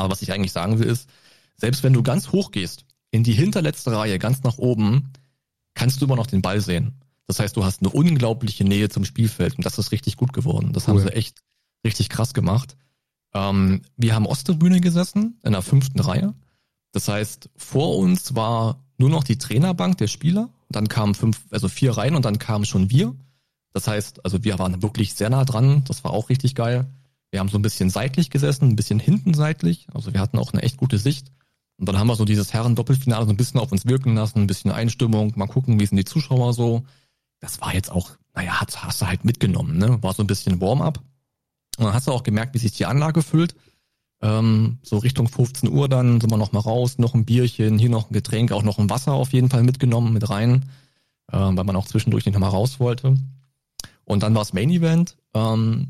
Aber 0.00 0.12
was 0.12 0.22
ich 0.22 0.32
eigentlich 0.32 0.52
sagen 0.52 0.78
will 0.78 0.86
ist, 0.86 1.08
selbst 1.56 1.82
wenn 1.82 1.92
du 1.92 2.02
ganz 2.02 2.32
hoch 2.32 2.50
gehst, 2.50 2.84
in 3.10 3.22
die 3.24 3.32
hinterletzte 3.32 3.92
Reihe, 3.92 4.18
ganz 4.18 4.42
nach 4.42 4.58
oben, 4.58 5.12
kannst 5.74 6.00
du 6.00 6.06
immer 6.06 6.16
noch 6.16 6.26
den 6.26 6.42
Ball 6.42 6.60
sehen. 6.60 6.94
Das 7.26 7.38
heißt, 7.38 7.56
du 7.56 7.64
hast 7.64 7.80
eine 7.80 7.90
unglaubliche 7.90 8.64
Nähe 8.64 8.88
zum 8.88 9.04
Spielfeld 9.04 9.56
und 9.56 9.64
das 9.64 9.78
ist 9.78 9.92
richtig 9.92 10.16
gut 10.16 10.32
geworden. 10.32 10.72
Das 10.72 10.88
haben 10.88 10.96
Cool. 10.96 11.02
sie 11.02 11.12
echt 11.12 11.42
richtig 11.84 12.08
krass 12.08 12.34
gemacht. 12.34 12.76
Ähm, 13.34 13.82
wir 13.96 14.14
haben 14.14 14.26
Osttribüne 14.26 14.80
gesessen, 14.80 15.38
in 15.44 15.52
der 15.52 15.62
fünften 15.62 16.00
Reihe. 16.00 16.34
Das 16.92 17.06
heißt, 17.08 17.48
vor 17.56 17.98
uns 17.98 18.34
war 18.34 18.82
nur 18.98 19.10
noch 19.10 19.22
die 19.22 19.38
Trainerbank 19.38 19.98
der 19.98 20.08
Spieler. 20.08 20.48
Dann 20.70 20.88
kamen 20.88 21.14
fünf, 21.14 21.40
also 21.50 21.68
vier 21.68 21.92
Reihen 21.96 22.16
und 22.16 22.24
dann 22.24 22.38
kamen 22.38 22.64
schon 22.64 22.90
wir. 22.90 23.14
Das 23.72 23.86
heißt, 23.86 24.24
also 24.24 24.42
wir 24.42 24.58
waren 24.58 24.82
wirklich 24.82 25.14
sehr 25.14 25.30
nah 25.30 25.44
dran. 25.44 25.84
Das 25.86 26.02
war 26.02 26.12
auch 26.12 26.28
richtig 26.28 26.54
geil. 26.54 26.86
Wir 27.30 27.40
haben 27.40 27.48
so 27.48 27.58
ein 27.58 27.62
bisschen 27.62 27.90
seitlich 27.90 28.30
gesessen, 28.30 28.68
ein 28.68 28.76
bisschen 28.76 28.98
hinten 28.98 29.34
seitlich. 29.34 29.86
Also 29.94 30.12
wir 30.12 30.20
hatten 30.20 30.38
auch 30.38 30.52
eine 30.52 30.62
echt 30.62 30.76
gute 30.76 30.98
Sicht. 30.98 31.30
Und 31.78 31.88
dann 31.88 31.98
haben 31.98 32.08
wir 32.08 32.16
so 32.16 32.24
dieses 32.24 32.52
Herren-Doppelfinale 32.52 33.24
so 33.24 33.30
ein 33.30 33.36
bisschen 33.36 33.60
auf 33.60 33.72
uns 33.72 33.86
wirken 33.86 34.14
lassen, 34.14 34.40
ein 34.40 34.46
bisschen 34.46 34.70
Einstimmung, 34.70 35.32
mal 35.36 35.46
gucken, 35.46 35.80
wie 35.80 35.86
sind 35.86 35.96
die 35.96 36.04
Zuschauer 36.04 36.52
so. 36.52 36.84
Das 37.40 37.60
war 37.60 37.72
jetzt 37.72 37.90
auch, 37.90 38.10
naja, 38.34 38.60
hast, 38.60 38.82
hast 38.82 39.00
du 39.00 39.06
halt 39.06 39.24
mitgenommen, 39.24 39.78
ne? 39.78 40.02
War 40.02 40.12
so 40.12 40.22
ein 40.22 40.26
bisschen 40.26 40.60
Warm-up. 40.60 40.98
Und 41.78 41.86
dann 41.86 41.94
hast 41.94 42.06
du 42.06 42.12
auch 42.12 42.22
gemerkt, 42.22 42.54
wie 42.54 42.58
sich 42.58 42.72
die 42.72 42.84
Anlage 42.84 43.22
füllt. 43.22 43.54
Ähm, 44.20 44.78
so 44.82 44.98
Richtung 44.98 45.28
15 45.28 45.70
Uhr 45.70 45.88
dann 45.88 46.20
sind 46.20 46.30
wir 46.30 46.36
noch 46.36 46.52
mal 46.52 46.60
raus, 46.60 46.98
noch 46.98 47.14
ein 47.14 47.24
Bierchen, 47.24 47.78
hier 47.78 47.88
noch 47.88 48.10
ein 48.10 48.12
Getränk, 48.12 48.52
auch 48.52 48.62
noch 48.62 48.78
ein 48.78 48.90
Wasser 48.90 49.12
auf 49.12 49.32
jeden 49.32 49.48
Fall 49.48 49.62
mitgenommen 49.62 50.12
mit 50.12 50.28
rein, 50.28 50.66
ähm, 51.32 51.56
weil 51.56 51.64
man 51.64 51.76
auch 51.76 51.86
zwischendurch 51.86 52.26
nicht 52.26 52.34
noch 52.34 52.40
mal 52.40 52.48
raus 52.48 52.80
wollte. 52.80 53.14
Und 54.04 54.22
dann 54.22 54.34
war 54.34 54.42
es 54.42 54.52
Main 54.52 54.68
Event. 54.68 55.16
Ähm, 55.32 55.88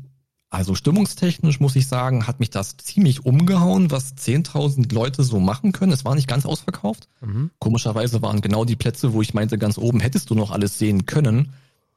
also 0.51 0.75
stimmungstechnisch 0.75 1.61
muss 1.61 1.77
ich 1.77 1.87
sagen, 1.87 2.27
hat 2.27 2.41
mich 2.41 2.49
das 2.49 2.75
ziemlich 2.75 3.25
umgehauen, 3.25 3.89
was 3.89 4.17
10.000 4.17 4.93
Leute 4.93 5.23
so 5.23 5.39
machen 5.39 5.71
können. 5.71 5.93
Es 5.93 6.03
war 6.03 6.13
nicht 6.13 6.27
ganz 6.27 6.45
ausverkauft. 6.45 7.07
Mhm. 7.21 7.51
Komischerweise 7.57 8.21
waren 8.21 8.41
genau 8.41 8.65
die 8.65 8.75
Plätze, 8.75 9.13
wo 9.13 9.21
ich 9.21 9.33
meinte, 9.33 9.57
ganz 9.57 9.77
oben 9.77 10.01
hättest 10.01 10.29
du 10.29 10.35
noch 10.35 10.51
alles 10.51 10.77
sehen 10.77 11.05
können. 11.05 11.53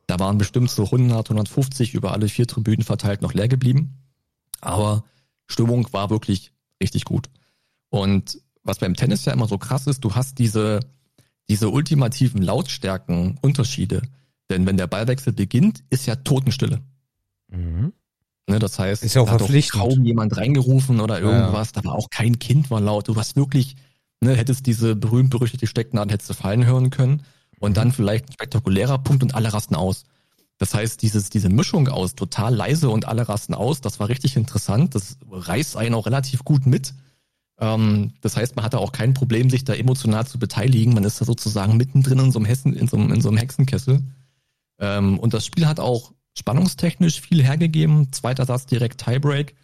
Da 0.06 0.20
waren 0.20 0.38
bestimmt 0.38 0.70
so 0.70 0.84
100, 0.84 1.28
150 1.28 1.94
über 1.94 2.12
alle 2.12 2.28
vier 2.28 2.46
Tribünen 2.46 2.84
verteilt 2.84 3.22
noch 3.22 3.34
leer 3.34 3.48
geblieben. 3.48 3.98
Aber 4.60 5.02
Stimmung 5.48 5.92
war 5.92 6.10
wirklich 6.10 6.52
richtig 6.80 7.04
gut. 7.04 7.30
Und 7.88 8.38
was 8.62 8.78
beim 8.78 8.94
Tennis 8.94 9.24
ja 9.24 9.32
immer 9.32 9.48
so 9.48 9.58
krass 9.58 9.88
ist, 9.88 10.04
du 10.04 10.14
hast 10.14 10.38
diese, 10.38 10.78
diese 11.48 11.70
ultimativen 11.70 12.40
Lautstärken-Unterschiede. 12.40 14.02
Denn 14.48 14.64
wenn 14.64 14.76
der 14.76 14.86
Ballwechsel 14.86 15.32
beginnt, 15.32 15.82
ist 15.90 16.06
ja 16.06 16.14
Totenstille. 16.14 16.82
Mhm. 17.48 17.92
Ne, 18.46 18.58
das 18.58 18.78
heißt, 18.78 19.02
Ist 19.02 19.14
ja 19.14 19.22
auch 19.22 19.26
da 19.26 19.44
hat 19.44 19.70
kaum 19.70 20.04
jemand 20.04 20.36
reingerufen 20.36 21.00
oder 21.00 21.20
Ja, 21.20 21.30
irgendwas. 21.30 21.72
Da 21.72 21.82
war 21.84 21.94
auch 21.94 22.10
kein 22.10 22.38
Kind 22.38 22.70
war 22.70 22.80
laut. 22.80 23.08
Du 23.08 23.16
hast 23.16 23.36
wirklich, 23.36 23.76
ne, 24.20 24.34
hättest 24.36 24.66
diese 24.66 24.94
berühmt-berüchtigte 24.94 25.66
Stecknadel 25.66 26.12
hättest 26.12 26.30
du 26.30 26.34
fallen 26.34 26.66
hören 26.66 26.90
können. 26.90 27.22
Und 27.58 27.78
dann 27.78 27.92
vielleicht 27.92 28.28
ein 28.28 28.32
spektakulärer 28.32 28.98
Punkt 28.98 29.22
und 29.22 29.34
alle 29.34 29.52
rasten 29.52 29.74
aus. 29.74 30.04
Das 30.58 30.74
heißt, 30.74 31.00
dieses, 31.00 31.30
diese 31.30 31.48
Mischung 31.48 31.88
aus 31.88 32.14
total 32.14 32.54
leise 32.54 32.90
und 32.90 33.06
alle 33.06 33.28
rasten 33.28 33.54
aus, 33.54 33.80
das 33.80 33.98
war 33.98 34.08
richtig 34.08 34.36
interessant. 34.36 34.94
Das 34.94 35.16
reißt 35.30 35.76
einen 35.76 35.94
auch 35.94 36.06
relativ 36.06 36.44
gut 36.44 36.66
mit. 36.66 36.94
Ähm, 37.58 38.12
das 38.20 38.36
heißt, 38.36 38.56
man 38.56 38.64
hatte 38.64 38.78
auch 38.78 38.92
kein 38.92 39.14
Problem, 39.14 39.48
sich 39.48 39.64
da 39.64 39.72
emotional 39.74 40.26
zu 40.26 40.38
beteiligen. 40.38 40.92
Man 40.92 41.04
ist 41.04 41.20
da 41.20 41.24
sozusagen 41.24 41.76
mittendrin 41.76 42.18
in 42.18 42.32
so 42.32 42.38
einem 42.38 42.46
Hessen, 42.46 42.74
in 42.74 42.88
so 42.88 42.96
einem, 42.96 43.12
in 43.12 43.20
so 43.20 43.28
einem 43.30 43.38
Hexenkessel. 43.38 44.02
Ähm, 44.78 45.18
und 45.18 45.34
das 45.34 45.46
Spiel 45.46 45.66
hat 45.66 45.80
auch 45.80 46.12
spannungstechnisch 46.36 47.20
viel 47.20 47.42
hergegeben. 47.42 48.12
Zweiter 48.12 48.44
Satz 48.44 48.66
direkt 48.66 49.04
Tiebreak. 49.04 49.54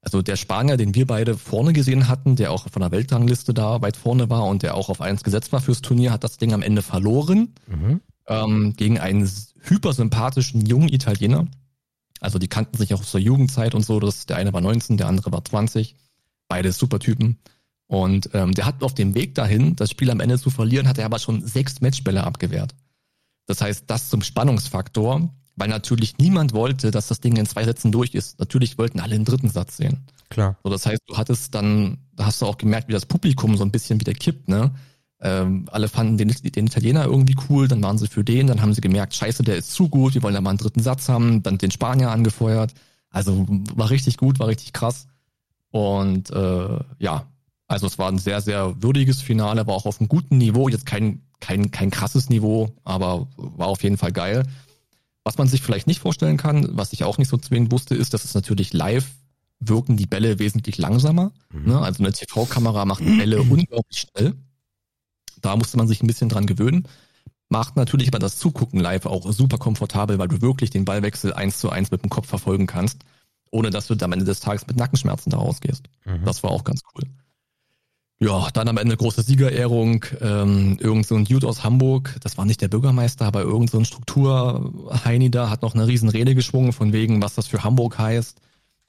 Also 0.00 0.22
der 0.22 0.36
Spanier, 0.36 0.76
den 0.76 0.94
wir 0.94 1.06
beide 1.06 1.36
vorne 1.36 1.72
gesehen 1.72 2.06
hatten, 2.08 2.36
der 2.36 2.52
auch 2.52 2.68
von 2.70 2.80
der 2.80 2.92
Weltrangliste 2.92 3.52
da 3.54 3.82
weit 3.82 3.96
vorne 3.96 4.30
war 4.30 4.44
und 4.44 4.62
der 4.62 4.74
auch 4.76 4.88
auf 4.88 5.00
eins 5.00 5.24
gesetzt 5.24 5.52
war 5.52 5.60
fürs 5.60 5.82
Turnier, 5.82 6.12
hat 6.12 6.22
das 6.22 6.36
Ding 6.36 6.52
am 6.52 6.62
Ende 6.62 6.82
verloren 6.82 7.54
Mhm. 7.66 8.00
ähm, 8.28 8.74
gegen 8.76 8.98
einen 9.00 9.28
hypersympathischen 9.62 10.64
jungen 10.66 10.88
Italiener. 10.88 11.46
Also 12.20 12.38
die 12.38 12.48
kannten 12.48 12.76
sich 12.76 12.94
auch 12.94 13.00
aus 13.00 13.12
der 13.12 13.20
Jugendzeit 13.20 13.74
und 13.74 13.84
so. 13.84 13.98
Das, 14.00 14.26
der 14.26 14.36
eine 14.36 14.52
war 14.52 14.60
19, 14.60 14.96
der 14.96 15.08
andere 15.08 15.32
war 15.32 15.44
20. 15.44 15.96
Beide 16.48 16.72
super 16.72 16.98
Typen. 17.00 17.38
Und 17.88 18.30
ähm, 18.32 18.52
der 18.52 18.66
hat 18.66 18.82
auf 18.82 18.94
dem 18.94 19.14
Weg 19.14 19.34
dahin, 19.34 19.76
das 19.76 19.90
Spiel 19.90 20.10
am 20.10 20.20
Ende 20.20 20.38
zu 20.38 20.50
verlieren, 20.50 20.88
hat 20.88 20.98
er 20.98 21.04
aber 21.06 21.18
schon 21.18 21.44
sechs 21.46 21.80
Matchbälle 21.80 22.24
abgewehrt. 22.24 22.74
Das 23.46 23.60
heißt, 23.60 23.84
das 23.88 24.08
zum 24.08 24.22
Spannungsfaktor, 24.22 25.32
weil 25.56 25.68
natürlich 25.68 26.18
niemand 26.18 26.52
wollte, 26.52 26.90
dass 26.90 27.08
das 27.08 27.20
Ding 27.20 27.36
in 27.36 27.46
zwei 27.46 27.64
Sätzen 27.64 27.90
durch 27.90 28.14
ist. 28.14 28.38
Natürlich 28.38 28.78
wollten 28.78 29.00
alle 29.00 29.14
den 29.14 29.24
dritten 29.24 29.48
Satz 29.48 29.76
sehen. 29.76 30.06
Klar. 30.28 30.56
So, 30.62 30.70
das 30.70 30.86
heißt, 30.86 31.00
du 31.06 31.16
hattest 31.16 31.54
dann, 31.54 31.98
da 32.14 32.26
hast 32.26 32.42
du 32.42 32.46
auch 32.46 32.58
gemerkt, 32.58 32.88
wie 32.88 32.92
das 32.92 33.06
Publikum 33.06 33.56
so 33.56 33.64
ein 33.64 33.70
bisschen 33.70 34.00
wieder 34.00 34.12
kippt, 34.12 34.48
ne? 34.48 34.70
Ähm, 35.18 35.66
alle 35.72 35.88
fanden 35.88 36.18
den, 36.18 36.28
den 36.28 36.66
Italiener 36.66 37.06
irgendwie 37.06 37.36
cool, 37.48 37.68
dann 37.68 37.82
waren 37.82 37.96
sie 37.96 38.06
für 38.06 38.22
den, 38.22 38.48
dann 38.48 38.60
haben 38.60 38.74
sie 38.74 38.82
gemerkt, 38.82 39.14
scheiße, 39.14 39.42
der 39.42 39.56
ist 39.56 39.72
zu 39.72 39.88
gut, 39.88 40.14
wir 40.14 40.22
wollen 40.22 40.34
ja 40.34 40.42
mal 40.42 40.50
einen 40.50 40.58
dritten 40.58 40.82
Satz 40.82 41.08
haben, 41.08 41.42
dann 41.42 41.56
den 41.56 41.70
Spanier 41.70 42.10
angefeuert. 42.10 42.74
Also 43.08 43.46
war 43.48 43.88
richtig 43.88 44.18
gut, 44.18 44.38
war 44.38 44.48
richtig 44.48 44.74
krass. 44.74 45.06
Und 45.70 46.30
äh, 46.30 46.78
ja, 46.98 47.26
also 47.66 47.86
es 47.86 47.98
war 47.98 48.08
ein 48.08 48.18
sehr, 48.18 48.42
sehr 48.42 48.82
würdiges 48.82 49.22
Finale, 49.22 49.66
war 49.66 49.74
auch 49.74 49.86
auf 49.86 50.00
einem 50.00 50.08
guten 50.08 50.36
Niveau, 50.36 50.68
jetzt 50.68 50.84
kein, 50.84 51.22
kein, 51.40 51.70
kein 51.70 51.90
krasses 51.90 52.28
Niveau, 52.28 52.74
aber 52.84 53.26
war 53.36 53.68
auf 53.68 53.82
jeden 53.82 53.96
Fall 53.96 54.12
geil. 54.12 54.44
Was 55.26 55.38
man 55.38 55.48
sich 55.48 55.60
vielleicht 55.60 55.88
nicht 55.88 55.98
vorstellen 55.98 56.36
kann, 56.36 56.68
was 56.76 56.92
ich 56.92 57.02
auch 57.02 57.18
nicht 57.18 57.26
so 57.26 57.36
zwingend 57.36 57.72
wusste, 57.72 57.96
ist, 57.96 58.14
dass 58.14 58.24
es 58.24 58.34
natürlich 58.34 58.72
live 58.72 59.10
wirken 59.58 59.96
die 59.96 60.06
Bälle 60.06 60.38
wesentlich 60.38 60.78
langsamer. 60.78 61.32
Ne? 61.66 61.80
Also 61.80 62.04
eine 62.04 62.12
TV-Kamera 62.12 62.84
macht 62.84 63.00
die 63.00 63.16
Bälle 63.16 63.38
unglaublich 63.42 64.06
schnell. 64.06 64.36
Da 65.42 65.56
musste 65.56 65.78
man 65.78 65.88
sich 65.88 66.00
ein 66.00 66.06
bisschen 66.06 66.28
dran 66.28 66.46
gewöhnen. 66.46 66.86
Macht 67.48 67.74
natürlich 67.74 68.06
aber 68.06 68.20
das 68.20 68.38
Zugucken 68.38 68.78
live 68.78 69.06
auch 69.06 69.28
super 69.32 69.58
komfortabel, 69.58 70.20
weil 70.20 70.28
du 70.28 70.42
wirklich 70.42 70.70
den 70.70 70.84
Ballwechsel 70.84 71.32
eins 71.32 71.58
zu 71.58 71.70
eins 71.70 71.90
mit 71.90 72.04
dem 72.04 72.08
Kopf 72.08 72.28
verfolgen 72.28 72.68
kannst, 72.68 72.98
ohne 73.50 73.70
dass 73.70 73.88
du 73.88 73.96
am 74.00 74.12
Ende 74.12 74.26
des 74.26 74.38
Tages 74.38 74.68
mit 74.68 74.76
Nackenschmerzen 74.76 75.30
da 75.30 75.38
rausgehst. 75.38 75.88
Mhm. 76.04 76.24
Das 76.24 76.44
war 76.44 76.52
auch 76.52 76.62
ganz 76.62 76.82
cool. 76.94 77.02
Ja, 78.18 78.48
dann 78.50 78.68
am 78.68 78.78
Ende 78.78 78.96
große 78.96 79.20
Siegerehrung, 79.20 80.06
ähm, 80.22 80.78
irgend 80.80 81.06
so 81.06 81.16
ein 81.16 81.26
Dude 81.26 81.46
aus 81.46 81.64
Hamburg, 81.64 82.16
das 82.22 82.38
war 82.38 82.46
nicht 82.46 82.62
der 82.62 82.68
Bürgermeister, 82.68 83.26
aber 83.26 83.42
irgend 83.42 83.70
so 83.70 83.78
ein 83.78 83.84
Strukturheini 83.84 85.30
da 85.30 85.50
hat 85.50 85.60
noch 85.60 85.74
eine 85.74 85.86
riesen 85.86 86.08
Rede 86.08 86.34
geschwungen 86.34 86.72
von 86.72 86.94
wegen, 86.94 87.20
was 87.20 87.34
das 87.34 87.46
für 87.46 87.62
Hamburg 87.62 87.98
heißt, 87.98 88.40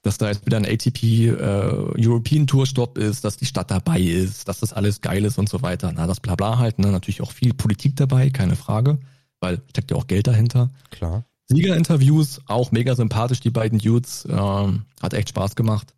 dass 0.01 0.17
da 0.17 0.29
jetzt 0.29 0.45
wieder 0.45 0.55
ein 0.55 0.65
ATP 0.65 1.03
äh, 1.03 2.07
European 2.07 2.47
Tour 2.47 2.65
Stop 2.65 2.97
ist, 2.97 3.25
dass 3.25 3.35
die 3.35 3.45
Stadt 3.45 3.69
dabei 3.69 3.99
ist, 3.99 4.47
dass 4.47 4.61
das 4.61 4.71
alles 4.71 5.01
geil 5.01 5.25
ist 5.25 5.37
und 5.37 5.49
so 5.49 5.61
weiter. 5.61 5.91
Na, 5.93 6.07
das 6.07 6.21
Blabla 6.21 6.57
halt, 6.57 6.79
ne? 6.79 6.87
natürlich 6.87 7.21
auch 7.21 7.31
viel 7.31 7.53
Politik 7.53 7.97
dabei, 7.97 8.29
keine 8.29 8.55
Frage, 8.55 8.97
weil 9.41 9.61
steckt 9.69 9.91
ja 9.91 9.97
auch 9.97 10.07
Geld 10.07 10.27
dahinter. 10.27 10.69
Klar. 10.89 11.25
Siegerinterviews, 11.47 12.41
auch 12.45 12.71
mega 12.71 12.95
sympathisch, 12.95 13.41
die 13.41 13.49
beiden 13.49 13.79
Dudes. 13.79 14.25
Ähm, 14.29 14.83
hat 15.01 15.13
echt 15.13 15.29
Spaß 15.29 15.55
gemacht. 15.57 15.93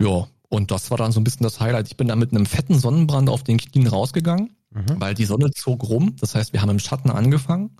Ja, 0.00 0.28
und 0.48 0.70
das 0.70 0.90
war 0.90 0.98
dann 0.98 1.12
so 1.12 1.20
ein 1.20 1.24
bisschen 1.24 1.44
das 1.44 1.60
Highlight. 1.60 1.88
Ich 1.88 1.96
bin 1.96 2.08
da 2.08 2.16
mit 2.16 2.32
einem 2.32 2.46
fetten 2.46 2.78
Sonnenbrand 2.78 3.28
auf 3.28 3.42
den 3.44 3.58
Knien 3.58 3.86
rausgegangen, 3.86 4.56
Mhm. 4.70 5.00
weil 5.00 5.14
die 5.14 5.24
Sonne 5.24 5.50
zog 5.50 5.88
rum. 5.88 6.16
Das 6.20 6.34
heißt, 6.34 6.52
wir 6.52 6.60
haben 6.62 6.70
im 6.70 6.78
Schatten 6.78 7.10
angefangen 7.10 7.70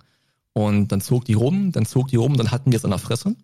und 0.53 0.91
dann 0.91 1.01
zog 1.01 1.25
die 1.25 1.33
rum, 1.33 1.71
dann 1.71 1.85
zog 1.85 2.07
die 2.07 2.15
rum, 2.15 2.35
dann 2.35 2.51
hatten 2.51 2.71
wir 2.71 2.77
es 2.77 2.85
an 2.85 2.91
der 2.91 2.99
Fresse. 2.99 3.35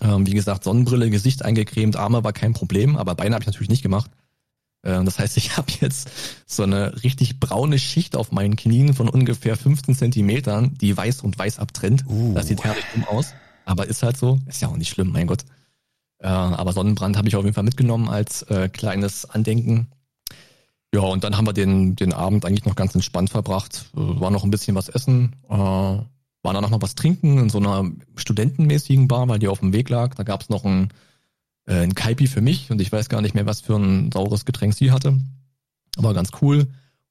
Ähm, 0.00 0.26
wie 0.26 0.34
gesagt, 0.34 0.62
Sonnenbrille, 0.62 1.10
Gesicht 1.10 1.44
eingecremt, 1.44 1.96
Arme 1.96 2.22
war 2.22 2.32
kein 2.32 2.52
Problem, 2.54 2.96
aber 2.96 3.16
Beine 3.16 3.34
habe 3.34 3.42
ich 3.42 3.48
natürlich 3.48 3.68
nicht 3.68 3.82
gemacht. 3.82 4.10
Ähm, 4.84 5.04
das 5.04 5.18
heißt, 5.18 5.36
ich 5.38 5.56
habe 5.56 5.72
jetzt 5.80 6.08
so 6.46 6.62
eine 6.62 7.02
richtig 7.02 7.40
braune 7.40 7.78
Schicht 7.80 8.14
auf 8.14 8.30
meinen 8.30 8.54
Knien 8.54 8.94
von 8.94 9.08
ungefähr 9.08 9.56
15 9.56 9.96
Zentimetern, 9.96 10.74
die 10.80 10.96
weiß 10.96 11.22
und 11.22 11.36
weiß 11.36 11.58
abtrennt. 11.58 12.04
Uh. 12.06 12.32
Das 12.34 12.46
sieht 12.46 12.62
herrlich 12.62 12.84
dumm 12.94 13.04
aus, 13.04 13.34
aber 13.64 13.86
ist 13.88 14.04
halt 14.04 14.16
so. 14.16 14.38
Ist 14.46 14.62
ja 14.62 14.68
auch 14.68 14.76
nicht 14.76 14.90
schlimm, 14.90 15.10
mein 15.10 15.26
Gott. 15.26 15.44
Äh, 16.18 16.26
aber 16.26 16.72
Sonnenbrand 16.72 17.16
habe 17.16 17.28
ich 17.28 17.36
auf 17.36 17.44
jeden 17.44 17.54
Fall 17.54 17.64
mitgenommen 17.64 18.08
als 18.08 18.42
äh, 18.42 18.68
kleines 18.68 19.24
Andenken. 19.28 19.88
Ja, 20.94 21.00
und 21.00 21.22
dann 21.22 21.36
haben 21.36 21.46
wir 21.46 21.52
den, 21.52 21.96
den 21.96 22.12
Abend 22.12 22.44
eigentlich 22.46 22.64
noch 22.64 22.74
ganz 22.74 22.94
entspannt 22.94 23.30
verbracht. 23.30 23.86
Äh, 23.94 24.20
war 24.20 24.30
noch 24.30 24.44
ein 24.44 24.50
bisschen 24.50 24.74
was 24.74 24.88
essen, 24.88 25.34
äh, 25.48 25.54
war 25.54 26.06
dann 26.42 26.62
noch 26.62 26.70
mal 26.70 26.82
was 26.82 26.94
trinken 26.94 27.38
in 27.38 27.50
so 27.50 27.58
einer 27.58 27.90
studentenmäßigen 28.16 29.08
Bar, 29.08 29.28
weil 29.28 29.38
die 29.38 29.48
auf 29.48 29.60
dem 29.60 29.72
Weg 29.72 29.88
lag. 29.90 30.14
Da 30.14 30.22
gab's 30.22 30.48
noch 30.48 30.64
ein, 30.64 30.88
äh, 31.66 31.82
ein 31.82 31.94
Kaipi 31.94 32.26
für 32.26 32.40
mich 32.40 32.70
und 32.70 32.80
ich 32.80 32.90
weiß 32.90 33.08
gar 33.08 33.20
nicht 33.20 33.34
mehr, 33.34 33.46
was 33.46 33.60
für 33.60 33.76
ein 33.76 34.10
saures 34.12 34.44
Getränk 34.44 34.74
sie 34.74 34.90
hatte. 34.90 35.18
Aber 35.96 36.14
ganz 36.14 36.30
cool. 36.40 36.68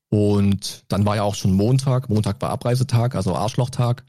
Und 0.09 0.85
dann 0.87 1.05
war 1.05 1.17
ja 1.17 1.23
auch 1.23 1.35
schon 1.35 1.53
Montag. 1.53 2.09
Montag 2.09 2.41
war 2.41 2.49
Abreisetag, 2.49 3.15
also 3.15 3.35
Arschlochtag. 3.35 4.03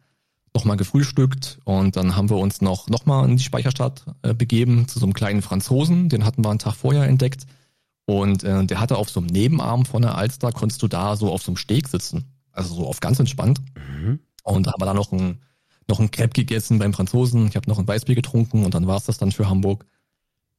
Nochmal 0.54 0.76
gefrühstückt 0.76 1.58
und 1.64 1.96
dann 1.96 2.16
haben 2.16 2.30
wir 2.30 2.36
uns 2.36 2.60
noch, 2.60 2.88
noch 2.88 3.06
mal 3.06 3.28
in 3.28 3.36
die 3.36 3.42
Speicherstadt 3.42 4.04
äh, 4.22 4.34
begeben 4.34 4.88
zu 4.88 4.98
so 4.98 5.06
einem 5.06 5.12
kleinen 5.12 5.42
Franzosen. 5.42 6.08
Den 6.08 6.24
hatten 6.24 6.44
wir 6.44 6.50
einen 6.50 6.58
Tag 6.58 6.74
vorher 6.74 7.04
entdeckt. 7.04 7.46
Und 8.06 8.42
äh, 8.42 8.64
der 8.64 8.80
hatte 8.80 8.96
auf 8.96 9.10
so 9.10 9.20
einem 9.20 9.28
Nebenarm 9.28 9.84
von 9.84 10.00
der 10.00 10.16
Alster, 10.16 10.50
konntest 10.50 10.82
du 10.82 10.88
da 10.88 11.14
so 11.16 11.30
auf 11.30 11.42
so 11.42 11.50
einem 11.50 11.58
Steg 11.58 11.88
sitzen. 11.88 12.24
Also 12.52 12.74
so 12.74 12.86
auf 12.86 13.00
ganz 13.00 13.20
entspannt. 13.20 13.60
Mhm. 13.76 14.20
Und 14.42 14.66
da 14.66 14.72
haben 14.72 14.80
wir 14.80 14.86
dann 14.86 14.96
noch 14.96 15.12
ein, 15.12 15.42
noch 15.88 16.00
ein 16.00 16.10
Crepe 16.10 16.32
gegessen 16.32 16.78
beim 16.78 16.94
Franzosen. 16.94 17.46
Ich 17.48 17.56
habe 17.56 17.68
noch 17.68 17.78
ein 17.78 17.86
Weißbier 17.86 18.14
getrunken 18.14 18.64
und 18.64 18.74
dann 18.74 18.86
war's 18.86 19.04
das 19.04 19.18
dann 19.18 19.30
für 19.30 19.50
Hamburg. 19.50 19.84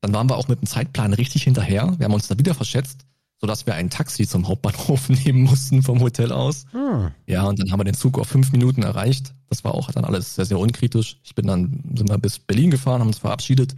Dann 0.02 0.14
waren 0.14 0.30
wir 0.30 0.38
auch 0.38 0.48
mit 0.48 0.62
dem 0.62 0.68
Zeitplan 0.68 1.14
richtig 1.14 1.44
hinterher. 1.44 1.96
Wir 1.98 2.06
haben 2.06 2.14
uns 2.14 2.28
da 2.28 2.38
wieder 2.38 2.54
verschätzt, 2.54 3.06
sodass 3.40 3.66
wir 3.66 3.76
ein 3.76 3.90
Taxi 3.90 4.28
zum 4.28 4.48
Hauptbahnhof 4.48 5.10
nehmen 5.26 5.44
mussten 5.44 5.82
vom 5.82 6.02
Hotel 6.02 6.32
aus. 6.32 6.66
Hm. 6.72 7.12
Ja, 7.26 7.44
und 7.44 7.60
dann 7.60 7.72
haben 7.72 7.80
wir 7.80 7.86
den 7.86 7.96
Zug 7.96 8.20
auf 8.20 8.28
fünf 8.28 8.52
Minuten 8.52 8.84
erreicht. 8.84 9.34
Das 9.50 9.64
war 9.64 9.74
auch 9.74 9.92
dann 9.92 10.06
alles 10.06 10.36
sehr, 10.36 10.46
sehr 10.46 10.60
unkritisch. 10.60 11.18
Ich 11.24 11.36
bin 11.36 11.48
dann, 11.48 11.84
sind 11.96 12.10
wir 12.10 12.18
bis 12.18 12.40
Berlin 12.40 12.72
gefahren, 12.72 13.02
haben 13.02 13.08
uns 13.08 13.20
verabschiedet. 13.20 13.76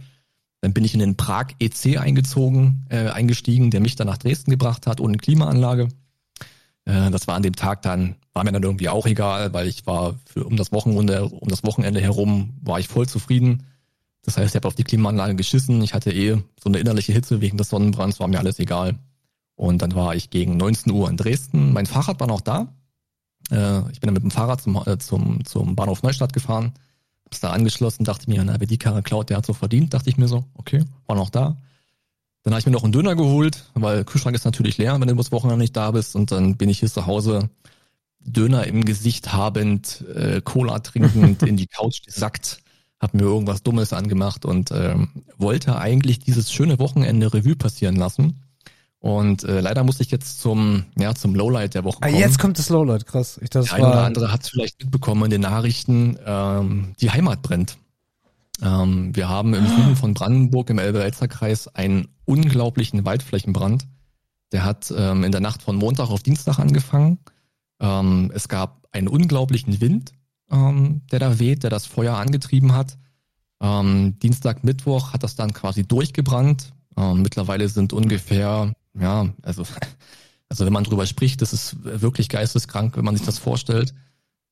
Dann 0.60 0.72
bin 0.72 0.84
ich 0.84 0.94
in 0.94 1.00
den 1.00 1.16
Prag 1.16 1.48
EC 1.58 1.98
eingezogen, 1.98 2.86
äh, 2.88 3.08
eingestiegen, 3.08 3.70
der 3.70 3.80
mich 3.80 3.96
dann 3.96 4.06
nach 4.06 4.18
Dresden 4.18 4.50
gebracht 4.50 4.86
hat, 4.86 5.00
ohne 5.00 5.16
Klimaanlage. 5.16 5.88
Äh, 6.84 7.10
das 7.10 7.26
war 7.26 7.36
an 7.36 7.42
dem 7.42 7.56
Tag 7.56 7.82
dann, 7.82 8.16
war 8.32 8.44
mir 8.44 8.52
dann 8.52 8.62
irgendwie 8.62 8.88
auch 8.88 9.06
egal, 9.06 9.52
weil 9.54 9.66
ich 9.66 9.86
war 9.86 10.14
für, 10.24 10.44
um 10.44 10.56
das 10.56 10.72
Wochenende, 10.72 11.24
um 11.24 11.48
das 11.48 11.64
Wochenende 11.64 12.00
herum, 12.00 12.54
war 12.62 12.78
ich 12.78 12.88
voll 12.88 13.08
zufrieden. 13.08 13.64
Das 14.24 14.36
heißt, 14.36 14.50
ich 14.50 14.56
habe 14.56 14.68
auf 14.68 14.74
die 14.74 14.84
Klimaanlage 14.84 15.34
geschissen. 15.34 15.82
Ich 15.82 15.94
hatte 15.94 16.12
eh 16.12 16.36
so 16.62 16.68
eine 16.68 16.78
innerliche 16.78 17.12
Hitze 17.12 17.40
wegen 17.40 17.58
des 17.58 17.68
Sonnenbrands, 17.68 18.20
war 18.20 18.28
mir 18.28 18.38
alles 18.38 18.58
egal. 18.60 18.98
Und 19.54 19.82
dann 19.82 19.94
war 19.94 20.14
ich 20.14 20.30
gegen 20.30 20.56
19 20.56 20.92
Uhr 20.92 21.08
in 21.08 21.16
Dresden. 21.16 21.72
Mein 21.72 21.86
Fahrrad 21.86 22.20
war 22.20 22.26
noch 22.26 22.40
da. 22.40 22.74
Äh, 23.50 23.90
ich 23.90 24.00
bin 24.00 24.08
dann 24.08 24.14
mit 24.14 24.22
dem 24.22 24.30
Fahrrad 24.30 24.60
zum, 24.60 24.82
äh, 24.86 24.98
zum, 24.98 25.44
zum 25.44 25.76
Bahnhof 25.76 26.02
Neustadt 26.02 26.32
gefahren, 26.32 26.72
hab's 27.24 27.40
da 27.40 27.50
angeschlossen, 27.50 28.04
dachte 28.04 28.30
mir, 28.30 28.44
na, 28.44 28.58
wer 28.58 28.66
die 28.66 28.78
Karre 28.78 29.02
klaut, 29.02 29.30
der 29.30 29.38
hat 29.38 29.46
so 29.46 29.52
verdient, 29.52 29.94
dachte 29.94 30.10
ich 30.10 30.16
mir 30.16 30.28
so, 30.28 30.44
okay, 30.54 30.84
war 31.06 31.16
noch 31.16 31.30
da. 31.30 31.56
Dann 32.42 32.52
habe 32.52 32.60
ich 32.60 32.66
mir 32.66 32.72
noch 32.72 32.82
einen 32.82 32.92
Döner 32.92 33.14
geholt, 33.14 33.70
weil 33.74 34.04
Kühlschrank 34.04 34.34
ist 34.34 34.44
natürlich 34.44 34.76
leer, 34.76 34.94
wenn 35.00 35.06
du 35.06 35.14
übers 35.14 35.30
Wochenende 35.30 35.62
nicht 35.62 35.76
da 35.76 35.92
bist. 35.92 36.16
Und 36.16 36.32
dann 36.32 36.56
bin 36.56 36.68
ich 36.68 36.80
hier 36.80 36.90
zu 36.90 37.06
Hause, 37.06 37.50
Döner 38.18 38.66
im 38.66 38.84
Gesicht 38.84 39.32
habend, 39.32 40.04
äh, 40.14 40.40
Cola 40.42 40.80
trinkend, 40.80 41.42
in 41.46 41.56
die 41.56 41.68
Couch 41.68 42.02
gesackt, 42.04 42.60
hab 42.98 43.14
mir 43.14 43.22
irgendwas 43.22 43.62
Dummes 43.62 43.92
angemacht 43.92 44.44
und 44.44 44.72
ähm, 44.72 45.08
wollte 45.36 45.76
eigentlich 45.76 46.18
dieses 46.18 46.52
schöne 46.52 46.78
Wochenende 46.78 47.32
Revue 47.32 47.56
passieren 47.56 47.96
lassen. 47.96 48.41
Und 49.02 49.42
äh, 49.42 49.60
leider 49.60 49.82
musste 49.82 50.04
ich 50.04 50.12
jetzt 50.12 50.40
zum, 50.40 50.84
ja, 50.96 51.12
zum 51.12 51.34
Lowlight 51.34 51.74
der 51.74 51.82
Woche 51.82 51.98
Ah, 52.02 52.06
kommen. 52.06 52.20
jetzt 52.20 52.38
kommt 52.38 52.56
das 52.60 52.68
Lowlight, 52.68 53.04
krass. 53.04 53.36
Ich 53.42 53.50
dachte, 53.50 53.66
Der 53.68 53.72
das 53.72 53.72
eine 53.72 53.86
oder 53.88 53.96
war. 53.96 54.04
andere 54.06 54.30
hat 54.32 54.42
es 54.44 54.50
vielleicht 54.50 54.80
mitbekommen 54.80 55.24
in 55.24 55.30
den 55.32 55.40
Nachrichten, 55.40 56.16
ähm, 56.24 56.92
die 57.00 57.10
Heimat 57.10 57.42
brennt. 57.42 57.78
Ähm, 58.62 59.10
wir 59.16 59.28
haben 59.28 59.54
im 59.54 59.66
Süden 59.66 59.96
von 59.96 60.14
Brandenburg 60.14 60.70
im 60.70 60.78
Elbe-Elster-Kreis 60.78 61.66
einen 61.74 62.10
unglaublichen 62.26 63.04
Waldflächenbrand. 63.04 63.88
Der 64.52 64.64
hat 64.64 64.94
ähm, 64.96 65.24
in 65.24 65.32
der 65.32 65.40
Nacht 65.40 65.62
von 65.64 65.74
Montag 65.74 66.08
auf 66.10 66.22
Dienstag 66.22 66.60
angefangen. 66.60 67.18
Ähm, 67.80 68.30
es 68.32 68.46
gab 68.46 68.86
einen 68.92 69.08
unglaublichen 69.08 69.80
Wind, 69.80 70.12
ähm, 70.48 71.00
der 71.10 71.18
da 71.18 71.40
weht, 71.40 71.64
der 71.64 71.70
das 71.70 71.86
Feuer 71.86 72.14
angetrieben 72.18 72.72
hat. 72.72 72.96
Ähm, 73.60 74.16
Dienstag, 74.20 74.62
Mittwoch 74.62 75.12
hat 75.12 75.24
das 75.24 75.34
dann 75.34 75.52
quasi 75.52 75.82
durchgebrannt. 75.84 76.72
Ähm, 76.96 77.22
mittlerweile 77.22 77.68
sind 77.68 77.92
ungefähr, 77.92 78.72
ja, 78.98 79.28
also, 79.42 79.64
also 80.48 80.64
wenn 80.66 80.72
man 80.72 80.84
drüber 80.84 81.06
spricht, 81.06 81.42
das 81.42 81.52
ist 81.52 81.76
wirklich 81.82 82.28
geisteskrank, 82.28 82.96
wenn 82.96 83.04
man 83.04 83.16
sich 83.16 83.24
das 83.26 83.38
vorstellt. 83.38 83.94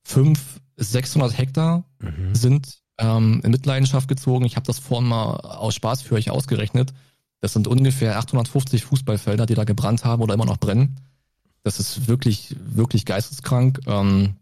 Fünf, 0.03 0.61
600 0.77 1.37
Hektar 1.37 1.85
Mhm. 2.01 2.35
sind 2.35 2.79
ähm, 2.99 3.41
in 3.45 3.51
Mitleidenschaft 3.51 4.09
gezogen. 4.09 4.45
Ich 4.45 4.57
habe 4.57 4.67
das 4.67 4.79
vorhin 4.79 5.09
mal 5.09 5.37
aus 5.41 5.75
Spaß 5.75 6.03
für 6.03 6.15
euch 6.17 6.31
ausgerechnet. 6.31 6.93
Das 7.41 7.53
sind 7.55 7.67
ungefähr 7.67 8.19
850 8.19 8.85
Fußballfelder, 8.85 9.47
die 9.47 9.55
da 9.55 9.65
gebrannt 9.65 10.05
haben 10.05 10.23
oder 10.23 10.35
immer 10.35 10.45
noch 10.45 10.59
brennen. 10.59 10.97
Das 11.63 11.81
ist 11.81 12.09
wirklich, 12.09 12.55
wirklich 12.59 13.05
geisteskrank. 13.07 13.81
Ähm, 13.87 14.37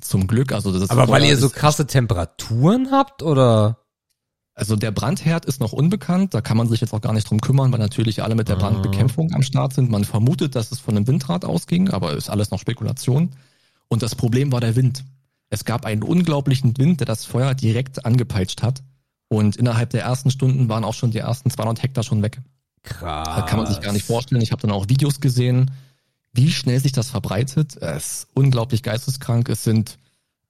Zum 0.00 0.26
Glück, 0.26 0.52
also 0.52 0.78
das 0.78 0.90
Aber 0.90 1.08
weil 1.08 1.24
ihr 1.24 1.36
so 1.38 1.46
ist- 1.46 1.54
krasse 1.54 1.86
Temperaturen 1.86 2.90
habt 2.90 3.22
oder? 3.22 3.78
Also 4.58 4.74
der 4.74 4.90
Brandherd 4.90 5.44
ist 5.44 5.60
noch 5.60 5.72
unbekannt, 5.74 6.32
da 6.32 6.40
kann 6.40 6.56
man 6.56 6.66
sich 6.66 6.80
jetzt 6.80 6.94
auch 6.94 7.02
gar 7.02 7.12
nicht 7.12 7.28
drum 7.28 7.40
kümmern, 7.42 7.70
weil 7.72 7.78
natürlich 7.78 8.22
alle 8.22 8.34
mit 8.34 8.48
der 8.48 8.56
Ah. 8.56 8.60
Brandbekämpfung 8.60 9.32
am 9.34 9.42
Start 9.42 9.74
sind. 9.74 9.90
Man 9.90 10.04
vermutet, 10.04 10.54
dass 10.56 10.72
es 10.72 10.80
von 10.80 10.96
einem 10.96 11.06
Windrad 11.06 11.44
ausging, 11.44 11.90
aber 11.90 12.14
ist 12.14 12.30
alles 12.30 12.50
noch 12.50 12.58
Spekulation. 12.58 13.32
Und 13.88 14.02
das 14.02 14.14
Problem 14.14 14.50
war 14.52 14.60
der 14.60 14.74
Wind. 14.74 15.04
Es 15.50 15.66
gab 15.66 15.84
einen 15.84 16.02
unglaublichen 16.02 16.76
Wind, 16.78 17.00
der 17.00 17.06
das 17.06 17.26
Feuer 17.26 17.54
direkt 17.54 18.06
angepeitscht 18.06 18.62
hat. 18.62 18.82
Und 19.28 19.56
innerhalb 19.56 19.90
der 19.90 20.02
ersten 20.02 20.30
Stunden 20.30 20.70
waren 20.70 20.84
auch 20.84 20.94
schon 20.94 21.10
die 21.10 21.18
ersten 21.18 21.50
200 21.50 21.82
Hektar 21.82 22.02
schon 22.02 22.22
weg. 22.22 22.40
Krass. 22.82 23.28
Da 23.28 23.42
kann 23.42 23.58
man 23.58 23.66
sich 23.66 23.80
gar 23.82 23.92
nicht 23.92 24.06
vorstellen. 24.06 24.40
Ich 24.40 24.52
habe 24.52 24.62
dann 24.62 24.70
auch 24.70 24.88
Videos 24.88 25.20
gesehen, 25.20 25.70
wie 26.32 26.50
schnell 26.50 26.80
sich 26.80 26.92
das 26.92 27.10
verbreitet. 27.10 27.76
Es 27.76 28.20
ist 28.20 28.28
unglaublich 28.34 28.82
geisteskrank. 28.82 29.48
Es 29.50 29.64
sind 29.64 29.98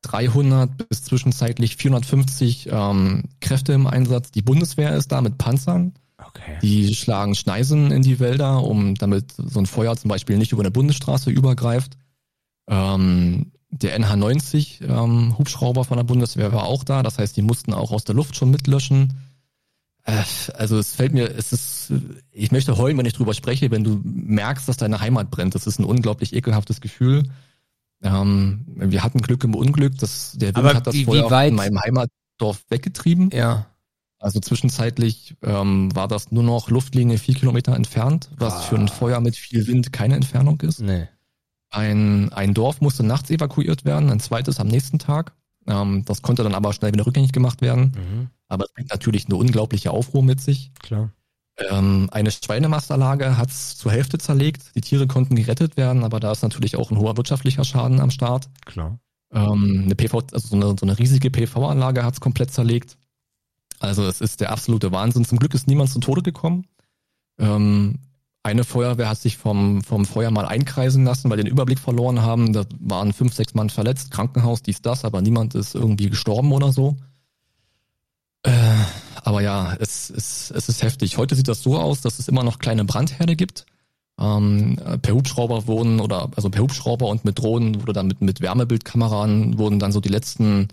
300 0.06 0.88
bis 0.88 1.02
zwischenzeitlich 1.02 1.76
450 1.76 2.68
ähm, 2.70 3.24
Kräfte 3.40 3.72
im 3.72 3.86
Einsatz. 3.86 4.30
Die 4.30 4.42
Bundeswehr 4.42 4.94
ist 4.94 5.12
da 5.12 5.20
mit 5.20 5.38
Panzern. 5.38 5.94
Okay. 6.18 6.58
Die 6.62 6.94
schlagen 6.94 7.34
Schneisen 7.34 7.90
in 7.90 8.02
die 8.02 8.20
Wälder, 8.20 8.62
um 8.62 8.94
damit 8.94 9.32
so 9.36 9.58
ein 9.58 9.66
Feuer 9.66 9.96
zum 9.96 10.08
Beispiel 10.08 10.38
nicht 10.38 10.52
über 10.52 10.62
eine 10.62 10.70
Bundesstraße 10.70 11.30
übergreift. 11.30 11.96
Ähm, 12.68 13.52
der 13.70 13.98
NH90 13.98 14.82
ähm, 14.82 15.36
Hubschrauber 15.38 15.84
von 15.84 15.96
der 15.96 16.04
Bundeswehr 16.04 16.52
war 16.52 16.64
auch 16.64 16.84
da. 16.84 17.02
Das 17.02 17.18
heißt, 17.18 17.36
die 17.36 17.42
mussten 17.42 17.74
auch 17.74 17.92
aus 17.92 18.04
der 18.04 18.14
Luft 18.14 18.36
schon 18.36 18.50
mitlöschen. 18.50 19.14
Äh, 20.04 20.22
also 20.54 20.78
es 20.78 20.94
fällt 20.94 21.12
mir, 21.12 21.30
es 21.36 21.52
ist, 21.52 21.92
ich 22.30 22.52
möchte 22.52 22.76
heulen, 22.78 22.96
wenn 22.96 23.06
ich 23.06 23.14
drüber 23.14 23.34
spreche, 23.34 23.70
wenn 23.70 23.84
du 23.84 24.00
merkst, 24.04 24.68
dass 24.68 24.76
deine 24.76 25.00
Heimat 25.00 25.30
brennt. 25.30 25.54
Das 25.54 25.66
ist 25.66 25.78
ein 25.78 25.84
unglaublich 25.84 26.34
ekelhaftes 26.34 26.80
Gefühl. 26.80 27.24
Ähm, 28.02 28.64
wir 28.76 29.02
hatten 29.02 29.20
Glück 29.20 29.42
im 29.44 29.54
Unglück, 29.54 29.98
dass 29.98 30.32
der 30.36 30.48
Wind 30.48 30.58
Aber 30.58 30.74
hat 30.74 30.86
das 30.86 30.94
wie- 30.94 31.00
wie 31.00 31.04
Feuer 31.04 31.30
weit- 31.30 31.50
in 31.50 31.56
meinem 31.56 31.80
Heimatdorf 31.80 32.64
weggetrieben. 32.68 33.30
Ja. 33.32 33.66
Also 34.18 34.40
zwischenzeitlich 34.40 35.36
ähm, 35.42 35.94
war 35.94 36.08
das 36.08 36.32
nur 36.32 36.42
noch 36.42 36.70
Luftlinie 36.70 37.18
vier 37.18 37.34
Kilometer 37.34 37.74
entfernt, 37.74 38.30
was 38.38 38.54
Ah. 38.54 38.60
für 38.60 38.76
ein 38.76 38.88
Feuer 38.88 39.20
mit 39.20 39.36
viel 39.36 39.66
Wind 39.66 39.92
keine 39.92 40.14
Entfernung 40.16 40.60
ist. 40.62 40.80
Nee. 40.80 41.08
Ein, 41.70 42.32
ein 42.32 42.54
Dorf 42.54 42.80
musste 42.80 43.02
nachts 43.02 43.30
evakuiert 43.30 43.84
werden, 43.84 44.10
ein 44.10 44.20
zweites 44.20 44.58
am 44.60 44.68
nächsten 44.68 44.98
Tag. 44.98 45.32
Ähm, 45.66 46.04
das 46.06 46.22
konnte 46.22 46.42
dann 46.44 46.54
aber 46.54 46.72
schnell 46.72 46.92
wieder 46.92 47.04
rückgängig 47.06 47.32
gemacht 47.32 47.60
werden. 47.60 47.92
Mhm. 47.96 48.30
Aber 48.48 48.64
es 48.64 48.72
bringt 48.72 48.90
natürlich 48.90 49.26
eine 49.26 49.36
unglaubliche 49.36 49.90
Aufruhr 49.90 50.22
mit 50.22 50.40
sich. 50.40 50.70
Klar. 50.80 51.10
Ähm, 51.58 52.08
eine 52.12 52.30
Schweinemastanlage 52.30 53.38
hat 53.38 53.50
es 53.50 53.76
zur 53.76 53.90
Hälfte 53.90 54.18
zerlegt. 54.18 54.74
Die 54.74 54.82
Tiere 54.82 55.06
konnten 55.06 55.36
gerettet 55.36 55.76
werden, 55.76 56.04
aber 56.04 56.20
da 56.20 56.32
ist 56.32 56.42
natürlich 56.42 56.76
auch 56.76 56.90
ein 56.90 56.98
hoher 56.98 57.16
wirtschaftlicher 57.16 57.64
Schaden 57.64 58.00
am 58.00 58.10
Start. 58.10 58.48
Klar. 58.66 58.98
Ähm, 59.32 59.82
eine 59.84 59.94
PV, 59.94 60.22
also 60.32 60.48
so 60.48 60.56
eine, 60.56 60.76
so 60.78 60.86
eine 60.86 60.98
riesige 60.98 61.30
PV-Anlage 61.30 62.04
hat 62.04 62.14
es 62.14 62.20
komplett 62.20 62.52
zerlegt. 62.52 62.96
Also 63.78 64.04
es 64.06 64.20
ist 64.20 64.40
der 64.40 64.52
absolute 64.52 64.92
Wahnsinn. 64.92 65.24
Zum 65.24 65.38
Glück 65.38 65.54
ist 65.54 65.66
niemand 65.66 65.90
zu 65.90 65.98
Tode 65.98 66.22
gekommen. 66.22 66.66
Ähm, 67.38 68.00
eine 68.42 68.62
Feuerwehr 68.64 69.08
hat 69.08 69.18
sich 69.18 69.36
vom, 69.38 69.82
vom 69.82 70.04
Feuer 70.04 70.30
mal 70.30 70.46
einkreisen 70.46 71.04
lassen, 71.04 71.28
weil 71.30 71.38
den 71.38 71.48
Überblick 71.48 71.80
verloren 71.80 72.22
haben. 72.22 72.52
Da 72.52 72.64
waren 72.78 73.12
fünf, 73.12 73.34
sechs 73.34 73.54
Mann 73.54 73.70
verletzt, 73.70 74.12
Krankenhaus, 74.12 74.62
dies, 74.62 74.82
das, 74.82 75.04
aber 75.04 75.20
niemand 75.20 75.54
ist 75.54 75.74
irgendwie 75.74 76.08
gestorben 76.10 76.52
oder 76.52 76.72
so. 76.72 76.96
Äh, 78.44 78.52
aber 79.26 79.42
ja, 79.42 79.74
es, 79.80 80.08
es, 80.08 80.52
es 80.52 80.68
ist 80.68 80.84
heftig. 80.84 81.18
Heute 81.18 81.34
sieht 81.34 81.48
das 81.48 81.60
so 81.60 81.76
aus, 81.76 82.00
dass 82.00 82.20
es 82.20 82.28
immer 82.28 82.44
noch 82.44 82.60
kleine 82.60 82.84
Brandherde 82.84 83.34
gibt. 83.34 83.66
Ähm, 84.20 84.78
per 85.02 85.14
Hubschrauber 85.14 85.66
wurden 85.66 85.98
oder 85.98 86.30
also 86.36 86.48
per 86.48 86.62
Hubschrauber 86.62 87.08
und 87.08 87.24
mit 87.24 87.38
Drohnen 87.38 87.80
wurde 87.80 87.92
dann 87.92 88.06
mit, 88.06 88.20
mit 88.20 88.40
Wärmebildkameran 88.40 89.58
wurden 89.58 89.80
dann 89.80 89.90
so 89.90 90.00
die 90.00 90.08
letzten 90.08 90.68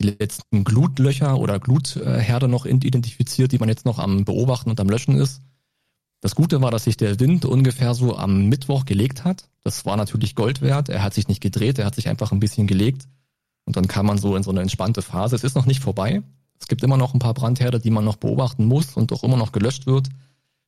die 0.00 0.06
letzten 0.06 0.64
Glutlöcher 0.64 1.38
oder 1.38 1.58
Glutherde 1.58 2.48
noch 2.48 2.64
identifiziert, 2.64 3.52
die 3.52 3.58
man 3.58 3.68
jetzt 3.68 3.84
noch 3.84 3.98
am 3.98 4.24
Beobachten 4.24 4.70
und 4.70 4.80
am 4.80 4.88
Löschen 4.88 5.16
ist. 5.16 5.42
Das 6.20 6.34
Gute 6.34 6.62
war, 6.62 6.70
dass 6.70 6.84
sich 6.84 6.96
der 6.96 7.20
Wind 7.20 7.44
ungefähr 7.44 7.94
so 7.94 8.16
am 8.16 8.46
Mittwoch 8.46 8.86
gelegt 8.86 9.24
hat. 9.24 9.48
Das 9.64 9.84
war 9.84 9.96
natürlich 9.96 10.34
Gold 10.34 10.62
wert. 10.62 10.88
Er 10.88 11.02
hat 11.02 11.14
sich 11.14 11.28
nicht 11.28 11.40
gedreht, 11.40 11.78
er 11.78 11.84
hat 11.84 11.94
sich 11.94 12.08
einfach 12.08 12.32
ein 12.32 12.40
bisschen 12.40 12.66
gelegt. 12.66 13.06
Und 13.64 13.76
dann 13.76 13.86
kam 13.86 14.06
man 14.06 14.18
so 14.18 14.34
in 14.34 14.42
so 14.42 14.50
eine 14.50 14.62
entspannte 14.62 15.02
Phase. 15.02 15.36
Es 15.36 15.44
ist 15.44 15.56
noch 15.56 15.66
nicht 15.66 15.80
vorbei. 15.80 16.22
Es 16.60 16.66
gibt 16.66 16.82
immer 16.82 16.96
noch 16.96 17.14
ein 17.14 17.18
paar 17.20 17.34
Brandherde, 17.34 17.80
die 17.80 17.90
man 17.90 18.04
noch 18.04 18.16
beobachten 18.16 18.64
muss 18.66 18.94
und 18.96 19.12
auch 19.12 19.22
immer 19.22 19.36
noch 19.36 19.52
gelöscht 19.52 19.86
wird. 19.86 20.08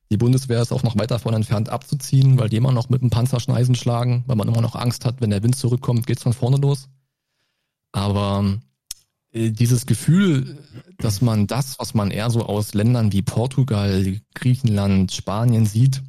Die 0.09 0.17
Bundeswehr 0.17 0.61
ist 0.61 0.71
auch 0.71 0.83
noch 0.83 0.97
weit 0.97 1.11
davon 1.11 1.33
entfernt 1.33 1.69
abzuziehen, 1.69 2.37
weil 2.37 2.49
die 2.49 2.57
immer 2.57 2.71
noch 2.73 2.89
mit 2.89 3.01
dem 3.01 3.09
Panzer 3.09 3.39
Schneisen 3.39 3.75
schlagen, 3.75 4.23
weil 4.27 4.35
man 4.35 4.47
immer 4.47 4.61
noch 4.61 4.75
Angst 4.75 5.05
hat, 5.05 5.21
wenn 5.21 5.29
der 5.29 5.43
Wind 5.43 5.55
zurückkommt, 5.55 6.05
geht's 6.05 6.23
von 6.23 6.33
vorne 6.33 6.57
los. 6.57 6.89
Aber 7.93 8.59
äh, 9.31 9.51
dieses 9.51 9.85
Gefühl, 9.85 10.57
dass 10.97 11.21
man 11.21 11.47
das, 11.47 11.79
was 11.79 11.93
man 11.93 12.11
eher 12.11 12.29
so 12.29 12.45
aus 12.45 12.73
Ländern 12.73 13.11
wie 13.11 13.21
Portugal, 13.21 14.19
Griechenland, 14.33 15.11
Spanien 15.13 15.65
sieht, 15.65 16.01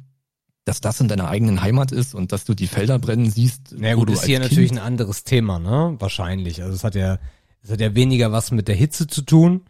dass 0.65 0.79
das 0.81 1.01
in 1.01 1.07
deiner 1.09 1.27
eigenen 1.27 1.61
Heimat 1.61 1.91
ist 1.91 2.15
und 2.15 2.31
dass 2.31 2.45
du 2.45 2.53
die 2.53 2.67
Felder 2.67 2.99
brennen 2.99 3.29
siehst. 3.29 3.75
Na 3.77 3.95
wo 3.95 4.01
gut, 4.01 4.11
ist 4.11 4.25
hier 4.25 4.39
Kind- 4.39 4.51
natürlich 4.51 4.71
ein 4.71 4.79
anderes 4.79 5.23
Thema, 5.23 5.59
ne? 5.59 5.95
Wahrscheinlich. 5.99 6.61
Also 6.61 6.75
es 6.75 6.83
hat 6.83 6.95
ja, 6.95 7.19
es 7.61 7.69
hat 7.69 7.81
ja 7.81 7.95
weniger 7.95 8.31
was 8.31 8.51
mit 8.51 8.67
der 8.67 8.75
Hitze 8.75 9.07
zu 9.07 9.23
tun, 9.23 9.61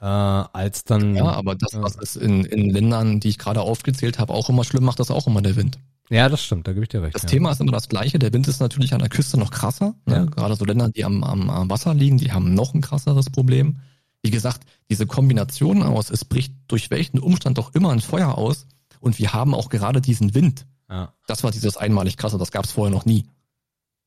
äh, 0.00 0.04
als 0.04 0.84
dann. 0.84 1.14
Ja, 1.14 1.26
aber 1.26 1.54
das, 1.54 1.72
Ja. 1.72 1.82
was 1.82 1.96
es 1.96 2.16
in, 2.16 2.44
in 2.44 2.70
Ländern, 2.70 3.20
die 3.20 3.28
ich 3.28 3.38
gerade 3.38 3.60
aufgezählt 3.60 4.18
habe, 4.18 4.32
auch 4.32 4.48
immer 4.48 4.64
schlimm 4.64 4.84
macht, 4.84 4.98
das 5.00 5.10
auch 5.10 5.26
immer 5.26 5.42
der 5.42 5.56
Wind. 5.56 5.78
Ja, 6.08 6.28
das 6.28 6.42
stimmt, 6.42 6.66
da 6.66 6.72
gebe 6.72 6.82
ich 6.84 6.88
dir 6.88 7.02
recht. 7.02 7.14
Das 7.14 7.22
ja. 7.22 7.28
Thema 7.28 7.52
ist 7.52 7.60
immer 7.60 7.70
das 7.70 7.88
gleiche. 7.88 8.18
Der 8.18 8.32
Wind 8.32 8.48
ist 8.48 8.60
natürlich 8.60 8.92
an 8.94 8.98
der 8.98 9.08
Küste 9.08 9.38
noch 9.38 9.52
krasser. 9.52 9.94
Ne? 10.06 10.26
Gerade 10.26 10.56
so 10.56 10.64
Länder, 10.64 10.88
die 10.88 11.04
am, 11.04 11.22
am, 11.22 11.48
am 11.48 11.70
Wasser 11.70 11.94
liegen, 11.94 12.18
die 12.18 12.32
haben 12.32 12.52
noch 12.52 12.74
ein 12.74 12.80
krasseres 12.80 13.30
Problem. 13.30 13.76
Wie 14.22 14.30
gesagt, 14.30 14.62
diese 14.90 15.06
Kombination 15.06 15.82
aus, 15.84 16.10
es 16.10 16.24
bricht 16.24 16.52
durch 16.66 16.90
welchen 16.90 17.20
Umstand 17.20 17.58
doch 17.58 17.74
immer 17.74 17.90
ein 17.90 18.00
Feuer 18.00 18.36
aus 18.36 18.66
und 18.98 19.18
wir 19.20 19.32
haben 19.32 19.54
auch 19.54 19.68
gerade 19.68 20.00
diesen 20.00 20.34
Wind. 20.34 20.66
Ja. 20.90 21.14
Das 21.28 21.44
war 21.44 21.52
dieses 21.52 21.76
einmalig 21.76 22.16
krasse, 22.16 22.38
das 22.38 22.50
gab 22.50 22.64
es 22.64 22.72
vorher 22.72 22.92
noch 22.92 23.04
nie. 23.04 23.26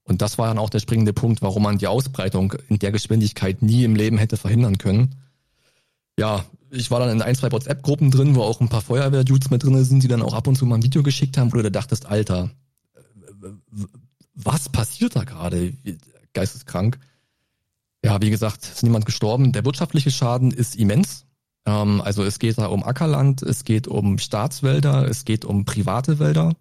Und 0.03 0.21
das 0.21 0.37
war 0.37 0.47
dann 0.47 0.57
auch 0.57 0.69
der 0.69 0.79
springende 0.79 1.13
Punkt, 1.13 1.41
warum 1.41 1.63
man 1.63 1.77
die 1.77 1.87
Ausbreitung 1.87 2.53
in 2.67 2.79
der 2.79 2.91
Geschwindigkeit 2.91 3.61
nie 3.61 3.85
im 3.85 3.95
Leben 3.95 4.17
hätte 4.17 4.35
verhindern 4.35 4.77
können. 4.77 5.15
Ja, 6.17 6.45
ich 6.69 6.91
war 6.91 6.99
dann 6.99 7.09
in 7.09 7.21
ein, 7.21 7.35
zwei 7.35 7.51
WhatsApp-Gruppen 7.51 8.11
drin, 8.11 8.35
wo 8.35 8.41
auch 8.41 8.61
ein 8.61 8.69
paar 8.69 8.81
Feuerwehr-Dudes 8.81 9.49
mit 9.49 9.63
drin 9.63 9.83
sind, 9.83 10.03
die 10.03 10.07
dann 10.07 10.21
auch 10.21 10.33
ab 10.33 10.47
und 10.47 10.55
zu 10.55 10.65
mal 10.65 10.75
ein 10.75 10.83
Video 10.83 11.03
geschickt 11.03 11.37
haben, 11.37 11.51
wo 11.51 11.57
du 11.57 11.63
da 11.63 11.69
dachtest, 11.69 12.05
Alter, 12.05 12.49
was 14.33 14.69
passiert 14.69 15.15
da 15.15 15.23
gerade? 15.23 15.73
Geisteskrank. 16.33 16.99
Ja, 18.03 18.21
wie 18.21 18.29
gesagt, 18.29 18.63
ist 18.63 18.83
niemand 18.83 19.05
gestorben. 19.05 19.51
Der 19.51 19.65
wirtschaftliche 19.65 20.11
Schaden 20.11 20.51
ist 20.51 20.75
immens. 20.75 21.25
Ähm, 21.65 22.01
also 22.01 22.23
es 22.23 22.39
geht 22.39 22.57
da 22.57 22.65
um 22.67 22.83
Ackerland, 22.83 23.41
es 23.41 23.63
geht 23.63 23.87
um 23.87 24.17
Staatswälder, 24.17 25.07
es 25.07 25.25
geht 25.25 25.45
um 25.45 25.65
private 25.65 26.19
Wälder. 26.19 26.53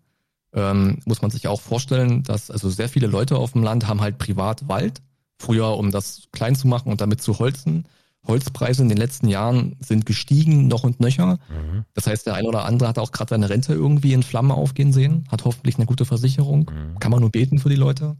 Ähm, 0.54 0.98
muss 1.06 1.22
man 1.22 1.30
sich 1.30 1.48
auch 1.48 1.60
vorstellen, 1.60 2.22
dass 2.22 2.50
also 2.50 2.68
sehr 2.68 2.88
viele 2.88 3.06
Leute 3.06 3.36
auf 3.36 3.52
dem 3.52 3.62
Land 3.62 3.88
haben 3.88 4.00
halt 4.00 4.18
privat 4.18 4.68
Wald. 4.68 5.02
Früher, 5.38 5.76
um 5.78 5.90
das 5.90 6.28
klein 6.30 6.54
zu 6.54 6.68
machen 6.68 6.92
und 6.92 7.00
damit 7.00 7.22
zu 7.22 7.38
holzen. 7.38 7.86
Holzpreise 8.26 8.82
in 8.82 8.88
den 8.88 8.98
letzten 8.98 9.28
Jahren 9.28 9.76
sind 9.80 10.06
gestiegen, 10.06 10.68
noch 10.68 10.84
und 10.84 11.00
nöcher. 11.00 11.38
Mhm. 11.48 11.84
Das 11.94 12.06
heißt, 12.06 12.26
der 12.26 12.34
ein 12.34 12.46
oder 12.46 12.64
andere 12.64 12.88
hat 12.88 12.98
auch 12.98 13.10
gerade 13.10 13.30
seine 13.30 13.50
Rente 13.50 13.74
irgendwie 13.74 14.12
in 14.12 14.22
Flammen 14.22 14.52
aufgehen 14.52 14.92
sehen, 14.92 15.26
hat 15.30 15.44
hoffentlich 15.44 15.76
eine 15.76 15.86
gute 15.86 16.04
Versicherung. 16.04 16.70
Mhm. 16.70 16.98
Kann 17.00 17.10
man 17.10 17.20
nur 17.20 17.30
beten 17.30 17.58
für 17.58 17.68
die 17.68 17.76
Leute. 17.76 18.16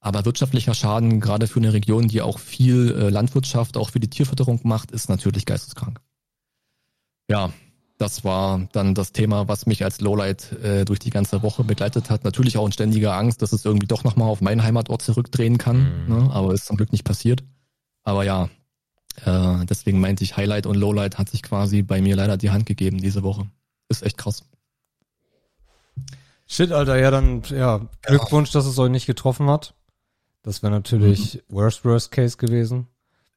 Aber 0.00 0.24
wirtschaftlicher 0.24 0.74
Schaden, 0.74 1.20
gerade 1.20 1.46
für 1.46 1.60
eine 1.60 1.72
Region, 1.72 2.08
die 2.08 2.22
auch 2.22 2.38
viel 2.38 2.92
äh, 2.92 3.10
Landwirtschaft, 3.10 3.76
auch 3.76 3.90
für 3.90 4.00
die 4.00 4.08
Tierfütterung 4.08 4.60
macht, 4.64 4.90
ist 4.90 5.08
natürlich 5.08 5.44
geisteskrank. 5.44 6.00
Ja, 7.28 7.52
das 7.98 8.24
war 8.24 8.66
dann 8.72 8.94
das 8.94 9.12
Thema, 9.12 9.46
was 9.46 9.66
mich 9.66 9.84
als 9.84 10.00
Lowlight 10.00 10.52
äh, 10.62 10.84
durch 10.86 11.00
die 11.00 11.10
ganze 11.10 11.42
Woche 11.42 11.64
begleitet 11.64 12.08
hat. 12.08 12.24
Natürlich 12.24 12.56
auch 12.56 12.64
in 12.64 12.72
ständiger 12.72 13.14
Angst, 13.14 13.42
dass 13.42 13.52
es 13.52 13.66
irgendwie 13.66 13.86
doch 13.86 14.04
nochmal 14.04 14.28
auf 14.28 14.40
meinen 14.40 14.62
Heimatort 14.62 15.02
zurückdrehen 15.02 15.58
kann. 15.58 16.06
Mhm. 16.06 16.14
Ne? 16.14 16.30
Aber 16.32 16.54
ist 16.54 16.64
zum 16.64 16.78
Glück 16.78 16.92
nicht 16.92 17.04
passiert. 17.04 17.44
Aber 18.02 18.24
ja, 18.24 18.48
äh, 19.24 19.64
deswegen 19.66 20.00
meinte 20.00 20.24
ich, 20.24 20.36
Highlight 20.36 20.66
und 20.66 20.76
Lowlight 20.76 21.18
hat 21.18 21.28
sich 21.28 21.42
quasi 21.42 21.82
bei 21.82 22.00
mir 22.00 22.16
leider 22.16 22.36
die 22.36 22.50
Hand 22.50 22.66
gegeben 22.66 22.98
diese 22.98 23.22
Woche. 23.22 23.50
Ist 23.88 24.02
echt 24.02 24.18
krass. 24.18 24.44
Shit, 26.46 26.72
Alter, 26.72 26.98
ja, 26.98 27.10
dann, 27.10 27.42
ja, 27.50 27.88
Glückwunsch, 28.02 28.50
dass 28.50 28.66
es 28.66 28.78
euch 28.78 28.90
nicht 28.90 29.06
getroffen 29.06 29.48
hat. 29.48 29.74
Das 30.42 30.62
wäre 30.62 30.72
natürlich 30.72 31.42
worst, 31.48 31.84
worst 31.84 32.10
case 32.10 32.36
gewesen. 32.36 32.88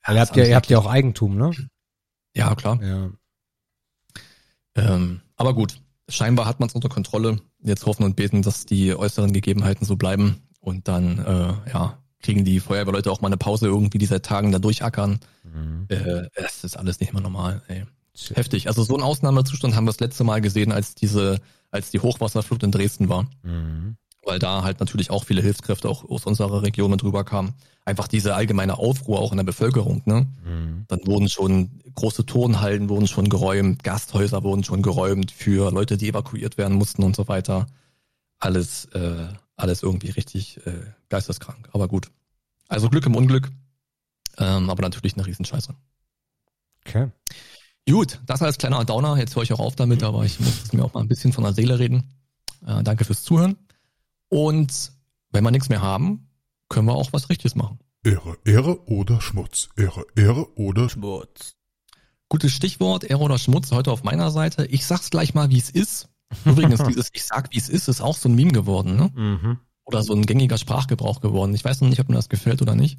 Weil 0.05 0.15
ihr 0.15 0.21
habt 0.21 0.35
ja, 0.35 0.45
ihr 0.45 0.55
habt 0.55 0.69
ja 0.69 0.79
auch 0.79 0.87
Eigentum, 0.87 1.37
ne? 1.37 1.51
Ja, 2.35 2.55
klar. 2.55 2.81
Ja. 2.81 3.11
Ähm, 4.75 5.21
aber 5.35 5.53
gut, 5.53 5.79
scheinbar 6.09 6.45
hat 6.45 6.59
man 6.59 6.69
es 6.69 6.75
unter 6.75 6.89
Kontrolle. 6.89 7.39
Jetzt 7.59 7.85
hoffen 7.85 8.03
und 8.03 8.15
beten, 8.15 8.41
dass 8.41 8.65
die 8.65 8.95
äußeren 8.95 9.33
Gegebenheiten 9.33 9.85
so 9.85 9.95
bleiben. 9.95 10.41
Und 10.59 10.87
dann, 10.87 11.19
äh, 11.19 11.69
ja, 11.71 12.02
kriegen 12.23 12.43
die 12.43 12.59
Feuerwehrleute 12.59 13.11
auch 13.11 13.21
mal 13.21 13.27
eine 13.27 13.37
Pause 13.37 13.67
irgendwie, 13.67 13.99
die 13.99 14.07
seit 14.07 14.25
Tagen 14.25 14.51
da 14.51 14.57
durchackern. 14.57 15.19
Mhm. 15.43 15.85
Äh, 15.89 16.29
es 16.33 16.63
ist 16.63 16.77
alles 16.77 16.99
nicht 16.99 17.13
mehr 17.13 17.21
normal, 17.21 17.61
ey. 17.67 17.83
Shit. 18.15 18.37
Heftig. 18.37 18.67
Also 18.67 18.83
so 18.83 18.93
einen 18.95 19.03
Ausnahmezustand 19.03 19.75
haben 19.75 19.85
wir 19.85 19.91
das 19.91 19.99
letzte 19.99 20.23
Mal 20.23 20.39
gesehen, 20.41 20.71
als 20.71 20.95
diese, 20.95 21.39
als 21.71 21.91
die 21.91 21.99
Hochwasserflut 21.99 22.63
in 22.63 22.71
Dresden 22.71 23.09
war. 23.09 23.27
Mhm. 23.43 23.97
weil 24.25 24.39
da 24.39 24.63
halt 24.63 24.79
natürlich 24.79 25.09
auch 25.11 25.25
viele 25.25 25.41
Hilfskräfte 25.41 25.89
auch 25.89 26.09
aus 26.09 26.25
unserer 26.25 26.63
Region 26.63 26.91
mit 26.91 27.01
drüber 27.01 27.25
kamen. 27.25 27.53
Einfach 27.83 28.07
diese 28.07 28.35
allgemeine 28.35 28.77
Aufruhr 28.77 29.19
auch 29.19 29.31
in 29.31 29.37
der 29.37 29.43
Bevölkerung, 29.43 30.01
ne? 30.05 30.27
Mhm. 30.45 30.85
Dann 30.87 31.05
wurden 31.05 31.27
schon 31.27 31.81
große 31.95 32.25
Turnhallen 32.25 32.87
wurden 32.87 33.07
schon 33.07 33.27
geräumt, 33.27 33.83
Gasthäuser 33.83 34.43
wurden 34.43 34.63
schon 34.63 34.81
geräumt 34.81 35.31
für 35.31 35.71
Leute, 35.71 35.97
die 35.97 36.07
evakuiert 36.07 36.57
werden 36.57 36.77
mussten 36.77 37.03
und 37.03 37.15
so 37.15 37.27
weiter. 37.27 37.67
Alles, 38.39 38.85
äh, 38.93 39.27
alles 39.55 39.83
irgendwie 39.83 40.09
richtig 40.09 40.65
äh, 40.65 40.91
geisteskrank. 41.09 41.69
Aber 41.73 41.87
gut. 41.87 42.11
Also 42.67 42.89
Glück 42.89 43.05
im 43.05 43.15
Unglück. 43.15 43.51
Ähm, 44.37 44.69
aber 44.69 44.81
natürlich 44.81 45.13
eine 45.13 45.25
Riesenscheiße. 45.25 45.75
Okay. 46.85 47.11
Gut, 47.87 48.19
das 48.25 48.41
als 48.41 48.57
kleiner 48.57 48.85
Downer. 48.85 49.17
Jetzt 49.17 49.35
höre 49.35 49.43
ich 49.43 49.53
auch 49.53 49.59
auf 49.59 49.75
damit, 49.75 50.03
aber 50.03 50.23
ich 50.23 50.39
muss 50.39 50.73
mir 50.73 50.83
auch 50.83 50.93
mal 50.93 51.01
ein 51.01 51.07
bisschen 51.07 51.33
von 51.33 51.43
der 51.43 51.53
Seele 51.53 51.79
reden. 51.79 52.13
Äh, 52.65 52.83
danke 52.83 53.05
fürs 53.05 53.23
Zuhören. 53.23 53.57
Und 54.29 54.91
wenn 55.31 55.43
wir 55.43 55.51
nichts 55.51 55.69
mehr 55.69 55.81
haben, 55.81 56.29
können 56.69 56.87
wir 56.87 56.95
auch 56.95 57.13
was 57.13 57.29
Richtiges 57.29 57.55
machen. 57.55 57.79
Ehre, 58.03 58.37
Ehre 58.45 58.85
oder 58.87 59.21
Schmutz. 59.21 59.69
Ehre, 59.77 60.05
Ehre 60.15 60.57
oder 60.57 60.89
Schmutz. 60.89 61.55
Gutes 62.29 62.51
Stichwort, 62.51 63.03
Ehre 63.03 63.21
oder 63.21 63.37
Schmutz, 63.37 63.71
heute 63.71 63.91
auf 63.91 64.03
meiner 64.03 64.31
Seite. 64.31 64.65
Ich 64.65 64.85
sag's 64.85 65.09
gleich 65.09 65.33
mal, 65.33 65.49
wie 65.51 65.59
es 65.59 65.69
ist. 65.69 66.09
Übrigens, 66.45 66.83
dieses 66.83 67.09
Ich 67.13 67.25
sag, 67.25 67.51
wie 67.51 67.57
es 67.57 67.69
ist, 67.69 67.87
ist 67.87 68.01
auch 68.01 68.17
so 68.17 68.29
ein 68.29 68.35
Meme 68.35 68.51
geworden, 68.51 68.95
ne? 68.95 69.11
Mhm. 69.13 69.59
Oder 69.85 70.03
so 70.03 70.13
ein 70.13 70.25
gängiger 70.25 70.57
Sprachgebrauch 70.57 71.19
geworden. 71.19 71.53
Ich 71.53 71.65
weiß 71.65 71.81
noch 71.81 71.89
nicht, 71.89 71.99
ob 71.99 72.09
mir 72.09 72.15
das 72.15 72.29
gefällt 72.29 72.61
oder 72.61 72.75
nicht. 72.75 72.97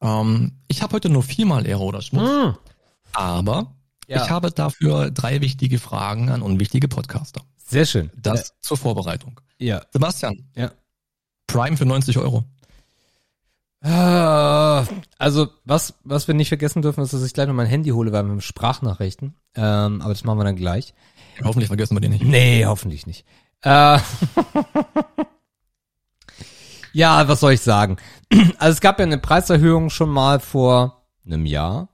Ähm, 0.00 0.52
ich 0.68 0.82
habe 0.82 0.94
heute 0.94 1.08
nur 1.08 1.22
viermal 1.22 1.66
Ehre 1.66 1.82
oder 1.82 2.02
Schmutz. 2.02 2.28
Mhm. 2.28 2.54
Aber 3.12 3.74
ja. 4.06 4.22
ich 4.22 4.30
habe 4.30 4.50
dafür 4.50 5.10
drei 5.10 5.40
wichtige 5.40 5.78
Fragen 5.78 6.30
an 6.30 6.42
unwichtige 6.42 6.88
Podcaster. 6.88 7.42
Sehr 7.56 7.86
schön. 7.86 8.10
Das 8.16 8.48
ja. 8.48 8.54
zur 8.60 8.76
Vorbereitung. 8.76 9.40
Ja. 9.58 9.82
Sebastian. 9.92 10.48
Ja. 10.56 10.72
Prime 11.46 11.76
für 11.76 11.86
90 11.86 12.18
Euro. 12.18 12.44
Ah, 13.82 14.84
also, 15.18 15.48
was, 15.64 15.94
was 16.04 16.28
wir 16.28 16.34
nicht 16.34 16.48
vergessen 16.48 16.82
dürfen, 16.82 17.02
ist, 17.02 17.14
dass 17.14 17.24
ich 17.24 17.32
gleich 17.32 17.46
noch 17.46 17.54
mein 17.54 17.66
Handy 17.66 17.90
hole, 17.90 18.12
weil 18.12 18.24
wir 18.24 18.30
haben 18.30 18.40
Sprachnachrichten. 18.40 19.34
Ähm, 19.54 20.02
aber 20.02 20.10
das 20.12 20.24
machen 20.24 20.38
wir 20.38 20.44
dann 20.44 20.56
gleich. 20.56 20.92
Hoffentlich 21.42 21.68
vergessen 21.68 21.96
wir 21.96 22.00
die 22.00 22.08
nicht. 22.08 22.24
Nee, 22.24 22.64
hoffentlich 22.66 23.06
nicht. 23.06 23.24
Äh, 23.62 23.70
ja, 26.92 27.28
was 27.28 27.40
soll 27.40 27.52
ich 27.52 27.60
sagen? 27.60 27.96
Also 28.58 28.74
es 28.74 28.80
gab 28.80 28.98
ja 28.98 29.06
eine 29.06 29.18
Preiserhöhung 29.18 29.90
schon 29.90 30.10
mal 30.10 30.38
vor 30.38 31.04
einem 31.26 31.46
Jahr, 31.46 31.88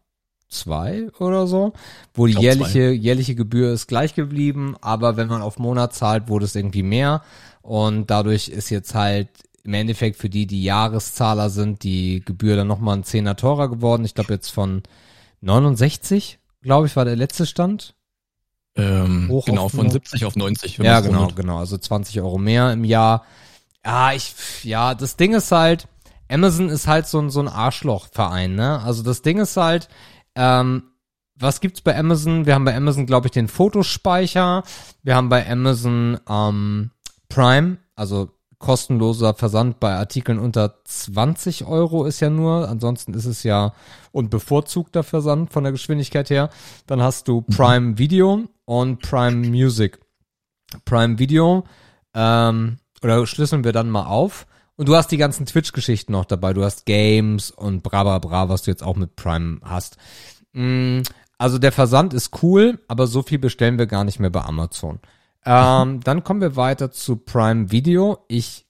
zwei 0.48 1.08
oder 1.18 1.46
so, 1.46 1.72
wo 2.12 2.26
die 2.26 2.34
jährliche, 2.34 2.90
zwei. 2.90 2.92
jährliche 2.92 3.34
Gebühr 3.34 3.72
ist 3.72 3.86
gleich 3.86 4.14
geblieben, 4.14 4.76
aber 4.80 5.16
wenn 5.16 5.28
man 5.28 5.42
auf 5.42 5.58
Monat 5.58 5.94
zahlt, 5.94 6.28
wurde 6.28 6.44
es 6.44 6.54
irgendwie 6.54 6.82
mehr. 6.82 7.22
Und 7.62 8.10
dadurch 8.10 8.48
ist 8.48 8.70
jetzt 8.70 8.94
halt 8.94 9.28
im 9.64 9.74
Endeffekt 9.74 10.16
für 10.16 10.28
die, 10.28 10.46
die 10.46 10.62
Jahreszahler 10.62 11.50
sind, 11.50 11.82
die 11.82 12.22
Gebühr 12.24 12.54
dann 12.54 12.68
nochmal 12.68 12.96
ein 12.96 13.04
Zehner 13.04 13.34
teurer 13.34 13.68
geworden. 13.68 14.04
Ich 14.04 14.14
glaube 14.14 14.32
jetzt 14.32 14.50
von 14.50 14.84
69, 15.40 16.38
glaube 16.62 16.86
ich, 16.86 16.94
war 16.94 17.04
der 17.04 17.16
letzte 17.16 17.46
Stand. 17.46 17.95
Ähm, 18.76 19.28
Hoch 19.30 19.46
genau, 19.46 19.68
von 19.68 19.90
70 19.90 20.24
auf 20.24 20.36
90. 20.36 20.78
Ja, 20.78 21.00
genau, 21.00 21.20
rundet. 21.20 21.36
genau. 21.36 21.58
Also 21.58 21.78
20 21.78 22.20
Euro 22.20 22.38
mehr 22.38 22.72
im 22.72 22.84
Jahr. 22.84 23.24
Ja, 23.84 24.12
ich, 24.12 24.34
ja, 24.64 24.94
das 24.94 25.16
Ding 25.16 25.32
ist 25.34 25.52
halt, 25.52 25.88
Amazon 26.28 26.68
ist 26.68 26.86
halt 26.86 27.06
so 27.06 27.20
ein, 27.20 27.30
so 27.30 27.40
ein 27.40 27.48
Arschlochverein, 27.48 28.54
ne? 28.54 28.80
Also 28.82 29.02
das 29.02 29.22
Ding 29.22 29.38
ist 29.38 29.56
halt, 29.56 29.88
ähm, 30.34 30.82
was 31.38 31.60
gibt's 31.60 31.80
bei 31.80 31.96
Amazon? 31.96 32.46
Wir 32.46 32.54
haben 32.54 32.64
bei 32.64 32.74
Amazon, 32.74 33.06
glaube 33.06 33.28
ich, 33.28 33.32
den 33.32 33.48
Fotospeicher. 33.48 34.62
Wir 35.02 35.14
haben 35.14 35.28
bei 35.28 35.48
Amazon 35.48 36.18
ähm, 36.28 36.90
Prime, 37.28 37.78
also 37.94 38.30
kostenloser 38.58 39.34
Versand 39.34 39.80
bei 39.80 39.94
Artikeln 39.94 40.38
unter 40.38 40.82
20 40.84 41.66
Euro 41.66 42.04
ist 42.04 42.20
ja 42.20 42.30
nur, 42.30 42.68
ansonsten 42.68 43.14
ist 43.14 43.26
es 43.26 43.42
ja 43.42 43.72
und 44.12 44.30
bevorzugter 44.30 45.02
Versand 45.02 45.52
von 45.52 45.64
der 45.64 45.72
Geschwindigkeit 45.72 46.30
her. 46.30 46.50
Dann 46.86 47.02
hast 47.02 47.28
du 47.28 47.42
Prime 47.42 47.98
Video 47.98 48.44
und 48.64 49.00
Prime 49.02 49.46
Music. 49.48 49.98
Prime 50.84 51.18
Video, 51.18 51.64
ähm, 52.14 52.78
oder 53.02 53.26
schlüsseln 53.26 53.64
wir 53.64 53.72
dann 53.72 53.90
mal 53.90 54.06
auf. 54.06 54.46
Und 54.76 54.88
du 54.88 54.96
hast 54.96 55.10
die 55.10 55.16
ganzen 55.16 55.46
Twitch-Geschichten 55.46 56.12
noch 56.12 56.24
dabei. 56.24 56.52
Du 56.52 56.64
hast 56.64 56.84
Games 56.84 57.50
und 57.50 57.82
bra 57.82 58.04
bra 58.04 58.18
bra, 58.18 58.48
was 58.48 58.62
du 58.62 58.70
jetzt 58.70 58.82
auch 58.82 58.96
mit 58.96 59.16
Prime 59.16 59.60
hast. 59.62 59.96
Mm, 60.52 61.00
also 61.38 61.58
der 61.58 61.72
Versand 61.72 62.14
ist 62.14 62.42
cool, 62.42 62.80
aber 62.88 63.06
so 63.06 63.22
viel 63.22 63.38
bestellen 63.38 63.78
wir 63.78 63.86
gar 63.86 64.04
nicht 64.04 64.20
mehr 64.20 64.30
bei 64.30 64.42
Amazon. 64.42 65.00
Ähm, 65.46 66.00
dann 66.00 66.24
kommen 66.24 66.40
wir 66.40 66.56
weiter 66.56 66.90
zu 66.90 67.16
Prime 67.16 67.70
Video. 67.70 68.18
Ich 68.28 68.66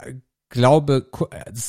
äh, 0.00 0.14
glaube, 0.48 1.06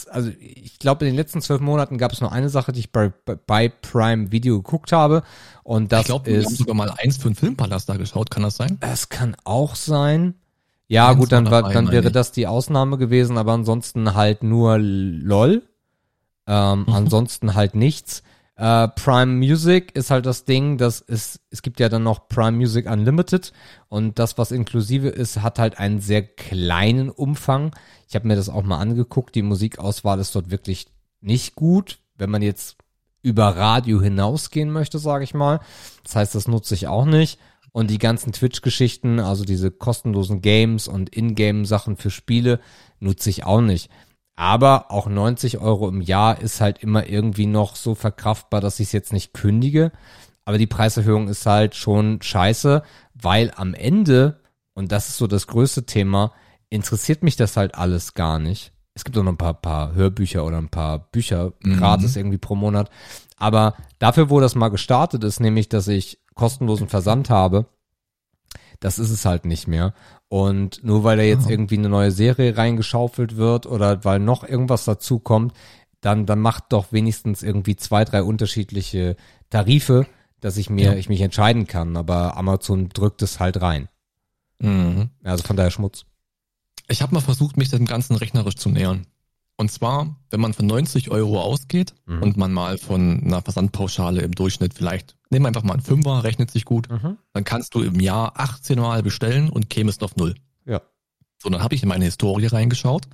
also 0.10 0.32
ich 0.40 0.80
glaube, 0.80 1.06
in 1.06 1.11
den 1.11 1.18
letzten 1.18 1.41
zwölf 1.41 1.60
Monaten 1.60 1.98
gab 1.98 2.14
es 2.14 2.22
nur 2.22 2.32
eine 2.32 2.49
Sache, 2.49 2.72
die 2.72 2.80
ich 2.80 2.91
bei, 2.91 3.11
bei 3.45 3.68
Prime 3.68 4.32
Video 4.32 4.61
geguckt 4.61 4.94
habe. 4.94 5.24
Und 5.64 5.91
das 5.91 6.02
ich 6.02 6.06
glaub, 6.07 6.28
ist. 6.28 6.45
Haben 6.45 6.56
sogar 6.56 6.76
mal 6.76 6.94
eins 6.98 7.18
für 7.18 7.28
einen 7.28 7.36
Filmpalast 7.36 7.90
da 7.90 7.98
geschaut, 7.98 8.32
kann 8.32 8.44
das 8.44 8.56
sein? 8.56 8.78
Es 8.80 9.10
kann 9.10 9.36
auch 9.44 9.76
sein. 9.76 10.36
Ja, 10.88 11.10
eins 11.10 11.20
gut, 11.20 11.32
dann, 11.32 11.52
war, 11.52 11.72
dann 11.72 11.91
wäre 11.91 12.11
das 12.11 12.32
die 12.32 12.48
Ausnahme 12.48 12.98
gewesen, 12.98 13.38
aber 13.38 13.53
ansonsten 13.53 14.16
halt 14.16 14.41
nur 14.44 14.78
LOL. 14.80 15.64
Ähm, 16.48 16.86
mhm. 16.88 16.94
Ansonsten 16.94 17.53
halt 17.53 17.76
nichts. 17.76 18.24
Uh, 18.61 18.90
Prime 18.94 19.38
Music 19.38 19.95
ist 19.95 20.11
halt 20.11 20.26
das 20.26 20.44
Ding, 20.44 20.77
das 20.77 20.99
ist, 20.99 21.40
es 21.49 21.61
gibt 21.61 21.80
ja 21.80 21.88
dann 21.88 22.03
noch 22.03 22.27
Prime 22.27 22.57
Music 22.57 22.91
Unlimited 22.91 23.53
und 23.88 24.19
das, 24.19 24.38
was 24.38 24.52
inklusive 24.52 25.07
ist, 25.07 25.41
hat 25.41 25.60
halt 25.60 25.80
einen 25.80 26.02
sehr 26.02 26.23
kleinen 26.23 27.10
Umfang. 27.10 27.73
Ich 28.10 28.15
habe 28.15 28.27
mir 28.27 28.36
das 28.36 28.49
auch 28.49 28.64
mal 28.64 28.80
angeguckt, 28.80 29.36
die 29.36 29.44
Musikauswahl 29.44 30.19
ist 30.19 30.36
dort 30.36 30.52
wirklich 30.52 30.88
nicht 31.22 31.56
gut, 31.56 31.99
wenn 32.18 32.30
man 32.30 32.41
jetzt 32.41 32.76
über 33.22 33.56
Radio 33.56 34.02
hinausgehen 34.02 34.72
möchte, 34.72 34.99
sage 34.99 35.23
ich 35.23 35.34
mal. 35.34 35.61
Das 36.03 36.18
heißt, 36.18 36.36
das 36.36 36.49
nutze 36.49 36.76
ich 36.76 36.88
auch 36.88 37.06
nicht. 37.06 37.40
Und 37.72 37.90
die 37.90 37.98
ganzen 37.98 38.34
Twitch-Geschichten, 38.34 39.19
also 39.19 39.45
diese 39.45 39.72
kostenlosen 39.72 40.41
Games 40.41 40.88
und 40.88 41.15
Ingame-Sachen 41.15 41.98
für 41.98 42.10
Spiele, 42.10 42.60
nutze 42.99 43.30
ich 43.30 43.45
auch 43.45 43.61
nicht. 43.61 43.90
Aber 44.40 44.90
auch 44.90 45.07
90 45.07 45.57
Euro 45.57 45.90
im 45.90 45.99
Jahr 45.99 46.40
ist 46.40 46.61
halt 46.61 46.82
immer 46.82 47.10
irgendwie 47.10 47.45
noch 47.45 47.76
so 47.76 47.94
verkraftbar, 47.94 48.61
dass 48.61 48.80
ich 48.80 48.88
es 48.88 48.94
jetzt 48.94 49.11
nicht 49.11 49.34
kündige. 49.34 49.91
Aber 50.45 50.57
die 50.57 50.66
Preiserhöhung 50.66 51.28
ist 51.28 51.45
halt 51.45 51.76
schon 51.76 52.22
scheiße, 52.22 52.82
weil 53.14 53.52
am 53.57 53.74
Ende, 53.74 54.40
und 54.74 54.94
das 54.94 55.10
ist 55.10 55.18
so 55.18 55.28
das 55.28 55.48
größte 55.48 55.86
Thema, 55.86 56.32
interessiert 56.70 57.22
mich 57.22 57.36
das 57.36 57.57
halt 57.57 57.76
alles 57.76 58.14
gar 58.14 58.40
nicht. 58.40 58.72
Es 58.94 59.03
gibt 59.03 59.18
auch 59.18 59.24
noch 59.24 59.34
ein 59.34 59.38
paar, 59.38 59.56
paar 59.56 59.94
Hörbücher 59.94 60.45
oder 60.45 60.57
ein 60.57 60.70
paar 60.70 60.99
Bücher 61.11 61.52
mhm. 61.61 61.76
gratis 61.76 62.16
irgendwie 62.16 62.38
pro 62.38 62.56
Monat. 62.56 62.90
Aber 63.36 63.76
dafür, 63.98 64.30
wo 64.30 64.40
das 64.40 64.56
mal 64.56 64.70
gestartet 64.70 65.26
ist, 65.26 65.41
nämlich, 65.41 65.68
dass 65.68 65.90
ich 65.90 66.18
kostenlosen 66.36 66.88
Versand 66.88 67.30
habe, 67.30 67.66
das 68.80 68.99
ist 68.99 69.10
es 69.10 69.26
halt 69.26 69.44
nicht 69.44 69.68
mehr. 69.68 69.94
Und 70.30 70.84
nur 70.84 71.03
weil 71.03 71.18
da 71.18 71.23
jetzt 71.23 71.47
oh. 71.47 71.49
irgendwie 71.49 71.77
eine 71.77 71.89
neue 71.89 72.11
Serie 72.11 72.56
reingeschaufelt 72.56 73.35
wird 73.35 73.65
oder 73.65 74.06
weil 74.06 74.19
noch 74.19 74.43
irgendwas 74.43 74.85
dazu 74.85 75.19
kommt, 75.19 75.53
dann, 76.01 76.26
dann 76.26 76.39
macht 76.39 76.65
doch 76.69 76.91
wenigstens 76.91 77.43
irgendwie 77.43 77.76
zwei, 77.76 78.06
drei 78.06 78.23
unterschiedliche 78.23 79.15
Tarife, 79.49 80.06
dass 80.39 80.57
ich 80.57 80.69
mir, 80.69 80.91
ja. 80.91 80.93
ich 80.93 81.10
mich 81.10 81.22
entscheiden 81.22 81.68
kann. 81.68 81.97
Aber 81.97 82.38
Amazon 82.38 82.89
drückt 82.89 83.23
es 83.23 83.39
halt 83.39 83.60
rein. 83.61 83.89
Mhm. 84.60 85.10
Also 85.23 85.43
von 85.43 85.57
daher 85.57 85.72
Schmutz. 85.72 86.06
Ich 86.88 87.01
habe 87.01 87.14
mal 87.14 87.22
versucht, 87.22 87.57
mich 87.57 87.69
dem 87.69 87.85
Ganzen 87.85 88.15
rechnerisch 88.15 88.56
zu 88.56 88.69
nähern. 88.69 89.07
Und 89.60 89.69
zwar, 89.69 90.15
wenn 90.30 90.40
man 90.40 90.53
von 90.53 90.68
90 90.68 91.11
Euro 91.11 91.41
ausgeht 91.41 91.94
mhm. 92.06 92.23
und 92.23 92.38
man 92.38 92.53
mal 92.53 92.77
von 92.77 93.22
einer 93.26 93.41
Versandpauschale 93.41 94.22
im 94.22 94.31
Durchschnitt 94.31 94.73
vielleicht, 94.73 95.18
nehmen 95.31 95.44
wir 95.44 95.48
einfach 95.49 95.64
mal 95.64 95.73
einen 95.73 95.81
Fünfer, 95.81 96.23
rechnet 96.23 96.49
sich 96.49 96.64
gut, 96.64 96.90
mhm. 96.90 97.18
dann 97.34 97.44
kannst 97.44 97.76
du 97.76 97.81
im 97.81 97.99
Jahr 97.99 98.40
18 98.40 98.80
Mal 98.80 99.03
bestellen 99.03 99.49
und 99.49 99.69
kämest 99.69 100.02
auf 100.02 100.15
Null. 100.15 100.36
Ja. 100.65 100.81
So, 101.44 101.49
dann 101.49 101.61
habe 101.61 101.76
ich 101.76 101.84
in 101.84 101.90
meine 101.90 102.06
Historie 102.06 102.45
reingeschaut 102.45 103.10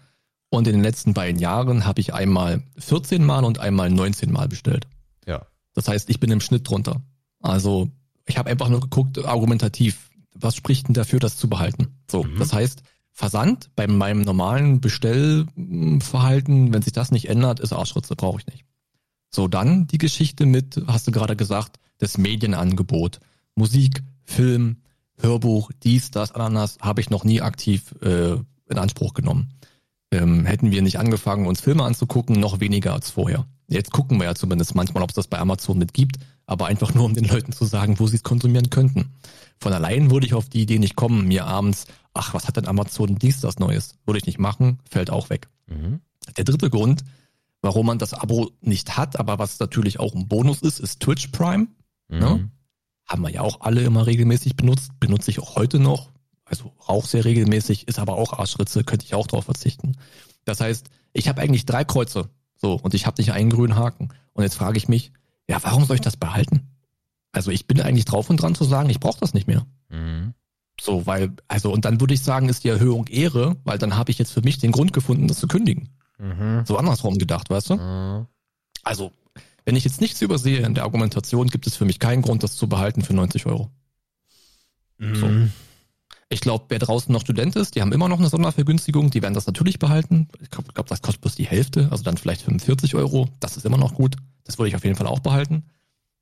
und 0.51 0.67
in 0.67 0.73
den 0.73 0.83
letzten 0.83 1.15
beiden 1.15 1.41
Jahren 1.41 1.83
habe 1.83 1.99
ich 1.99 2.13
einmal 2.13 2.61
14 2.77 3.25
Mal 3.25 3.43
und 3.43 3.57
einmal 3.57 3.89
19 3.89 4.31
Mal 4.31 4.47
bestellt. 4.47 4.85
Ja. 5.25 5.47
Das 5.73 5.87
heißt, 5.87 6.11
ich 6.11 6.19
bin 6.19 6.29
im 6.29 6.41
Schnitt 6.41 6.69
drunter. 6.69 7.01
Also 7.41 7.89
ich 8.27 8.37
habe 8.37 8.51
einfach 8.51 8.69
nur 8.69 8.81
geguckt, 8.81 9.17
argumentativ, 9.25 10.11
was 10.35 10.55
spricht 10.55 10.89
denn 10.89 10.93
dafür, 10.93 11.17
das 11.17 11.37
zu 11.37 11.49
behalten? 11.49 11.97
So, 12.07 12.23
mhm. 12.23 12.37
das 12.37 12.53
heißt, 12.53 12.83
Versand 13.17 13.69
bei 13.77 13.87
meinem 13.87 14.23
normalen 14.23 14.81
Bestellverhalten, 14.81 16.73
wenn 16.73 16.81
sich 16.81 16.91
das 16.91 17.11
nicht 17.11 17.29
ändert, 17.29 17.61
ist 17.61 17.71
Arschritze, 17.71 18.13
brauche 18.17 18.41
ich 18.41 18.47
nicht. 18.47 18.65
So, 19.33 19.47
dann 19.47 19.87
die 19.87 19.99
Geschichte 19.99 20.45
mit, 20.45 20.81
hast 20.85 21.07
du 21.07 21.11
gerade 21.11 21.37
gesagt, 21.37 21.79
das 21.97 22.17
Medienangebot. 22.17 23.21
Musik, 23.55 24.03
Film, 24.25 24.81
Hörbuch, 25.17 25.71
dies, 25.81 26.11
das, 26.11 26.33
Ananas, 26.33 26.77
habe 26.81 26.99
ich 26.99 27.09
noch 27.09 27.23
nie 27.23 27.39
aktiv 27.39 27.95
äh, 28.01 28.33
in 28.33 28.77
Anspruch 28.77 29.13
genommen. 29.13 29.53
Ähm, 30.11 30.45
hätten 30.45 30.71
wir 30.71 30.81
nicht 30.81 30.99
angefangen, 30.99 31.47
uns 31.47 31.61
Filme 31.61 31.83
anzugucken, 31.83 32.37
noch 32.37 32.59
weniger 32.59 32.91
als 32.91 33.11
vorher. 33.11 33.45
Jetzt 33.69 33.93
gucken 33.93 34.19
wir 34.19 34.25
ja 34.25 34.35
zumindest 34.35 34.75
manchmal, 34.75 35.03
ob 35.03 35.11
es 35.11 35.15
das 35.15 35.27
bei 35.27 35.39
Amazon 35.39 35.77
mit 35.77 35.93
gibt, 35.93 36.17
aber 36.47 36.65
einfach 36.65 36.93
nur, 36.93 37.05
um 37.05 37.13
den 37.13 37.23
Leuten 37.29 37.53
zu 37.53 37.63
sagen, 37.63 37.97
wo 37.97 38.07
sie 38.07 38.17
es 38.17 38.23
konsumieren 38.23 38.69
könnten. 38.69 39.13
Von 39.57 39.71
allein 39.71 40.11
würde 40.11 40.25
ich 40.25 40.33
auf 40.33 40.49
die 40.49 40.63
Idee 40.63 40.79
nicht 40.79 40.97
kommen, 40.97 41.29
mir 41.29 41.45
abends, 41.45 41.85
ach, 42.15 42.33
was 42.33 42.47
hat 42.47 42.57
denn 42.57 42.67
Amazon 42.67 43.19
dies, 43.19 43.41
das 43.41 43.59
Neues? 43.59 43.95
Würde 44.05 44.17
ich 44.17 44.25
nicht 44.25 44.39
machen, 44.39 44.79
fällt 44.89 45.11
auch 45.11 45.29
weg. 45.29 45.49
Mhm. 45.67 46.01
Der 46.37 46.45
dritte 46.45 46.69
Grund, 46.69 47.03
warum 47.61 47.85
man 47.85 47.99
das 47.99 48.13
Abo 48.13 48.51
nicht 48.61 48.97
hat, 48.97 49.19
aber 49.19 49.37
was 49.37 49.59
natürlich 49.59 49.99
auch 49.99 50.15
ein 50.15 50.27
Bonus 50.27 50.61
ist, 50.61 50.79
ist 50.79 51.01
Twitch 51.01 51.27
Prime. 51.27 51.67
Mhm. 52.07 52.19
Ne? 52.19 52.49
Haben 53.05 53.21
wir 53.21 53.29
ja 53.29 53.41
auch 53.41 53.61
alle 53.61 53.83
immer 53.83 54.07
regelmäßig 54.07 54.55
benutzt, 54.55 54.91
benutze 54.99 55.29
ich 55.29 55.39
auch 55.39 55.55
heute 55.55 55.77
noch. 55.77 56.11
Also 56.45 56.71
rauch 56.87 57.05
sehr 57.05 57.25
regelmäßig, 57.25 57.87
ist 57.87 57.99
aber 57.99 58.15
auch 58.15 58.33
Arschritze, 58.33 58.83
könnte 58.83 59.05
ich 59.05 59.13
auch 59.13 59.27
drauf 59.27 59.45
verzichten. 59.45 59.97
Das 60.45 60.61
heißt, 60.61 60.89
ich 61.13 61.27
habe 61.27 61.41
eigentlich 61.41 61.65
drei 61.65 61.83
Kreuze. 61.83 62.29
So, 62.55 62.73
und 62.75 62.93
ich 62.93 63.05
habe 63.05 63.19
nicht 63.19 63.33
einen 63.33 63.49
grünen 63.49 63.75
Haken. 63.75 64.09
Und 64.33 64.43
jetzt 64.43 64.55
frage 64.55 64.77
ich 64.77 64.87
mich, 64.87 65.11
ja, 65.47 65.61
warum 65.63 65.85
soll 65.85 65.95
ich 65.95 66.01
das 66.01 66.17
behalten? 66.17 66.67
Also 67.31 67.51
ich 67.51 67.67
bin 67.67 67.81
eigentlich 67.81 68.05
drauf 68.05 68.29
und 68.29 68.37
dran 68.37 68.55
zu 68.55 68.63
sagen, 68.63 68.89
ich 68.89 68.99
brauche 68.99 69.19
das 69.19 69.33
nicht 69.33 69.47
mehr. 69.47 69.65
Mhm. 69.89 70.33
So, 70.85 71.07
weil, 71.07 71.31
also, 71.47 71.71
und 71.73 71.83
dann 71.83 71.99
würde 71.99 72.13
ich 72.13 72.21
sagen, 72.21 72.47
ist 72.47 72.63
die 72.63 72.69
Erhöhung 72.69 73.07
Ehre, 73.07 73.57
weil 73.63 73.79
dann 73.79 73.95
habe 73.95 74.11
ich 74.11 74.19
jetzt 74.19 74.31
für 74.31 74.41
mich 74.41 74.59
den 74.59 74.71
Grund 74.71 74.93
gefunden, 74.93 75.27
das 75.27 75.39
zu 75.39 75.47
kündigen. 75.47 75.89
Mhm. 76.19 76.63
So 76.65 76.77
andersrum 76.77 77.17
gedacht, 77.17 77.49
weißt 77.49 77.71
du? 77.71 77.75
Mhm. 77.77 78.27
Also, 78.83 79.11
wenn 79.65 79.75
ich 79.75 79.83
jetzt 79.83 79.99
nichts 79.99 80.21
übersehe 80.21 80.59
in 80.59 80.75
der 80.75 80.83
Argumentation, 80.83 81.47
gibt 81.47 81.65
es 81.65 81.75
für 81.75 81.85
mich 81.85 81.97
keinen 81.97 82.21
Grund, 82.21 82.43
das 82.43 82.55
zu 82.55 82.69
behalten 82.69 83.01
für 83.01 83.15
90 83.15 83.47
Euro. 83.47 83.71
Mhm. 84.99 85.15
So. 85.15 85.29
Ich 86.29 86.41
glaube, 86.41 86.65
wer 86.69 86.79
draußen 86.79 87.11
noch 87.11 87.21
Student 87.21 87.55
ist, 87.55 87.73
die 87.75 87.81
haben 87.81 87.91
immer 87.91 88.07
noch 88.07 88.19
eine 88.19 88.29
Sondervergünstigung, 88.29 89.09
die 89.09 89.23
werden 89.23 89.33
das 89.33 89.47
natürlich 89.47 89.79
behalten. 89.79 90.27
Ich 90.39 90.51
glaube, 90.51 90.71
glaub, 90.71 90.85
das 90.85 91.01
kostet 91.01 91.21
bloß 91.21 91.33
die 91.33 91.47
Hälfte, 91.47 91.87
also 91.89 92.03
dann 92.03 92.17
vielleicht 92.17 92.41
45 92.41 92.93
Euro. 92.93 93.27
Das 93.39 93.57
ist 93.57 93.65
immer 93.65 93.77
noch 93.77 93.95
gut. 93.95 94.17
Das 94.43 94.59
würde 94.59 94.69
ich 94.69 94.75
auf 94.75 94.83
jeden 94.83 94.95
Fall 94.95 95.07
auch 95.07 95.19
behalten. 95.19 95.63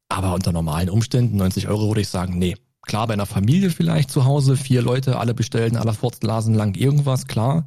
Aber 0.07 0.34
unter 0.34 0.53
normalen 0.53 0.90
Umständen, 0.90 1.35
90 1.35 1.68
Euro 1.68 1.88
würde 1.88 2.02
ich 2.02 2.07
sagen, 2.07 2.38
nee. 2.38 2.56
Klar, 2.84 3.07
bei 3.07 3.14
einer 3.14 3.26
Familie 3.26 3.69
vielleicht 3.69 4.11
zu 4.11 4.26
Hause, 4.26 4.57
vier 4.57 4.81
Leute, 4.81 5.18
alle 5.18 5.34
bestellen, 5.34 5.77
aller 5.77 5.93
Forstlasen 5.93 6.53
lang 6.53 6.76
irgendwas, 6.76 7.27
klar. 7.27 7.65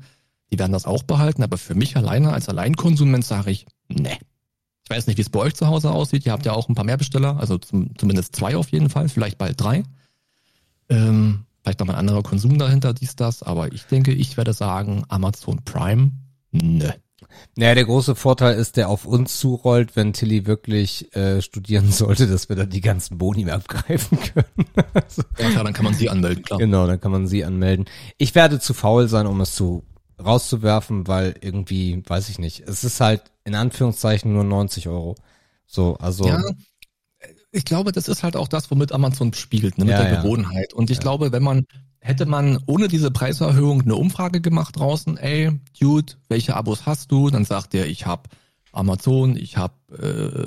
Die 0.53 0.59
werden 0.59 0.73
das 0.73 0.87
auch 0.87 1.03
behalten, 1.03 1.43
aber 1.43 1.59
für 1.59 1.75
mich 1.75 1.97
alleine 1.97 2.33
als 2.33 2.49
Alleinkonsument 2.49 3.25
sage 3.25 3.51
ich, 3.51 3.67
nee. 3.89 4.19
Ich 4.85 4.91
weiß 4.91 5.09
nicht, 5.09 5.17
wie 5.17 5.23
es 5.23 5.31
bei 5.31 5.41
euch 5.41 5.55
zu 5.55 5.67
Hause 5.67 5.91
aussieht. 5.91 6.27
Ihr 6.27 6.33
habt 6.33 6.47
ja 6.47 6.53
auch 6.53 6.69
ein 6.69 6.77
paar 6.77 6.85
mehr 6.85 6.97
Besteller, 6.97 7.39
also 7.41 7.59
zum, 7.59 7.99
zumindest 7.99 8.37
zwei 8.37 8.57
auf 8.57 8.71
jeden 8.71 8.89
Fall, 8.89 9.09
vielleicht 9.09 9.37
bald 9.39 9.61
drei. 9.61 9.83
Ähm, 10.89 11.45
vielleicht 11.63 11.81
noch 11.81 11.89
ein 11.89 11.95
anderer 11.97 12.23
Konsum 12.23 12.59
dahinter, 12.59 12.95
dies, 12.95 13.17
das, 13.17 13.43
aber 13.43 13.73
ich 13.73 13.85
denke, 13.87 14.13
ich 14.13 14.37
werde 14.37 14.53
sagen, 14.53 15.03
Amazon 15.09 15.65
Prime, 15.65 16.13
nö. 16.53 16.91
Naja, 17.57 17.75
der 17.75 17.85
große 17.85 18.15
Vorteil 18.15 18.57
ist, 18.57 18.77
der 18.77 18.89
auf 18.89 19.07
uns 19.07 19.39
zurollt, 19.39 19.97
wenn 19.97 20.13
Tilly 20.13 20.47
wirklich 20.47 21.15
äh, 21.15 21.43
studieren 21.43 21.91
sollte, 21.93 22.27
dass 22.27 22.49
wir 22.49 22.57
dann 22.57 22.71
die 22.71 22.81
ganzen 22.81 23.19
Boni 23.19 23.45
mehr 23.45 23.55
abgreifen 23.55 24.19
können. 24.35 24.69
also, 24.93 25.23
ja 25.39 25.51
klar, 25.51 25.65
dann 25.65 25.73
kann 25.73 25.85
man 25.85 25.95
sie 25.95 26.09
anmelden, 26.09 26.43
klar. 26.43 26.59
Genau, 26.59 26.87
dann 26.87 27.01
kann 27.01 27.13
man 27.13 27.27
sie 27.27 27.45
anmelden. 27.45 27.87
Ich 28.19 28.35
werde 28.35 28.61
zu 28.61 28.75
faul 28.75 29.09
sein, 29.09 29.27
um 29.27 29.41
es 29.41 29.55
zu 29.55 29.85
rauszuwerfen, 30.23 31.07
weil 31.07 31.35
irgendwie, 31.41 32.03
weiß 32.07 32.29
ich 32.29 32.39
nicht, 32.39 32.61
es 32.61 32.85
ist 32.85 33.01
halt 33.01 33.23
in 33.45 33.55
Anführungszeichen 33.55 34.33
nur 34.33 34.45
90 34.45 34.89
Euro. 34.89 35.15
So, 35.67 35.97
also. 35.99 36.27
Ja, 36.27 36.43
ich 37.53 37.65
glaube, 37.65 37.93
das 37.93 38.09
ist 38.09 38.23
halt 38.23 38.37
auch 38.37 38.49
das, 38.49 38.71
womit 38.71 38.93
Amazon 38.93 39.33
spielt, 39.33 39.79
ne, 39.79 39.85
mit 39.85 39.93
ja, 39.93 40.03
der 40.03 40.13
ja. 40.13 40.23
Gewohnheit. 40.23 40.75
Und 40.75 40.91
ich 40.91 41.01
glaube, 41.01 41.33
wenn 41.33 41.43
man 41.43 41.67
hätte 42.07 42.25
man 42.25 42.59
ohne 42.67 42.87
diese 42.87 43.11
Preiserhöhung 43.11 43.83
eine 43.83 43.97
Umfrage 43.97 44.41
gemacht 44.41 44.79
draußen, 44.79 45.17
ey, 45.19 45.51
Dude, 45.79 46.13
welche 46.29 46.55
Abos 46.55 46.87
hast 46.87 47.11
du? 47.11 47.31
Dann 47.31 47.45
sagt 47.45 47.75
er, 47.75 47.87
ich 47.87 48.07
habe 48.07 48.29
Amazon, 48.71 49.37
ich 49.37 49.57
habe 49.57 49.75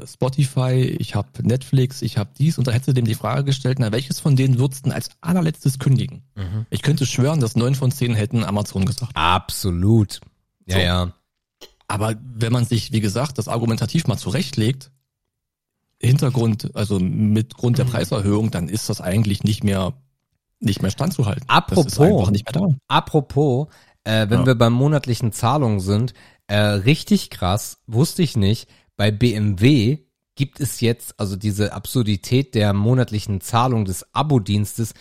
äh, 0.04 0.08
Spotify, 0.08 0.96
ich 1.00 1.16
habe 1.16 1.30
Netflix, 1.42 2.02
ich 2.02 2.18
habe 2.18 2.30
dies 2.38 2.58
und 2.58 2.68
da 2.68 2.72
hätte 2.72 2.94
dem 2.94 3.06
die 3.06 3.16
Frage 3.16 3.44
gestellt, 3.44 3.80
na 3.80 3.92
welches 3.92 4.20
von 4.20 4.38
denen 4.38 4.58
würdest 4.58 4.86
du 4.86 4.92
als 4.92 5.10
allerletztes 5.20 5.80
kündigen? 5.80 6.24
Mhm. 6.36 6.66
Ich 6.70 6.82
könnte 6.82 7.06
schwören, 7.06 7.42
dass 7.42 7.56
neun 7.56 7.76
von 7.76 7.92
zehn 7.92 8.16
hätten 8.16 8.44
Amazon 8.46 8.86
gesagt. 8.86 9.12
Absolut. 9.16 10.22
Ja, 10.66 10.76
so. 10.76 10.82
ja. 10.82 11.14
Aber 11.88 12.16
wenn 12.22 12.54
man 12.54 12.66
sich, 12.66 12.94
wie 12.94 13.02
gesagt, 13.02 13.38
das 13.38 13.48
argumentativ 13.50 14.08
mal 14.08 14.18
zurechtlegt, 14.18 14.92
Hintergrund, 16.02 16.74
also 16.76 17.00
mit 17.00 17.56
Grund 17.56 17.80
der 17.80 17.86
mhm. 17.86 17.90
Preiserhöhung, 17.90 18.52
dann 18.52 18.70
ist 18.70 18.90
das 18.90 19.02
eigentlich 19.02 19.44
nicht 19.44 19.66
mehr 19.66 19.94
nicht 20.60 20.82
mehr 20.82 20.92
standzuhalten. 20.92 21.44
Apropos, 21.48 22.30
nicht 22.32 22.54
mehr 22.54 22.76
apropos, 22.88 23.68
äh, 24.04 24.30
wenn 24.30 24.42
ja. 24.42 24.46
wir 24.48 24.56
beim 24.56 24.74
monatlichen 24.74 25.32
Zahlungen 25.32 25.80
sind, 25.80 26.14
äh, 26.48 26.58
richtig 26.58 27.30
krass, 27.30 27.80
wusste 27.88 28.22
ich 28.22 28.36
nicht, 28.36 28.70
bei 28.98 29.12
BMW 29.12 30.00
gibt 30.36 30.60
es 30.60 30.82
jetzt, 30.82 31.20
also 31.20 31.36
diese 31.36 31.74
Absurdität 31.74 32.56
der 32.56 32.74
monatlichen 32.74 33.42
Zahlung 33.42 33.86
des 33.86 34.06
Abo-Dienstes 34.14 34.94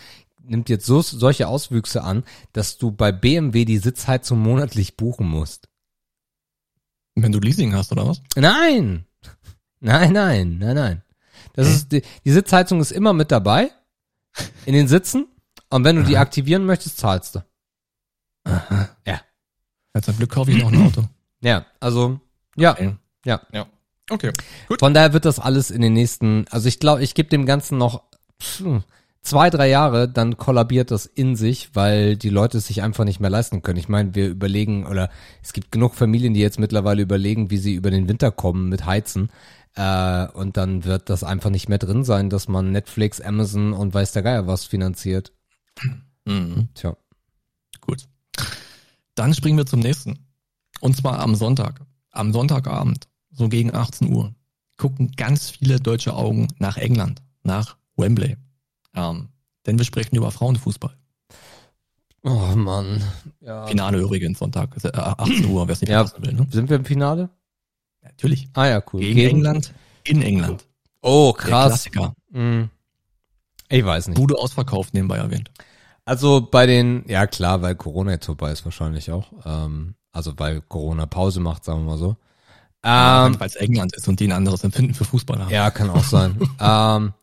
nimmt 0.43 0.69
jetzt 0.69 0.85
so, 0.85 1.01
solche 1.01 1.47
Auswüchse 1.47 2.03
an, 2.03 2.23
dass 2.53 2.77
du 2.77 2.91
bei 2.91 3.11
BMW 3.11 3.65
die 3.65 3.77
Sitzheizung 3.77 4.39
monatlich 4.39 4.97
buchen 4.97 5.27
musst. 5.27 5.69
Wenn 7.15 7.31
du 7.31 7.39
Leasing 7.39 7.73
hast, 7.73 7.91
oder 7.91 8.07
was? 8.07 8.21
Nein! 8.35 9.05
Nein, 9.81 10.11
nein, 10.11 10.57
nein, 10.59 10.75
nein. 10.75 11.03
Das 11.53 11.69
ist, 11.69 11.93
die, 11.93 12.01
die 12.25 12.31
Sitzheizung 12.31 12.81
ist 12.81 12.91
immer 12.91 13.13
mit 13.13 13.31
dabei. 13.31 13.71
In 14.65 14.73
den 14.73 14.89
Sitzen. 14.89 15.27
Und 15.69 15.83
wenn 15.83 15.95
du 15.95 16.03
die 16.03 16.17
aktivieren 16.17 16.65
möchtest, 16.65 16.97
zahlst 16.97 17.35
du. 17.35 17.45
Aha. 18.45 18.89
Ja. 19.05 19.21
Ja, 19.95 20.01
zum 20.01 20.17
Glück 20.17 20.31
kaufe 20.31 20.51
ich 20.51 20.57
noch 20.57 20.71
ein 20.71 20.81
Auto. 20.81 21.03
Ja, 21.41 21.65
also, 21.79 22.19
ja. 22.55 22.73
Okay. 22.73 22.95
Ja. 23.25 23.41
Ja. 23.51 23.65
Okay. 24.09 24.31
Gut. 24.67 24.79
Von 24.79 24.93
daher 24.93 25.13
wird 25.13 25.25
das 25.25 25.39
alles 25.39 25.71
in 25.71 25.81
den 25.81 25.93
nächsten, 25.93 26.45
also 26.49 26.67
ich 26.67 26.79
glaube, 26.79 27.03
ich 27.03 27.13
gebe 27.13 27.29
dem 27.29 27.45
Ganzen 27.45 27.77
noch 27.77 28.03
zwei, 29.21 29.49
drei 29.49 29.69
Jahre, 29.69 30.09
dann 30.09 30.37
kollabiert 30.37 30.91
das 30.91 31.05
in 31.05 31.35
sich, 31.35 31.75
weil 31.75 32.15
die 32.15 32.29
Leute 32.29 32.57
es 32.57 32.67
sich 32.67 32.81
einfach 32.81 33.05
nicht 33.05 33.19
mehr 33.19 33.29
leisten 33.29 33.61
können. 33.61 33.79
Ich 33.79 33.89
meine, 33.89 34.15
wir 34.15 34.27
überlegen, 34.27 34.85
oder 34.85 35.09
es 35.43 35.53
gibt 35.53 35.71
genug 35.71 35.93
Familien, 35.93 36.33
die 36.33 36.39
jetzt 36.39 36.59
mittlerweile 36.59 37.01
überlegen, 37.01 37.51
wie 37.51 37.57
sie 37.57 37.75
über 37.75 37.91
den 37.91 38.07
Winter 38.07 38.31
kommen 38.31 38.69
mit 38.69 38.85
Heizen. 38.85 39.29
Äh, 39.75 40.27
und 40.29 40.57
dann 40.57 40.85
wird 40.85 41.09
das 41.09 41.23
einfach 41.23 41.49
nicht 41.49 41.69
mehr 41.69 41.77
drin 41.77 42.03
sein, 42.03 42.29
dass 42.29 42.47
man 42.47 42.71
Netflix, 42.71 43.21
Amazon 43.21 43.73
und 43.73 43.93
weiß 43.93 44.13
der 44.13 44.23
Geier 44.23 44.47
was 44.47 44.65
finanziert. 44.65 45.31
Mhm. 46.25 46.69
Tja. 46.73 46.95
Gut. 47.81 48.07
Dann 49.15 49.33
springen 49.33 49.57
wir 49.57 49.65
zum 49.65 49.79
nächsten. 49.79 50.19
Und 50.79 50.95
zwar 50.95 51.19
am 51.19 51.35
Sonntag. 51.35 51.81
Am 52.11 52.31
Sonntagabend, 52.33 53.07
so 53.31 53.49
gegen 53.49 53.73
18 53.73 54.11
Uhr, 54.13 54.33
gucken 54.77 55.11
ganz 55.15 55.49
viele 55.51 55.79
deutsche 55.79 56.15
Augen 56.15 56.47
nach 56.57 56.77
England, 56.77 57.21
nach 57.43 57.77
Wembley. 57.97 58.37
Ähm, 58.95 59.29
denn 59.65 59.77
wir 59.77 59.85
sprechen 59.85 60.15
über 60.15 60.31
Frauenfußball. 60.31 60.95
Oh 62.23 62.55
Mann. 62.55 63.01
Ja. 63.41 63.67
Finale 63.67 63.99
übrigens, 63.99 64.39
Sonntag, 64.39 64.75
18 64.83 65.43
äh, 65.43 65.47
Uhr, 65.47 65.67
wer 65.67 65.73
es 65.73 65.81
nicht 65.81 65.89
ja, 65.89 66.05
will. 66.17 66.33
Ne? 66.33 66.47
Sind 66.49 66.69
wir 66.69 66.77
im 66.77 66.85
Finale? 66.85 67.29
Natürlich. 68.01 68.49
Ah 68.53 68.67
ja, 68.67 68.83
cool. 68.91 69.01
Gegen, 69.01 69.15
Gegen 69.15 69.35
England, 69.37 69.73
in 70.03 70.21
England. 70.21 70.65
Oh, 71.01 71.31
krass. 71.33 71.83
Der 71.83 71.91
Klassiker. 71.91 72.15
Mhm. 72.31 72.69
Ich 73.69 73.85
weiß 73.85 74.07
nicht. 74.07 74.17
Bude 74.17 74.37
ausverkauft, 74.37 74.93
nebenbei 74.93 75.17
erwähnt. 75.17 75.51
Also 76.05 76.41
bei 76.41 76.65
den, 76.65 77.03
ja 77.07 77.27
klar, 77.27 77.61
weil 77.61 77.75
Corona 77.75 78.11
jetzt 78.11 78.25
vorbei 78.25 78.51
ist 78.51 78.65
wahrscheinlich 78.65 79.11
auch. 79.11 79.31
Ähm, 79.45 79.95
also 80.11 80.33
weil 80.37 80.61
Corona 80.61 81.05
Pause 81.05 81.39
macht, 81.39 81.63
sagen 81.63 81.81
wir 81.81 81.91
mal 81.91 81.97
so. 81.97 82.15
Ähm, 82.81 83.33
ja, 83.33 83.39
weil 83.39 83.47
es 83.47 83.55
England 83.55 83.95
ist 83.95 84.07
und 84.07 84.19
die 84.19 84.27
ein 84.27 84.31
anderes 84.31 84.63
Empfinden 84.63 84.93
für 84.93 85.05
Fußball 85.05 85.39
haben. 85.39 85.51
Ja, 85.51 85.69
kann 85.69 85.89
auch 85.89 86.03
sein. 86.03 86.39
ähm, 86.59 87.13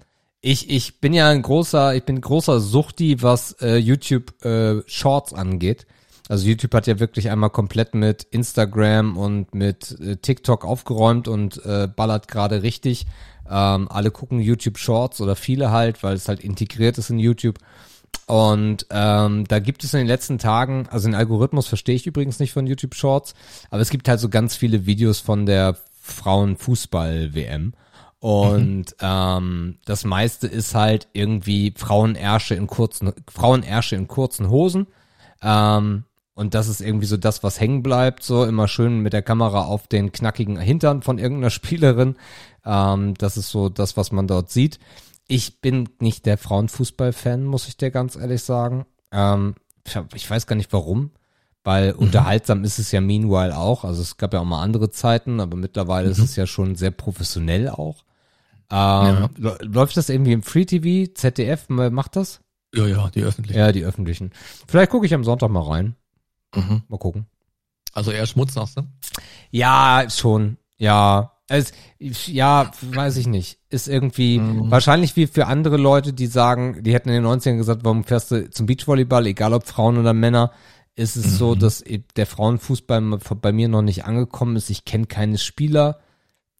ich, 0.41 0.71
ich 0.71 1.01
bin 1.01 1.13
ja 1.13 1.31
ein 1.31 1.43
großer, 1.43 1.97
ich 1.97 2.05
bin 2.05 2.21
großer 2.21 2.61
Suchti, 2.61 3.23
was 3.23 3.53
äh, 3.61 3.77
YouTube 3.77 4.45
äh, 4.45 4.83
Shorts 4.87 5.33
angeht. 5.33 5.87
Also 6.29 6.47
YouTube 6.47 6.75
hat 6.75 6.87
ja 6.87 6.99
wirklich 7.01 7.31
einmal 7.31 7.51
komplett 7.51 7.95
mit 7.95 8.25
Instagram 8.25 9.17
und 9.17 9.55
mit 9.55 9.99
äh, 10.01 10.17
TikTok 10.17 10.65
aufgeräumt 10.65 11.27
und 11.27 11.65
äh, 11.65 11.89
ballert 11.89 12.29
gerade 12.29 12.63
richtig. 12.63 13.07
Ähm, 13.51 13.89
alle 13.91 14.11
gucken 14.11 14.41
YouTube 14.41 14.79
Shorts 14.79 15.21
oder 15.21 15.37
viele 15.37 15.71
halt, 15.71 16.03
weil 16.03 16.15
es 16.15 16.29
halt 16.29 16.41
integriert 16.41 16.99
ist 16.99 17.11
in 17.11 17.19
YouTube. 17.19 17.59
Und 18.27 18.87
ähm, 18.91 19.45
da 19.47 19.61
gibt 19.61 19.85
es 19.85 19.95
in 19.95 19.99
den 19.99 20.07
letzten 20.09 20.39
Tagen, 20.39 20.89
also 20.91 21.07
den 21.07 21.15
Algorithmus 21.15 21.69
verstehe 21.69 21.95
ich 21.95 22.07
übrigens 22.07 22.41
nicht 22.41 22.53
von 22.53 22.67
YouTube 22.67 22.95
Shorts, 22.95 23.35
aber 23.71 23.81
es 23.81 23.91
gibt 23.91 24.09
halt 24.09 24.19
so 24.19 24.29
ganz 24.29 24.57
viele 24.57 24.87
Videos 24.87 25.21
von 25.21 25.47
der 25.47 25.77
Frauenfußball-WM. 26.01 27.75
Und 28.19 28.79
mhm. 28.79 28.85
ähm, 29.01 29.79
das 29.85 30.05
meiste 30.05 30.49
ist 30.49 30.75
halt 30.75 31.09
irgendwie 31.13 31.73
Frauenärsche 31.77 32.55
in 32.55 32.67
kurzen, 32.67 33.13
Frauenärsche 33.29 33.95
in 33.95 34.09
kurzen 34.09 34.51
Hosen. 34.51 34.89
Ähm, 35.43 36.05
und 36.35 36.55
das 36.55 36.69
ist 36.69 36.81
irgendwie 36.81 37.07
so 37.07 37.17
das, 37.17 37.43
was 37.43 37.61
hängen 37.61 37.83
bleibt, 37.83 38.23
so 38.23 38.45
immer 38.45 38.69
schön 38.69 39.01
mit 39.01 39.13
der 39.13 39.23
Kamera 39.23 39.65
auf 39.65 39.87
den 39.87 40.13
knackigen 40.13 40.59
Hintern 40.59 41.03
von 41.03 41.19
irgendeiner 41.19 41.51
Spielerin. 41.51 42.17
Ähm, 42.67 43.15
das 43.15 43.37
ist 43.39 43.51
so 43.51 43.69
das, 43.71 43.97
was 43.97 44.13
man 44.13 44.27
dort 44.27 44.51
sieht. 44.51 44.79
Ich 45.29 45.61
bin 45.61 45.89
nicht 46.01 46.27
der 46.27 46.37
Frauenfußball-Fan, 46.37 47.45
muss 47.45 47.69
ich 47.69 47.77
dir 47.77 47.91
ganz 47.91 48.17
ehrlich 48.17 48.43
sagen. 48.43 48.85
Ähm, 49.13 49.55
ich 50.15 50.29
weiß 50.29 50.47
gar 50.47 50.57
nicht 50.57 50.73
warum. 50.73 51.13
weil 51.65 51.95
mhm. 51.95 51.99
unterhaltsam 51.99 52.63
ist 52.65 52.79
es 52.79 52.93
ja 52.93 53.01
meanwhile 53.01 53.57
auch. 53.57 53.85
Also 53.85 54.03
es 54.03 54.17
gab 54.19 54.33
ja 54.33 54.41
auch 54.41 54.45
mal 54.45 54.63
andere 54.63 54.91
Zeiten, 54.91 55.41
aber 55.41 55.57
mittlerweile 55.57 56.07
mhm. 56.07 56.13
ist 56.13 56.19
es 56.21 56.37
ja 56.37 56.47
schon 56.47 56.77
sehr 56.77 56.93
professionell 56.93 57.69
auch. 57.69 58.05
Ähm, 58.71 59.29
ja. 59.39 59.57
Läuft 59.61 59.97
das 59.97 60.09
irgendwie 60.09 60.33
im 60.33 60.43
Free 60.43 60.65
TV? 60.65 61.13
ZDF 61.13 61.69
macht 61.69 62.17
das? 62.17 62.41
Ja, 62.75 62.87
ja, 62.87 63.11
die 63.11 63.23
öffentlichen. 63.23 63.59
Ja, 63.59 63.73
die 63.73 63.85
öffentlichen. 63.85 64.33
Vielleicht 64.67 64.91
gucke 64.91 65.07
ich 65.07 65.15
am 65.15 65.25
Sonntag 65.25 65.51
mal 65.51 65.63
rein. 65.63 65.97
Mhm. 66.55 66.83
Mal 66.89 66.99
gucken. 66.99 67.27
Also 67.93 68.11
eher 68.11 68.27
Schmutz, 68.27 68.55
sagst 68.55 68.77
du? 68.77 68.83
Ja, 69.51 70.07
schon. 70.09 70.59
Ja. 70.77 71.33
Es, 71.49 71.73
ja, 71.99 72.71
weiß 72.81 73.17
ich 73.17 73.29
nicht. 73.29 73.59
Ist 73.71 73.87
irgendwie 73.89 74.39
mhm. 74.39 74.71
wahrscheinlich 74.71 75.15
wie 75.15 75.27
für 75.27 75.47
andere 75.47 75.77
Leute, 75.77 76.13
die 76.13 76.27
sagen, 76.27 76.83
die 76.83 76.93
hätten 76.93 77.09
in 77.09 77.23
den 77.23 77.27
90ern 77.27 77.57
gesagt, 77.57 77.85
warum 77.85 78.05
fährst 78.05 78.33
du 78.33 78.51
zum 78.51 78.67
Beachvolleyball, 78.67 79.27
egal 79.27 79.55
ob 79.55 79.67
Frauen 79.67 79.97
oder 79.97 80.13
Männer, 80.13 80.51
ist 80.97 81.17
es 81.17 81.27
mhm. 81.27 81.37
so, 81.37 81.55
dass 81.55 81.85
der 82.17 82.27
Frauenfußball 82.27 83.01
bei 83.41 83.53
mir 83.53 83.69
noch 83.69 83.83
nicht 83.83 84.05
angekommen 84.05 84.57
ist. 84.57 84.71
Ich 84.71 84.85
kenne 84.85 85.07
keine 85.07 85.39
Spieler 85.39 86.01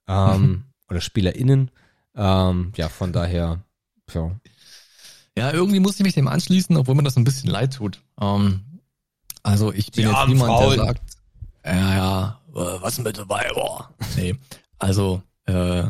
ähm, 0.07 0.41
mhm. 0.41 0.65
oder 0.89 1.01
SpielerInnen. 1.01 1.71
Ähm, 2.15 2.73
ja, 2.77 2.89
von 2.89 3.13
daher, 3.13 3.65
ja. 4.15 4.31
Ja, 5.39 5.53
irgendwie 5.53 5.81
muss 5.81 5.97
ich 5.97 6.03
mich 6.03 6.15
dem 6.15 6.29
anschließen, 6.29 6.77
obwohl 6.77 6.95
mir 6.95 7.03
das 7.03 7.17
ein 7.17 7.25
bisschen 7.25 7.51
leid 7.51 7.75
tut. 7.75 8.01
Ähm, 8.21 8.81
also 9.43 9.73
ich 9.73 9.91
bin 9.93 10.09
jetzt 10.09 10.29
niemand, 10.29 10.53
Frauen. 10.53 10.77
der 10.77 10.87
sagt, 10.87 11.03
ja, 11.65 11.95
ja, 11.95 12.41
äh, 12.55 12.81
was 12.81 12.99
mit 12.99 13.19
dabei? 13.19 13.51
Boah. 13.55 13.91
Nee, 14.17 14.39
also 14.79 15.23
äh, 15.47 15.85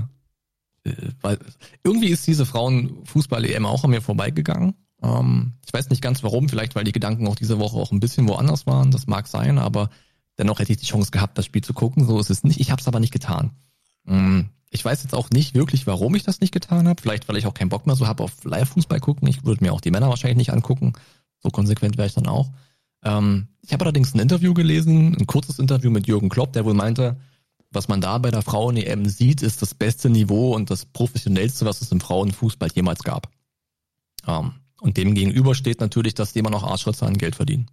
äh, 0.86 0.92
weil, 1.20 1.38
irgendwie 1.82 2.08
ist 2.08 2.26
diese 2.26 2.46
Frauenfußball-EM 2.46 3.66
auch 3.66 3.84
an 3.84 3.90
mir 3.90 4.02
vorbeigegangen. 4.02 4.74
Ähm, 5.02 5.54
ich 5.66 5.72
weiß 5.72 5.90
nicht 5.90 6.02
ganz 6.02 6.22
warum, 6.22 6.48
vielleicht 6.48 6.74
weil 6.74 6.84
die 6.84 6.92
Gedanken 6.92 7.26
auch 7.26 7.36
diese 7.36 7.58
Woche 7.58 7.76
auch 7.76 7.92
ein 7.92 8.00
bisschen 8.00 8.28
woanders 8.28 8.66
waren, 8.66 8.90
das 8.90 9.06
mag 9.06 9.26
sein, 9.26 9.58
aber 9.58 9.90
dennoch 10.38 10.58
hätte 10.58 10.72
ich 10.72 10.78
die 10.78 10.86
Chance 10.86 11.10
gehabt, 11.10 11.36
das 11.38 11.46
Spiel 11.46 11.62
zu 11.62 11.74
gucken. 11.74 12.06
So 12.06 12.18
ist 12.18 12.30
es 12.30 12.44
nicht. 12.44 12.60
Ich 12.60 12.70
habe 12.70 12.80
es 12.80 12.88
aber 12.88 13.00
nicht 13.00 13.12
getan. 13.12 13.52
Ähm, 14.06 14.50
ich 14.70 14.84
weiß 14.84 15.02
jetzt 15.02 15.14
auch 15.14 15.30
nicht 15.30 15.54
wirklich, 15.54 15.86
warum 15.86 16.14
ich 16.14 16.24
das 16.24 16.40
nicht 16.40 16.52
getan 16.52 16.88
habe. 16.88 17.00
Vielleicht, 17.00 17.28
weil 17.28 17.36
ich 17.36 17.46
auch 17.46 17.54
keinen 17.54 17.68
Bock 17.68 17.86
mehr 17.86 17.96
so 17.96 18.06
habe 18.06 18.22
auf 18.22 18.44
Live-Fußball 18.44 19.00
gucken. 19.00 19.28
Ich 19.28 19.44
würde 19.44 19.64
mir 19.64 19.72
auch 19.72 19.80
die 19.80 19.90
Männer 19.90 20.08
wahrscheinlich 20.08 20.36
nicht 20.36 20.52
angucken. 20.52 20.92
So 21.42 21.50
konsequent 21.50 21.96
wäre 21.96 22.08
ich 22.08 22.14
dann 22.14 22.26
auch. 22.26 22.50
Ähm, 23.04 23.48
ich 23.62 23.72
habe 23.72 23.84
allerdings 23.84 24.14
ein 24.14 24.20
Interview 24.20 24.54
gelesen, 24.54 25.16
ein 25.18 25.26
kurzes 25.26 25.58
Interview 25.58 25.90
mit 25.90 26.06
Jürgen 26.06 26.28
Klopp, 26.28 26.52
der 26.52 26.64
wohl 26.64 26.74
meinte, 26.74 27.16
was 27.76 27.88
man 27.88 28.00
da 28.00 28.18
bei 28.18 28.30
der 28.30 28.42
Frauen-EM 28.42 29.06
sieht, 29.06 29.42
ist 29.42 29.62
das 29.62 29.74
beste 29.74 30.10
Niveau 30.10 30.54
und 30.54 30.70
das 30.70 30.86
professionellste, 30.86 31.64
was 31.66 31.82
es 31.82 31.92
im 31.92 32.00
Frauenfußball 32.00 32.70
jemals 32.74 33.02
gab. 33.04 33.28
Ähm, 34.26 34.52
und 34.80 34.96
dem 34.96 35.14
gegenüber 35.14 35.54
steht 35.54 35.80
natürlich, 35.80 36.14
dass 36.14 36.32
die 36.32 36.40
immer 36.40 36.50
noch 36.50 36.64
Arschritze 36.64 37.06
an 37.06 37.18
Geld 37.18 37.36
verdienen. 37.36 37.70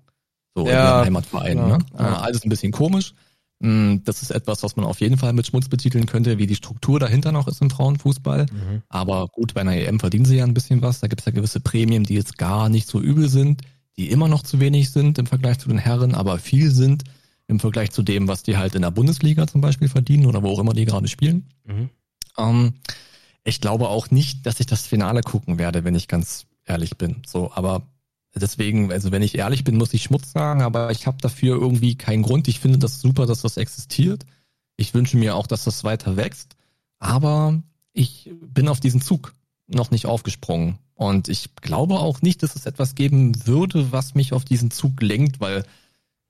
So 0.55 0.67
ja, 0.67 0.99
in 0.99 1.05
Heimatverein. 1.05 1.57
Ja, 1.57 1.67
ne? 1.67 1.85
Ja. 1.97 1.99
Äh, 1.99 2.15
alles 2.17 2.43
ein 2.43 2.49
bisschen 2.49 2.71
komisch. 2.71 3.13
Mm, 3.59 3.97
das 4.03 4.21
ist 4.21 4.31
etwas, 4.31 4.61
was 4.61 4.75
man 4.75 4.85
auf 4.85 4.99
jeden 4.99 5.17
Fall 5.17 5.33
mit 5.33 5.47
Schmutz 5.47 5.69
betiteln 5.69 6.05
könnte, 6.05 6.37
wie 6.37 6.47
die 6.47 6.55
Struktur 6.55 6.99
dahinter 6.99 7.31
noch 7.31 7.47
ist 7.47 7.61
im 7.61 7.69
Frauenfußball. 7.69 8.45
Mhm. 8.51 8.83
Aber 8.89 9.27
gut, 9.27 9.53
bei 9.53 9.61
einer 9.61 9.75
EM 9.75 9.99
verdienen 9.99 10.25
sie 10.25 10.37
ja 10.37 10.43
ein 10.43 10.53
bisschen 10.53 10.81
was. 10.81 10.99
Da 10.99 11.07
gibt 11.07 11.21
es 11.21 11.25
ja 11.25 11.31
gewisse 11.31 11.61
Prämien, 11.61 12.03
die 12.03 12.15
jetzt 12.15 12.37
gar 12.37 12.69
nicht 12.69 12.87
so 12.87 12.99
übel 12.99 13.29
sind, 13.29 13.61
die 13.97 14.11
immer 14.11 14.27
noch 14.27 14.43
zu 14.43 14.59
wenig 14.59 14.91
sind 14.91 15.17
im 15.17 15.27
Vergleich 15.27 15.59
zu 15.59 15.69
den 15.69 15.77
Herren, 15.77 16.13
aber 16.13 16.39
viel 16.39 16.71
sind 16.71 17.03
im 17.47 17.59
Vergleich 17.59 17.91
zu 17.91 18.03
dem, 18.03 18.27
was 18.27 18.43
die 18.43 18.57
halt 18.57 18.75
in 18.75 18.81
der 18.81 18.91
Bundesliga 18.91 19.47
zum 19.47 19.61
Beispiel 19.61 19.89
verdienen 19.89 20.25
oder 20.25 20.43
wo 20.43 20.49
auch 20.49 20.59
immer 20.59 20.73
die 20.73 20.85
gerade 20.85 21.07
spielen. 21.07 21.49
Mhm. 21.65 21.89
Ähm, 22.37 22.73
ich 23.43 23.61
glaube 23.61 23.89
auch 23.89 24.11
nicht, 24.11 24.45
dass 24.45 24.59
ich 24.59 24.65
das 24.65 24.87
Finale 24.87 25.21
gucken 25.21 25.59
werde, 25.59 25.83
wenn 25.83 25.95
ich 25.95 26.07
ganz 26.07 26.45
ehrlich 26.65 26.97
bin. 26.97 27.21
So, 27.25 27.51
aber 27.53 27.83
Deswegen, 28.35 28.91
also 28.91 29.11
wenn 29.11 29.21
ich 29.21 29.37
ehrlich 29.37 29.63
bin, 29.63 29.77
muss 29.77 29.93
ich 29.93 30.03
Schmutz 30.03 30.31
sagen, 30.31 30.61
aber 30.63 30.91
ich 30.91 31.05
habe 31.05 31.17
dafür 31.21 31.55
irgendwie 31.55 31.95
keinen 31.95 32.23
Grund. 32.23 32.47
Ich 32.47 32.59
finde 32.59 32.79
das 32.79 32.99
super, 32.99 33.25
dass 33.25 33.41
das 33.41 33.57
existiert. 33.57 34.25
Ich 34.75 34.93
wünsche 34.93 35.17
mir 35.17 35.35
auch, 35.35 35.45
dass 35.45 35.65
das 35.65 35.83
weiter 35.83 36.17
wächst. 36.17 36.55
Aber 36.97 37.61
ich 37.91 38.31
bin 38.41 38.67
auf 38.67 38.79
diesen 38.79 39.01
Zug 39.01 39.35
noch 39.67 39.91
nicht 39.91 40.07
aufgesprungen. 40.07 40.79
Und 40.95 41.27
ich 41.27 41.55
glaube 41.55 41.99
auch 41.99 42.21
nicht, 42.21 42.41
dass 42.41 42.55
es 42.55 42.65
etwas 42.65 42.95
geben 42.95 43.45
würde, 43.45 43.91
was 43.91 44.15
mich 44.15 44.33
auf 44.33 44.45
diesen 44.45 44.71
Zug 44.71 45.01
lenkt, 45.01 45.39
weil 45.39 45.63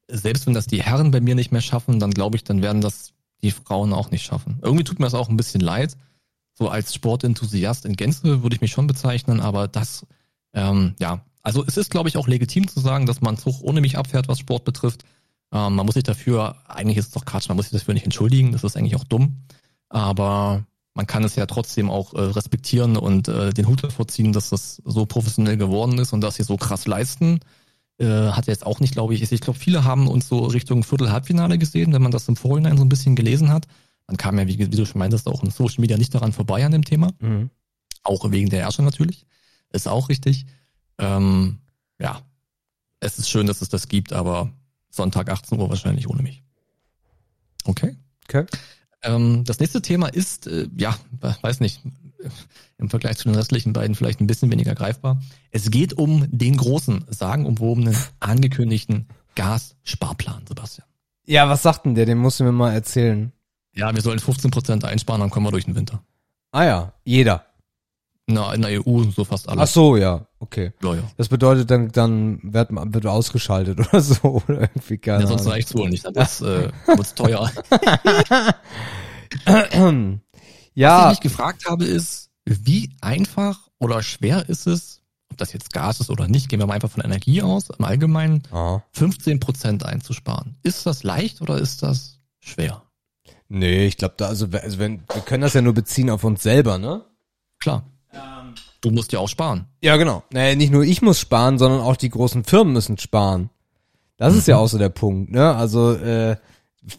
selbst 0.07 0.45
wenn 0.47 0.53
das 0.53 0.67
die 0.67 0.83
Herren 0.83 1.11
bei 1.11 1.21
mir 1.21 1.35
nicht 1.35 1.51
mehr 1.51 1.61
schaffen, 1.61 1.99
dann 1.99 2.11
glaube 2.11 2.35
ich, 2.35 2.43
dann 2.43 2.61
werden 2.61 2.81
das 2.81 3.13
die 3.41 3.51
Frauen 3.51 3.93
auch 3.93 4.11
nicht 4.11 4.23
schaffen. 4.23 4.59
Irgendwie 4.61 4.83
tut 4.83 4.99
mir 4.99 5.05
das 5.05 5.13
auch 5.13 5.29
ein 5.29 5.37
bisschen 5.37 5.61
leid. 5.61 5.97
So 6.53 6.69
als 6.69 6.93
Sportenthusiast 6.93 7.85
in 7.85 7.95
Gänze 7.95 8.43
würde 8.43 8.55
ich 8.55 8.61
mich 8.61 8.71
schon 8.71 8.87
bezeichnen, 8.87 9.39
aber 9.39 9.67
das, 9.67 10.05
ähm, 10.53 10.95
ja, 10.99 11.25
also 11.41 11.63
es 11.65 11.77
ist, 11.77 11.89
glaube 11.89 12.09
ich, 12.09 12.17
auch 12.17 12.27
legitim 12.27 12.67
zu 12.67 12.79
sagen, 12.79 13.05
dass 13.05 13.21
man 13.21 13.37
Zug 13.37 13.61
ohne 13.61 13.81
mich 13.81 13.97
abfährt, 13.97 14.27
was 14.27 14.39
Sport 14.39 14.63
betrifft. 14.63 15.03
Ähm, 15.51 15.75
man 15.75 15.85
muss 15.85 15.95
sich 15.95 16.03
dafür, 16.03 16.55
eigentlich 16.67 16.97
ist 16.97 17.07
es 17.07 17.11
doch 17.11 17.25
Quatsch, 17.25 17.49
man 17.49 17.57
muss 17.57 17.69
sich 17.69 17.79
dafür 17.79 17.93
nicht 17.93 18.05
entschuldigen, 18.05 18.51
das 18.51 18.63
ist 18.63 18.77
eigentlich 18.77 18.95
auch 18.95 19.03
dumm. 19.03 19.43
Aber 19.89 20.65
man 20.93 21.07
kann 21.07 21.23
es 21.23 21.35
ja 21.35 21.45
trotzdem 21.45 21.89
auch 21.89 22.13
äh, 22.13 22.21
respektieren 22.21 22.97
und 22.97 23.27
äh, 23.27 23.51
den 23.51 23.67
Hut 23.67 23.83
davor 23.83 24.07
ziehen, 24.07 24.31
dass 24.31 24.49
das 24.49 24.81
so 24.85 25.05
professionell 25.05 25.57
geworden 25.57 25.97
ist 25.97 26.13
und 26.13 26.21
dass 26.21 26.35
sie 26.35 26.43
so 26.43 26.57
krass 26.57 26.85
leisten. 26.85 27.39
Äh, 27.99 28.31
hat 28.31 28.47
jetzt 28.47 28.65
auch 28.65 28.79
nicht, 28.79 28.93
glaube 28.93 29.13
ich, 29.13 29.31
ich 29.31 29.41
glaube, 29.41 29.59
viele 29.59 29.83
haben 29.83 30.07
uns 30.07 30.27
so 30.27 30.45
Richtung 30.45 30.83
Viertel-Halbfinale 30.83 31.57
gesehen, 31.57 31.93
wenn 31.93 32.01
man 32.01 32.11
das 32.11 32.27
im 32.27 32.35
Vorhinein 32.35 32.77
so 32.77 32.83
ein 32.83 32.89
bisschen 32.89 33.15
gelesen 33.15 33.49
hat. 33.49 33.67
Man 34.07 34.17
kam 34.17 34.37
ja, 34.37 34.47
wie, 34.47 34.57
wie 34.57 34.67
du 34.67 34.85
schon 34.85 34.99
meintest, 34.99 35.27
auch 35.27 35.43
in 35.43 35.51
Social 35.51 35.81
Media 35.81 35.97
nicht 35.97 36.13
daran 36.13 36.33
vorbei 36.33 36.65
an 36.65 36.71
dem 36.71 36.83
Thema. 36.83 37.11
Mhm. 37.19 37.49
Auch 38.03 38.29
wegen 38.31 38.49
der 38.49 38.61
Herrscher 38.61 38.83
natürlich. 38.83 39.25
Ist 39.71 39.87
auch 39.87 40.09
richtig. 40.09 40.45
Ähm, 40.97 41.59
ja, 41.99 42.21
es 42.99 43.19
ist 43.19 43.29
schön, 43.29 43.47
dass 43.47 43.61
es 43.61 43.69
das 43.69 43.87
gibt, 43.87 44.11
aber 44.11 44.51
Sonntag 44.89 45.29
18 45.29 45.59
Uhr 45.59 45.69
wahrscheinlich 45.69 46.09
ohne 46.09 46.23
mich. 46.23 46.43
Okay. 47.65 47.95
Okay. 48.25 48.45
Ähm, 49.03 49.43
das 49.43 49.59
nächste 49.59 49.81
Thema 49.81 50.07
ist, 50.07 50.47
äh, 50.47 50.67
ja, 50.77 50.95
weiß 51.19 51.59
nicht, 51.59 51.81
im 52.77 52.89
Vergleich 52.89 53.17
zu 53.17 53.25
den 53.25 53.35
restlichen 53.35 53.73
beiden 53.73 53.95
vielleicht 53.95 54.21
ein 54.21 54.27
bisschen 54.27 54.51
weniger 54.51 54.75
greifbar. 54.75 55.21
Es 55.51 55.71
geht 55.71 55.93
um 55.93 56.27
den 56.29 56.57
großen, 56.57 57.05
sagenumwobenen, 57.09 57.95
angekündigten 58.19 59.07
Gassparplan, 59.35 60.45
Sebastian. 60.47 60.87
Ja, 61.25 61.47
was 61.49 61.63
sagt 61.63 61.85
denn 61.85 61.95
der? 61.95 62.05
Den 62.05 62.17
musst 62.17 62.39
du 62.39 62.43
mir 62.43 62.51
mal 62.51 62.73
erzählen. 62.73 63.31
Ja, 63.75 63.93
wir 63.93 64.01
sollen 64.01 64.19
15% 64.19 64.83
einsparen, 64.83 65.21
dann 65.21 65.29
kommen 65.29 65.45
wir 65.45 65.51
durch 65.51 65.65
den 65.65 65.75
Winter. 65.75 66.03
Ah 66.51 66.65
ja, 66.65 66.93
jeder. 67.03 67.45
Na, 68.27 68.53
in 68.53 68.61
der 68.61 68.87
EU 68.87 69.03
so 69.03 69.25
fast 69.25 69.49
alles. 69.49 69.69
Ach 69.69 69.73
so, 69.73 69.97
ja, 69.97 70.25
okay. 70.39 70.71
Ja, 70.81 70.95
ja. 70.95 71.01
Das 71.17 71.27
bedeutet 71.27 71.69
dann, 71.71 71.91
dann 71.91 72.39
wird, 72.43 72.69
wird 72.71 73.05
ausgeschaltet 73.05 73.79
oder 73.87 74.01
so, 74.01 74.41
oder 74.47 74.61
irgendwie 74.61 74.97
gar 74.97 75.17
nicht. 75.17 75.29
Ja, 75.29 75.37
sonst 75.37 75.47
reicht's 75.47 75.75
wohl 75.75 75.89
nicht, 75.89 76.05
das 76.13 76.41
äh, 76.41 76.69
wird's 76.87 77.15
teuer. 77.15 77.51
ja. 80.73 80.97
Was 80.97 81.05
ich 81.05 81.23
mich 81.23 81.31
gefragt 81.31 81.65
habe, 81.67 81.85
ist, 81.85 82.29
wie 82.45 82.91
einfach 83.01 83.69
oder 83.79 84.01
schwer 84.01 84.47
ist 84.49 84.67
es, 84.67 85.01
ob 85.31 85.37
das 85.37 85.53
jetzt 85.53 85.73
Gas 85.73 85.99
ist 85.99 86.09
oder 86.09 86.27
nicht, 86.27 86.49
gehen 86.49 86.59
wir 86.59 86.67
mal 86.67 86.75
einfach 86.75 86.91
von 86.91 87.03
Energie 87.03 87.41
aus, 87.41 87.69
im 87.69 87.85
Allgemeinen, 87.85 88.43
Aha. 88.51 88.83
15 88.91 89.39
Prozent 89.39 89.85
einzusparen. 89.85 90.55
Ist 90.63 90.85
das 90.85 91.03
leicht 91.03 91.41
oder 91.41 91.57
ist 91.57 91.83
das 91.83 92.19
schwer? 92.39 92.83
Nee, 93.49 93.85
ich 93.85 93.97
glaube 93.97 94.15
da, 94.17 94.27
also, 94.27 94.47
also 94.51 94.79
wenn, 94.79 95.03
wir 95.13 95.21
können 95.21 95.41
das 95.41 95.53
ja 95.53 95.61
nur 95.61 95.73
beziehen 95.73 96.09
auf 96.09 96.23
uns 96.23 96.43
selber, 96.43 96.77
ne? 96.77 97.03
Klar. 97.59 97.83
Du 98.83 98.91
musst 98.91 99.13
ja 99.13 99.19
auch 99.19 99.29
sparen. 99.29 99.65
Ja, 99.81 99.95
genau. 99.95 100.23
Naja, 100.31 100.55
nicht 100.55 100.71
nur 100.71 100.83
ich 100.83 101.01
muss 101.01 101.17
sparen, 101.17 101.57
sondern 101.57 101.79
auch 101.79 101.95
die 101.95 102.09
großen 102.09 102.43
Firmen 102.43 102.73
müssen 102.73 102.97
sparen. 102.97 103.49
Das 104.17 104.33
mhm. 104.33 104.39
ist 104.39 104.47
ja 104.49 104.57
auch 104.57 104.67
so 104.67 104.77
der 104.77 104.89
Punkt, 104.89 105.31
ne? 105.31 105.55
Also, 105.55 105.93
äh, 105.93 106.35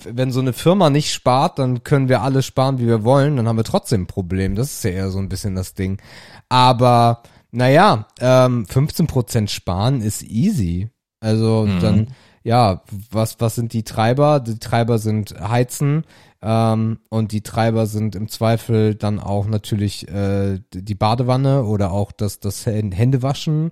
wenn 0.05 0.33
so 0.33 0.41
eine 0.41 0.53
Firma 0.53 0.91
nicht 0.91 1.13
spart, 1.13 1.59
dann 1.59 1.85
können 1.85 2.09
wir 2.09 2.23
alle 2.23 2.43
sparen, 2.43 2.79
wie 2.79 2.87
wir 2.87 3.05
wollen, 3.05 3.37
dann 3.37 3.49
haben 3.49 3.57
wir 3.57 3.65
trotzdem 3.65 4.03
ein 4.03 4.07
Problem. 4.07 4.55
Das 4.55 4.73
ist 4.73 4.85
ja 4.85 4.91
eher 4.91 5.11
so 5.11 5.19
ein 5.19 5.29
bisschen 5.29 5.55
das 5.55 5.75
Ding. 5.75 6.01
Aber, 6.49 7.23
naja, 7.51 8.07
ähm, 8.21 8.65
15% 8.67 9.49
sparen 9.49 10.01
ist 10.01 10.23
easy. 10.23 10.91
Also 11.21 11.67
mhm. 11.67 11.81
dann, 11.81 12.07
ja, 12.43 12.83
was, 13.11 13.41
was 13.41 13.55
sind 13.55 13.73
die 13.73 13.85
Treiber? 13.85 14.41
Die 14.41 14.59
Treiber 14.59 14.99
sind 14.99 15.35
Heizen, 15.41 16.05
ähm, 16.45 16.99
und 17.09 17.33
die 17.33 17.41
Treiber 17.41 17.87
sind 17.87 18.15
im 18.15 18.29
Zweifel 18.29 18.95
dann 18.95 19.19
auch 19.19 19.47
natürlich 19.47 20.07
äh, 20.09 20.61
die 20.75 20.95
Badewanne 20.95 21.65
oder 21.65 21.91
auch 21.91 22.13
das, 22.13 22.39
das 22.39 22.67
Händewaschen. 22.67 23.71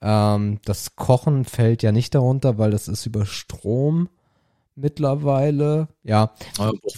Ähm, 0.00 0.58
das 0.64 0.96
Kochen 0.96 1.44
fällt 1.44 1.82
ja 1.82 1.92
nicht 1.92 2.14
darunter, 2.14 2.56
weil 2.56 2.70
das 2.70 2.88
ist 2.88 3.04
über 3.04 3.26
Strom 3.26 4.08
mittlerweile. 4.76 5.88
Ja. 6.02 6.32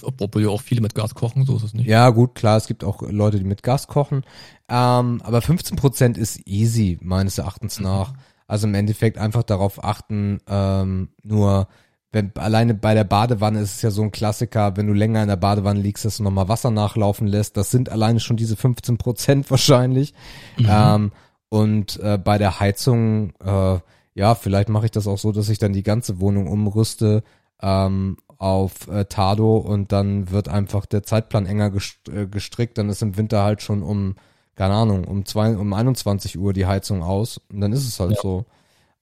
Obwohl 0.03 0.43
ja 0.43 0.49
auch 0.49 0.63
viele 0.63 0.81
mit 0.81 0.95
Gas 0.95 1.15
kochen, 1.15 1.45
so 1.45 1.57
ist 1.57 1.65
es 1.65 1.75
nicht. 1.75 1.87
Ja, 1.87 2.11
gut, 2.11 2.35
klar, 2.35 2.57
es 2.57 2.67
gibt 2.67 2.85
auch 2.85 3.03
Leute, 3.03 3.39
die 3.39 3.45
mit 3.45 3.63
Gas 3.63 3.87
kochen. 3.87 4.25
Ähm, 4.69 5.21
aber 5.23 5.39
15% 5.39 6.17
ist 6.17 6.47
easy, 6.47 6.99
meines 7.03 7.39
Erachtens 7.39 7.81
nach. 7.81 8.13
Mhm. 8.13 8.19
Also 8.49 8.67
im 8.67 8.75
Endeffekt 8.75 9.19
einfach 9.19 9.43
darauf 9.43 9.83
achten, 9.83 10.41
ähm, 10.47 11.09
nur 11.23 11.69
wenn 12.13 12.35
alleine 12.37 12.75
bei 12.75 12.95
der 12.95 13.05
Badewanne 13.05 13.61
ist 13.61 13.77
es 13.77 13.83
ja 13.83 13.91
so 13.91 14.03
ein 14.03 14.13
Klassiker, 14.13 14.77
wenn 14.77 14.87
du 14.87 14.95
länger 14.95 15.23
in 15.23 15.29
der 15.29 15.37
Badewanne 15.37 15.81
liegst, 15.81 16.05
dass 16.05 16.17
du 16.17 16.23
nochmal 16.23 16.49
Wasser 16.49 16.71
nachlaufen 16.71 17.27
lässt. 17.27 17.57
Das 17.57 17.71
sind 17.71 17.91
alleine 17.91 18.21
schon 18.21 18.37
diese 18.37 18.57
15 18.57 18.97
Prozent 18.97 19.51
wahrscheinlich. 19.51 20.15
Mhm. 20.57 20.67
Ähm, 20.69 21.13
und 21.49 22.01
äh, 22.01 22.19
bei 22.19 22.39
der 22.39 22.59
Heizung, 22.59 23.35
äh, 23.45 23.79
ja, 24.15 24.35
vielleicht 24.35 24.69
mache 24.69 24.87
ich 24.87 24.91
das 24.93 25.07
auch 25.07 25.19
so, 25.19 25.31
dass 25.33 25.49
ich 25.49 25.59
dann 25.59 25.73
die 25.73 25.83
ganze 25.83 26.21
Wohnung 26.21 26.47
umrüste 26.47 27.23
ähm, 27.63 28.17
auf 28.39 28.89
äh, 28.89 29.07
Tado 29.07 29.57
und 29.57 29.93
dann 29.93 30.31
wird 30.31 30.49
einfach 30.49 30.87
der 30.87 31.03
Zeitplan 31.03 31.47
enger 31.47 31.73
äh, 32.13 32.27
gestrickt, 32.27 32.79
dann 32.79 32.89
ist 32.89 33.03
im 33.03 33.17
Winter 33.17 33.43
halt 33.43 33.63
schon 33.63 33.83
um, 33.83 34.17
keine 34.55 34.75
Ahnung, 34.75 35.05
um 35.05 35.25
zwei, 35.25 35.57
um 35.57 35.73
21 35.73 36.39
Uhr 36.39 36.53
die 36.53 36.67
Heizung 36.67 37.03
aus 37.03 37.41
und 37.51 37.61
dann 37.61 37.73
ist 37.73 37.87
es 37.87 37.99
halt 37.99 38.13
ja. 38.13 38.21
so. 38.21 38.45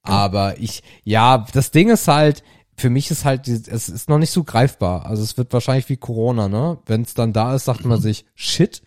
Aber 0.03 0.59
ich, 0.59 0.83
ja, 1.03 1.45
das 1.51 1.71
Ding 1.71 1.89
ist 1.89 2.07
halt, 2.07 2.43
für 2.77 2.89
mich 2.89 3.09
ist 3.09 3.25
halt, 3.25 3.47
es 3.47 3.89
ist 3.89 4.09
noch 4.09 4.19
nicht 4.19 4.31
so 4.31 4.43
greifbar. 4.43 5.05
Also 5.05 5.23
es 5.23 5.37
wird 5.37 5.51
wahrscheinlich 5.53 5.89
wie 5.89 5.97
Corona, 5.97 6.47
ne? 6.47 6.77
Wenn 6.85 7.01
es 7.01 7.13
dann 7.13 7.33
da 7.33 7.55
ist, 7.55 7.65
sagt 7.65 7.85
man 7.85 8.01
sich, 8.01 8.25
shit. 8.35 8.81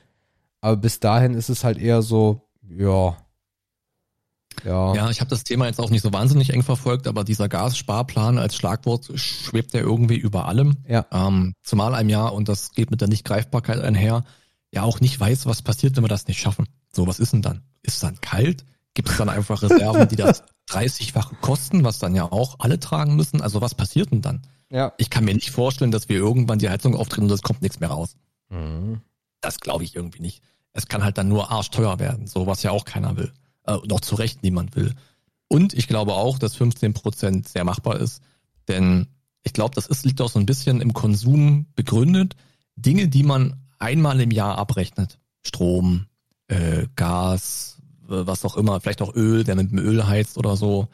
Aber 0.60 0.76
bis 0.76 1.00
dahin 1.00 1.34
ist 1.34 1.48
es 1.48 1.64
halt 1.64 1.78
eher 1.78 2.02
so, 2.02 2.42
ja. 2.68 3.16
Ja. 4.64 4.94
Ja, 4.94 5.10
ich 5.10 5.20
habe 5.20 5.30
das 5.30 5.44
Thema 5.44 5.66
jetzt 5.66 5.80
auch 5.80 5.90
nicht 5.90 6.02
so 6.02 6.12
wahnsinnig 6.12 6.50
eng 6.52 6.62
verfolgt, 6.62 7.06
aber 7.06 7.24
dieser 7.24 7.48
Gassparplan 7.48 8.38
als 8.38 8.56
Schlagwort 8.56 9.10
schwebt 9.14 9.74
ja 9.74 9.80
irgendwie 9.80 10.16
über 10.16 10.46
allem. 10.46 10.76
Ja. 10.86 11.06
Ähm, 11.12 11.54
zumal 11.62 11.94
einem 11.94 12.08
Jahr, 12.08 12.32
und 12.32 12.48
das 12.48 12.72
geht 12.72 12.90
mit 12.90 13.00
der 13.00 13.08
Nichtgreifbarkeit 13.08 13.80
einher, 13.80 14.24
ja 14.72 14.82
auch 14.82 15.00
nicht 15.00 15.18
weiß, 15.18 15.46
was 15.46 15.62
passiert, 15.62 15.96
wenn 15.96 16.04
wir 16.04 16.08
das 16.08 16.26
nicht 16.26 16.40
schaffen. 16.40 16.66
So, 16.92 17.06
was 17.06 17.18
ist 17.18 17.32
denn 17.32 17.42
dann? 17.42 17.62
Ist 17.82 17.94
es 17.94 18.00
dann 18.00 18.20
kalt? 18.20 18.64
Gibt 18.94 19.10
es 19.10 19.16
dann 19.16 19.28
einfach 19.28 19.62
Reserven, 19.62 20.08
die 20.08 20.16
das 20.16 20.42
30-fache 20.70 21.36
kosten, 21.40 21.84
was 21.84 21.98
dann 21.98 22.14
ja 22.14 22.24
auch 22.24 22.56
alle 22.58 22.80
tragen 22.80 23.16
müssen? 23.16 23.40
Also 23.40 23.60
was 23.60 23.74
passiert 23.74 24.10
denn 24.10 24.22
dann? 24.22 24.42
Ja. 24.70 24.92
Ich 24.98 25.08
kann 25.08 25.24
mir 25.24 25.34
nicht 25.34 25.50
vorstellen, 25.50 25.90
dass 25.90 26.08
wir 26.08 26.16
irgendwann 26.16 26.58
die 26.58 26.68
Heizung 26.68 26.94
aufdrehen 26.94 27.24
und 27.24 27.32
es 27.32 27.42
kommt 27.42 27.62
nichts 27.62 27.80
mehr 27.80 27.90
raus. 27.90 28.16
Mhm. 28.50 29.00
Das 29.40 29.60
glaube 29.60 29.84
ich 29.84 29.94
irgendwie 29.94 30.20
nicht. 30.20 30.42
Es 30.72 30.88
kann 30.88 31.04
halt 31.04 31.16
dann 31.16 31.28
nur 31.28 31.50
arschteuer 31.50 31.98
werden, 31.98 32.26
so 32.26 32.46
was 32.46 32.62
ja 32.62 32.70
auch 32.70 32.84
keiner 32.84 33.16
will. 33.16 33.32
Äh, 33.68 33.78
noch 33.86 34.00
zu 34.00 34.14
Recht 34.14 34.42
niemand 34.42 34.76
will. 34.76 34.94
Und 35.48 35.74
ich 35.74 35.88
glaube 35.88 36.14
auch, 36.14 36.38
dass 36.38 36.56
15 36.56 36.94
Prozent 36.94 37.48
sehr 37.48 37.64
machbar 37.64 38.00
ist, 38.00 38.22
denn 38.66 39.08
ich 39.42 39.52
glaube, 39.52 39.74
das 39.74 39.86
ist, 39.86 40.04
liegt 40.04 40.20
auch 40.20 40.30
so 40.30 40.38
ein 40.38 40.46
bisschen 40.46 40.80
im 40.80 40.92
Konsum 40.94 41.66
begründet. 41.74 42.34
Dinge, 42.76 43.08
die 43.08 43.22
man 43.22 43.62
einmal 43.78 44.20
im 44.20 44.30
Jahr 44.30 44.58
abrechnet. 44.58 45.18
Strom, 45.42 46.06
äh, 46.48 46.86
Gas, 46.96 47.78
was 48.06 48.44
auch 48.44 48.56
immer, 48.56 48.80
vielleicht 48.80 49.02
auch 49.02 49.14
Öl, 49.14 49.44
der 49.44 49.54
mit 49.54 49.70
dem 49.70 49.78
Öl 49.78 50.06
heizt 50.06 50.38
oder 50.38 50.56
so. 50.56 50.88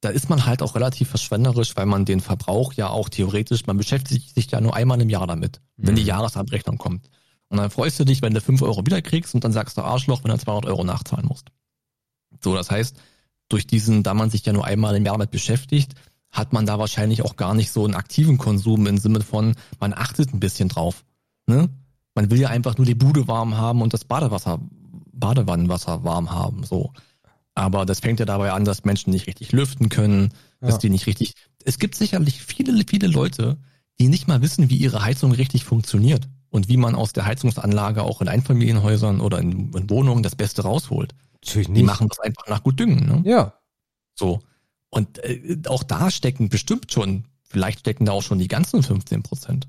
Da 0.00 0.08
ist 0.08 0.28
man 0.28 0.44
halt 0.44 0.62
auch 0.62 0.74
relativ 0.74 1.08
verschwenderisch, 1.08 1.76
weil 1.76 1.86
man 1.86 2.04
den 2.04 2.20
Verbrauch 2.20 2.72
ja 2.72 2.88
auch 2.88 3.08
theoretisch, 3.08 3.66
man 3.66 3.76
beschäftigt 3.76 4.34
sich 4.34 4.50
ja 4.50 4.60
nur 4.60 4.74
einmal 4.74 5.00
im 5.00 5.08
Jahr 5.08 5.26
damit, 5.26 5.60
mhm. 5.76 5.88
wenn 5.88 5.94
die 5.94 6.02
mhm. 6.02 6.08
Jahresabrechnung 6.08 6.78
kommt. 6.78 7.08
Und 7.48 7.58
dann 7.58 7.70
freust 7.70 8.00
du 8.00 8.04
dich, 8.04 8.22
wenn 8.22 8.34
du 8.34 8.40
fünf 8.40 8.62
Euro 8.62 8.84
wiederkriegst 8.84 9.34
und 9.34 9.44
dann 9.44 9.52
sagst 9.52 9.76
du 9.76 9.82
Arschloch, 9.82 10.24
wenn 10.24 10.30
du 10.30 10.38
200 10.38 10.66
Euro 10.66 10.84
nachzahlen 10.84 11.26
musst. 11.26 11.50
So, 12.42 12.54
das 12.54 12.70
heißt, 12.70 12.96
durch 13.48 13.66
diesen, 13.66 14.02
da 14.02 14.14
man 14.14 14.30
sich 14.30 14.44
ja 14.44 14.52
nur 14.52 14.64
einmal 14.64 14.96
im 14.96 15.04
Jahr 15.04 15.14
damit 15.14 15.30
beschäftigt, 15.30 15.94
hat 16.30 16.52
man 16.52 16.66
da 16.66 16.78
wahrscheinlich 16.78 17.22
auch 17.22 17.36
gar 17.36 17.54
nicht 17.54 17.70
so 17.70 17.84
einen 17.84 17.94
aktiven 17.94 18.38
Konsum 18.38 18.86
im 18.86 18.98
Sinne 18.98 19.20
von, 19.20 19.54
man 19.78 19.92
achtet 19.92 20.34
ein 20.34 20.40
bisschen 20.40 20.68
drauf. 20.68 21.04
Ne? 21.46 21.68
Man 22.14 22.30
will 22.30 22.40
ja 22.40 22.48
einfach 22.48 22.76
nur 22.76 22.86
die 22.86 22.94
Bude 22.94 23.28
warm 23.28 23.56
haben 23.56 23.82
und 23.82 23.92
das 23.92 24.04
Badewasser, 24.04 24.60
Badewannenwasser 25.12 26.04
warm 26.04 26.30
haben, 26.30 26.64
so. 26.64 26.92
Aber 27.54 27.86
das 27.86 28.00
fängt 28.00 28.18
ja 28.18 28.26
dabei 28.26 28.50
an, 28.50 28.64
dass 28.64 28.84
Menschen 28.84 29.12
nicht 29.12 29.28
richtig 29.28 29.52
lüften 29.52 29.88
können, 29.88 30.30
ja. 30.60 30.68
dass 30.68 30.80
die 30.80 30.90
nicht 30.90 31.06
richtig. 31.06 31.34
Es 31.64 31.78
gibt 31.78 31.94
sicherlich 31.94 32.42
viele, 32.42 32.84
viele 32.84 33.06
Leute, 33.06 33.58
die 34.00 34.08
nicht 34.08 34.26
mal 34.26 34.42
wissen, 34.42 34.70
wie 34.70 34.76
ihre 34.76 35.04
Heizung 35.04 35.30
richtig 35.30 35.64
funktioniert 35.64 36.28
und 36.50 36.68
wie 36.68 36.76
man 36.76 36.96
aus 36.96 37.12
der 37.12 37.26
Heizungsanlage 37.26 38.02
auch 38.02 38.20
in 38.20 38.28
Einfamilienhäusern 38.28 39.20
oder 39.20 39.38
in, 39.38 39.72
in 39.72 39.88
Wohnungen 39.88 40.24
das 40.24 40.34
Beste 40.34 40.62
rausholt. 40.62 41.14
Natürlich 41.44 41.68
nicht. 41.68 41.80
Die 41.80 41.84
machen 41.84 42.08
das 42.08 42.20
einfach 42.20 42.46
nach 42.48 42.62
gut 42.62 42.78
Düngen. 42.78 43.06
Ne? 43.06 43.22
Ja. 43.24 43.54
So. 44.14 44.40
Und 44.90 45.18
äh, 45.24 45.58
auch 45.68 45.82
da 45.82 46.10
stecken 46.10 46.48
bestimmt 46.48 46.92
schon, 46.92 47.24
vielleicht 47.42 47.80
stecken 47.80 48.06
da 48.06 48.12
auch 48.12 48.22
schon 48.22 48.38
die 48.38 48.48
ganzen 48.48 48.82
15 48.82 49.22
Prozent. 49.22 49.68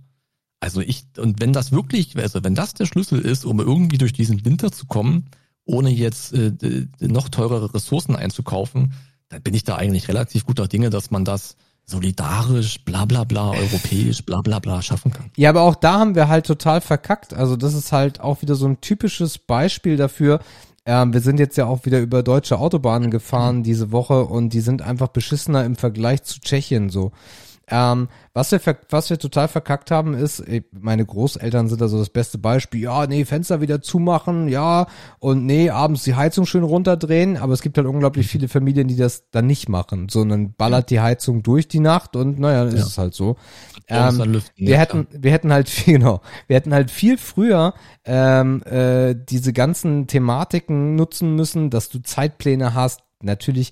Also 0.59 0.81
ich, 0.81 1.05
und 1.17 1.41
wenn 1.41 1.53
das 1.53 1.71
wirklich, 1.71 2.17
also 2.17 2.43
wenn 2.43 2.55
das 2.55 2.73
der 2.73 2.85
Schlüssel 2.85 3.19
ist, 3.19 3.45
um 3.45 3.59
irgendwie 3.59 3.97
durch 3.97 4.13
diesen 4.13 4.45
Winter 4.45 4.71
zu 4.71 4.85
kommen, 4.85 5.25
ohne 5.65 5.89
jetzt 5.89 6.33
äh, 6.33 6.53
noch 6.99 7.29
teurere 7.29 7.73
Ressourcen 7.73 8.15
einzukaufen, 8.15 8.93
dann 9.29 9.41
bin 9.41 9.53
ich 9.53 9.63
da 9.63 9.75
eigentlich 9.75 10.07
relativ 10.07 10.45
guter 10.45 10.67
Dinge, 10.67 10.89
dass 10.89 11.11
man 11.11 11.25
das 11.25 11.55
solidarisch, 11.85 12.83
bla 12.83 13.05
bla 13.05 13.23
bla, 13.23 13.51
europäisch, 13.51 14.23
bla 14.25 14.41
bla 14.41 14.59
bla 14.59 14.81
schaffen 14.81 15.11
kann. 15.11 15.29
Ja, 15.37 15.49
aber 15.49 15.61
auch 15.61 15.75
da 15.75 15.99
haben 15.99 16.15
wir 16.15 16.27
halt 16.27 16.45
total 16.47 16.81
verkackt. 16.81 17.33
Also 17.33 17.55
das 17.55 17.73
ist 17.73 17.91
halt 17.91 18.19
auch 18.19 18.41
wieder 18.41 18.55
so 18.55 18.67
ein 18.67 18.81
typisches 18.81 19.37
Beispiel 19.37 19.97
dafür. 19.97 20.39
Ähm, 20.87 21.13
wir 21.13 21.21
sind 21.21 21.39
jetzt 21.39 21.57
ja 21.57 21.65
auch 21.65 21.85
wieder 21.85 21.99
über 21.99 22.21
deutsche 22.21 22.59
Autobahnen 22.59 23.09
gefahren 23.09 23.63
diese 23.63 23.91
Woche 23.91 24.25
und 24.25 24.49
die 24.53 24.61
sind 24.61 24.83
einfach 24.83 25.07
beschissener 25.07 25.65
im 25.65 25.75
Vergleich 25.75 26.23
zu 26.23 26.39
Tschechien 26.39 26.89
so. 26.89 27.11
Ähm, 27.67 28.09
was 28.33 28.51
wir, 28.51 28.59
was 28.89 29.09
wir 29.09 29.17
total 29.17 29.47
verkackt 29.47 29.91
haben, 29.91 30.13
ist, 30.13 30.43
meine 30.71 31.05
Großeltern 31.05 31.67
sind 31.67 31.81
da 31.81 31.87
so 31.87 31.97
das 31.97 32.09
beste 32.09 32.37
Beispiel. 32.37 32.81
Ja, 32.81 33.07
nee, 33.07 33.25
Fenster 33.25 33.61
wieder 33.61 33.81
zumachen, 33.81 34.47
ja, 34.47 34.87
und 35.19 35.45
nee, 35.45 35.69
abends 35.69 36.03
die 36.03 36.15
Heizung 36.15 36.45
schön 36.45 36.63
runterdrehen. 36.63 37.37
Aber 37.37 37.53
es 37.53 37.61
gibt 37.61 37.77
halt 37.77 37.87
unglaublich 37.87 38.27
viele 38.27 38.47
Familien, 38.47 38.87
die 38.87 38.95
das 38.95 39.29
dann 39.31 39.47
nicht 39.47 39.69
machen, 39.69 40.09
sondern 40.09 40.53
ballert 40.53 40.89
die 40.89 40.99
Heizung 40.99 41.43
durch 41.43 41.67
die 41.67 41.79
Nacht 41.79 42.15
und 42.15 42.39
naja, 42.39 42.65
ist 42.65 42.75
ja. 42.75 42.85
es 42.85 42.97
halt 42.97 43.13
so. 43.13 43.37
Ähm, 43.87 44.41
wir 44.55 44.77
hätten, 44.77 45.07
wir 45.11 45.31
hätten 45.31 45.51
halt 45.51 45.69
viel, 45.75 45.97
genau, 45.97 46.21
wir 46.47 46.55
hätten 46.55 46.73
halt 46.73 46.91
viel 46.91 47.17
früher 47.17 47.73
ähm, 48.03 48.63
äh, 48.63 49.15
diese 49.15 49.53
ganzen 49.53 50.07
Thematiken 50.07 50.95
nutzen 50.95 51.35
müssen, 51.35 51.69
dass 51.69 51.89
du 51.89 51.99
Zeitpläne 51.99 52.73
hast. 52.73 53.01
Natürlich 53.21 53.71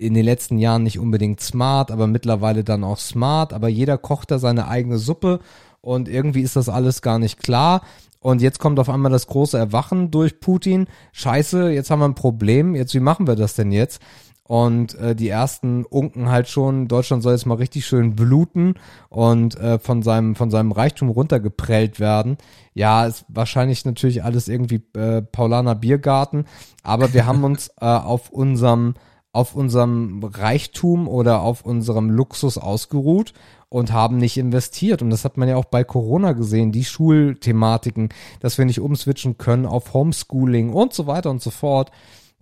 in 0.00 0.14
den 0.14 0.24
letzten 0.24 0.58
Jahren 0.58 0.82
nicht 0.82 0.98
unbedingt 0.98 1.40
smart, 1.40 1.90
aber 1.90 2.06
mittlerweile 2.06 2.64
dann 2.64 2.84
auch 2.84 2.98
smart, 2.98 3.52
aber 3.52 3.68
jeder 3.68 3.98
kocht 3.98 4.30
da 4.30 4.38
seine 4.38 4.66
eigene 4.66 4.98
Suppe 4.98 5.40
und 5.82 6.08
irgendwie 6.08 6.40
ist 6.40 6.56
das 6.56 6.68
alles 6.68 7.02
gar 7.02 7.18
nicht 7.18 7.42
klar. 7.42 7.82
Und 8.18 8.42
jetzt 8.42 8.58
kommt 8.58 8.78
auf 8.78 8.90
einmal 8.90 9.12
das 9.12 9.26
große 9.26 9.56
Erwachen 9.56 10.10
durch 10.10 10.40
Putin. 10.40 10.88
Scheiße, 11.12 11.70
jetzt 11.70 11.90
haben 11.90 12.00
wir 12.00 12.08
ein 12.08 12.14
Problem. 12.14 12.74
Jetzt, 12.74 12.92
wie 12.94 13.00
machen 13.00 13.26
wir 13.26 13.34
das 13.34 13.54
denn 13.54 13.72
jetzt? 13.72 14.02
Und 14.42 14.94
äh, 14.96 15.14
die 15.14 15.28
ersten 15.28 15.84
unken 15.84 16.28
halt 16.28 16.48
schon, 16.48 16.88
Deutschland 16.88 17.22
soll 17.22 17.34
jetzt 17.34 17.46
mal 17.46 17.54
richtig 17.54 17.86
schön 17.86 18.16
bluten 18.16 18.74
und 19.08 19.56
äh, 19.56 19.78
von 19.78 20.02
seinem 20.02 20.34
von 20.34 20.50
seinem 20.50 20.72
Reichtum 20.72 21.08
runtergeprellt 21.08 22.00
werden. 22.00 22.36
Ja, 22.74 23.06
ist 23.06 23.24
wahrscheinlich 23.28 23.84
natürlich 23.84 24.24
alles 24.24 24.48
irgendwie 24.48 24.82
äh, 24.96 25.22
Paulaner 25.22 25.76
Biergarten, 25.76 26.46
aber 26.82 27.14
wir 27.14 27.26
haben 27.26 27.44
uns 27.44 27.68
äh, 27.80 27.86
auf 27.86 28.30
unserem 28.30 28.94
auf 29.32 29.54
unserem 29.54 30.22
Reichtum 30.24 31.06
oder 31.06 31.42
auf 31.42 31.64
unserem 31.64 32.10
Luxus 32.10 32.58
ausgeruht 32.58 33.32
und 33.68 33.92
haben 33.92 34.18
nicht 34.18 34.36
investiert. 34.36 35.02
Und 35.02 35.10
das 35.10 35.24
hat 35.24 35.36
man 35.36 35.48
ja 35.48 35.56
auch 35.56 35.66
bei 35.66 35.84
Corona 35.84 36.32
gesehen, 36.32 36.72
die 36.72 36.84
Schulthematiken, 36.84 38.08
dass 38.40 38.58
wir 38.58 38.64
nicht 38.64 38.80
umswitchen 38.80 39.38
können 39.38 39.66
auf 39.66 39.94
Homeschooling 39.94 40.72
und 40.72 40.92
so 40.92 41.06
weiter 41.06 41.30
und 41.30 41.40
so 41.40 41.50
fort. 41.50 41.92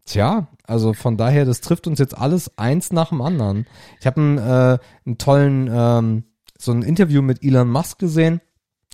Tja, 0.06 0.48
also 0.64 0.94
von 0.94 1.18
daher, 1.18 1.44
das 1.44 1.60
trifft 1.60 1.86
uns 1.86 1.98
jetzt 1.98 2.16
alles 2.16 2.56
eins 2.56 2.92
nach 2.92 3.10
dem 3.10 3.20
anderen. 3.20 3.66
Ich 4.00 4.06
habe 4.06 4.20
einen, 4.20 4.38
äh, 4.38 4.78
einen 5.04 5.18
tollen, 5.18 5.70
ähm, 5.70 6.24
so 6.56 6.72
ein 6.72 6.82
Interview 6.82 7.20
mit 7.20 7.44
Elon 7.44 7.70
Musk 7.70 7.98
gesehen, 7.98 8.40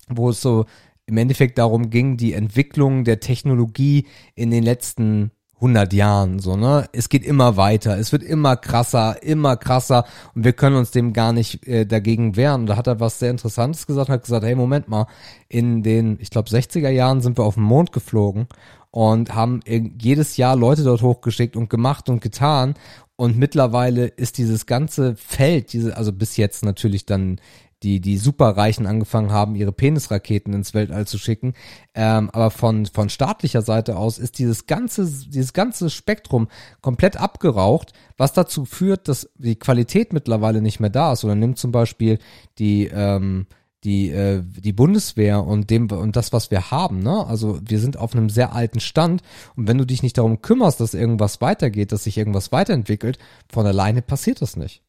wo 0.08 0.30
es 0.30 0.40
so 0.40 0.66
im 1.06 1.16
Endeffekt 1.16 1.58
darum 1.58 1.90
ging, 1.90 2.16
die 2.16 2.32
Entwicklung 2.32 3.04
der 3.04 3.20
Technologie 3.20 4.06
in 4.34 4.50
den 4.50 4.64
letzten 4.64 5.30
100 5.56 5.92
Jahren, 5.92 6.38
so, 6.40 6.56
ne? 6.56 6.88
Es 6.92 7.08
geht 7.08 7.24
immer 7.24 7.56
weiter, 7.56 7.96
es 7.98 8.12
wird 8.12 8.22
immer 8.22 8.56
krasser, 8.56 9.22
immer 9.22 9.56
krasser 9.56 10.04
und 10.34 10.44
wir 10.44 10.52
können 10.52 10.76
uns 10.76 10.90
dem 10.90 11.12
gar 11.12 11.32
nicht 11.32 11.66
äh, 11.66 11.86
dagegen 11.86 12.36
wehren. 12.36 12.62
Und 12.62 12.66
da 12.66 12.76
hat 12.76 12.86
er 12.86 13.00
was 13.00 13.18
sehr 13.18 13.30
Interessantes 13.30 13.86
gesagt, 13.86 14.08
hat 14.08 14.22
gesagt, 14.22 14.44
hey, 14.44 14.54
Moment 14.54 14.88
mal, 14.88 15.06
in 15.48 15.82
den, 15.82 16.18
ich 16.20 16.30
glaube, 16.30 16.50
60er 16.50 16.90
Jahren 16.90 17.20
sind 17.20 17.38
wir 17.38 17.44
auf 17.44 17.54
den 17.54 17.64
Mond 17.64 17.92
geflogen 17.92 18.48
und 18.90 19.34
haben 19.34 19.60
jedes 19.66 20.36
Jahr 20.36 20.56
Leute 20.56 20.84
dort 20.84 21.02
hochgeschickt 21.02 21.56
und 21.56 21.70
gemacht 21.70 22.08
und 22.08 22.20
getan 22.20 22.74
und 23.16 23.38
mittlerweile 23.38 24.06
ist 24.06 24.38
dieses 24.38 24.66
ganze 24.66 25.14
Feld, 25.16 25.72
diese, 25.72 25.96
also 25.96 26.12
bis 26.12 26.36
jetzt 26.36 26.64
natürlich 26.64 27.06
dann 27.06 27.40
die, 27.84 28.00
die 28.00 28.16
Superreichen 28.16 28.86
angefangen 28.86 29.30
haben, 29.30 29.54
ihre 29.54 29.72
Penisraketen 29.72 30.54
ins 30.54 30.74
Weltall 30.74 31.06
zu 31.06 31.18
schicken. 31.18 31.52
Ähm, 31.94 32.30
aber 32.30 32.50
von, 32.50 32.86
von 32.86 33.10
staatlicher 33.10 33.62
Seite 33.62 33.96
aus 33.96 34.18
ist 34.18 34.38
dieses 34.38 34.66
ganze, 34.66 35.06
dieses 35.06 35.52
ganze 35.52 35.90
Spektrum 35.90 36.48
komplett 36.80 37.18
abgeraucht, 37.18 37.92
was 38.16 38.32
dazu 38.32 38.64
führt, 38.64 39.08
dass 39.08 39.30
die 39.36 39.56
Qualität 39.56 40.12
mittlerweile 40.12 40.62
nicht 40.62 40.80
mehr 40.80 40.90
da 40.90 41.12
ist. 41.12 41.24
Oder 41.24 41.34
nimmt 41.34 41.58
zum 41.58 41.70
Beispiel 41.72 42.18
die, 42.58 42.86
ähm, 42.86 43.46
die, 43.84 44.10
äh, 44.10 44.42
die 44.42 44.72
Bundeswehr 44.72 45.44
und 45.44 45.68
dem 45.68 45.90
und 45.90 46.16
das, 46.16 46.32
was 46.32 46.50
wir 46.50 46.70
haben, 46.70 47.00
ne? 47.00 47.26
Also 47.26 47.60
wir 47.62 47.78
sind 47.78 47.98
auf 47.98 48.14
einem 48.14 48.30
sehr 48.30 48.54
alten 48.54 48.80
Stand 48.80 49.22
und 49.56 49.68
wenn 49.68 49.76
du 49.76 49.84
dich 49.84 50.02
nicht 50.02 50.16
darum 50.16 50.40
kümmerst, 50.40 50.80
dass 50.80 50.94
irgendwas 50.94 51.42
weitergeht, 51.42 51.92
dass 51.92 52.04
sich 52.04 52.16
irgendwas 52.16 52.50
weiterentwickelt, 52.50 53.18
von 53.52 53.66
alleine 53.66 54.00
passiert 54.00 54.40
das 54.40 54.56
nicht. 54.56 54.82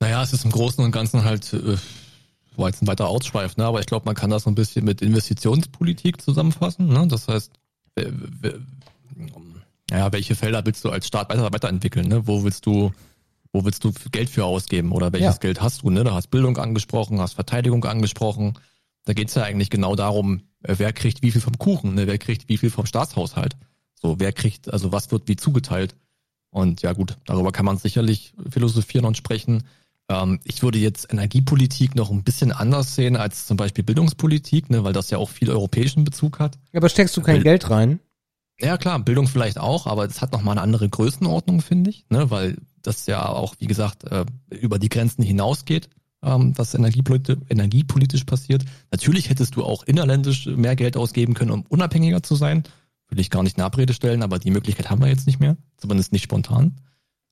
Naja, 0.00 0.22
es 0.22 0.32
ist 0.32 0.44
im 0.44 0.52
Großen 0.52 0.84
und 0.84 0.92
Ganzen 0.92 1.24
halt, 1.24 1.52
äh, 1.52 1.76
war 2.56 2.68
jetzt 2.68 2.82
ein 2.82 2.86
weiter 2.86 3.08
Ausschweif, 3.08 3.56
ne? 3.56 3.64
aber 3.64 3.80
ich 3.80 3.86
glaube, 3.86 4.06
man 4.06 4.14
kann 4.14 4.30
das 4.30 4.44
so 4.44 4.50
ein 4.50 4.54
bisschen 4.54 4.84
mit 4.84 5.02
Investitionspolitik 5.02 6.20
zusammenfassen. 6.20 6.88
Ne? 6.88 7.06
Das 7.08 7.28
heißt, 7.28 7.52
Ja, 9.90 10.12
welche 10.12 10.34
Felder 10.34 10.64
willst 10.66 10.84
du 10.84 10.90
als 10.90 11.06
Staat 11.06 11.30
weiter, 11.30 11.52
weiterentwickeln? 11.52 12.08
Ne? 12.08 12.26
Wo 12.26 12.44
willst 12.44 12.66
du, 12.66 12.92
wo 13.52 13.64
willst 13.64 13.84
du 13.84 13.92
Geld 14.12 14.28
für 14.28 14.44
ausgeben? 14.44 14.92
Oder 14.92 15.12
welches 15.12 15.36
ja. 15.36 15.38
Geld 15.38 15.60
hast 15.60 15.82
du? 15.82 15.90
Ne? 15.90 16.04
Du 16.04 16.12
hast 16.12 16.28
Bildung 16.28 16.58
angesprochen, 16.58 17.20
hast 17.20 17.34
Verteidigung 17.34 17.84
angesprochen. 17.84 18.58
Da 19.04 19.14
geht's 19.14 19.34
ja 19.34 19.44
eigentlich 19.44 19.70
genau 19.70 19.96
darum, 19.96 20.42
äh, 20.62 20.74
wer 20.78 20.92
kriegt 20.92 21.22
wie 21.22 21.30
viel 21.30 21.40
vom 21.40 21.58
Kuchen, 21.58 21.94
ne? 21.94 22.06
wer 22.06 22.18
kriegt 22.18 22.48
wie 22.48 22.58
viel 22.58 22.70
vom 22.70 22.86
Staatshaushalt. 22.86 23.56
So, 23.94 24.20
wer 24.20 24.32
kriegt, 24.32 24.72
also 24.72 24.92
was 24.92 25.10
wird 25.10 25.26
wie 25.26 25.36
zugeteilt. 25.36 25.96
Und 26.50 26.82
ja 26.82 26.92
gut, 26.92 27.16
darüber 27.24 27.52
kann 27.52 27.64
man 27.64 27.78
sicherlich 27.78 28.34
philosophieren 28.48 29.06
und 29.06 29.16
sprechen. 29.16 29.64
Ähm, 30.08 30.40
ich 30.44 30.62
würde 30.62 30.78
jetzt 30.78 31.12
Energiepolitik 31.12 31.94
noch 31.94 32.10
ein 32.10 32.22
bisschen 32.22 32.52
anders 32.52 32.94
sehen 32.94 33.16
als 33.16 33.46
zum 33.46 33.56
Beispiel 33.56 33.84
Bildungspolitik, 33.84 34.70
ne, 34.70 34.84
weil 34.84 34.92
das 34.92 35.10
ja 35.10 35.18
auch 35.18 35.28
viel 35.28 35.50
europäischen 35.50 36.04
Bezug 36.04 36.38
hat. 36.38 36.58
Aber 36.72 36.88
steckst 36.88 37.16
du 37.16 37.22
kein 37.22 37.36
Bild 37.36 37.44
Geld 37.44 37.70
rein? 37.70 38.00
Ja 38.60 38.76
klar, 38.76 38.98
Bildung 38.98 39.28
vielleicht 39.28 39.58
auch, 39.58 39.86
aber 39.86 40.04
es 40.06 40.20
hat 40.20 40.32
noch 40.32 40.42
mal 40.42 40.52
eine 40.52 40.62
andere 40.62 40.88
Größenordnung, 40.88 41.60
finde 41.60 41.90
ich, 41.90 42.06
ne, 42.10 42.30
weil 42.30 42.56
das 42.82 43.06
ja 43.06 43.28
auch, 43.28 43.54
wie 43.58 43.66
gesagt, 43.66 44.04
äh, 44.04 44.24
über 44.50 44.78
die 44.78 44.88
Grenzen 44.88 45.22
hinausgeht, 45.22 45.88
ähm, 46.22 46.56
was 46.56 46.74
energiepolitisch, 46.74 47.36
energiepolitisch 47.48 48.24
passiert. 48.24 48.64
Natürlich 48.90 49.30
hättest 49.30 49.56
du 49.56 49.64
auch 49.64 49.84
innerländisch 49.84 50.46
mehr 50.46 50.74
Geld 50.74 50.96
ausgeben 50.96 51.34
können, 51.34 51.50
um 51.50 51.64
unabhängiger 51.68 52.22
zu 52.22 52.34
sein. 52.34 52.64
Will 53.10 53.20
ich 53.20 53.30
gar 53.30 53.42
nicht 53.42 53.56
in 53.56 53.62
Abrede 53.62 53.94
stellen, 53.94 54.22
aber 54.22 54.38
die 54.38 54.50
Möglichkeit 54.50 54.90
haben 54.90 55.00
wir 55.00 55.08
jetzt 55.08 55.26
nicht 55.26 55.40
mehr, 55.40 55.56
zumindest 55.76 56.12
nicht 56.12 56.24
spontan. 56.24 56.74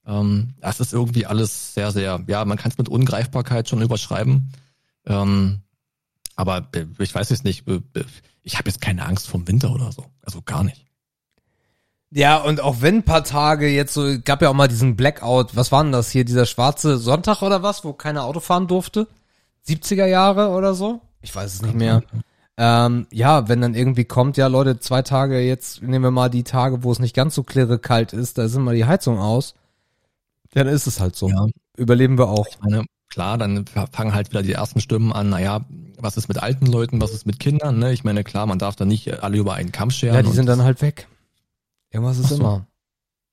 Ähm, 0.06 0.54
das 0.60 0.80
ist 0.80 0.92
irgendwie 0.92 1.26
alles 1.26 1.74
sehr, 1.74 1.90
sehr, 1.90 2.22
ja, 2.26 2.44
man 2.44 2.58
kann 2.58 2.70
es 2.70 2.78
mit 2.78 2.88
Ungreifbarkeit 2.88 3.68
schon 3.68 3.82
überschreiben. 3.82 4.52
Ähm, 5.06 5.62
aber 6.36 6.68
ich 6.98 7.14
weiß 7.14 7.30
es 7.30 7.44
nicht, 7.44 7.64
ich 8.42 8.58
habe 8.58 8.68
jetzt 8.68 8.80
keine 8.80 9.06
Angst 9.06 9.26
vom 9.26 9.48
Winter 9.48 9.72
oder 9.72 9.90
so. 9.90 10.06
Also 10.22 10.42
gar 10.42 10.62
nicht. 10.62 10.86
Ja, 12.10 12.36
und 12.36 12.60
auch 12.60 12.80
wenn 12.80 12.96
ein 12.96 13.02
paar 13.02 13.24
Tage 13.24 13.68
jetzt 13.68 13.94
so, 13.94 14.16
gab 14.24 14.40
ja 14.40 14.48
auch 14.48 14.54
mal 14.54 14.68
diesen 14.68 14.96
Blackout, 14.96 15.56
was 15.56 15.72
war 15.72 15.82
denn 15.82 15.92
das 15.92 16.10
hier, 16.10 16.24
dieser 16.24 16.46
schwarze 16.46 16.98
Sonntag 16.98 17.42
oder 17.42 17.62
was, 17.62 17.84
wo 17.84 17.92
keiner 17.92 18.24
Auto 18.24 18.40
fahren 18.40 18.68
durfte? 18.68 19.08
70er 19.66 20.06
Jahre 20.06 20.50
oder 20.50 20.74
so? 20.74 21.00
Ich 21.20 21.34
weiß 21.34 21.54
es 21.54 21.62
nicht 21.62 21.74
mehr. 21.74 22.02
Ähm, 22.56 23.06
ja, 23.12 23.48
wenn 23.48 23.60
dann 23.60 23.74
irgendwie 23.74 24.04
kommt, 24.04 24.36
ja 24.36 24.46
Leute, 24.46 24.78
zwei 24.78 25.02
Tage, 25.02 25.40
jetzt 25.40 25.82
nehmen 25.82 26.04
wir 26.04 26.10
mal 26.10 26.30
die 26.30 26.44
Tage, 26.44 26.84
wo 26.84 26.92
es 26.92 27.00
nicht 27.00 27.14
ganz 27.14 27.34
so 27.34 27.42
klirre 27.42 27.78
kalt 27.78 28.12
ist, 28.12 28.38
da 28.38 28.48
sind 28.48 28.62
mal 28.62 28.76
die 28.76 28.86
Heizung 28.86 29.18
aus. 29.18 29.54
Dann 30.56 30.68
ist 30.68 30.86
es 30.86 31.00
halt 31.00 31.14
so. 31.14 31.28
Ja. 31.28 31.48
Überleben 31.76 32.16
wir 32.16 32.30
auch. 32.30 32.46
Ich 32.48 32.58
meine, 32.60 32.86
klar, 33.10 33.36
dann 33.36 33.66
fangen 33.92 34.14
halt 34.14 34.30
wieder 34.30 34.42
die 34.42 34.52
ersten 34.52 34.80
Stimmen 34.80 35.12
an, 35.12 35.28
naja, 35.28 35.66
was 35.98 36.16
ist 36.16 36.28
mit 36.28 36.42
alten 36.42 36.64
Leuten, 36.64 36.98
was 36.98 37.12
ist 37.12 37.26
mit 37.26 37.38
Kindern, 37.38 37.78
ne? 37.78 37.92
Ich 37.92 38.04
meine, 38.04 38.24
klar, 38.24 38.46
man 38.46 38.58
darf 38.58 38.74
da 38.74 38.86
nicht 38.86 39.22
alle 39.22 39.36
über 39.36 39.52
einen 39.52 39.70
Kamm 39.70 39.90
scheren. 39.90 40.14
Ja, 40.14 40.22
die 40.22 40.32
sind 40.32 40.46
dann 40.46 40.62
halt 40.62 40.80
weg. 40.80 41.08
Irgendwas 41.90 42.16
ist 42.16 42.30
so. 42.30 42.36
immer. 42.36 42.66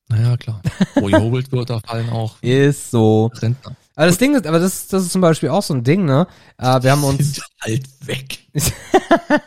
Naja, 0.09 0.35
klar. 0.35 0.61
Wo 0.95 1.05
gehobelt 1.05 1.49
wird, 1.53 1.69
da 1.69 1.79
fallen 1.79 2.09
auch. 2.09 2.35
Ist 2.41 2.91
so. 2.91 3.31
Rentner. 3.35 3.73
Aber 3.95 4.07
das 4.07 4.17
Ding 4.17 4.35
ist, 4.35 4.45
aber 4.45 4.59
das, 4.59 4.87
das 4.87 5.03
ist 5.03 5.13
zum 5.13 5.21
Beispiel 5.21 5.47
auch 5.47 5.63
so 5.63 5.73
ein 5.73 5.85
Ding, 5.85 6.03
ne? 6.03 6.27
Äh, 6.57 6.83
wir 6.83 6.91
haben 6.91 7.05
uns. 7.05 7.35
Sind 7.35 7.45
halt 7.61 7.87
weg. 8.05 8.39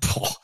Boah. 0.00 0.36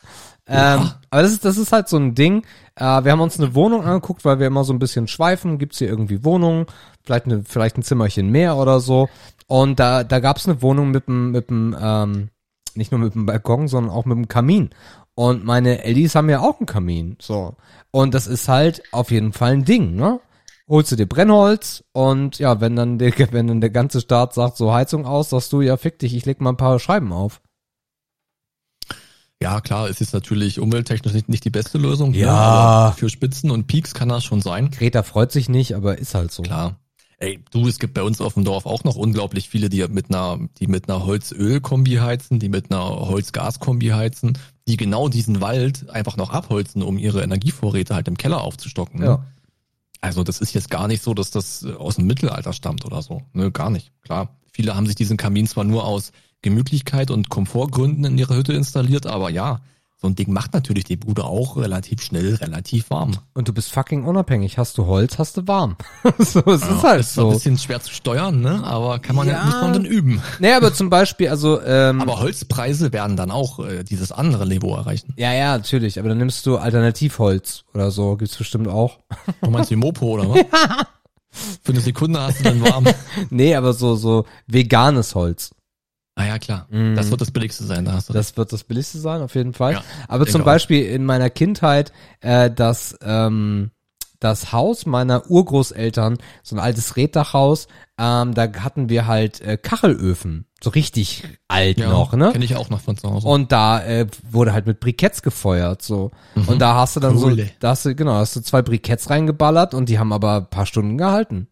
Ähm, 0.49 0.91
aber 1.11 1.23
das 1.23 1.33
ist, 1.33 1.45
das 1.45 1.59
ist 1.59 1.73
halt 1.73 1.89
so 1.89 1.99
ein 1.99 2.15
Ding. 2.15 2.45
Äh, 2.75 3.05
wir 3.05 3.13
haben 3.13 3.21
uns 3.21 3.39
eine 3.39 3.55
Wohnung 3.55 3.85
angeguckt, 3.85 4.25
weil 4.25 4.39
wir 4.39 4.47
immer 4.47 4.65
so 4.65 4.73
ein 4.73 4.79
bisschen 4.79 5.07
schweifen. 5.07 5.59
Gibt's 5.59 5.79
hier 5.79 5.89
irgendwie 5.89 6.25
Wohnungen? 6.25 6.67
Vielleicht, 7.05 7.27
eine, 7.27 7.43
vielleicht 7.45 7.77
ein 7.77 7.83
Zimmerchen 7.83 8.31
mehr 8.31 8.57
oder 8.57 8.81
so. 8.81 9.09
Und 9.47 9.79
da, 9.79 10.05
da 10.05 10.21
gab's 10.21 10.49
eine 10.49 10.63
Wohnung 10.63 10.91
mit 10.91 11.07
dem, 11.07 11.31
mit 11.31 11.51
dem, 11.51 11.77
ähm, 11.81 12.31
nicht 12.75 12.93
nur 12.93 13.01
mit 13.01 13.15
dem 13.15 13.27
Balkon, 13.27 13.69
sondern 13.69 13.93
auch 13.93 14.05
mit 14.05 14.17
dem 14.17 14.29
Kamin. 14.29 14.71
Und 15.15 15.45
meine 15.45 15.85
Ellis 15.85 16.15
haben 16.15 16.31
ja 16.31 16.41
auch 16.41 16.59
einen 16.61 16.67
Kamin. 16.67 17.17
So. 17.21 17.57
Und 17.91 18.15
das 18.15 18.27
ist 18.27 18.49
halt 18.49 18.83
auf 18.93 19.11
jeden 19.11 19.33
Fall 19.33 19.53
ein 19.53 19.65
Ding, 19.65 19.97
ne? 19.97 20.21
Holst 20.69 20.93
du 20.93 20.97
dir 20.97 21.07
Brennholz 21.07 21.83
und 21.93 22.39
ja, 22.39 22.61
wenn 22.61 22.77
dann 22.77 22.99
der, 22.99 23.13
wenn 23.33 23.49
dann 23.49 23.61
der 23.61 23.71
ganze 23.71 24.01
Staat 24.01 24.35
sagt, 24.35 24.57
so 24.57 24.73
Heizung 24.73 25.07
aus, 25.07 25.31
sagst 25.31 25.53
du, 25.53 25.61
ja, 25.61 25.77
fick 25.77 25.99
dich, 25.99 26.15
ich 26.15 26.27
leg 26.27 26.41
mal 26.41 26.51
ein 26.51 26.57
paar 26.57 26.79
Scheiben 26.79 27.13
auf. 27.13 27.41
Ja, 29.41 29.61
klar, 29.61 29.89
es 29.89 30.01
ist 30.01 30.13
natürlich 30.13 30.59
umwelttechnisch 30.59 31.15
nicht, 31.15 31.29
nicht 31.29 31.45
die 31.45 31.51
beste 31.51 31.79
Lösung. 31.79 32.11
Ne? 32.11 32.19
Ja. 32.19 32.89
Ne? 32.89 32.95
für 32.97 33.09
Spitzen 33.09 33.51
und 33.51 33.67
Peaks 33.67 33.95
kann 33.95 34.09
das 34.09 34.25
schon 34.25 34.41
sein. 34.41 34.71
Greta 34.71 35.03
freut 35.03 35.31
sich 35.31 35.49
nicht, 35.49 35.75
aber 35.75 35.99
ist 35.99 36.15
halt 36.15 36.33
so. 36.33 36.43
Klar. 36.43 36.77
Ey, 37.21 37.41
du, 37.51 37.67
es 37.67 37.81
gibt 37.81 37.95
bei 37.95 38.03
uns 38.03 38.21
auf 38.21 38.35
dem 38.35 38.45
Dorf 38.45 38.65
auch 38.65 38.85
noch 38.85 38.95
unglaublich 38.95 39.49
viele, 39.49 39.69
die 39.69 39.85
mit 39.89 40.09
einer, 40.09 40.39
die 40.61 40.69
mit 40.69 40.89
einer 40.89 41.05
Holz-Öl-Kombi 41.05 41.97
heizen, 41.97 42.39
die 42.39 42.49
mit 42.49 42.71
einer 42.71 42.85
Holz-Gas-Kombi 42.85 43.89
heizen, 43.89 44.39
die 44.69 44.77
genau 44.77 45.09
diesen 45.09 45.41
Wald 45.41 45.91
einfach 45.91 46.17
noch 46.17 46.31
abholzen, 46.31 46.83
um 46.83 46.97
ihre 46.97 47.23
Energievorräte 47.23 47.95
halt 47.95 48.07
im 48.07 48.17
Keller 48.17 48.43
aufzustocken. 48.43 49.01
Ne? 49.01 49.07
Ja. 49.07 49.25
Also 50.01 50.23
das 50.23 50.41
ist 50.41 50.55
jetzt 50.55 50.71
gar 50.71 50.87
nicht 50.87 51.03
so, 51.03 51.13
dass 51.13 51.33
das 51.33 51.65
aus 51.65 51.97
dem 51.97 52.07
Mittelalter 52.07 52.53
stammt 52.53 52.85
oder 52.85 53.03
so. 53.03 53.23
Ne, 53.33 53.51
gar 53.51 53.71
nicht. 53.71 53.93
Klar. 54.03 54.37
Viele 54.53 54.77
haben 54.77 54.87
sich 54.87 54.95
diesen 54.95 55.17
Kamin 55.17 55.47
zwar 55.47 55.65
nur 55.65 55.85
aus 55.85 56.13
Gemütlichkeit 56.43 57.11
und 57.11 57.29
Komfortgründen 57.29 58.05
in 58.05 58.19
ihrer 58.19 58.37
Hütte 58.37 58.53
installiert, 58.53 59.07
aber 59.07 59.31
ja, 59.31 59.61
so 60.01 60.07
ein 60.07 60.15
Ding 60.15 60.33
macht 60.33 60.55
natürlich 60.55 60.85
die 60.85 60.97
Bude 60.97 61.25
auch 61.25 61.57
relativ 61.57 62.03
schnell, 62.03 62.37
relativ 62.37 62.89
warm. 62.89 63.17
Und 63.35 63.49
du 63.49 63.53
bist 63.53 63.73
fucking 63.73 64.05
unabhängig. 64.05 64.57
Hast 64.57 64.79
du 64.79 64.87
Holz, 64.87 65.19
hast 65.19 65.37
du 65.37 65.49
warm. 65.49 65.77
so, 66.19 66.39
es 66.47 66.61
ja, 66.61 66.77
ist 66.77 66.83
halt 66.85 67.01
ist 67.01 67.15
so. 67.15 67.23
Ist 67.23 67.27
ein 67.27 67.33
bisschen 67.33 67.59
schwer 67.59 67.81
zu 67.81 67.93
steuern, 67.93 68.41
ne? 68.41 68.63
Aber 68.63 69.01
kann 69.01 69.17
man 69.17 69.27
ja, 69.27 69.45
muss 69.45 69.55
man 69.55 69.73
dann 69.73 69.85
üben. 69.85 70.23
Nee, 70.39 70.53
aber 70.53 70.73
zum 70.73 70.89
Beispiel, 70.89 71.29
also, 71.31 71.61
ähm, 71.63 72.01
Aber 72.01 72.21
Holzpreise 72.21 72.93
werden 72.93 73.17
dann 73.17 73.33
auch 73.33 73.59
äh, 73.59 73.83
dieses 73.83 74.13
andere 74.13 74.47
Niveau 74.47 74.77
erreichen. 74.77 75.15
Ja, 75.17 75.33
ja, 75.33 75.57
natürlich. 75.57 75.99
Aber 75.99 76.09
dann 76.09 76.19
nimmst 76.19 76.47
du 76.47 76.59
Alternativholz 76.59 77.65
oder 77.75 77.91
so. 77.91 78.17
Gibt's 78.17 78.37
bestimmt 78.37 78.69
auch. 78.69 79.01
Du 79.41 79.51
meinst 79.51 79.71
wie 79.71 79.77
Mopo 79.77 80.07
oder 80.07 80.31
was? 80.31 80.45
Für 81.63 81.73
eine 81.73 81.81
Sekunde 81.81 82.21
hast 82.21 82.41
du 82.41 82.45
dann 82.45 82.61
warm. 82.61 82.87
nee, 83.31 83.55
aber 83.55 83.73
so, 83.73 83.97
so 83.97 84.27
veganes 84.47 85.15
Holz. 85.15 85.51
Ah 86.19 86.27
ja, 86.27 86.39
klar. 86.41 86.67
Mm. 86.71 86.97
Das 86.97 87.13
wird 87.13 87.21
das 87.21 87.31
Billigste 87.31 87.65
sein, 87.65 87.85
da 87.85 87.93
hast 87.93 88.09
du 88.09 88.13
Das 88.13 88.37
wird 88.37 88.53
das 88.53 88.65
Billigste 88.65 88.99
sein, 88.99 89.23
auf 89.23 89.37
jeden 89.37 89.55
Fall. 89.55 89.75
Ja, 89.75 89.85
Aber 90.09 90.27
zum 90.27 90.43
Beispiel 90.43 90.85
auch. 90.85 90.95
in 90.95 91.05
meiner 91.05 91.31
Kindheit, 91.31 91.93
äh, 92.21 92.51
das, 92.51 92.99
ähm, 93.03 93.71
das 94.19 94.51
Haus 94.51 94.85
meiner 94.85 95.31
Urgroßeltern, 95.31 96.19
so 96.43 96.57
ein 96.57 96.59
altes 96.59 96.97
Reddachhaus, 96.97 97.69
ähm, 97.99 98.35
da 98.35 98.53
hatten 98.53 98.89
wir 98.89 99.07
halt 99.07 99.41
äh, 99.43 99.57
Kachelöfen. 99.57 100.47
So 100.61 100.71
richtig 100.71 101.23
alt 101.47 101.79
ja, 101.79 101.89
noch, 101.89 102.13
ne? 102.15 102.33
Kenn 102.33 102.43
ich 102.43 102.57
auch 102.57 102.69
noch 102.69 102.81
von 102.81 102.97
zu 102.97 103.09
Hause. 103.09 103.29
Und 103.29 103.53
da 103.53 103.81
äh, 103.85 104.09
wurde 104.29 104.53
halt 104.53 104.67
mit 104.67 104.81
Briketts 104.81 105.23
gefeuert, 105.23 105.83
so. 105.83 106.11
Mhm. 106.35 106.49
Und 106.49 106.59
da 106.59 106.75
hast 106.75 106.97
du 106.97 107.01
dann 107.01 107.17
Hole. 107.17 107.45
so, 107.45 107.51
da 107.61 107.69
hast 107.71 107.85
du, 107.85 107.95
genau, 107.95 108.15
hast 108.15 108.35
du 108.35 108.41
zwei 108.41 108.63
Briketts 108.63 109.09
reingeballert 109.09 109.73
und 109.73 109.89
die 109.89 110.01
haben 110.01 110.13
aber 110.13 110.39
ein 110.39 110.51
paar 110.51 110.67
Stunden 110.67 110.99
gehalten. 110.99 111.47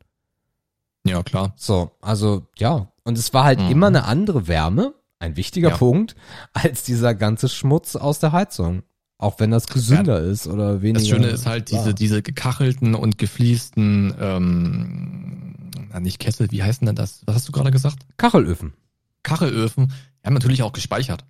Ja, 1.05 1.23
klar. 1.23 1.53
So, 1.55 1.93
also, 2.01 2.49
ja, 2.59 2.89
und 3.07 3.17
es 3.17 3.33
war 3.33 3.45
halt 3.45 3.61
mhm. 3.61 3.71
immer 3.71 3.87
eine 3.87 4.05
andere 4.05 4.49
Wärme, 4.49 4.95
ein 5.19 5.37
wichtiger 5.37 5.71
ja. 5.71 5.77
Punkt, 5.77 6.17
als 6.53 6.83
dieser 6.83 7.15
ganze 7.15 7.49
Schmutz 7.49 7.97
aus 7.97 8.19
der 8.19 8.33
Heizung. 8.33 8.83
Auch 9.19 9.41
wenn 9.41 9.51
das 9.51 9.69
gesünder 9.69 10.23
ja, 10.23 10.31
ist 10.31 10.47
oder 10.47 10.83
weniger. 10.83 11.01
Das 11.01 11.09
Schöne 11.09 11.29
ist 11.29 11.47
halt 11.47 11.71
diese, 11.71 11.95
diese 11.95 12.21
gekachelten 12.21 12.95
und 12.95 13.17
gefliesten, 13.17 14.15
ähm, 14.21 15.71
nicht 16.01 16.19
Kessel, 16.19 16.51
wie 16.51 16.63
heißen 16.63 16.85
denn 16.85 16.97
das? 16.97 17.23
Was 17.25 17.37
hast 17.37 17.49
du 17.49 17.53
gerade 17.53 17.71
gesagt? 17.71 18.05
Kachelöfen. 18.19 18.75
Kachelöfen, 19.23 19.93
haben 20.23 20.35
natürlich 20.35 20.63
auch 20.63 20.73
gespeichert. 20.73 21.25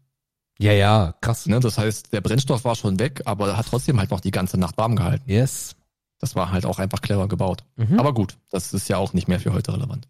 Ja, 0.58 0.72
ja, 0.72 1.14
krass. 1.20 1.46
Ne, 1.46 1.60
das 1.60 1.78
heißt, 1.78 2.12
der 2.12 2.22
Brennstoff 2.22 2.64
war 2.64 2.74
schon 2.74 2.98
weg, 2.98 3.22
aber 3.26 3.56
hat 3.56 3.66
trotzdem 3.66 4.00
halt 4.00 4.10
noch 4.10 4.20
die 4.20 4.30
ganze 4.30 4.58
Nacht 4.58 4.78
warm 4.78 4.96
gehalten. 4.96 5.30
Yes. 5.30 5.76
Das 6.18 6.34
war 6.34 6.50
halt 6.50 6.64
auch 6.64 6.78
einfach 6.78 7.02
clever 7.02 7.28
gebaut. 7.28 7.64
Mhm. 7.76 8.00
Aber 8.00 8.14
gut, 8.14 8.38
das 8.50 8.72
ist 8.72 8.88
ja 8.88 8.96
auch 8.96 9.12
nicht 9.12 9.28
mehr 9.28 9.38
für 9.38 9.52
heute 9.52 9.74
relevant. 9.74 10.08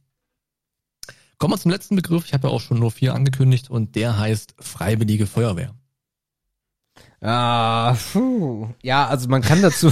Kommen 1.39 1.55
wir 1.55 1.59
zum 1.59 1.71
letzten 1.71 1.97
Begriff. 1.97 2.25
Ich 2.27 2.33
habe 2.33 2.49
ja 2.49 2.55
auch 2.55 2.61
schon 2.61 2.79
nur 2.79 2.91
vier 2.91 3.15
angekündigt 3.15 3.71
und 3.71 3.95
der 3.95 4.19
heißt 4.19 4.55
Freiwillige 4.59 5.27
Feuerwehr. 5.27 5.75
Ah, 7.21 7.97
puh. 8.13 8.69
ja, 8.83 9.07
also 9.07 9.29
man 9.29 9.41
kann 9.41 9.63
dazu, 9.63 9.91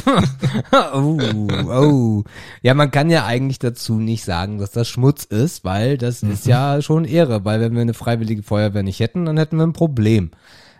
oh, 0.92 1.18
oh, 1.68 2.24
ja, 2.62 2.74
man 2.74 2.90
kann 2.90 3.10
ja 3.10 3.24
eigentlich 3.24 3.58
dazu 3.58 3.98
nicht 3.98 4.24
sagen, 4.24 4.58
dass 4.58 4.70
das 4.70 4.88
Schmutz 4.88 5.24
ist, 5.24 5.64
weil 5.64 5.96
das 5.96 6.22
mhm. 6.22 6.32
ist 6.32 6.46
ja 6.46 6.80
schon 6.82 7.04
Ehre, 7.04 7.44
weil 7.44 7.60
wenn 7.60 7.74
wir 7.74 7.80
eine 7.80 7.94
freiwillige 7.94 8.42
Feuerwehr 8.42 8.82
nicht 8.82 9.00
hätten, 9.00 9.24
dann 9.24 9.38
hätten 9.38 9.56
wir 9.56 9.66
ein 9.66 9.72
Problem. 9.72 10.30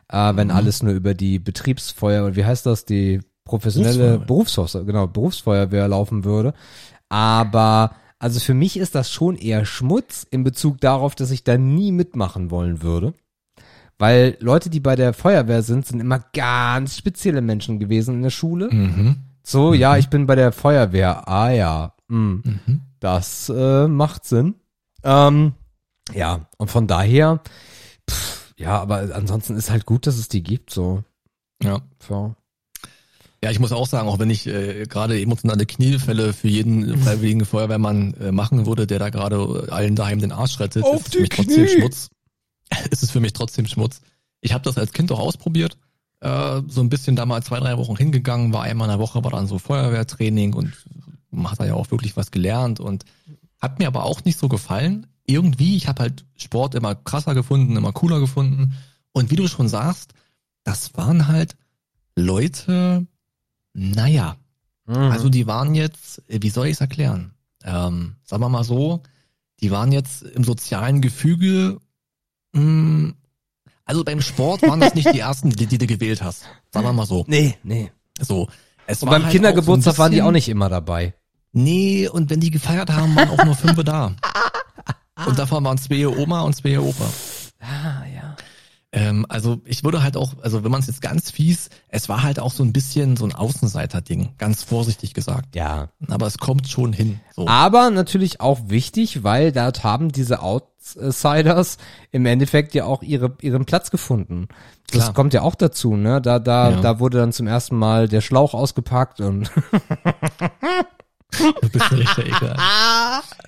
Äh, 0.08 0.36
wenn 0.36 0.48
mhm. 0.48 0.54
alles 0.54 0.82
nur 0.82 0.92
über 0.92 1.14
die 1.14 1.38
Betriebsfeuerwehr, 1.38 2.36
wie 2.36 2.44
heißt 2.44 2.66
das, 2.66 2.84
die 2.84 3.20
professionelle 3.44 4.18
Berufsfeuerwehr, 4.18 4.84
genau, 4.84 5.06
Berufsfeuerwehr 5.06 5.88
laufen 5.88 6.24
würde. 6.24 6.54
Aber 7.08 7.96
also 8.18 8.40
für 8.40 8.54
mich 8.54 8.76
ist 8.76 8.94
das 8.94 9.10
schon 9.10 9.36
eher 9.36 9.64
Schmutz 9.64 10.26
in 10.30 10.44
Bezug 10.44 10.80
darauf, 10.80 11.14
dass 11.14 11.30
ich 11.30 11.44
da 11.44 11.58
nie 11.58 11.92
mitmachen 11.92 12.50
wollen 12.50 12.82
würde. 12.82 13.14
Weil 13.98 14.36
Leute, 14.40 14.70
die 14.70 14.80
bei 14.80 14.96
der 14.96 15.12
Feuerwehr 15.12 15.62
sind, 15.62 15.86
sind 15.86 16.00
immer 16.00 16.18
ganz 16.32 16.96
spezielle 16.96 17.42
Menschen 17.42 17.78
gewesen 17.78 18.16
in 18.16 18.22
der 18.22 18.30
Schule. 18.30 18.68
Mhm. 18.72 19.16
So, 19.42 19.68
mhm. 19.68 19.74
ja, 19.74 19.96
ich 19.96 20.08
bin 20.08 20.26
bei 20.26 20.34
der 20.34 20.52
Feuerwehr. 20.52 21.28
Ah 21.28 21.50
ja, 21.50 21.94
mh, 22.08 22.40
mhm. 22.44 22.80
das 22.98 23.48
äh, 23.54 23.86
macht 23.86 24.24
Sinn. 24.24 24.54
Ähm, 25.04 25.52
ja, 26.12 26.48
und 26.56 26.70
von 26.70 26.86
daher, 26.86 27.40
pff, 28.10 28.54
ja, 28.56 28.80
aber 28.80 29.14
ansonsten 29.14 29.56
ist 29.56 29.70
halt 29.70 29.86
gut, 29.86 30.06
dass 30.06 30.16
es 30.16 30.28
die 30.28 30.42
gibt, 30.42 30.70
so. 30.70 31.04
Ja. 31.62 31.80
So. 31.98 32.34
Ja, 33.44 33.50
ich 33.50 33.60
muss 33.60 33.72
auch 33.72 33.86
sagen, 33.86 34.08
auch 34.08 34.18
wenn 34.18 34.30
ich 34.30 34.46
äh, 34.46 34.86
gerade 34.86 35.20
emotionale 35.20 35.66
Kniefälle 35.66 36.32
für 36.32 36.48
jeden 36.48 36.96
freiwilligen 36.98 37.44
Feuerwehrmann 37.44 38.14
äh, 38.14 38.32
machen 38.32 38.64
würde, 38.64 38.86
der 38.86 38.98
da 38.98 39.10
gerade 39.10 39.66
allen 39.70 39.94
daheim 39.94 40.18
den 40.18 40.32
Arsch 40.32 40.58
rettet, 40.60 40.82
Auf 40.82 41.00
ist 41.00 41.08
es 41.08 41.12
für 41.12 41.20
mich 41.20 41.28
die 41.28 41.36
trotzdem 41.36 41.66
Knie. 41.66 41.76
Schmutz. 41.76 42.08
es 42.90 43.02
ist 43.02 43.10
für 43.10 43.20
mich 43.20 43.34
trotzdem 43.34 43.66
Schmutz. 43.66 44.00
Ich 44.40 44.54
habe 44.54 44.64
das 44.64 44.78
als 44.78 44.94
Kind 44.94 45.12
auch 45.12 45.18
ausprobiert, 45.18 45.76
äh, 46.20 46.62
so 46.68 46.80
ein 46.80 46.88
bisschen 46.88 47.16
da 47.16 47.26
mal 47.26 47.42
zwei, 47.42 47.60
drei 47.60 47.76
Wochen 47.76 47.98
hingegangen, 47.98 48.54
war 48.54 48.62
einmal 48.62 48.88
in 48.88 48.92
der 48.92 48.98
Woche, 48.98 49.22
war 49.22 49.30
dann 49.30 49.46
so 49.46 49.58
Feuerwehrtraining 49.58 50.54
und 50.54 50.72
man 51.30 51.52
hat 51.52 51.60
da 51.60 51.66
ja 51.66 51.74
auch 51.74 51.90
wirklich 51.90 52.16
was 52.16 52.30
gelernt 52.30 52.80
und 52.80 53.04
hat 53.60 53.78
mir 53.78 53.88
aber 53.88 54.04
auch 54.04 54.24
nicht 54.24 54.38
so 54.38 54.48
gefallen. 54.48 55.06
Irgendwie, 55.26 55.76
ich 55.76 55.86
habe 55.86 56.00
halt 56.00 56.24
Sport 56.38 56.74
immer 56.74 56.94
krasser 56.94 57.34
gefunden, 57.34 57.76
immer 57.76 57.92
cooler 57.92 58.20
gefunden. 58.20 58.72
Und 59.12 59.30
wie 59.30 59.36
du 59.36 59.48
schon 59.48 59.68
sagst, 59.68 60.14
das 60.62 60.96
waren 60.96 61.28
halt 61.28 61.56
Leute, 62.16 63.06
naja, 63.74 64.36
Mhm. 64.86 64.96
also 65.12 65.28
die 65.30 65.46
waren 65.46 65.74
jetzt, 65.74 66.22
äh, 66.28 66.40
wie 66.42 66.50
soll 66.50 66.66
ich 66.66 66.72
es 66.74 66.80
erklären? 66.80 67.32
Ähm, 67.64 68.16
sagen 68.22 68.42
wir 68.42 68.48
mal 68.50 68.64
so, 68.64 69.00
die 69.60 69.70
waren 69.70 69.92
jetzt 69.92 70.22
im 70.22 70.44
sozialen 70.44 71.00
Gefüge, 71.00 71.78
mh, 72.52 73.14
also 73.86 74.04
beim 74.04 74.20
Sport 74.20 74.62
waren 74.62 74.80
das 74.80 74.94
nicht 74.94 75.12
die 75.14 75.20
ersten, 75.20 75.50
die, 75.50 75.66
die 75.66 75.78
du 75.78 75.86
gewählt 75.86 76.22
hast. 76.22 76.42
Sagen 76.70 76.86
wir 76.86 76.92
mal 76.92 77.06
so. 77.06 77.24
nee, 77.28 77.56
nee. 77.62 77.90
So. 78.20 78.48
Es 78.86 79.02
Und 79.02 79.08
war 79.08 79.14
beim 79.14 79.22
halt 79.24 79.32
Kindergeburtstag 79.32 79.94
so 79.94 79.98
waren 80.02 80.12
die 80.12 80.20
auch 80.20 80.30
nicht 80.30 80.48
immer 80.50 80.68
dabei. 80.68 81.14
Nee, 81.52 82.06
und 82.08 82.28
wenn 82.28 82.40
die 82.40 82.50
gefeiert 82.50 82.90
haben, 82.90 83.16
waren 83.16 83.30
auch 83.30 83.44
nur 83.44 83.56
fünf 83.56 83.82
da. 83.84 84.14
Und 85.26 85.38
davon 85.38 85.64
waren 85.64 85.78
zwei 85.78 86.06
Oma 86.06 86.40
und 86.42 86.54
zwei 86.54 86.78
Opa. 86.78 87.04
Ah. 87.60 88.03
Ähm, 88.96 89.26
also 89.28 89.60
ich 89.64 89.82
würde 89.82 90.04
halt 90.04 90.16
auch, 90.16 90.34
also 90.42 90.62
wenn 90.62 90.70
man 90.70 90.80
es 90.80 90.86
jetzt 90.86 91.02
ganz 91.02 91.32
fies, 91.32 91.68
es 91.88 92.08
war 92.08 92.22
halt 92.22 92.38
auch 92.38 92.52
so 92.52 92.62
ein 92.62 92.72
bisschen 92.72 93.16
so 93.16 93.24
ein 93.24 93.34
Außenseiter-Ding, 93.34 94.34
ganz 94.38 94.62
vorsichtig 94.62 95.14
gesagt. 95.14 95.56
Ja. 95.56 95.88
Aber 96.06 96.28
es 96.28 96.38
kommt 96.38 96.68
schon 96.68 96.92
hin. 96.92 97.18
So. 97.34 97.48
Aber 97.48 97.90
natürlich 97.90 98.40
auch 98.40 98.60
wichtig, 98.68 99.24
weil 99.24 99.50
dort 99.50 99.82
haben 99.82 100.12
diese 100.12 100.42
Outsiders 100.42 101.78
im 102.12 102.24
Endeffekt 102.24 102.72
ja 102.74 102.84
auch 102.84 103.02
ihre, 103.02 103.36
ihren 103.40 103.64
Platz 103.64 103.90
gefunden. 103.90 104.46
Das 104.92 105.02
Klar. 105.02 105.14
kommt 105.14 105.34
ja 105.34 105.42
auch 105.42 105.56
dazu, 105.56 105.96
ne? 105.96 106.20
Da, 106.22 106.38
da, 106.38 106.70
Ja. 106.70 106.80
da 106.80 107.00
wurde 107.00 107.18
dann 107.18 107.32
zum 107.32 107.48
ersten 107.48 107.76
Mal 107.76 108.06
der 108.06 108.20
Schlauch 108.20 108.54
ausgepackt 108.54 109.20
und 109.20 109.50
Du 111.38 111.68
bist 111.68 111.92
ein 111.92 111.98
richtiger 111.98 112.26
Ekel. 112.26 112.56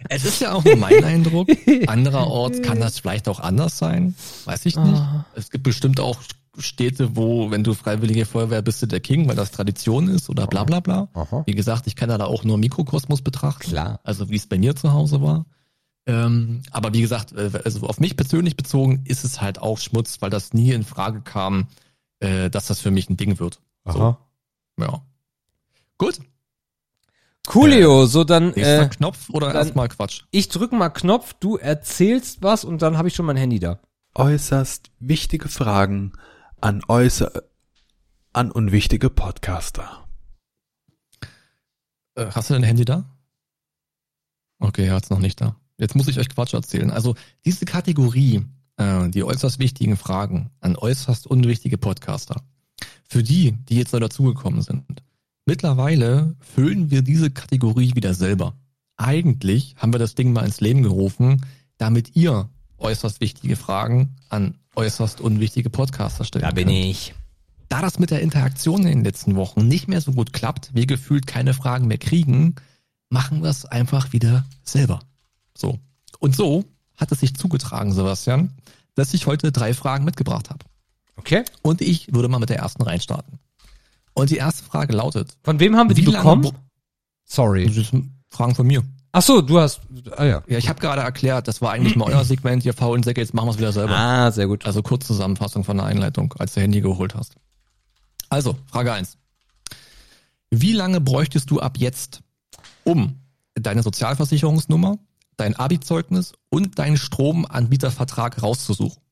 Es 0.09 0.25
ist 0.25 0.41
ja 0.41 0.53
auch 0.53 0.63
nur 0.65 0.77
mein 0.77 1.03
Eindruck. 1.03 1.49
Andererorts 1.89 2.63
kann 2.63 2.79
das 2.79 3.01
vielleicht 3.01 3.29
auch 3.29 3.41
anders 3.41 3.77
sein. 3.77 4.15
Weiß 4.45 4.65
ich 4.67 4.77
nicht. 4.77 5.03
Es 5.35 5.51
gibt 5.51 5.65
bestimmt 5.65 5.99
auch 5.99 6.19
Städte, 6.59 7.17
wo, 7.17 7.51
wenn 7.51 7.65
du 7.65 7.75
freiwillige 7.75 8.25
Feuerwehr 8.25 8.63
bist, 8.63 8.83
du 8.83 8.87
der 8.87 9.01
King, 9.01 9.29
weil 9.29 9.37
das 9.37 9.51
Tradition 9.51 10.09
ist 10.09 10.31
oder 10.31 10.47
bla 10.47 10.65
bla 10.65 10.81
bla. 10.81 11.09
Aha. 11.15 11.43
Wie 11.47 11.55
gesagt, 11.55 11.87
ich 11.87 11.97
kann 11.97 12.09
da 12.09 12.25
auch 12.25 12.45
nur 12.45 12.57
Mikrokosmos 12.57 13.23
betrachten. 13.23 13.71
Klar. 13.71 14.01
Also 14.05 14.31
wie 14.31 14.37
es 14.37 14.47
bei 14.47 14.59
mir 14.59 14.77
zu 14.77 14.93
Hause 14.93 15.21
war. 15.23 15.45
Ähm, 16.07 16.63
aber 16.71 16.95
wie 16.95 17.01
gesagt, 17.01 17.33
äh, 17.33 17.51
also 17.65 17.87
auf 17.87 17.99
mich 17.99 18.17
persönlich 18.17 18.57
bezogen 18.57 19.03
ist 19.05 19.25
es 19.25 19.41
halt 19.41 19.61
auch 19.61 19.79
Schmutz, 19.79 20.19
weil 20.21 20.31
das 20.31 20.55
nie 20.55 20.71
in 20.71 20.85
Frage 20.85 21.21
kam, 21.21 21.67
äh, 22.21 22.49
dass 22.49 22.69
das 22.69 22.81
für 22.81 22.93
mich 22.93 23.11
ein 23.11 23.17
Ding 23.17 23.41
wird. 23.41 23.61
Aha. 23.85 24.19
Ja. 24.79 25.03
Gut. 25.99 26.21
Coolio, 27.47 28.07
so 28.07 28.25
dann, 28.25 28.49
Nächster 28.49 28.83
äh, 28.83 28.89
Knopf 28.89 29.31
oder 29.31 29.55
erstmal 29.55 29.89
Quatsch? 29.89 30.23
ich 30.31 30.49
drück 30.49 30.73
mal 30.73 30.91
Knopf, 30.91 31.35
du 31.35 31.57
erzählst 31.57 32.43
was 32.43 32.65
und 32.65 32.83
dann 32.83 32.99
habe 32.99 33.09
ich 33.09 33.15
schon 33.15 33.27
mein 33.27 33.37
Handy 33.37 33.59
da. 33.59 33.81
Äußerst 34.15 34.91
wichtige 34.99 35.49
Fragen 35.49 36.13
an 36.61 36.83
äußer 36.89 37.31
an 38.33 38.51
unwichtige 38.51 39.09
Podcaster. 39.09 40.07
Äh, 42.17 42.27
hast 42.33 42.51
du 42.51 42.55
dein 42.55 42.63
Handy 42.63 42.85
da? 42.85 43.05
Okay, 44.59 44.87
er 44.87 44.95
hat's 44.95 45.11
noch 45.11 45.19
nicht 45.19 45.41
da. 45.41 45.57
Jetzt 45.79 45.95
muss 45.95 46.09
ich 46.09 46.19
euch 46.19 46.29
Quatsch 46.29 46.55
erzählen. 46.55 46.91
Also 46.91 47.15
diese 47.45 47.65
Kategorie, 47.65 48.45
äh, 48.77 49.09
die 49.11 49.25
äußerst 49.25 49.59
wichtigen 49.59 49.97
Fragen 49.97 50.51
an 50.61 50.77
äußerst 50.77 51.27
unwichtige 51.27 51.79
Podcaster, 51.79 52.43
für 53.09 53.23
die, 53.23 53.53
die 53.53 53.77
jetzt 53.77 53.93
neu 53.93 54.01
dazugekommen 54.01 54.63
sind, 54.63 54.85
mittlerweile 55.47 56.37
füllen 56.41 56.91
wir 56.91 57.03
diese 57.03 57.31
Kategorie 57.31 57.95
wieder 57.95 58.13
selber. 58.13 58.55
Eigentlich 58.97 59.75
haben 59.79 59.93
wir 59.93 59.99
das 59.99 60.15
Ding 60.15 60.33
mal 60.33 60.45
ins 60.45 60.61
Leben 60.61 60.83
gerufen, 60.83 61.45
damit 61.79 62.15
ihr 62.17 62.51
äußerst 62.79 63.21
wichtige 63.21 63.57
Fragen 63.57 64.17
an 64.29 64.59
äußerst 64.75 65.21
unwichtige 65.21 65.71
Podcaster 65.71 66.25
stellen 66.25 66.45
Da 66.45 66.51
bin 66.51 66.69
könnt. 66.69 66.79
ich. 66.79 67.15
Da 67.69 67.81
das 67.81 67.99
mit 67.99 68.11
der 68.11 68.21
Interaktion 68.21 68.83
in 68.83 68.89
den 68.99 69.05
letzten 69.05 69.35
Wochen 69.35 69.67
nicht 69.67 69.89
mehr 69.89 70.01
so 70.01 70.13
gut 70.13 70.33
klappt, 70.33 70.75
wir 70.75 70.87
gefühlt 70.87 71.27
keine 71.27 71.55
Fragen 71.55 71.87
mehr 71.87 71.99
kriegen, 71.99 72.55
machen 73.09 73.43
wir 73.43 73.51
es 73.51 73.65
einfach 73.65 74.13
wieder 74.13 74.45
selber. 74.63 75.01
So. 75.57 75.79
Und 76.19 76.37
so 76.37 76.65
hat 76.97 77.11
es 77.13 77.21
sich 77.21 77.35
zugetragen, 77.35 77.93
Sebastian, 77.93 78.53
dass 78.95 79.15
ich 79.15 79.27
heute 79.27 79.53
drei 79.53 79.75
Fragen 79.75 80.05
mitgebracht 80.05 80.51
habe. 80.51 80.65
Okay. 81.17 81.45
Und 81.63 81.81
ich 81.81 82.13
würde 82.13 82.29
mal 82.29 82.39
mit 82.39 82.51
der 82.51 82.59
ersten 82.59 82.83
reinstarten. 82.83 83.39
Und 84.17 84.31
die 84.31 84.39
erste 84.39 84.65
Frage 84.65 84.95
lautet, 84.95 85.37
Von 85.43 85.61
wem 85.61 85.77
haben 85.77 85.91
wir 85.91 85.95
die 85.95 86.07
lange 86.07 86.17
bekommen? 86.41 86.59
Sorry. 87.27 87.67
das 87.67 87.89
sind 87.89 88.13
Fragen 88.31 88.55
von 88.55 88.67
mir. 88.67 88.83
Ach 89.13 89.21
so, 89.21 89.43
du 89.43 89.61
hast, 89.61 89.83
ah 90.17 90.25
ja. 90.25 90.43
Ja, 90.47 90.57
ich 90.57 90.71
habe 90.71 90.81
gerade 90.81 91.03
erklärt, 91.03 91.49
das 91.49 91.61
war 91.61 91.73
eigentlich 91.73 91.97
mal 91.97 92.11
euer 92.11 92.25
Segment, 92.25 92.65
ihr 92.65 92.73
faulen 92.73 93.03
Säcke, 93.03 93.21
jetzt 93.21 93.35
machen 93.35 93.49
wir 93.49 93.51
es 93.53 93.59
wieder 93.59 93.73
selber. 93.73 93.95
Ah, 93.95 94.31
sehr 94.31 94.47
gut. 94.47 94.65
Also 94.65 94.83
Kurzzusammenfassung 94.83 95.65
von 95.65 95.77
der 95.77 95.85
Einleitung, 95.85 96.33
als 96.39 96.55
du 96.55 96.63
Handy 96.63 96.81
geholt 96.81 97.15
hast. 97.15 97.35
Also, 98.31 98.57
Frage 98.67 98.95
eins: 98.95 99.19
Wie 100.51 100.73
lange 100.73 101.03
bräuchtest 101.03 101.51
du 101.51 101.61
ab 101.61 101.77
jetzt, 101.77 102.23
um 102.85 103.21
deine 103.55 103.83
Sozialversicherungsnummer, 103.83 104.97
dein 105.37 105.57
Abi-Zeugnis 105.57 106.33
und 106.49 106.79
deinen 106.79 106.97
Stromanbietervertrag 106.97 108.43
rauszusuchen? 108.43 109.03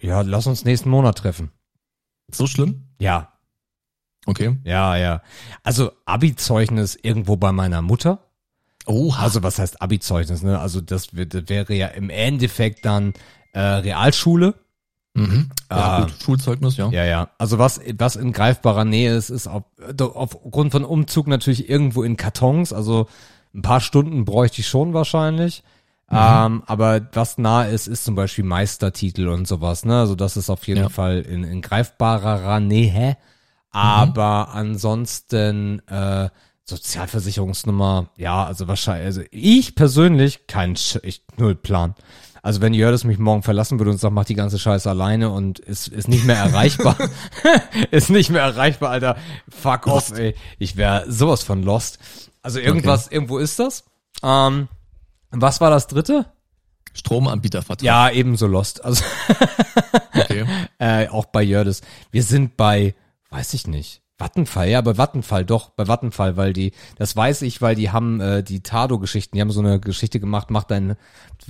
Ja, 0.00 0.22
lass 0.22 0.46
uns 0.46 0.64
nächsten 0.64 0.88
Monat 0.88 1.18
treffen. 1.18 1.50
So 2.30 2.46
schlimm? 2.46 2.84
Ja, 2.98 3.28
Okay. 4.24 4.56
ja, 4.64 4.96
ja. 4.96 5.20
Also 5.64 5.90
Abi-Zeugnis 6.04 6.96
irgendwo 7.02 7.36
bei 7.36 7.50
meiner 7.50 7.82
Mutter. 7.82 8.20
Oha. 8.86 9.20
Also 9.22 9.42
was 9.42 9.58
heißt 9.58 9.82
Abi-Zeugnis, 9.82 10.42
ne? 10.42 10.60
Also 10.60 10.80
das, 10.80 11.08
das 11.12 11.48
wäre 11.48 11.74
ja 11.74 11.88
im 11.88 12.08
Endeffekt 12.08 12.84
dann 12.84 13.14
äh, 13.52 13.58
Realschule. 13.60 14.54
mhm. 15.14 15.50
Ja, 15.70 15.76
Ah. 15.76 16.00
gut, 16.02 16.14
Schulzeugnis, 16.22 16.76
ja. 16.76 16.88
Ja, 16.90 17.04
ja. 17.04 17.30
Also 17.38 17.58
was, 17.58 17.80
was 17.98 18.14
in 18.16 18.32
greifbarer 18.32 18.84
Nähe 18.84 19.14
ist, 19.16 19.30
ist 19.30 19.48
auf, 19.48 19.64
aufgrund 19.98 20.70
von 20.72 20.84
Umzug 20.84 21.26
natürlich 21.26 21.68
irgendwo 21.68 22.02
in 22.04 22.16
Kartons. 22.16 22.72
Also 22.72 23.08
ein 23.54 23.62
paar 23.62 23.80
Stunden 23.80 24.24
bräuchte 24.24 24.60
ich 24.60 24.68
schon 24.68 24.94
wahrscheinlich. 24.94 25.64
Ähm, 26.12 26.62
aber 26.66 27.00
was 27.12 27.38
nah 27.38 27.64
ist, 27.64 27.86
ist 27.86 28.04
zum 28.04 28.14
Beispiel 28.14 28.44
Meistertitel 28.44 29.28
und 29.28 29.48
sowas, 29.48 29.84
ne? 29.84 30.00
Also 30.00 30.14
das 30.14 30.36
ist 30.36 30.50
auf 30.50 30.66
jeden 30.66 30.82
Ja. 30.82 30.88
Fall 30.88 31.20
in, 31.20 31.44
in 31.44 31.62
greifbarer 31.62 32.60
Nähe. 32.60 33.16
Aber 33.70 34.50
ansonsten 34.52 35.80
äh, 35.88 36.28
Sozialversicherungsnummer, 36.64 38.10
ja, 38.16 38.44
also 38.44 38.68
wahrscheinlich, 38.68 39.06
also 39.06 39.22
ich 39.30 39.74
persönlich 39.74 40.46
kein 40.46 40.76
Sch 40.76 40.98
ich 41.02 41.24
null 41.36 41.54
Plan. 41.54 41.94
Also 42.42 42.60
wenn 42.60 42.74
Jördes 42.74 43.04
mich 43.04 43.18
morgen 43.18 43.42
verlassen 43.42 43.78
würde 43.78 43.92
und 43.92 43.98
sagt, 43.98 44.14
mach 44.14 44.24
die 44.24 44.34
ganze 44.34 44.58
Scheiße 44.58 44.90
alleine 44.90 45.30
und 45.30 45.60
ist, 45.60 45.88
ist 45.88 46.08
nicht 46.08 46.24
mehr 46.24 46.36
erreichbar, 46.36 46.96
ist 47.90 48.10
nicht 48.10 48.30
mehr 48.30 48.42
erreichbar, 48.42 48.90
Alter, 48.90 49.16
fuck 49.48 49.86
off, 49.86 50.10
ey. 50.12 50.34
Ich 50.58 50.76
wäre 50.76 51.04
sowas 51.10 51.42
von 51.42 51.62
lost. 51.62 51.98
Also 52.42 52.58
irgendwas, 52.58 53.08
irgendwo 53.08 53.38
ist 53.38 53.58
das. 53.58 53.84
Ähm, 54.22 54.68
was 55.32 55.60
war 55.60 55.70
das 55.70 55.86
dritte? 55.86 56.26
Stromanbietervertrag. 56.94 57.84
Ja, 57.84 58.10
ebenso 58.10 58.46
lost. 58.46 58.84
Also 58.84 59.04
Okay. 60.14 60.44
äh, 60.78 61.08
auch 61.08 61.26
bei 61.26 61.42
Jördes. 61.42 61.80
Wir 62.10 62.22
sind 62.22 62.56
bei, 62.56 62.94
weiß 63.30 63.54
ich 63.54 63.66
nicht, 63.66 64.02
Vattenfall, 64.18 64.68
ja, 64.68 64.80
bei 64.82 64.98
Vattenfall, 64.98 65.44
doch, 65.44 65.70
bei 65.70 65.88
Vattenfall, 65.88 66.36
weil 66.36 66.52
die, 66.52 66.72
das 66.96 67.16
weiß 67.16 67.42
ich, 67.42 67.60
weil 67.60 67.74
die 67.74 67.90
haben 67.90 68.20
äh, 68.20 68.42
die 68.44 68.62
Tado-Geschichten, 68.62 69.36
die 69.36 69.40
haben 69.40 69.50
so 69.50 69.60
eine 69.60 69.80
Geschichte 69.80 70.20
gemacht, 70.20 70.50
mach 70.50 70.64
dein, 70.64 70.96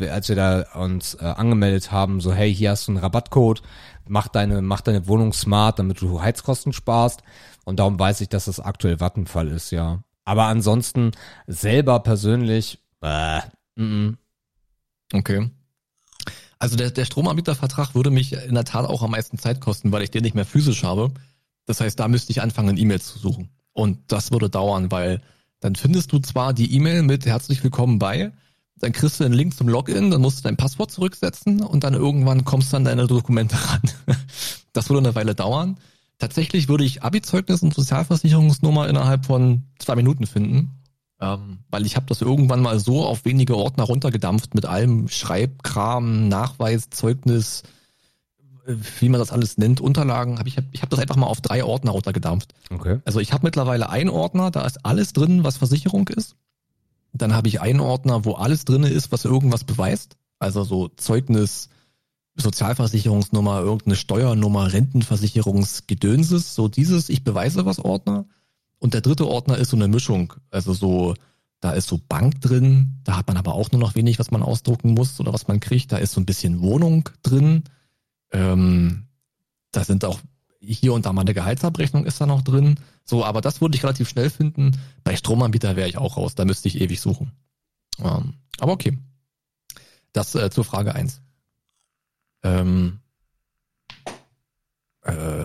als 0.01 0.29
wir 0.29 0.37
da 0.37 0.63
uns 0.75 1.15
äh, 1.15 1.25
angemeldet 1.25 1.93
haben, 1.93 2.21
so, 2.21 2.33
hey, 2.33 2.55
hier 2.55 2.71
hast 2.71 2.87
du 2.89 2.93
einen 2.93 3.01
Rabattcode, 3.01 3.63
mach 4.07 4.29
deine, 4.29 4.63
mach 4.63 4.81
deine 4.81 5.07
Wohnung 5.07 5.33
smart, 5.33 5.79
damit 5.81 6.01
du 6.01 6.23
Heizkosten 6.23 6.73
sparst. 6.73 7.23
Und 7.65 7.79
darum 7.79 7.99
weiß 7.99 8.21
ich, 8.23 8.29
dass 8.29 8.47
das 8.47 8.59
aktuell 8.59 9.01
Vattenfall 9.01 9.49
ist, 9.49 9.71
ja. 9.71 10.03
Aber 10.25 10.45
ansonsten 10.45 11.13
selber 11.47 12.01
persönlich, 12.01 12.79
äh, 13.03 13.41
mm, 13.77 14.11
Okay. 15.12 15.51
Also 16.59 16.77
der, 16.77 16.90
der 16.90 17.05
Stromanbietervertrag 17.05 17.94
würde 17.94 18.11
mich 18.11 18.32
in 18.32 18.55
der 18.55 18.65
Tat 18.65 18.86
auch 18.86 19.03
am 19.03 19.11
meisten 19.11 19.39
Zeit 19.39 19.61
kosten, 19.61 19.93
weil 19.93 20.03
ich 20.03 20.11
den 20.11 20.23
nicht 20.23 20.35
mehr 20.35 20.47
physisch 20.47 20.85
habe. 20.85 21.12
Das 21.66 21.81
heißt, 21.81 21.99
da 21.99 22.09
müsste 22.09 22.32
ich 22.32 22.40
anfangen, 22.40 22.77
E-Mails 22.77 23.07
zu 23.12 23.19
suchen. 23.19 23.51
Und 23.73 23.99
das 24.09 24.31
würde 24.31 24.49
dauern, 24.49 24.90
weil 24.90 25.20
dann 25.61 25.74
findest 25.74 26.12
du 26.12 26.19
zwar 26.19 26.53
die 26.53 26.74
E-Mail 26.74 27.03
mit 27.03 27.27
herzlich 27.27 27.62
willkommen 27.62 27.99
bei, 27.99 28.32
dann 28.77 28.93
kriegst 28.93 29.20
du 29.20 29.24
einen 29.24 29.35
Link 29.35 29.57
zum 29.57 29.69
Login, 29.69 30.11
dann 30.11 30.20
musst 30.20 30.39
du 30.39 30.43
dein 30.43 30.57
Passwort 30.57 30.90
zurücksetzen 30.90 31.62
und 31.62 31.85
dann 31.85 31.94
irgendwann 31.94 32.44
kommst 32.44 32.73
du 32.73 32.77
an 32.77 32.85
deine 32.85 33.07
Dokumente 33.07 33.57
ran. 33.57 33.82
Das 34.74 34.89
würde 34.89 35.07
eine 35.07 35.15
Weile 35.15 35.35
dauern. 35.35 35.77
Tatsächlich 36.16 36.66
würde 36.66 36.85
ich 36.85 37.03
Abi-Zeugnis 37.03 37.62
und 37.62 37.74
Sozialversicherungsnummer 37.74 38.89
innerhalb 38.89 39.27
von 39.27 39.65
zwei 39.78 39.97
Minuten 39.97 40.27
finden. 40.27 40.82
Ähm, 41.23 41.61
weil 41.70 41.86
ich 41.86 41.94
habe 41.94 42.07
das 42.07 42.20
irgendwann 42.20 42.62
mal 42.62 42.81
so 42.81 43.05
auf 43.05 43.24
wenige 43.24 43.57
Ordner 43.57 43.85
runtergedampft 43.85 44.57
mit 44.57 44.66
allem 44.66 45.07
Schreibkram, 45.07 46.28
Nachweis, 46.28 46.90
Zeugnis, 46.90 47.62
äh, 48.66 48.74
wie 48.99 49.09
man 49.09 49.20
das 49.20 49.31
alles 49.31 49.57
nennt, 49.57 49.81
Unterlagen. 49.81 50.40
Hab 50.40 50.49
ich 50.49 50.57
hab, 50.57 50.65
ich 50.73 50.82
hab 50.82 50.90
das 50.90 50.99
einfach 50.99 51.15
mal 51.15 51.28
auf 51.28 51.40
drei 51.40 51.62
Ordner 51.62 51.93
runtergedampft. 51.93 52.55
Okay. 52.70 52.99
Also 53.05 53.20
ich 53.20 53.32
habe 53.32 53.47
mittlerweile 53.47 53.89
einen 53.89 54.11
Ordner, 54.11 54.51
da 54.51 54.66
ist 54.66 54.85
alles 54.85 55.12
drin, 55.12 55.44
was 55.44 55.59
Versicherung 55.59 56.09
ist. 56.09 56.35
Dann 57.12 57.36
habe 57.36 57.47
ich 57.47 57.61
einen 57.61 57.78
Ordner, 57.78 58.24
wo 58.24 58.32
alles 58.32 58.65
drin 58.65 58.82
ist, 58.82 59.12
was 59.12 59.24
irgendwas 59.24 59.62
beweist. 59.62 60.16
Also 60.40 60.65
so 60.65 60.89
Zeugnis, 60.89 61.69
Sozialversicherungsnummer, 62.35 63.61
irgendeine 63.61 63.94
Steuernummer, 63.94 64.73
Rentenversicherungsgedönses, 64.73 66.57
so 66.57 66.66
dieses 66.66 67.11
Ich 67.11 67.23
beweise 67.23 67.65
was 67.65 67.78
Ordner. 67.78 68.24
Und 68.83 68.95
der 68.95 69.01
dritte 69.01 69.29
Ordner 69.29 69.59
ist 69.59 69.71
so 69.71 69.77
eine 69.77 69.87
Mischung. 69.87 70.33
Also 70.51 70.73
so, 70.73 71.15
da 71.61 71.71
ist 71.71 71.87
so 71.87 72.01
Bank 72.09 72.41
drin, 72.41 72.99
da 73.05 73.17
hat 73.17 73.29
man 73.29 73.37
aber 73.37 73.55
auch 73.55 73.71
nur 73.71 73.81
noch 73.81 73.95
wenig, 73.95 74.19
was 74.19 74.33
man 74.33 74.43
ausdrucken 74.43 74.93
muss 74.93 75.21
oder 75.21 75.33
was 75.33 75.47
man 75.47 75.61
kriegt. 75.61 75.93
Da 75.93 75.99
ist 75.99 76.11
so 76.11 76.21
ein 76.21 76.27
bisschen 76.27 76.61
Wohnung 76.61 77.09
drin. 77.23 77.63
Ähm, 78.33 79.05
da 79.71 79.85
sind 79.85 80.05
auch 80.05 80.19
hier 80.59 80.95
und 80.95 81.07
da 81.07 81.13
mal 81.13 81.21
eine 81.21 81.33
Gehaltsabrechnung 81.33 82.05
ist 82.07 82.21
da 82.21 82.27
noch 82.27 82.43
drin. 82.43 82.75
So, 83.05 83.25
aber 83.25 83.41
das 83.41 83.61
würde 83.61 83.77
ich 83.77 83.85
relativ 83.85 84.09
schnell 84.09 84.31
finden. 84.31 84.77
Bei 85.05 85.15
Stromanbieter 85.15 85.77
wäre 85.77 85.89
ich 85.89 85.97
auch 85.97 86.17
raus, 86.17 86.35
da 86.35 86.45
müsste 86.45 86.67
ich 86.67 86.81
ewig 86.81 87.01
suchen. 87.01 87.31
Ähm, 88.01 88.35
aber 88.59 88.73
okay. 88.73 88.99
Das 90.13 90.35
äh, 90.35 90.51
zur 90.51 90.65
Frage 90.65 90.93
eins. 90.97 91.21
Ähm, 92.43 92.99
äh, 95.03 95.45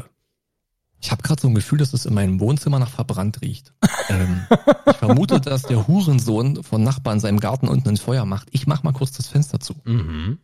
ich 1.00 1.12
habe 1.12 1.22
gerade 1.22 1.42
so 1.42 1.48
ein 1.48 1.56
Gefühl, 1.56 1.78
dass 1.78 1.94
es 1.94 2.06
in 2.06 2.14
meinem 2.14 2.40
Wohnzimmer 2.40 2.80
nach 2.80 2.90
verbrannt 2.90 3.42
riecht. 3.42 3.74
ähm, 4.10 4.46
ich 4.88 4.98
vermute, 4.98 5.40
dass 5.40 5.64
der 5.64 5.88
Hurensohn 5.88 6.64
von 6.64 6.84
Nachbarn 6.84 7.20
seinem 7.20 7.40
Garten 7.40 7.68
unten 7.68 7.90
ein 7.90 7.98
Feuer 7.98 8.26
macht. 8.26 8.48
Ich 8.52 8.68
mach 8.68 8.84
mal 8.84 8.94
kurz 8.94 9.12
das 9.12 9.28
Fenster 9.28 9.60
zu. 9.60 9.76
Mhm. 9.84 10.40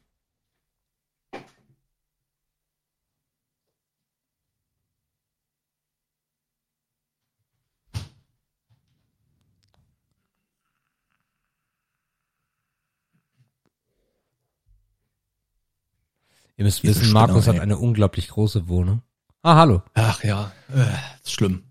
Ihr 16.56 16.66
müsst 16.66 16.84
wissen, 16.84 17.12
Markus 17.12 17.48
hat 17.48 17.60
eine 17.60 17.78
unglaublich 17.78 18.28
große 18.28 18.68
Wohnung. 18.68 19.02
Ah, 19.46 19.58
hallo. 19.58 19.82
Ach 19.94 20.24
ja, 20.24 20.54
äh, 20.74 20.86
schlimm. 21.30 21.64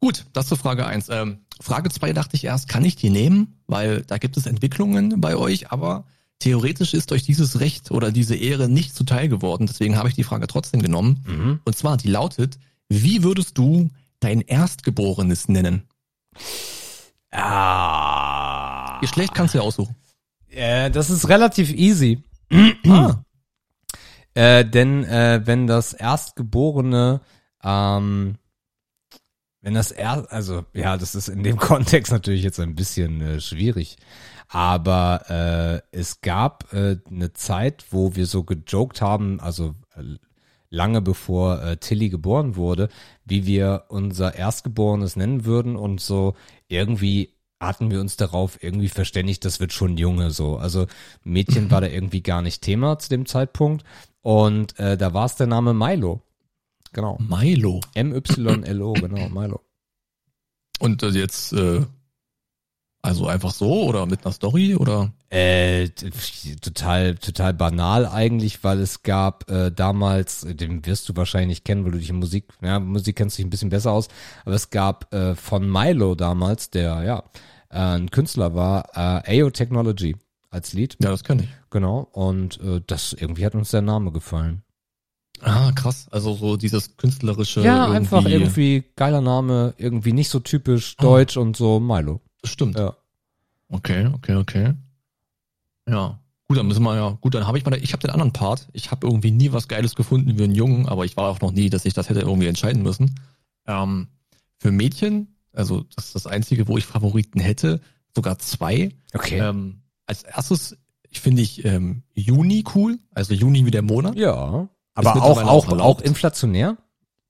Gut, 0.00 0.26
das 0.34 0.48
zur 0.48 0.58
Frage 0.58 0.86
eins. 0.86 1.08
Ähm, 1.08 1.38
Frage 1.58 1.88
zwei 1.88 2.12
dachte 2.12 2.36
ich 2.36 2.44
erst, 2.44 2.68
kann 2.68 2.84
ich 2.84 2.94
die 2.94 3.08
nehmen? 3.08 3.58
Weil 3.66 4.02
da 4.02 4.18
gibt 4.18 4.36
es 4.36 4.44
Entwicklungen 4.44 5.18
bei 5.18 5.34
euch, 5.34 5.72
aber 5.72 6.04
theoretisch 6.40 6.92
ist 6.92 7.10
euch 7.12 7.22
dieses 7.22 7.58
Recht 7.58 7.90
oder 7.90 8.12
diese 8.12 8.36
Ehre 8.36 8.68
nicht 8.68 8.94
zuteil 8.94 9.30
geworden. 9.30 9.66
Deswegen 9.66 9.96
habe 9.96 10.10
ich 10.10 10.14
die 10.14 10.24
Frage 10.24 10.46
trotzdem 10.46 10.82
genommen. 10.82 11.24
Mhm. 11.26 11.60
Und 11.64 11.76
zwar, 11.76 11.96
die 11.96 12.08
lautet, 12.08 12.58
wie 12.90 13.22
würdest 13.22 13.56
du 13.56 13.88
dein 14.20 14.42
Erstgeborenes 14.42 15.48
nennen? 15.48 15.84
Ah. 17.30 19.00
Geschlecht 19.00 19.32
kannst 19.32 19.54
du 19.54 19.58
ja 19.58 19.64
aussuchen. 19.64 19.96
Äh, 20.50 20.90
das 20.90 21.08
ist 21.08 21.28
relativ 21.30 21.70
easy. 21.70 22.22
ah. 22.86 23.22
Äh, 24.34 24.64
denn 24.64 25.04
äh, 25.04 25.42
wenn 25.44 25.66
das 25.66 25.92
Erstgeborene, 25.92 27.20
ähm, 27.62 28.36
wenn 29.60 29.74
das 29.74 29.90
erst, 29.90 30.30
also 30.30 30.64
ja, 30.72 30.96
das 30.96 31.14
ist 31.14 31.28
in 31.28 31.42
dem 31.42 31.56
Kontext 31.58 32.12
natürlich 32.12 32.42
jetzt 32.42 32.60
ein 32.60 32.74
bisschen 32.74 33.20
äh, 33.20 33.40
schwierig. 33.40 33.96
Aber 34.48 35.82
äh, 35.92 35.96
es 35.96 36.20
gab 36.22 36.72
äh, 36.72 36.96
eine 37.08 37.32
Zeit, 37.32 37.84
wo 37.90 38.16
wir 38.16 38.26
so 38.26 38.42
gejoked 38.42 39.00
haben, 39.00 39.38
also 39.40 39.74
äh, 39.94 40.02
lange 40.70 41.02
bevor 41.02 41.62
äh, 41.62 41.76
Tilly 41.76 42.08
geboren 42.08 42.56
wurde, 42.56 42.88
wie 43.24 43.46
wir 43.46 43.84
unser 43.88 44.34
Erstgeborenes 44.34 45.16
nennen 45.16 45.44
würden 45.44 45.76
und 45.76 46.00
so 46.00 46.34
irgendwie 46.68 47.34
hatten 47.60 47.90
wir 47.90 48.00
uns 48.00 48.16
darauf 48.16 48.62
irgendwie 48.62 48.88
verständigt, 48.88 49.44
das 49.44 49.60
wird 49.60 49.72
schon 49.72 49.98
Junge 49.98 50.30
so. 50.30 50.56
Also 50.56 50.86
Mädchen 51.24 51.70
war 51.70 51.80
da 51.82 51.86
irgendwie 51.88 52.22
gar 52.22 52.40
nicht 52.40 52.62
Thema 52.62 52.98
zu 52.98 53.10
dem 53.10 53.26
Zeitpunkt. 53.26 53.84
Und 54.22 54.78
äh, 54.78 54.96
da 54.96 55.14
war 55.14 55.26
es 55.26 55.36
der 55.36 55.46
Name 55.46 55.74
Milo. 55.74 56.22
Genau. 56.92 57.18
Milo. 57.20 57.80
M-Y-L-O, 57.94 58.92
genau, 58.94 59.28
Milo. 59.28 59.60
Und 60.80 61.02
äh, 61.02 61.08
jetzt, 61.08 61.52
äh, 61.52 61.84
also 63.02 63.26
einfach 63.26 63.52
so 63.52 63.84
oder 63.84 64.06
mit 64.06 64.24
einer 64.24 64.32
Story 64.32 64.74
oder? 64.74 65.12
Äh, 65.30 65.88
total, 66.60 67.14
total 67.16 67.54
banal 67.54 68.06
eigentlich, 68.06 68.64
weil 68.64 68.80
es 68.80 69.02
gab 69.02 69.50
äh, 69.50 69.70
damals, 69.70 70.40
den 70.40 70.84
wirst 70.84 71.08
du 71.08 71.16
wahrscheinlich 71.16 71.64
kennen, 71.64 71.84
weil 71.84 71.92
du 71.92 71.98
dich 71.98 72.10
in 72.10 72.16
Musik, 72.16 72.48
ja, 72.60 72.80
Musik 72.80 73.16
kennst 73.16 73.38
dich 73.38 73.46
ein 73.46 73.50
bisschen 73.50 73.70
besser 73.70 73.92
aus, 73.92 74.08
aber 74.44 74.54
es 74.54 74.70
gab 74.70 75.12
äh, 75.14 75.34
von 75.34 75.70
Milo 75.70 76.14
damals, 76.14 76.70
der 76.70 77.02
ja 77.02 77.18
äh, 77.70 77.96
ein 77.96 78.10
Künstler 78.10 78.54
war, 78.54 78.88
äh, 78.94 79.42
AO 79.42 79.50
Technology 79.50 80.16
als 80.50 80.72
Lied. 80.72 80.96
Ja, 81.00 81.10
das 81.10 81.24
kann 81.24 81.38
ich. 81.38 81.48
Genau. 81.70 82.08
Und 82.12 82.60
äh, 82.60 82.80
das 82.86 83.12
irgendwie 83.12 83.46
hat 83.46 83.54
uns 83.54 83.70
der 83.70 83.82
Name 83.82 84.12
gefallen. 84.12 84.62
Ah, 85.42 85.72
krass. 85.72 86.06
Also 86.10 86.34
so 86.34 86.56
dieses 86.56 86.96
künstlerische. 86.96 87.62
Ja, 87.62 87.86
irgendwie 87.86 87.96
einfach 87.96 88.24
irgendwie 88.26 88.84
geiler 88.96 89.20
Name, 89.20 89.74
irgendwie 89.78 90.12
nicht 90.12 90.28
so 90.28 90.40
typisch 90.40 90.96
ah. 90.98 91.02
deutsch 91.02 91.36
oh. 91.36 91.42
und 91.42 91.56
so 91.56 91.80
Milo. 91.80 92.20
Das 92.42 92.50
stimmt. 92.50 92.78
Ja. 92.78 92.94
Okay, 93.68 94.10
okay, 94.12 94.34
okay. 94.34 94.74
Ja. 95.88 96.18
Gut, 96.48 96.58
dann 96.58 96.66
müssen 96.66 96.82
wir 96.82 96.96
ja. 96.96 97.10
Gut, 97.20 97.34
dann 97.34 97.46
habe 97.46 97.56
ich 97.56 97.64
mal. 97.64 97.74
Ich 97.82 97.92
habe 97.92 98.02
den 98.02 98.10
anderen 98.10 98.32
Part. 98.32 98.68
Ich 98.72 98.90
habe 98.90 99.06
irgendwie 99.06 99.30
nie 99.30 99.52
was 99.52 99.68
Geiles 99.68 99.94
gefunden 99.94 100.36
wie 100.36 100.44
ein 100.44 100.54
Jungen, 100.54 100.88
aber 100.88 101.04
ich 101.04 101.16
war 101.16 101.30
auch 101.30 101.40
noch 101.40 101.52
nie, 101.52 101.70
dass 101.70 101.84
ich 101.84 101.94
das 101.94 102.08
hätte 102.08 102.20
irgendwie 102.20 102.48
entscheiden 102.48 102.82
müssen. 102.82 103.14
Ähm, 103.66 104.08
für 104.58 104.72
Mädchen, 104.72 105.36
also 105.52 105.84
das 105.94 106.06
ist 106.06 106.14
das 106.16 106.26
Einzige, 106.26 106.66
wo 106.66 106.76
ich 106.76 106.84
Favoriten 106.84 107.38
hätte, 107.38 107.80
sogar 108.14 108.38
zwei. 108.40 108.90
Okay. 109.14 109.38
Ähm, 109.38 109.82
als 110.10 110.24
erstes 110.24 110.76
ich 111.08 111.20
finde 111.20 111.42
ich 111.42 111.64
ähm, 111.64 112.02
Juni 112.14 112.64
cool, 112.74 112.98
also 113.12 113.34
Juni 113.34 113.64
wie 113.66 113.70
der 113.70 113.82
Monat. 113.82 114.16
Ja. 114.16 114.68
Aber 114.94 115.16
auch, 115.16 115.42
auch, 115.42 115.68
auch, 115.68 115.78
auch 115.78 116.00
inflationär 116.00 116.76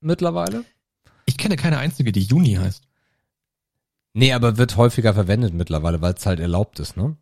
mittlerweile? 0.01 0.65
Ich 1.27 1.37
kenne 1.37 1.57
keine 1.57 1.79
einzige, 1.79 2.13
die 2.13 2.23
Juni 2.23 2.55
heißt. 2.55 2.83
Nee, 4.13 4.33
aber 4.33 4.59
wird 4.59 4.77
häufiger 4.77 5.15
verwendet 5.15 5.55
mittlerweile, 5.55 6.03
weil 6.03 6.15
es 6.15 6.27
halt 6.27 6.41
erlaubt 6.41 6.81
ist, 6.81 6.97
ne? 6.97 7.17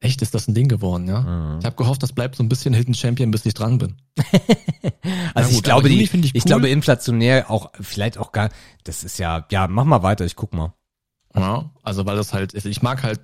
Echt, 0.00 0.20
ist 0.20 0.34
das 0.34 0.48
ein 0.48 0.54
Ding 0.54 0.68
geworden, 0.68 1.06
ja? 1.06 1.20
Mhm. 1.20 1.58
Ich 1.60 1.64
habe 1.64 1.76
gehofft, 1.76 2.02
das 2.02 2.12
bleibt 2.12 2.36
so 2.36 2.42
ein 2.42 2.48
bisschen 2.48 2.74
Hidden 2.74 2.94
Champion, 2.94 3.30
bis 3.30 3.46
ich 3.46 3.54
dran 3.54 3.78
bin. 3.78 3.96
also 5.34 5.48
gut, 5.48 5.58
ich 5.58 5.62
glaube, 5.62 5.88
die, 5.88 6.02
ich, 6.02 6.12
cool. 6.12 6.30
ich 6.32 6.44
glaube 6.44 6.68
inflationär 6.68 7.50
auch 7.50 7.70
vielleicht 7.80 8.18
auch 8.18 8.32
gar, 8.32 8.50
das 8.82 9.04
ist 9.04 9.18
ja, 9.18 9.46
ja, 9.50 9.68
mach 9.68 9.84
mal 9.84 10.02
weiter, 10.02 10.24
ich 10.24 10.36
guck 10.36 10.52
mal. 10.52 10.74
Ja, 11.34 11.70
also 11.82 12.04
weil 12.04 12.16
das 12.16 12.32
halt, 12.34 12.52
ich 12.54 12.82
mag 12.82 13.02
halt 13.02 13.20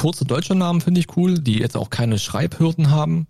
kurze 0.00 0.24
deutsche 0.24 0.54
Namen 0.54 0.80
finde 0.80 1.00
ich 1.00 1.14
cool, 1.18 1.38
die 1.38 1.58
jetzt 1.58 1.76
auch 1.76 1.90
keine 1.90 2.18
Schreibhürden 2.18 2.90
haben. 2.90 3.26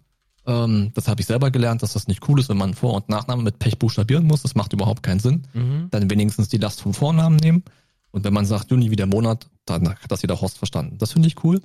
Ähm, 0.47 0.93
das 0.95 1.09
habe 1.09 1.21
ich 1.21 1.27
selber 1.27 1.51
gelernt, 1.51 1.83
dass 1.83 1.95
das 1.95 2.07
nicht 2.07 2.29
cool 2.29 2.39
ist, 2.39 2.49
wenn 2.49 2.57
man 2.57 2.75
Vor- 2.75 2.95
und 2.95 3.09
Nachnamen 3.09 3.45
mit 3.45 3.59
Pech 3.59 3.77
buchstabieren 3.79 4.25
muss. 4.25 4.43
Das 4.43 4.55
macht 4.55 4.73
überhaupt 4.73 5.03
keinen 5.03 5.19
Sinn. 5.19 5.49
Mhm. 5.53 5.89
Dann 5.91 6.09
wenigstens 6.09 6.49
die 6.49 6.59
Last 6.59 6.81
vom 6.81 6.95
Vornamen 6.95 7.37
nehmen. 7.37 7.65
Und 8.13 8.23
wenn 8.23 8.33
man 8.33 8.47
sagt 8.47 8.71
Juni 8.71 8.93
wie 8.93 8.97
der 8.97 9.07
Monat, 9.07 9.49
dann 9.65 9.89
hat 9.89 10.13
das 10.13 10.23
jeder 10.23 10.41
Horst 10.41 10.59
verstanden. 10.59 10.97
Das 10.99 11.13
finde 11.13 11.27
ich 11.27 11.43
cool. 11.43 11.61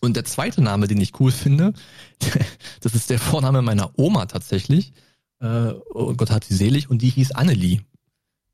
Und 0.00 0.16
der 0.16 0.24
zweite 0.24 0.62
Name, 0.62 0.88
den 0.88 1.00
ich 1.00 1.20
cool 1.20 1.30
finde, 1.30 1.74
das 2.80 2.94
ist 2.94 3.10
der 3.10 3.18
Vorname 3.18 3.60
meiner 3.60 3.98
Oma 3.98 4.24
tatsächlich. 4.24 4.94
Äh, 5.40 5.72
oh 5.92 6.14
Gott 6.14 6.30
hat 6.30 6.44
sie 6.44 6.54
selig 6.54 6.88
und 6.88 7.02
die 7.02 7.10
hieß 7.10 7.32
Annelie. 7.32 7.80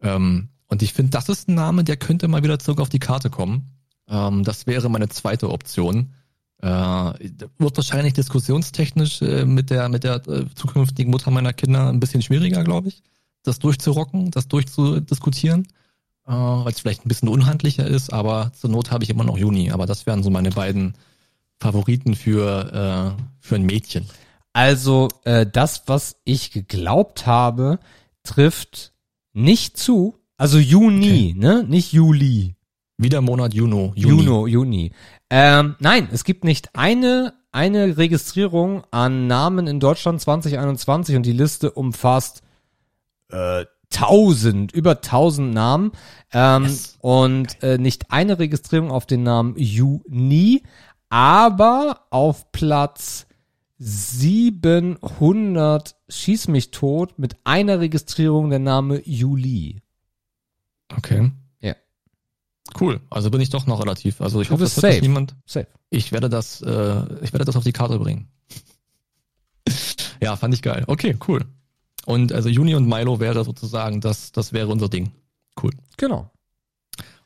Ähm, 0.03 0.49
und 0.67 0.83
ich 0.83 0.93
finde, 0.93 1.11
das 1.11 1.29
ist 1.29 1.49
ein 1.49 1.55
Name, 1.55 1.85
der 1.85 1.97
könnte 1.97 2.27
mal 2.27 2.43
wieder 2.43 2.59
zurück 2.59 2.81
auf 2.81 2.89
die 2.89 2.99
Karte 2.99 3.31
kommen. 3.31 3.78
Ähm, 4.09 4.45
das 4.45 4.67
wäre 4.67 4.89
meine 4.89 5.09
zweite 5.09 5.51
Option. 5.51 6.15
Äh, 6.61 6.67
wird 6.67 7.77
wahrscheinlich 7.77 8.15
diskussionstechnisch 8.15 9.23
äh, 9.23 9.45
mit 9.45 9.71
der 9.71 9.89
mit 9.89 10.03
der 10.03 10.27
äh, 10.27 10.47
zukünftigen 10.55 11.11
Mutter 11.11 11.31
meiner 11.31 11.53
Kinder 11.53 11.89
ein 11.89 12.01
bisschen 12.01 12.23
schwieriger, 12.23 12.65
glaube 12.65 12.89
ich, 12.89 13.03
das 13.45 13.61
durchzurocken, 13.61 14.33
das 14.33 14.49
durchzudiskutieren, 14.49 15.69
äh, 16.27 16.33
weil 16.33 16.73
es 16.73 16.81
vielleicht 16.81 17.05
ein 17.05 17.09
bisschen 17.09 17.29
unhandlicher 17.29 17.87
ist. 17.87 18.13
Aber 18.13 18.51
zur 18.55 18.71
Not 18.71 18.91
habe 18.91 19.05
ich 19.05 19.11
immer 19.11 19.25
noch 19.25 19.39
Juni. 19.39 19.71
Aber 19.71 19.87
das 19.87 20.07
wären 20.07 20.25
so 20.25 20.31
meine 20.31 20.51
beiden 20.51 20.95
Favoriten 21.61 22.17
für 22.17 23.17
äh, 23.17 23.23
für 23.39 23.55
ein 23.55 23.67
Mädchen. 23.67 24.07
Also 24.53 25.09
äh, 25.25 25.47
das, 25.47 25.85
was 25.87 26.17
ich 26.25 26.51
geglaubt 26.51 27.27
habe, 27.27 27.79
trifft 28.25 28.93
nicht 29.33 29.77
zu. 29.77 30.17
Also 30.37 30.59
Juni, 30.59 31.31
okay. 31.31 31.35
ne? 31.37 31.65
Nicht 31.69 31.93
Juli. 31.93 32.57
Wieder 32.99 33.21
Monat 33.21 33.55
Juno. 33.55 33.93
Juni. 33.95 34.23
Juno, 34.23 34.47
Juni. 34.49 34.91
Ähm, 35.31 35.77
nein, 35.79 36.09
es 36.13 36.25
gibt 36.25 36.43
nicht 36.43 36.75
eine, 36.75 37.35
eine 37.53 37.97
Registrierung 37.97 38.83
an 38.91 39.29
Namen 39.29 39.69
in 39.69 39.79
Deutschland 39.79 40.21
2021 40.21 41.15
und 41.15 41.25
die 41.25 41.33
Liste 41.33 41.71
umfasst 41.71 42.43
äh, 43.31 43.67
tausend, 43.89 44.73
über 44.73 45.01
tausend 45.01 45.55
Namen 45.55 45.93
ähm, 46.33 46.65
yes. 46.65 46.99
und 47.01 47.63
äh, 47.63 47.79
nicht 47.79 48.11
eine 48.11 48.41
Registrierung 48.41 48.91
auf 48.91 49.07
den 49.07 49.23
Namen 49.23 49.55
Juni, 49.57 50.65
aber 51.09 52.01
auf 52.11 52.51
Platz 52.51 53.29
700 53.79 55.95
schieß 56.09 56.49
mich 56.49 56.73
tot 56.73 57.17
mit 57.17 57.37
einer 57.45 57.79
Registrierung 57.79 58.51
der 58.51 58.59
Name 58.59 59.01
Juli. 59.05 59.83
Okay. 60.97 61.31
Ja. 62.75 62.81
Cool. 62.81 63.01
Also 63.11 63.31
bin 63.31 63.41
ich 63.41 63.51
doch 63.51 63.67
noch 63.67 63.81
relativ. 63.81 64.21
Also 64.21 64.41
ich 64.41 64.49
du 64.49 64.55
hoffe, 64.55 64.65
das 64.65 64.75
safe. 64.75 65.01
niemand. 65.01 65.37
Safe. 65.47 65.67
Ich 65.91 66.13
werde 66.13 66.29
das, 66.29 66.61
äh, 66.63 67.03
ich 67.23 67.33
werde 67.33 67.45
das 67.45 67.57
auf 67.57 67.65
die 67.65 67.73
Karte 67.73 67.99
bringen. 67.99 68.29
ja, 70.23 70.37
fand 70.37 70.55
ich 70.55 70.63
geil. 70.63 70.85
Okay, 70.87 71.17
cool. 71.27 71.45
Und 72.07 72.33
also 72.33 72.49
Juni 72.49 72.75
und 72.75 72.89
Milo 72.89 73.21
wäre 73.21 73.45
sozusagen, 73.45 74.01
das, 74.01 74.33
das 74.33 74.53
wäre 74.53 74.69
unser 74.69 74.89
Ding. 74.89 75.13
Cool. 75.63 75.73
Genau. 75.97 76.31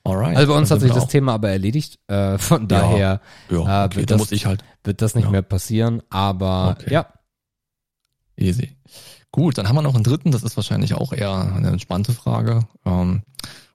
Alright. 0.04 0.36
Also 0.36 0.52
bei 0.52 0.58
uns 0.58 0.70
hat 0.70 0.80
sich 0.80 0.92
das 0.92 1.06
Thema 1.06 1.34
aber 1.34 1.50
erledigt. 1.50 2.00
Äh, 2.08 2.38
von 2.38 2.66
daher 2.66 3.20
ja, 3.48 3.58
okay, 3.58 3.94
äh, 3.94 3.96
wird, 3.96 4.10
das, 4.10 4.18
muss 4.18 4.32
ich 4.32 4.46
halt. 4.46 4.64
wird 4.82 5.00
das 5.00 5.14
nicht 5.14 5.26
ja. 5.26 5.30
mehr 5.30 5.42
passieren. 5.42 6.02
Aber 6.10 6.76
okay. 6.78 6.92
ja. 6.92 7.06
Easy. 8.36 8.76
Gut, 9.30 9.56
dann 9.58 9.68
haben 9.68 9.76
wir 9.76 9.82
noch 9.82 9.94
einen 9.94 10.04
dritten. 10.04 10.32
Das 10.32 10.42
ist 10.42 10.56
wahrscheinlich 10.56 10.94
auch 10.94 11.12
eher 11.12 11.32
eine 11.32 11.68
entspannte 11.68 12.12
Frage. 12.12 12.66
Ähm, 12.84 13.22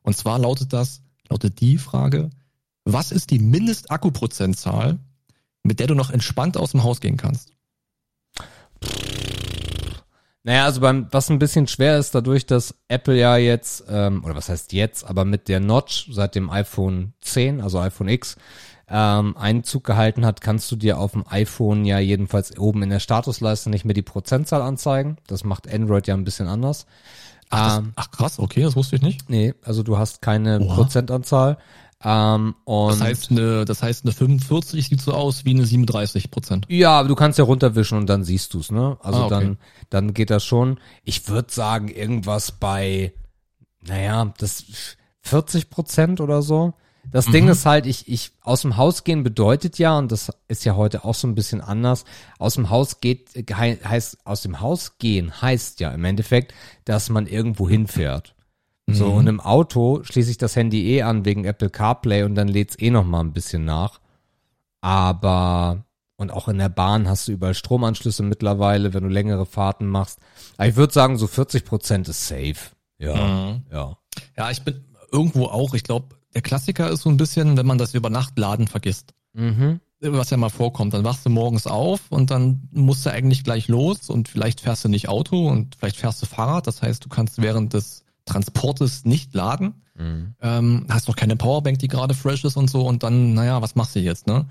und 0.02 0.18
zwar 0.18 0.40
lautet 0.40 0.74
das, 0.74 1.02
lautet 1.30 1.60
die 1.60 1.78
Frage, 1.78 2.30
was 2.86 3.12
ist 3.12 3.32
die 3.32 3.40
Mindestakkuprozentzahl, 3.40 5.00
mit 5.64 5.80
der 5.80 5.88
du 5.88 5.96
noch 5.96 6.10
entspannt 6.10 6.58
aus 6.58 6.72
dem 6.72 6.84
Haus 6.84 7.02
gehen 7.02 7.18
kannst? 7.18 7.54
Naja, 10.44 10.64
also 10.64 10.80
beim, 10.80 11.08
was 11.12 11.30
ein 11.30 11.40
bisschen 11.40 11.68
schwer 11.68 11.98
ist, 11.98 12.16
dadurch, 12.16 12.46
dass 12.46 12.74
Apple 12.88 13.18
ja 13.18 13.36
jetzt, 13.36 13.84
ähm, 13.90 14.24
oder 14.24 14.34
was 14.34 14.48
heißt 14.48 14.72
jetzt, 14.72 15.04
aber 15.04 15.26
mit 15.26 15.50
der 15.50 15.60
Notch 15.60 16.08
seit 16.10 16.36
dem 16.36 16.50
iPhone 16.50 17.12
10, 17.20 17.60
also 17.60 17.80
iPhone 17.80 18.08
X, 18.08 18.38
ähm, 18.90 19.36
Einzug 19.36 19.84
gehalten 19.84 20.26
hat, 20.26 20.40
kannst 20.40 20.72
du 20.72 20.78
dir 20.78 21.00
auf 21.00 21.12
dem 21.12 21.26
iPhone 21.28 21.84
ja 21.84 22.00
jedenfalls 22.00 22.58
oben 22.58 22.84
in 22.84 22.90
der 22.90 23.02
Statusleiste 23.02 23.70
nicht 23.70 23.84
mehr 23.84 23.94
die 23.94 24.02
Prozentzahl 24.02 24.62
anzeigen. 24.62 25.18
Das 25.28 25.44
macht 25.44 25.70
Android 25.70 26.08
ja 26.08 26.14
ein 26.14 26.24
bisschen 26.24 26.48
anders. 26.48 26.86
Ach, 27.50 27.68
das, 27.68 27.78
ähm, 27.80 27.94
ach 27.96 28.12
krass, 28.12 28.40
okay, 28.40 28.64
das 28.64 28.76
wusste 28.76 28.96
ich 28.98 29.02
nicht. 29.02 29.30
Nee, 29.30 29.54
also 29.64 29.84
du 29.84 29.98
hast 29.98 30.22
keine 30.22 30.60
Oha. 30.60 30.76
Prozentanzahl. 30.76 31.58
Ähm, 32.04 32.56
und 32.66 32.92
das 32.92 33.02
heißt, 33.02 33.32
eine, 33.32 33.66
das 33.66 33.82
heißt, 33.82 34.06
eine 34.06 34.12
45 34.12 34.88
sieht 34.88 35.02
so 35.02 35.14
aus 35.14 35.46
wie 35.46 35.52
eine 35.52 35.66
37 35.66 36.30
Prozent. 36.30 36.66
Ja, 36.70 37.00
aber 37.00 37.08
du 37.08 37.16
kannst 37.16 37.40
ja 37.40 37.46
runterwischen 37.46 37.98
und 37.98 38.08
dann 38.08 38.24
siehst 38.24 38.54
du's, 38.54 38.72
ne? 38.72 38.98
Also 39.02 39.20
ah, 39.20 39.26
okay. 39.26 39.30
dann, 39.30 39.58
dann 39.90 40.14
geht 40.14 40.30
das 40.30 40.46
schon. 40.46 40.80
Ich 41.04 41.28
würde 41.28 41.52
sagen, 41.52 41.88
irgendwas 41.88 42.52
bei, 42.52 43.14
naja, 43.82 44.32
das 44.38 44.66
40 45.22 45.70
Prozent 45.70 46.22
oder 46.22 46.42
so. 46.42 46.74
Das 47.12 47.28
mhm. 47.28 47.32
Ding 47.32 47.48
ist 47.48 47.66
halt, 47.66 47.86
ich, 47.86 48.08
ich, 48.08 48.32
aus 48.42 48.62
dem 48.62 48.78
Haus 48.78 49.04
gehen 49.04 49.24
bedeutet 49.24 49.80
ja, 49.80 49.98
und 49.98 50.12
das 50.12 50.32
ist 50.48 50.66
ja 50.66 50.76
heute 50.76 51.06
auch 51.06 51.16
so 51.16 51.28
ein 51.28 51.36
bisschen 51.36 51.62
anders, 51.62 52.04
aus 52.38 52.56
dem 52.56 52.70
Haus 52.70 53.00
geht, 53.00 53.30
heißt, 53.52 54.20
aus 54.26 54.42
dem 54.42 54.60
Haus 54.60 54.98
gehen 54.98 55.42
heißt 55.42 55.80
ja 55.80 55.92
im 55.92 56.04
Endeffekt, 56.06 56.54
dass 56.86 57.10
man 57.10 57.28
irgendwo 57.28 57.70
hinfährt. 57.70 58.36
So, 58.90 59.08
mhm. 59.08 59.16
und 59.16 59.28
im 59.28 59.40
Auto 59.42 60.02
schließe 60.04 60.32
ich 60.32 60.38
das 60.38 60.56
Handy 60.56 60.96
eh 60.96 61.02
an 61.02 61.26
wegen 61.26 61.44
Apple 61.44 61.70
CarPlay 61.70 62.24
und 62.24 62.36
dann 62.36 62.48
lädt's 62.48 62.80
eh 62.80 62.90
noch 62.90 63.04
mal 63.04 63.20
ein 63.20 63.34
bisschen 63.34 63.66
nach. 63.66 64.00
Aber, 64.80 65.84
und 66.16 66.32
auch 66.32 66.48
in 66.48 66.58
der 66.58 66.70
Bahn 66.70 67.10
hast 67.10 67.28
du 67.28 67.34
überall 67.34 67.54
Stromanschlüsse 67.54 68.24
mittlerweile, 68.24 68.94
wenn 68.94 69.04
du 69.04 69.10
längere 69.10 69.46
Fahrten 69.46 69.88
machst. 69.88 70.20
Aber 70.56 70.70
ich 70.70 70.78
würde 70.78 70.94
sagen, 70.94 71.18
so 71.18 71.28
40 71.28 71.66
Prozent 71.66 72.08
ist 72.08 72.28
safe. 72.28 72.72
Ja, 72.98 73.16
mhm. 73.16 73.64
ja. 73.72 73.98
Ja, 74.38 74.52
ich 74.52 74.62
bin 74.62 74.86
irgendwo 75.12 75.46
auch, 75.46 75.74
ich 75.74 75.84
glaube, 75.84 76.17
der 76.34 76.42
Klassiker 76.42 76.90
ist 76.90 77.02
so 77.02 77.10
ein 77.10 77.18
bisschen, 77.18 77.58
wenn 77.58 77.66
man 77.66 77.78
das 77.78 77.94
über 77.94 78.10
Nacht 78.10 78.38
laden 78.38 78.68
vergisst. 78.68 79.14
Mhm. 79.34 79.80
Was 80.00 80.30
ja 80.30 80.38
mal 80.38 80.50
vorkommt. 80.50 80.94
Dann 80.94 81.04
wachst 81.04 81.26
du 81.26 81.30
morgens 81.30 81.66
auf 81.66 82.02
und 82.10 82.30
dann 82.30 82.70
musst 82.72 83.06
du 83.06 83.12
eigentlich 83.12 83.44
gleich 83.44 83.68
los 83.68 84.10
und 84.10 84.28
vielleicht 84.28 84.62
fährst 84.62 84.84
du 84.84 84.90
nicht 84.90 85.10
Auto 85.10 85.48
und 85.48 85.76
vielleicht 85.76 85.98
fährst 85.98 86.22
du 86.22 86.28
Fahrrad. 86.28 86.68
Das 86.68 86.82
heißt, 86.82 87.04
du 87.04 87.10
kannst 87.10 87.42
während 87.42 87.74
des 87.74 88.04
Transportes 88.26 89.06
nicht 89.06 89.34
laden. 89.34 89.82
Mhm. 89.96 90.36
Ähm, 90.42 90.86
hast 90.90 91.08
noch 91.08 91.16
keine 91.16 91.36
Powerbank, 91.36 91.80
die 91.80 91.88
gerade 91.88 92.14
fresh 92.14 92.44
ist 92.44 92.58
und 92.58 92.70
so 92.70 92.86
und 92.86 93.02
dann, 93.02 93.34
naja, 93.34 93.62
was 93.62 93.76
machst 93.76 93.96
du 93.96 94.00
jetzt, 94.00 94.28
ne? 94.28 94.48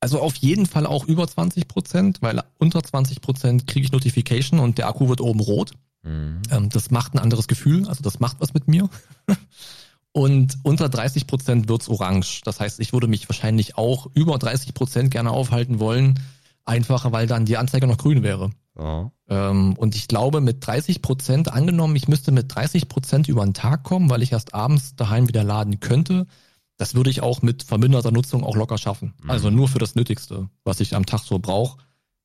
Also 0.00 0.18
auf 0.18 0.34
jeden 0.34 0.66
Fall 0.66 0.84
auch 0.84 1.04
über 1.04 1.28
20 1.28 1.68
Prozent, 1.68 2.22
weil 2.22 2.42
unter 2.58 2.82
20 2.82 3.20
Prozent 3.20 3.68
kriege 3.68 3.86
ich 3.86 3.92
Notification 3.92 4.58
und 4.58 4.78
der 4.78 4.88
Akku 4.88 5.08
wird 5.08 5.20
oben 5.20 5.38
rot. 5.38 5.74
Mhm. 6.02 6.42
Ähm, 6.50 6.68
das 6.70 6.90
macht 6.90 7.14
ein 7.14 7.20
anderes 7.20 7.46
Gefühl, 7.46 7.86
also 7.86 8.02
das 8.02 8.18
macht 8.18 8.38
was 8.40 8.52
mit 8.52 8.66
mir. 8.66 8.88
Und 10.12 10.58
unter 10.62 10.88
30 10.88 11.26
Prozent 11.26 11.68
wird's 11.68 11.88
orange. 11.88 12.42
Das 12.44 12.60
heißt, 12.60 12.80
ich 12.80 12.92
würde 12.92 13.06
mich 13.06 13.28
wahrscheinlich 13.28 13.78
auch 13.78 14.06
über 14.14 14.38
30 14.38 14.74
Prozent 14.74 15.10
gerne 15.10 15.30
aufhalten 15.30 15.80
wollen, 15.80 16.20
einfacher, 16.64 17.12
weil 17.12 17.26
dann 17.26 17.46
die 17.46 17.56
Anzeige 17.56 17.86
noch 17.86 17.96
grün 17.96 18.22
wäre. 18.22 18.50
Ja. 18.78 19.10
Ähm, 19.28 19.74
und 19.74 19.94
ich 19.94 20.08
glaube, 20.08 20.40
mit 20.40 20.66
30 20.66 21.02
Prozent 21.02 21.52
angenommen, 21.52 21.96
ich 21.96 22.08
müsste 22.08 22.30
mit 22.30 22.54
30 22.54 22.88
Prozent 22.88 23.28
über 23.28 23.44
den 23.44 23.54
Tag 23.54 23.84
kommen, 23.84 24.10
weil 24.10 24.22
ich 24.22 24.32
erst 24.32 24.54
abends 24.54 24.94
daheim 24.96 25.28
wieder 25.28 25.44
laden 25.44 25.80
könnte. 25.80 26.26
Das 26.76 26.94
würde 26.94 27.10
ich 27.10 27.22
auch 27.22 27.42
mit 27.42 27.62
verminderter 27.62 28.10
Nutzung 28.10 28.44
auch 28.44 28.56
locker 28.56 28.78
schaffen. 28.78 29.14
Mhm. 29.22 29.30
Also 29.30 29.50
nur 29.50 29.68
für 29.68 29.78
das 29.78 29.94
Nötigste, 29.94 30.48
was 30.64 30.80
ich 30.80 30.94
am 30.94 31.06
Tag 31.06 31.22
so 31.22 31.38
brauche. 31.38 31.78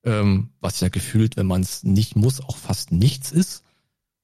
Ähm, 0.03 0.49
was 0.59 0.79
ja 0.79 0.89
gefühlt, 0.89 1.37
wenn 1.37 1.47
man 1.47 1.61
es 1.61 1.83
nicht 1.83 2.15
muss, 2.15 2.41
auch 2.41 2.55
fast 2.55 2.91
nichts 2.91 3.31
ist 3.31 3.63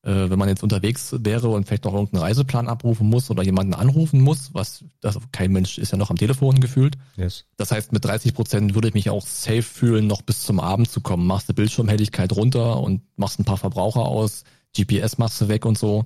äh, 0.03 0.29
wenn 0.29 0.37
man 0.37 0.49
jetzt 0.49 0.63
unterwegs 0.63 1.15
wäre 1.19 1.47
und 1.47 1.65
vielleicht 1.65 1.85
noch 1.85 1.93
irgendeinen 1.93 2.23
Reiseplan 2.23 2.67
abrufen 2.67 3.07
muss 3.07 3.31
oder 3.31 3.41
jemanden 3.43 3.73
anrufen 3.73 4.19
muss, 4.19 4.53
was 4.53 4.83
das, 4.99 5.17
kein 5.31 5.51
Mensch 5.51 5.77
ist 5.77 5.91
ja 5.91 5.97
noch 5.97 6.09
am 6.09 6.17
Telefon 6.17 6.59
gefühlt. 6.59 6.97
Yes. 7.15 7.45
Das 7.55 7.71
heißt, 7.71 7.93
mit 7.93 8.03
30 8.03 8.33
Prozent 8.33 8.75
würde 8.75 8.89
ich 8.89 8.93
mich 8.93 9.09
auch 9.09 9.25
safe 9.25 9.63
fühlen, 9.63 10.07
noch 10.07 10.21
bis 10.21 10.43
zum 10.43 10.59
Abend 10.59 10.91
zu 10.91 11.01
kommen. 11.01 11.25
Machst 11.25 11.47
du 11.47 11.53
Bildschirmhelligkeit 11.53 12.33
runter 12.33 12.81
und 12.81 13.01
machst 13.15 13.39
ein 13.39 13.45
paar 13.45 13.57
Verbraucher 13.57 14.01
aus, 14.01 14.43
GPS 14.75 15.17
machst 15.17 15.39
du 15.39 15.47
weg 15.47 15.65
und 15.65 15.77
so. 15.77 16.05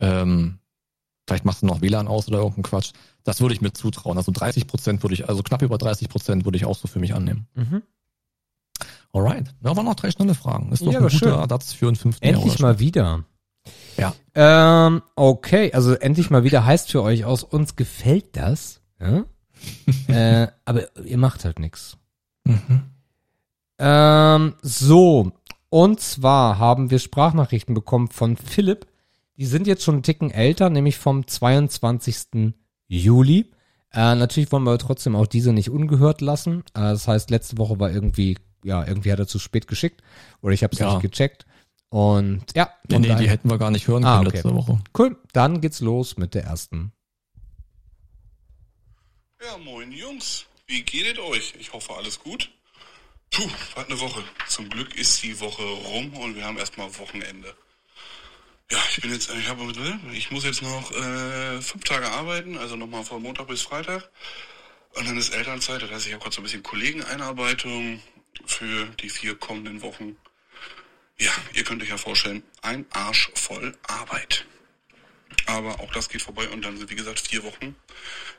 Ähm, 0.00 0.58
vielleicht 1.26 1.46
machst 1.46 1.62
du 1.62 1.66
noch 1.66 1.80
WLAN 1.80 2.08
aus 2.08 2.28
oder 2.28 2.38
irgendeinen 2.38 2.64
Quatsch. 2.64 2.92
Das 3.24 3.40
würde 3.40 3.54
ich 3.54 3.62
mir 3.62 3.72
zutrauen. 3.72 4.18
Also 4.18 4.32
30 4.32 4.66
Prozent 4.66 5.02
würde 5.02 5.14
ich, 5.14 5.28
also 5.28 5.42
knapp 5.42 5.62
über 5.62 5.78
30 5.78 6.10
Prozent 6.10 6.44
würde 6.44 6.58
ich 6.58 6.66
auch 6.66 6.76
so 6.76 6.88
für 6.88 6.98
mich 6.98 7.14
annehmen. 7.14 7.46
Mhm. 7.54 7.82
Alright. 9.12 9.54
Da 9.60 9.76
waren 9.76 9.84
noch 9.84 9.94
drei 9.94 10.10
schnelle 10.10 10.34
Fragen. 10.34 10.72
Ist 10.72 10.82
doch 10.82 10.92
ja, 10.92 10.98
ein 10.98 11.04
guter 11.04 11.16
schön. 11.16 11.28
Ersatz 11.32 11.72
für 11.72 11.88
einen 11.88 11.96
fünften 11.96 12.24
Endlich 12.24 12.58
mal 12.60 12.78
wieder. 12.78 13.24
Ja. 14.00 14.14
Ähm, 14.86 15.02
okay, 15.14 15.72
also 15.72 15.92
endlich 15.94 16.30
mal 16.30 16.44
wieder 16.44 16.64
heißt 16.64 16.90
für 16.90 17.02
euch 17.02 17.24
aus 17.24 17.44
uns 17.44 17.76
gefällt 17.76 18.36
das. 18.36 18.80
Ja? 18.98 19.24
äh, 20.08 20.48
aber 20.64 20.96
ihr 21.04 21.18
macht 21.18 21.44
halt 21.44 21.58
nix. 21.58 21.98
Mhm. 22.44 22.82
Ähm, 23.78 24.54
so, 24.62 25.32
und 25.68 26.00
zwar 26.00 26.58
haben 26.58 26.90
wir 26.90 26.98
Sprachnachrichten 26.98 27.74
bekommen 27.74 28.08
von 28.08 28.36
Philipp. 28.36 28.86
Die 29.36 29.46
sind 29.46 29.66
jetzt 29.66 29.84
schon 29.84 29.96
einen 29.96 30.02
Ticken 30.02 30.30
älter, 30.30 30.68
nämlich 30.68 30.98
vom 30.98 31.26
22. 31.26 32.54
Juli. 32.88 33.50
Äh, 33.92 34.14
natürlich 34.14 34.52
wollen 34.52 34.64
wir 34.64 34.78
trotzdem 34.78 35.16
auch 35.16 35.26
diese 35.26 35.52
nicht 35.52 35.70
ungehört 35.70 36.20
lassen. 36.20 36.60
Äh, 36.74 36.80
das 36.80 37.08
heißt, 37.08 37.30
letzte 37.30 37.58
Woche 37.58 37.80
war 37.80 37.90
irgendwie, 37.90 38.36
ja, 38.64 38.86
irgendwie 38.86 39.12
hat 39.12 39.18
er 39.18 39.26
zu 39.26 39.38
spät 39.38 39.66
geschickt 39.66 40.02
oder 40.42 40.52
ich 40.52 40.62
habe 40.62 40.72
es 40.72 40.78
ja. 40.78 40.90
nicht 40.90 41.02
gecheckt. 41.02 41.46
Und 41.90 42.44
ja. 42.54 42.70
Nee, 42.88 43.00
nee, 43.00 43.14
die 43.16 43.28
hätten 43.28 43.50
wir 43.50 43.58
gar 43.58 43.70
nicht 43.70 43.86
hören 43.86 44.04
ah, 44.04 44.16
können 44.16 44.28
okay. 44.28 44.36
letzte 44.36 44.54
Woche. 44.54 44.78
Cool, 44.96 45.16
dann 45.32 45.60
geht's 45.60 45.80
los 45.80 46.16
mit 46.16 46.34
der 46.34 46.44
ersten. 46.44 46.92
Ja, 49.42 49.58
moin 49.58 49.90
Jungs, 49.90 50.46
wie 50.66 50.82
geht 50.82 51.18
es 51.18 51.18
euch? 51.18 51.54
Ich 51.58 51.72
hoffe, 51.72 51.94
alles 51.94 52.20
gut. 52.20 52.50
Puh, 53.30 53.48
was 53.74 53.86
eine 53.86 53.98
Woche. 54.00 54.22
Zum 54.48 54.68
Glück 54.68 54.94
ist 54.96 55.22
die 55.22 55.38
Woche 55.40 55.62
rum 55.62 56.14
und 56.14 56.36
wir 56.36 56.44
haben 56.44 56.58
erstmal 56.58 56.96
Wochenende. 56.98 57.54
Ja, 58.70 58.78
ich 58.90 59.00
bin 59.00 59.10
jetzt, 59.12 59.30
ich 59.30 59.48
habe, 59.48 59.72
ich 60.12 60.30
muss 60.30 60.44
jetzt 60.44 60.62
noch 60.62 60.92
äh, 60.92 61.60
fünf 61.60 61.82
Tage 61.84 62.08
arbeiten, 62.08 62.56
also 62.56 62.76
nochmal 62.76 63.04
von 63.04 63.22
Montag 63.22 63.48
bis 63.48 63.62
Freitag. 63.62 64.08
Und 64.94 65.08
dann 65.08 65.16
ist 65.16 65.34
Elternzeit, 65.34 65.82
das 65.82 65.90
heißt, 65.90 66.06
ich 66.06 66.12
habe 66.12 66.22
kurz 66.22 66.36
so 66.36 66.40
ein 66.40 66.44
bisschen 66.44 66.62
Kollegeneinarbeitung 66.62 68.00
für 68.46 68.86
die 69.00 69.08
vier 69.08 69.36
kommenden 69.36 69.82
Wochen. 69.82 70.16
Ja, 71.20 71.32
ihr 71.52 71.64
könnt 71.64 71.82
euch 71.82 71.90
ja 71.90 71.98
vorstellen, 71.98 72.42
ein 72.62 72.86
Arsch 72.92 73.30
voll 73.34 73.76
Arbeit. 73.82 74.46
Aber 75.44 75.80
auch 75.80 75.92
das 75.92 76.08
geht 76.08 76.22
vorbei 76.22 76.48
und 76.48 76.64
dann 76.64 76.78
sind 76.78 76.90
wie 76.90 76.96
gesagt 76.96 77.20
vier 77.20 77.44
Wochen 77.44 77.76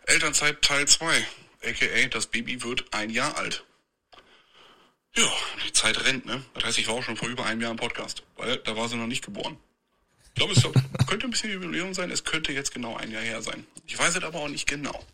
Elternzeit 0.08 0.64
Teil 0.64 0.88
2. 0.88 1.24
AKA, 1.64 2.08
das 2.08 2.26
Baby 2.26 2.64
wird 2.64 2.92
ein 2.92 3.12
Jahr 3.12 3.38
alt. 3.38 3.66
Ja, 5.16 5.32
die 5.64 5.74
Zeit 5.74 6.04
rennt, 6.06 6.26
ne? 6.26 6.44
Das 6.56 6.64
heißt, 6.64 6.80
ich 6.80 6.88
war 6.88 6.96
auch 6.96 7.04
schon 7.04 7.18
vor 7.18 7.30
über 7.30 7.46
einem 7.46 7.62
Jahr 7.62 7.70
im 7.70 7.78
Podcast, 7.78 8.24
weil 8.36 8.58
da 8.58 8.76
war 8.76 8.90
sie 8.90 8.96
noch 8.96 9.06
nicht 9.06 9.24
geboren. 9.24 9.58
Ich 10.24 10.34
glaube, 10.34 10.54
es 10.54 10.64
könnte 11.08 11.28
ein 11.28 11.32
bisschen 11.32 11.52
Jubiläum 11.52 11.94
sein, 11.94 12.10
es 12.10 12.24
könnte 12.24 12.52
jetzt 12.52 12.74
genau 12.74 12.96
ein 12.98 13.12
Jahr 13.12 13.22
her 13.22 13.44
sein. 13.44 13.68
Ich 13.86 14.00
weiß 14.00 14.16
es 14.16 14.24
aber 14.24 14.40
auch 14.40 14.48
nicht 14.48 14.68
genau. 14.68 15.06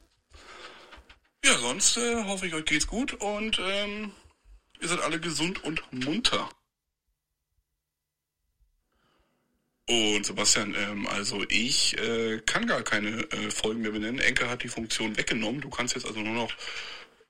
Ja, 1.43 1.57
sonst 1.57 1.97
äh, 1.97 2.23
hoffe 2.23 2.47
ich, 2.47 2.53
euch 2.53 2.63
geht's 2.63 2.87
gut 2.87 3.13
und 3.15 3.59
ähm, 3.59 4.13
ihr 4.79 4.87
seid 4.87 5.01
alle 5.01 5.19
gesund 5.19 5.65
und 5.65 5.81
munter. 5.91 6.49
Und 9.89 10.25
Sebastian, 10.25 10.75
ähm, 10.77 11.07
also 11.07 11.45
ich 11.47 11.97
äh, 11.97 12.41
kann 12.45 12.67
gar 12.67 12.83
keine 12.83 13.21
äh, 13.31 13.49
Folgen 13.49 13.81
mehr 13.81 13.91
benennen. 13.91 14.19
Enker 14.19 14.49
hat 14.49 14.63
die 14.63 14.67
Funktion 14.67 15.15
weggenommen. 15.15 15.61
Du 15.61 15.69
kannst 15.69 15.95
jetzt 15.95 16.05
also 16.05 16.19
nur 16.19 16.33
noch 16.33 16.51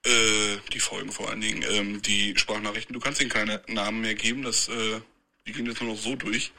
äh, 0.04 0.56
die 0.72 0.80
Folgen 0.80 1.12
vor 1.12 1.28
allen 1.28 1.40
Dingen, 1.40 1.64
ähm, 1.70 2.02
die 2.02 2.36
Sprachnachrichten. 2.36 2.92
Du 2.92 3.00
kannst 3.00 3.20
ihnen 3.20 3.30
keine 3.30 3.62
Namen 3.68 4.00
mehr 4.00 4.16
geben. 4.16 4.42
Das, 4.42 4.68
äh, 4.68 5.00
die 5.46 5.52
gehen 5.52 5.66
jetzt 5.66 5.80
nur 5.80 5.92
noch 5.92 6.00
so 6.00 6.16
durch. 6.16 6.50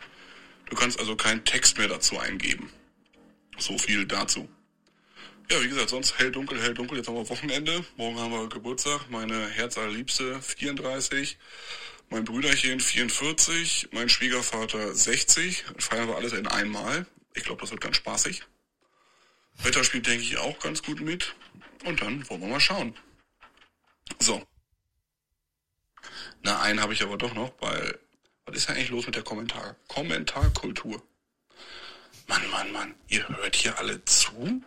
Du 0.70 0.76
kannst 0.76 1.00
also 1.00 1.18
keinen 1.18 1.44
Text 1.44 1.78
mehr 1.78 1.90
dazu 1.90 2.18
eingeben. 2.18 2.72
So 3.58 3.78
viel 3.78 4.06
dazu. 4.06 4.48
Ja, 5.52 5.62
wie 5.62 5.68
gesagt, 5.68 5.90
sonst 5.90 6.18
hell, 6.18 6.32
dunkel, 6.32 6.62
hell, 6.62 6.76
dunkel. 6.76 7.00
Jetzt 7.00 7.08
haben 7.08 7.16
wir 7.16 7.28
Wochenende. 7.28 7.84
Morgen 7.98 8.20
haben 8.20 8.32
wir 8.32 8.48
Geburtstag. 8.48 9.10
Meine 9.10 9.50
Herzallerliebste 9.50 10.42
34. 10.42 11.38
Mein 12.12 12.26
Brüderchen 12.26 12.80
44. 12.80 13.90
Mein 13.92 14.10
Schwiegervater 14.10 14.96
60. 14.96 15.66
Das 15.76 15.86
feiern 15.86 16.08
wir 16.08 16.16
alles 16.16 16.34
in 16.34 16.48
einmal. 16.48 17.06
Ich 17.36 17.44
glaube, 17.44 17.62
das 17.62 17.70
wird 17.70 17.82
ganz 17.82 17.98
spaßig. 17.98 18.42
Wetter 19.62 19.84
spielt, 19.84 20.08
denke 20.08 20.24
ich, 20.24 20.38
auch 20.38 20.58
ganz 20.58 20.82
gut 20.82 21.02
mit. 21.02 21.36
Und 21.86 22.02
dann 22.02 22.28
wollen 22.28 22.42
wir 22.42 22.48
mal 22.48 22.60
schauen. 22.60 22.96
So. 24.18 24.44
Na, 26.42 26.62
einen 26.62 26.82
habe 26.82 26.94
ich 26.94 27.04
aber 27.04 27.18
doch 27.18 27.36
noch, 27.36 27.54
weil 27.60 28.00
was 28.46 28.58
ist 28.58 28.70
eigentlich 28.70 28.90
los 28.90 29.06
mit 29.06 29.16
der 29.16 29.24
Kommentar 29.24 29.76
Kommentarkultur? 29.88 31.04
Mann, 32.28 32.50
Mann, 32.50 32.72
Mann, 32.72 32.96
ihr 33.08 33.28
hört 33.30 33.56
hier 33.56 33.78
alle 33.78 34.04
zu? 34.06 34.64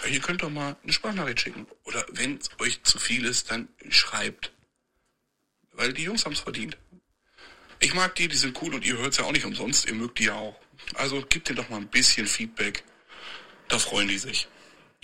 Ja, 0.00 0.06
ihr 0.06 0.20
könnt 0.20 0.42
doch 0.42 0.50
mal 0.50 0.76
eine 0.82 0.92
Sprachnachricht 0.92 1.40
schicken. 1.40 1.66
Oder 1.84 2.06
wenn 2.10 2.36
es 2.36 2.50
euch 2.60 2.84
zu 2.84 3.00
viel 3.00 3.24
ist, 3.24 3.50
dann 3.50 3.68
schreibt. 3.88 4.52
Weil 5.72 5.92
die 5.92 6.04
Jungs 6.04 6.24
haben 6.24 6.34
es 6.34 6.40
verdient. 6.40 6.76
Ich 7.84 7.92
mag 7.92 8.14
die, 8.14 8.28
die 8.28 8.36
sind 8.36 8.56
cool 8.62 8.74
und 8.74 8.86
ihr 8.86 8.96
hört 8.96 9.12
es 9.12 9.18
ja 9.18 9.26
auch 9.26 9.32
nicht 9.32 9.44
umsonst. 9.44 9.86
Ihr 9.86 9.94
mögt 9.94 10.18
die 10.18 10.24
ja 10.24 10.34
auch. 10.34 10.58
Also 10.94 11.22
gebt 11.28 11.50
denen 11.50 11.56
doch 11.56 11.68
mal 11.68 11.76
ein 11.76 11.88
bisschen 11.88 12.26
Feedback. 12.26 12.82
Da 13.68 13.78
freuen 13.78 14.08
die 14.08 14.16
sich. 14.16 14.48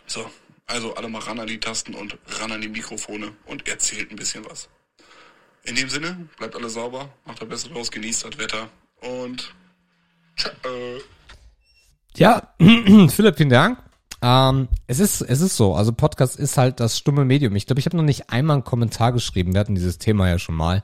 So, 0.07 0.31
also 0.66 0.94
alle 0.94 1.11
mal 1.11 1.19
ran 1.19 1.39
an 1.39 1.47
die 1.47 1.61
Tasten 1.61 1.94
und 1.94 2.16
ran 2.39 2.52
an 2.52 2.62
die 2.62 2.70
Mikrofone 2.70 3.35
und 3.44 3.69
erzählt 3.69 4.11
ein 4.11 4.16
bisschen 4.16 4.47
was. 4.47 4.70
In 5.65 5.74
dem 5.74 5.90
Sinne, 5.90 6.27
bleibt 6.39 6.57
alle 6.57 6.70
sauber, 6.70 7.12
macht 7.27 7.43
das 7.43 7.48
Beste 7.51 7.69
draus, 7.69 7.90
genießt 7.90 8.24
das 8.24 8.39
Wetter 8.39 8.70
und 9.02 9.55
ciao. 10.39 10.55
Ja, 12.16 12.55
Philipp, 12.59 13.36
vielen 13.36 13.51
Dank. 13.51 13.90
Ähm, 14.22 14.68
es 14.86 15.01
ist, 15.01 15.22
es 15.22 15.40
ist 15.40 15.56
so. 15.56 15.74
Also 15.74 15.92
Podcast 15.92 16.36
ist 16.36 16.59
halt 16.59 16.78
das 16.78 16.98
stumme 16.98 17.24
Medium. 17.24 17.56
Ich 17.56 17.66
glaube, 17.66 17.80
ich 17.80 17.86
habe 17.86 17.97
noch 17.97 18.05
nicht 18.05 18.30
einmal 18.30 18.56
einen 18.56 18.64
Kommentar 18.64 19.12
geschrieben. 19.12 19.55
Wir 19.55 19.60
hatten 19.60 19.74
dieses 19.74 19.98
Thema 19.98 20.28
ja 20.28 20.38
schon 20.38 20.56
mal. 20.56 20.82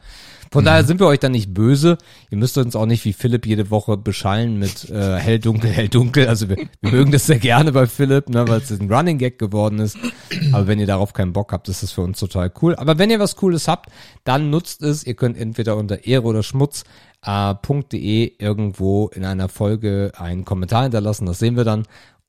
Von 0.50 0.62
mhm. 0.62 0.66
daher 0.66 0.84
sind 0.84 1.00
wir 1.00 1.06
euch 1.06 1.18
da 1.18 1.28
nicht 1.28 1.52
böse. 1.52 1.98
Ihr 2.30 2.38
müsst 2.38 2.56
uns 2.56 2.74
auch 2.76 2.86
nicht 2.86 3.04
wie 3.04 3.12
Philipp 3.12 3.46
jede 3.46 3.70
Woche 3.70 3.98
beschallen 3.98 4.58
mit 4.58 4.88
äh, 4.90 5.16
hell 5.16 5.38
dunkel, 5.38 5.70
hell 5.70 5.88
dunkel. 5.88 6.28
Also 6.28 6.48
wir, 6.48 6.56
wir 6.80 6.90
mögen 6.90 7.12
das 7.12 7.26
sehr 7.26 7.38
gerne 7.38 7.72
bei 7.72 7.86
Philipp, 7.86 8.30
ne, 8.30 8.48
weil 8.48 8.60
es 8.60 8.70
ein 8.70 8.90
Running 8.90 9.18
Gag 9.18 9.38
geworden 9.38 9.80
ist. 9.80 9.98
Aber 10.52 10.66
wenn 10.66 10.78
ihr 10.78 10.86
darauf 10.86 11.12
keinen 11.12 11.34
Bock 11.34 11.52
habt, 11.52 11.68
ist 11.68 11.82
das 11.82 11.92
für 11.92 12.02
uns 12.02 12.18
total 12.18 12.50
cool. 12.62 12.74
Aber 12.76 12.96
wenn 12.98 13.10
ihr 13.10 13.20
was 13.20 13.36
Cooles 13.36 13.68
habt, 13.68 13.90
dann 14.24 14.48
nutzt 14.48 14.82
es. 14.82 15.06
Ihr 15.06 15.14
könnt 15.14 15.36
entweder 15.36 15.76
unter 15.76 16.04
Ehre 16.04 16.24
oder 16.24 16.42
Schmutz 16.42 16.84
äh, 17.26 18.24
irgendwo 18.38 19.08
in 19.08 19.24
einer 19.24 19.48
Folge 19.48 20.12
einen 20.16 20.44
Kommentar 20.44 20.84
hinterlassen. 20.84 21.26
Das 21.26 21.38
sehen 21.38 21.56
wir 21.56 21.64
dann. 21.64 21.84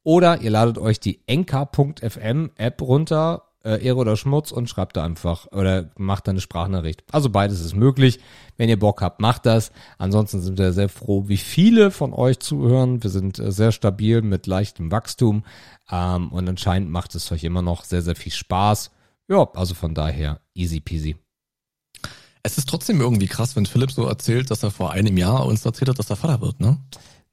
Oder 0.07 0.39
ihr 0.39 0.51
ladet 0.51 0.77
euch 0.77 1.01
die 1.01 1.19
enka.fm 1.27 2.51
App 2.55 2.81
runter, 2.81 3.43
äh, 3.65 3.85
Ehre 3.85 3.97
oder 3.97 4.15
Schmutz 4.15 4.53
und 4.53 4.69
schreibt 4.69 4.95
da 4.95 5.03
einfach 5.03 5.47
oder 5.51 5.89
macht 5.97 6.27
da 6.27 6.31
eine 6.31 6.39
Sprachnachricht. 6.39 7.03
Also 7.11 7.29
beides 7.29 7.59
ist 7.59 7.75
möglich. 7.75 8.21
Wenn 8.55 8.69
ihr 8.69 8.79
Bock 8.79 9.01
habt, 9.01 9.19
macht 9.19 9.45
das. 9.45 9.73
Ansonsten 9.97 10.39
sind 10.39 10.57
wir 10.57 10.71
sehr 10.71 10.87
froh, 10.87 11.25
wie 11.27 11.35
viele 11.35 11.91
von 11.91 12.13
euch 12.13 12.39
zuhören. 12.39 13.03
Wir 13.03 13.09
sind 13.09 13.37
äh, 13.37 13.51
sehr 13.51 13.73
stabil 13.73 14.21
mit 14.21 14.47
leichtem 14.47 14.91
Wachstum 14.91 15.43
ähm, 15.91 16.31
und 16.31 16.47
anscheinend 16.47 16.89
macht 16.89 17.13
es 17.13 17.29
euch 17.33 17.43
immer 17.43 17.61
noch 17.61 17.83
sehr, 17.83 18.01
sehr 18.01 18.15
viel 18.15 18.31
Spaß. 18.31 18.91
Ja, 19.27 19.49
also 19.55 19.73
von 19.73 19.93
daher 19.93 20.39
easy 20.53 20.79
peasy. 20.79 21.17
Es 22.43 22.57
ist 22.57 22.69
trotzdem 22.69 23.01
irgendwie 23.01 23.27
krass, 23.27 23.57
wenn 23.57 23.65
Philipp 23.65 23.91
so 23.91 24.05
erzählt, 24.05 24.51
dass 24.51 24.63
er 24.63 24.71
vor 24.71 24.91
einem 24.91 25.17
Jahr 25.17 25.45
uns 25.45 25.65
erzählt 25.65 25.89
hat, 25.89 25.99
dass 25.99 26.09
er 26.09 26.15
Vater 26.15 26.39
wird, 26.39 26.61
ne? 26.61 26.77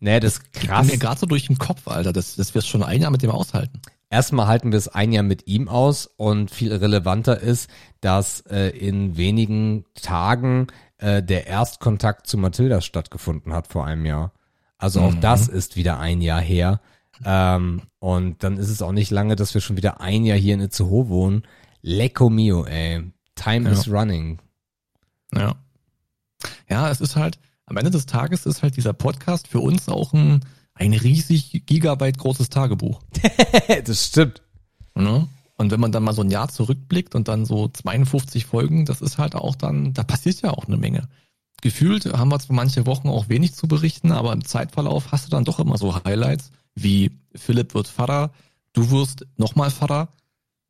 Nee, 0.04 0.20
das 0.20 0.34
ist 0.34 0.52
krass. 0.52 0.86
mir 0.86 0.98
gerade 0.98 1.18
so 1.18 1.24
durch 1.24 1.46
den 1.46 1.56
Kopf, 1.56 1.88
Alter, 1.88 2.12
dass, 2.12 2.36
dass 2.36 2.52
wir 2.52 2.58
es 2.58 2.68
schon 2.68 2.82
ein 2.82 3.00
Jahr 3.00 3.10
mit 3.10 3.22
dem 3.22 3.30
aushalten. 3.30 3.80
Erstmal 4.10 4.48
halten 4.48 4.70
wir 4.70 4.76
es 4.76 4.88
ein 4.88 5.12
Jahr 5.12 5.22
mit 5.22 5.46
ihm 5.46 5.66
aus 5.66 6.10
und 6.18 6.50
viel 6.50 6.74
relevanter 6.74 7.40
ist, 7.40 7.70
dass 8.02 8.40
äh, 8.42 8.68
in 8.68 9.16
wenigen 9.16 9.86
Tagen 9.94 10.66
äh, 10.98 11.22
der 11.22 11.46
Erstkontakt 11.46 12.26
zu 12.26 12.36
Mathilda 12.36 12.82
stattgefunden 12.82 13.54
hat 13.54 13.66
vor 13.66 13.86
einem 13.86 14.04
Jahr. 14.04 14.32
Also 14.76 15.00
auch 15.00 15.14
mhm. 15.14 15.22
das 15.22 15.48
ist 15.48 15.74
wieder 15.74 15.98
ein 15.98 16.20
Jahr 16.20 16.42
her. 16.42 16.82
Ähm, 17.24 17.80
und 17.98 18.44
dann 18.44 18.58
ist 18.58 18.68
es 18.68 18.82
auch 18.82 18.92
nicht 18.92 19.10
lange, 19.10 19.36
dass 19.36 19.54
wir 19.54 19.62
schon 19.62 19.78
wieder 19.78 20.02
ein 20.02 20.26
Jahr 20.26 20.36
hier 20.36 20.52
in 20.52 20.60
Itzehoe 20.60 21.08
wohnen. 21.08 21.44
Lecco 21.80 22.28
mio, 22.28 22.66
ey. 22.66 23.10
Time 23.36 23.70
ja. 23.70 23.72
is 23.72 23.90
running. 23.90 24.38
Ja. 25.32 25.54
Ja, 26.68 26.90
es 26.90 27.00
ist 27.00 27.16
halt, 27.16 27.38
am 27.66 27.76
Ende 27.76 27.90
des 27.90 28.06
Tages 28.06 28.46
ist 28.46 28.62
halt 28.62 28.76
dieser 28.76 28.92
Podcast 28.92 29.48
für 29.48 29.60
uns 29.60 29.88
auch 29.88 30.12
ein, 30.12 30.44
ein 30.74 30.92
riesig 30.92 31.64
Gigabyte 31.66 32.18
großes 32.18 32.50
Tagebuch. 32.50 33.02
das 33.84 34.06
stimmt. 34.06 34.42
Ne? 34.94 35.28
Und 35.56 35.70
wenn 35.70 35.80
man 35.80 35.92
dann 35.92 36.02
mal 36.02 36.14
so 36.14 36.22
ein 36.22 36.30
Jahr 36.30 36.48
zurückblickt 36.48 37.14
und 37.14 37.28
dann 37.28 37.44
so 37.44 37.68
52 37.68 38.44
Folgen, 38.44 38.84
das 38.84 39.00
ist 39.00 39.18
halt 39.18 39.34
auch 39.34 39.54
dann, 39.54 39.92
da 39.94 40.02
passiert 40.02 40.42
ja 40.42 40.50
auch 40.50 40.66
eine 40.66 40.76
Menge. 40.76 41.08
Gefühlt 41.62 42.04
haben 42.12 42.30
wir 42.30 42.38
zwar 42.40 42.56
manche 42.56 42.86
Wochen 42.86 43.08
auch 43.08 43.28
wenig 43.28 43.54
zu 43.54 43.68
berichten, 43.68 44.12
aber 44.12 44.32
im 44.32 44.44
Zeitverlauf 44.44 45.12
hast 45.12 45.26
du 45.26 45.30
dann 45.30 45.44
doch 45.44 45.60
immer 45.60 45.78
so 45.78 46.04
Highlights, 46.04 46.50
wie 46.74 47.12
Philipp 47.34 47.74
wird 47.74 47.88
Vater, 47.88 48.32
du 48.72 48.90
wirst 48.90 49.26
nochmal 49.36 49.70
Vater. 49.70 50.08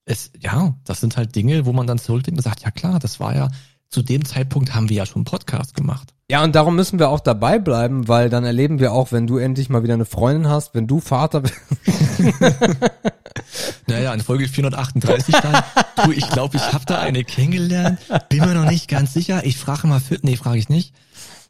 Es, 0.05 0.31
ja, 0.39 0.77
das 0.85 1.01
sind 1.01 1.17
halt 1.17 1.35
Dinge, 1.35 1.65
wo 1.65 1.73
man 1.73 1.87
dann 1.87 1.99
zurückdenkt 1.99 2.39
und 2.39 2.45
sagt, 2.45 2.63
ja 2.63 2.71
klar, 2.71 2.99
das 2.99 3.19
war 3.21 3.35
ja, 3.35 3.49
zu 3.95 4.03
dem 4.03 4.25
Zeitpunkt 4.25 4.75
haben 4.75 4.89
wir 4.89 4.97
ja 4.97 5.07
schon 5.07 5.21
einen 5.21 5.25
Podcast 5.25 5.75
gemacht. 5.75 6.13
Ja, 6.29 6.43
und 6.43 6.57
darum 6.57 6.75
müssen 6.75 6.99
wir 6.99 7.11
auch 7.11 7.21
dabei 7.21 7.61
bleiben, 7.61 8.09
weil 8.09 8.29
dann 8.29 8.45
erleben 8.45 8.81
wir 8.81 8.93
auch, 8.93 9.13
wenn 9.13 9.29
du 9.29 9.39
endlich 9.39 9.69
mal 9.69 9.85
wieder 9.85 9.95
eine 9.95 10.05
Freundin 10.05 10.49
hast, 10.51 10.75
wenn 10.75 10.89
du 10.89 10.99
Vater 10.99 11.43
bist. 11.43 11.55
naja, 13.87 14.13
in 14.13 14.21
Folge 14.21 14.49
438 14.49 15.37
dann, 15.37 15.63
du, 16.05 16.11
ich 16.11 16.29
glaube, 16.31 16.57
ich 16.57 16.73
habe 16.73 16.85
da 16.87 16.99
eine 16.99 17.23
kennengelernt, 17.23 18.01
bin 18.31 18.41
mir 18.41 18.55
noch 18.55 18.69
nicht 18.69 18.89
ganz 18.89 19.13
sicher. 19.13 19.45
Ich 19.45 19.59
frage 19.59 19.87
mal, 19.87 20.01
für, 20.01 20.19
nee, 20.23 20.37
frage 20.37 20.59
ich 20.59 20.69
nicht. 20.69 20.93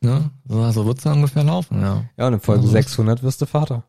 Ne? 0.02 0.30
So, 0.46 0.70
so 0.70 0.84
wird's 0.84 1.04
dann 1.04 1.14
ungefähr 1.14 1.44
laufen, 1.44 1.80
ja. 1.80 2.04
Ja, 2.18 2.26
und 2.26 2.34
in 2.34 2.40
Folge 2.40 2.62
also, 2.62 2.72
600 2.72 3.22
wirst 3.22 3.40
du 3.40 3.46
Vater. 3.46 3.84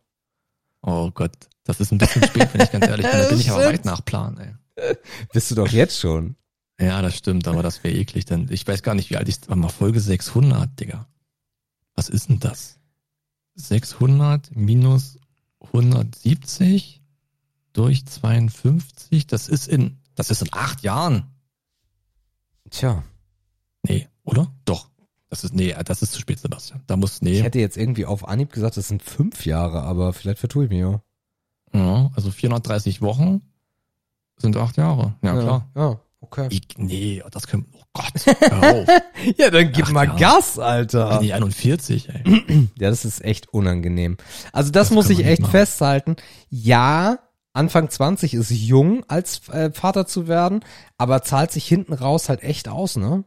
Oh 0.81 1.11
Gott, 1.11 1.33
das 1.65 1.81
ist 1.81 1.91
ein 1.91 1.97
bisschen 1.97 2.23
spät, 2.23 2.47
wenn 2.53 2.61
ich 2.61 2.71
ganz 2.71 2.87
ehrlich 2.87 3.05
bin. 3.05 3.19
Da 3.19 3.27
bin 3.29 3.39
ich 3.39 3.51
aber 3.51 3.65
weit 3.65 3.83
nach 3.83 4.05
Plan, 4.05 4.37
ey. 4.37 4.95
Bist 5.33 5.51
du 5.51 5.55
doch 5.55 5.67
jetzt 5.67 5.99
schon. 5.99 6.37
Ja, 6.79 7.01
das 7.01 7.15
stimmt, 7.15 7.47
aber 7.47 7.63
das 7.63 7.83
wäre 7.83 7.95
eklig. 7.95 8.25
Denn 8.25 8.47
ich 8.49 8.67
weiß 8.67 8.83
gar 8.83 8.95
nicht, 8.95 9.09
wie 9.09 9.17
alt 9.17 9.29
ich 9.29 9.47
war. 9.47 9.55
Mal 9.55 9.69
Folge 9.69 9.99
600, 9.99 10.79
Digga. 10.79 11.07
Was 11.95 12.09
ist 12.09 12.29
denn 12.29 12.39
das? 12.39 12.79
600 13.55 14.55
minus 14.55 15.17
170 15.61 17.01
durch 17.73 18.05
52, 18.05 19.27
das 19.27 19.49
ist 19.49 19.67
in, 19.67 19.97
das 20.15 20.29
ist 20.29 20.41
in 20.41 20.49
acht 20.51 20.81
Jahren. 20.81 21.31
Tja. 22.69 23.03
Nee, 23.83 24.07
oder? 24.23 24.51
Doch. 24.65 24.89
Das 25.29 25.43
ist, 25.43 25.53
nee, 25.53 25.75
das 25.85 26.01
ist 26.01 26.13
zu 26.13 26.19
spät, 26.19 26.39
Sebastian. 26.39 26.83
Da 26.87 26.95
muss, 26.95 27.21
nee. 27.21 27.33
Ich 27.33 27.43
hätte 27.43 27.59
jetzt 27.59 27.77
irgendwie 27.77 28.05
auf 28.05 28.27
Anhieb 28.27 28.51
gesagt, 28.51 28.77
das 28.77 28.87
sind 28.87 29.03
fünf 29.03 29.45
Jahre, 29.45 29.81
aber 29.81 30.13
vielleicht 30.13 30.39
vertue 30.39 30.65
ich 30.65 30.69
mich 30.69 30.85
auch. 30.85 31.01
Ja, 31.73 32.09
also 32.15 32.31
430 32.31 33.01
Wochen 33.01 33.41
sind 34.37 34.55
acht 34.55 34.77
Jahre. 34.77 35.15
Ja, 35.21 35.35
ja 35.35 35.41
klar. 35.41 35.71
Ja. 35.75 35.99
Okay. 36.21 36.47
Ich, 36.49 36.61
nee, 36.77 37.21
das 37.31 37.47
können, 37.47 37.67
oh 37.73 37.83
Gott, 37.93 38.25
hör 38.25 38.63
auf. 38.81 38.87
ja, 39.37 39.49
dann 39.51 39.71
gib 39.71 39.85
Ach, 39.85 39.91
mal 39.91 40.07
ja. 40.07 40.15
Gas, 40.15 40.57
Alter. 40.57 41.19
Nee, 41.21 41.33
41, 41.33 42.09
ey. 42.09 42.23
ja, 42.79 42.89
das 42.89 43.05
ist 43.05 43.23
echt 43.23 43.53
unangenehm. 43.53 44.17
Also 44.51 44.71
das, 44.71 44.87
das 44.89 44.95
muss 44.95 45.09
ich 45.09 45.25
echt 45.25 45.45
festhalten. 45.47 46.15
Ja, 46.49 47.19
Anfang 47.53 47.89
20 47.89 48.33
ist 48.33 48.49
jung, 48.49 49.05
als 49.07 49.47
äh, 49.49 49.71
Vater 49.71 50.07
zu 50.07 50.27
werden, 50.27 50.65
aber 50.97 51.21
zahlt 51.21 51.51
sich 51.51 51.65
hinten 51.65 51.93
raus 51.93 52.27
halt 52.27 52.43
echt 52.43 52.67
aus, 52.67 52.97
ne? 52.97 53.23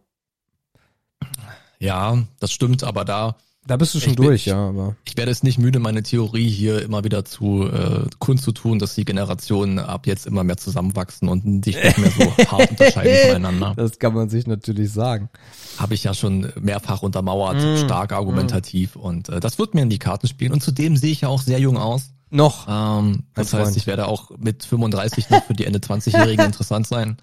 Ja, 1.78 2.18
das 2.40 2.52
stimmt, 2.52 2.84
aber 2.84 3.04
da 3.04 3.36
da 3.68 3.76
bist 3.76 3.94
du 3.94 4.00
schon 4.00 4.10
ich 4.10 4.16
durch, 4.16 4.44
bin, 4.46 4.54
ja. 4.54 4.68
Aber. 4.68 4.96
Ich 5.04 5.16
werde 5.16 5.30
es 5.30 5.42
nicht 5.42 5.58
müde, 5.58 5.78
meine 5.78 6.02
Theorie 6.02 6.48
hier 6.48 6.82
immer 6.82 7.04
wieder 7.04 7.24
zu 7.24 7.68
äh, 7.70 8.06
kundzutun, 8.18 8.78
dass 8.78 8.94
die 8.94 9.04
Generationen 9.04 9.78
ab 9.78 10.06
jetzt 10.06 10.26
immer 10.26 10.42
mehr 10.42 10.56
zusammenwachsen 10.56 11.28
und 11.28 11.64
sich 11.64 11.76
nicht 11.76 11.98
mehr 11.98 12.10
so 12.10 12.36
hart 12.50 12.70
unterscheiden 12.70 13.32
voneinander. 13.32 13.74
Das 13.76 13.98
kann 13.98 14.14
man 14.14 14.30
sich 14.30 14.46
natürlich 14.46 14.90
sagen. 14.90 15.28
Habe 15.76 15.94
ich 15.94 16.02
ja 16.04 16.14
schon 16.14 16.50
mehrfach 16.58 17.02
untermauert, 17.02 17.56
mm, 17.56 17.84
stark 17.84 18.12
argumentativ 18.12 18.96
mm. 18.96 19.00
und 19.00 19.28
äh, 19.28 19.38
das 19.38 19.58
wird 19.58 19.74
mir 19.74 19.82
in 19.82 19.90
die 19.90 19.98
Karten 19.98 20.28
spielen. 20.28 20.52
Und 20.52 20.62
zudem 20.62 20.96
sehe 20.96 21.12
ich 21.12 21.20
ja 21.20 21.28
auch 21.28 21.42
sehr 21.42 21.60
jung 21.60 21.76
aus. 21.76 22.10
Noch. 22.30 22.66
Ähm, 22.68 23.24
das 23.34 23.52
heißt, 23.52 23.76
ich 23.76 23.86
werde 23.86 24.06
auch 24.06 24.30
mit 24.38 24.64
35 24.64 25.30
noch 25.30 25.44
für 25.44 25.54
die 25.54 25.64
Ende 25.64 25.78
20-Jährigen 25.78 26.44
interessant 26.46 26.86
sein. 26.86 27.18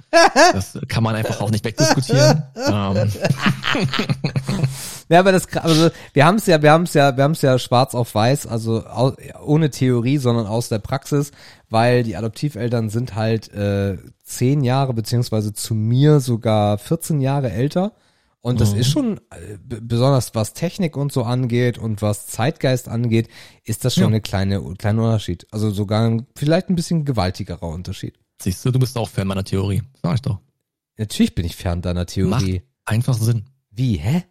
Das 0.53 0.77
kann 0.87 1.03
man 1.03 1.15
einfach 1.15 1.41
auch 1.41 1.51
nicht 1.51 1.65
wegdiskutieren. 1.65 2.43
ähm. 2.55 3.11
Ja, 5.09 5.19
aber 5.19 5.31
das, 5.31 5.47
also 5.57 5.89
wir 6.13 6.25
haben 6.25 6.37
es 6.37 6.47
ja, 6.47 6.61
wir 6.61 6.71
haben 6.71 6.83
es 6.83 6.93
ja, 6.93 7.15
wir 7.15 7.23
haben 7.23 7.33
es 7.33 7.41
ja 7.41 7.59
schwarz 7.59 7.93
auf 7.93 8.15
weiß, 8.15 8.47
also 8.47 8.83
ohne 9.43 9.69
Theorie, 9.69 10.17
sondern 10.17 10.47
aus 10.47 10.69
der 10.69 10.79
Praxis, 10.79 11.31
weil 11.69 12.03
die 12.03 12.15
Adoptiveltern 12.15 12.89
sind 12.89 13.15
halt 13.15 13.53
äh, 13.53 13.97
zehn 14.23 14.63
Jahre 14.63 14.93
beziehungsweise 14.93 15.53
zu 15.53 15.75
mir 15.75 16.19
sogar 16.19 16.77
14 16.77 17.21
Jahre 17.21 17.51
älter. 17.51 17.93
Und 18.41 18.61
das 18.61 18.73
mhm. 18.73 18.79
ist 18.79 18.91
schon, 18.91 19.17
äh, 19.31 19.57
besonders 19.81 20.35
was 20.35 20.53
Technik 20.53 20.97
und 20.97 21.11
so 21.11 21.23
angeht 21.23 21.79
und 21.79 22.03
was 22.03 22.27
Zeitgeist 22.27 22.87
angeht, 22.87 23.27
ist 23.63 23.85
das 23.85 23.95
schon 23.95 24.03
ja. 24.03 24.07
eine 24.09 24.21
kleine, 24.21 24.61
kleiner 24.77 25.03
Unterschied. 25.03 25.47
Also 25.51 25.71
sogar 25.71 26.07
ein, 26.07 26.27
vielleicht 26.35 26.69
ein 26.69 26.75
bisschen 26.75 27.05
gewaltigerer 27.05 27.67
Unterschied. 27.67 28.19
Siehst 28.39 28.63
du, 28.63 28.71
du 28.71 28.79
bist 28.79 28.97
auch 28.97 29.09
Fan 29.09 29.27
meiner 29.27 29.43
Theorie. 29.43 29.81
Sag 30.01 30.15
ich 30.15 30.21
doch. 30.21 30.39
Natürlich 30.97 31.33
bin 31.35 31.45
ich 31.45 31.55
fern 31.55 31.81
deiner 31.81 32.05
Theorie. 32.05 32.29
Macht 32.29 32.63
einfach 32.85 33.15
Sinn. 33.15 33.45
Wie, 33.71 33.97
hä? 33.97 34.23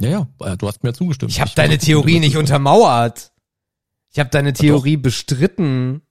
Ja, 0.00 0.08
ja, 0.08 0.28
äh, 0.40 0.56
du 0.56 0.68
hast 0.68 0.82
mir 0.82 0.92
zugestimmt. 0.92 1.32
Ich 1.32 1.40
habe 1.40 1.50
deine 1.54 1.78
Theorie 1.78 2.20
nicht 2.20 2.36
untermauert. 2.36 3.32
Ich 4.12 4.18
habe 4.18 4.30
deine 4.30 4.52
Theorie 4.52 4.96
bestritten. 4.96 6.02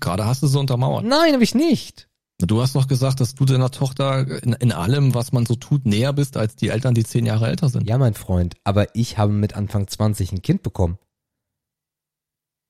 Gerade 0.00 0.26
hast 0.26 0.42
du 0.42 0.46
sie 0.46 0.58
untermauert. 0.58 1.04
Nein, 1.04 1.32
habe 1.32 1.44
ich 1.44 1.54
nicht. 1.54 2.08
Du 2.38 2.60
hast 2.60 2.74
doch 2.74 2.86
gesagt, 2.86 3.20
dass 3.20 3.34
du 3.34 3.46
deiner 3.46 3.70
Tochter 3.70 4.42
in, 4.42 4.52
in 4.54 4.72
allem, 4.72 5.14
was 5.14 5.32
man 5.32 5.46
so 5.46 5.54
tut, 5.54 5.86
näher 5.86 6.12
bist 6.12 6.36
als 6.36 6.54
die 6.54 6.68
Eltern, 6.68 6.94
die 6.94 7.04
zehn 7.04 7.24
Jahre 7.24 7.46
älter 7.46 7.70
sind. 7.70 7.88
Ja, 7.88 7.96
mein 7.96 8.14
Freund, 8.14 8.56
aber 8.62 8.94
ich 8.94 9.16
habe 9.16 9.32
mit 9.32 9.54
Anfang 9.54 9.88
20 9.88 10.32
ein 10.32 10.42
Kind 10.42 10.62
bekommen. 10.62 10.98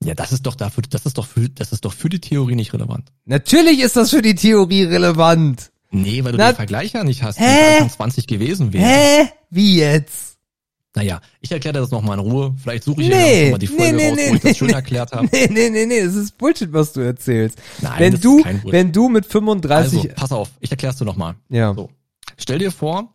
Ja, 0.05 0.15
das 0.15 0.31
ist 0.31 0.47
doch 0.47 0.55
dafür, 0.55 0.85
das 0.89 1.07
ist 1.07 1.19
doch 1.19 1.27
für, 1.27 1.49
das 1.49 1.73
ist 1.73 1.85
doch 1.85 1.93
für 1.93 2.09
die 2.09 2.21
Theorie 2.21 2.55
nicht 2.55 2.73
relevant. 2.75 3.13
Natürlich 3.25 3.81
ist 3.81 3.97
das 3.97 4.11
für 4.11 4.23
die 4.23 4.35
Theorie 4.37 4.85
relevant. 4.85 5.73
Nee, 5.91 6.25
weil 6.25 6.33
du 6.33 6.39
Na, 6.39 6.53
den 6.53 6.57
Vergleich 6.57 6.93
ja 6.93 7.05
nicht 7.05 7.23
hast, 7.23 7.39
Hä? 7.39 7.45
wie 7.45 7.75
Anfang 7.75 7.91
20 7.91 8.27
gewesen 8.27 8.73
wäre. 8.73 8.85
Hä? 8.85 9.29
Wie 9.51 9.79
jetzt? 9.79 10.37
Naja, 10.97 11.21
ich 11.43 11.53
erkläre 11.53 11.79
das 11.79 11.91
nochmal 11.91 12.19
in 12.19 12.25
Ruhe. 12.25 12.55
Vielleicht 12.57 12.85
suche 12.85 13.03
ich 13.03 13.09
nee, 13.09 13.41
ja 13.41 13.45
noch 13.45 13.51
mal 13.53 13.59
die 13.59 13.67
Folge 13.67 13.93
nee, 13.93 14.09
raus, 14.09 14.17
nee, 14.17 14.31
wo 14.31 14.35
ich 14.35 14.41
das 14.41 14.57
schön 14.57 14.71
erklärt 14.71 15.13
habe. 15.13 15.29
Nee, 15.31 15.47
nee, 15.51 15.69
nee, 15.69 15.85
nee, 15.85 16.03
das 16.03 16.15
ist 16.15 16.39
Bullshit, 16.39 16.73
was 16.73 16.95
du 16.95 17.01
erzählst. 17.01 17.59
Nein, 17.83 17.95
wenn 17.99 18.13
das 18.13 18.21
du, 18.23 18.39
ist 18.39 18.45
kein 18.45 18.61
Bullshit. 18.63 18.73
wenn 18.73 18.93
du 18.93 19.09
mit 19.11 19.27
35... 19.27 19.99
Also, 19.99 20.15
pass 20.15 20.33
auf, 20.33 20.51
ich 20.61 20.71
erklär's 20.71 20.97
dir 20.97 21.05
nochmal. 21.05 21.35
Ja. 21.51 21.75
So. 21.75 21.91
Stell 22.39 22.59
dir 22.59 22.73
vor, 22.73 23.15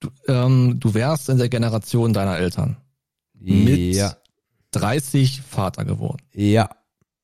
du, 0.00 0.10
ähm, 0.28 0.76
du 0.78 0.92
wärst 0.92 1.30
in 1.30 1.38
der 1.38 1.48
Generation 1.48 2.12
deiner 2.12 2.36
Eltern. 2.36 2.76
Mit 3.40 3.94
ja. 3.94 4.16
30 4.72 5.40
Vater 5.40 5.86
geworden. 5.86 6.22
Ja. 6.34 6.68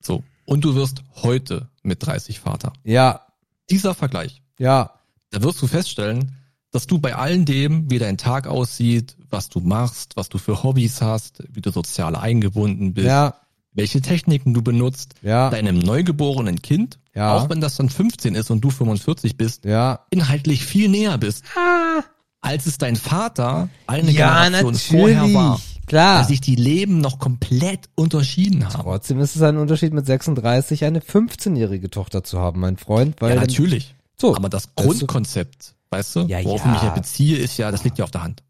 So. 0.00 0.22
Und 0.46 0.64
du 0.64 0.74
wirst 0.76 1.02
heute 1.16 1.68
mit 1.82 2.04
30 2.04 2.40
Vater. 2.40 2.72
Ja. 2.84 3.26
Dieser 3.68 3.94
Vergleich. 3.94 4.39
Ja. 4.60 4.92
Da 5.30 5.42
wirst 5.42 5.60
du 5.62 5.66
feststellen, 5.66 6.36
dass 6.70 6.86
du 6.86 6.98
bei 6.98 7.16
allen 7.16 7.44
dem, 7.44 7.90
wie 7.90 7.98
dein 7.98 8.18
Tag 8.18 8.46
aussieht, 8.46 9.16
was 9.28 9.48
du 9.48 9.60
machst, 9.60 10.16
was 10.16 10.28
du 10.28 10.38
für 10.38 10.62
Hobbys 10.62 11.00
hast, 11.00 11.42
wie 11.48 11.60
du 11.60 11.70
sozial 11.70 12.14
eingebunden 12.14 12.94
bist, 12.94 13.06
ja. 13.06 13.34
welche 13.72 14.00
Techniken 14.00 14.54
du 14.54 14.62
benutzt, 14.62 15.14
ja. 15.22 15.50
deinem 15.50 15.78
neugeborenen 15.78 16.62
Kind, 16.62 16.98
ja. 17.14 17.34
auch 17.34 17.48
wenn 17.48 17.60
das 17.60 17.76
dann 17.76 17.88
15 17.88 18.34
ist 18.34 18.50
und 18.50 18.60
du 18.60 18.70
45 18.70 19.36
bist, 19.36 19.64
ja. 19.64 20.00
inhaltlich 20.10 20.64
viel 20.64 20.88
näher 20.88 21.16
bist, 21.18 21.44
ah. 21.56 22.02
als 22.40 22.66
es 22.66 22.78
dein 22.78 22.96
Vater 22.96 23.68
eine 23.86 24.12
Generation 24.12 24.72
natürlich. 24.72 24.82
vorher 24.82 25.34
war. 25.34 25.60
Klar. 25.86 26.18
Dass 26.18 26.28
sich 26.28 26.40
die 26.40 26.54
Leben 26.54 26.98
noch 26.98 27.18
komplett 27.18 27.88
unterschieden 27.96 28.64
haben. 28.64 28.82
Trotzdem 28.82 29.18
ist 29.18 29.34
es 29.34 29.42
ein 29.42 29.56
Unterschied 29.56 29.92
mit 29.92 30.06
36 30.06 30.84
eine 30.84 31.00
15-jährige 31.00 31.90
Tochter 31.90 32.22
zu 32.22 32.38
haben, 32.38 32.60
mein 32.60 32.76
Freund. 32.76 33.16
Weil 33.18 33.34
ja, 33.34 33.40
natürlich. 33.40 33.96
So, 34.20 34.36
Aber 34.36 34.48
das 34.48 34.74
Grundkonzept 34.74 35.74
Weißt 35.90 36.16
du? 36.16 36.20
Ja, 36.20 36.42
Worauf 36.44 36.64
ja. 36.64 36.66
ich 36.66 36.72
mich 36.72 36.82
ja 36.82 36.90
beziehe, 36.90 37.36
ist 37.36 37.56
ja, 37.56 37.70
das 37.70 37.84
liegt 37.84 37.98
ja 37.98 38.04
auf 38.04 38.12
der 38.12 38.22
Hand. 38.22 38.42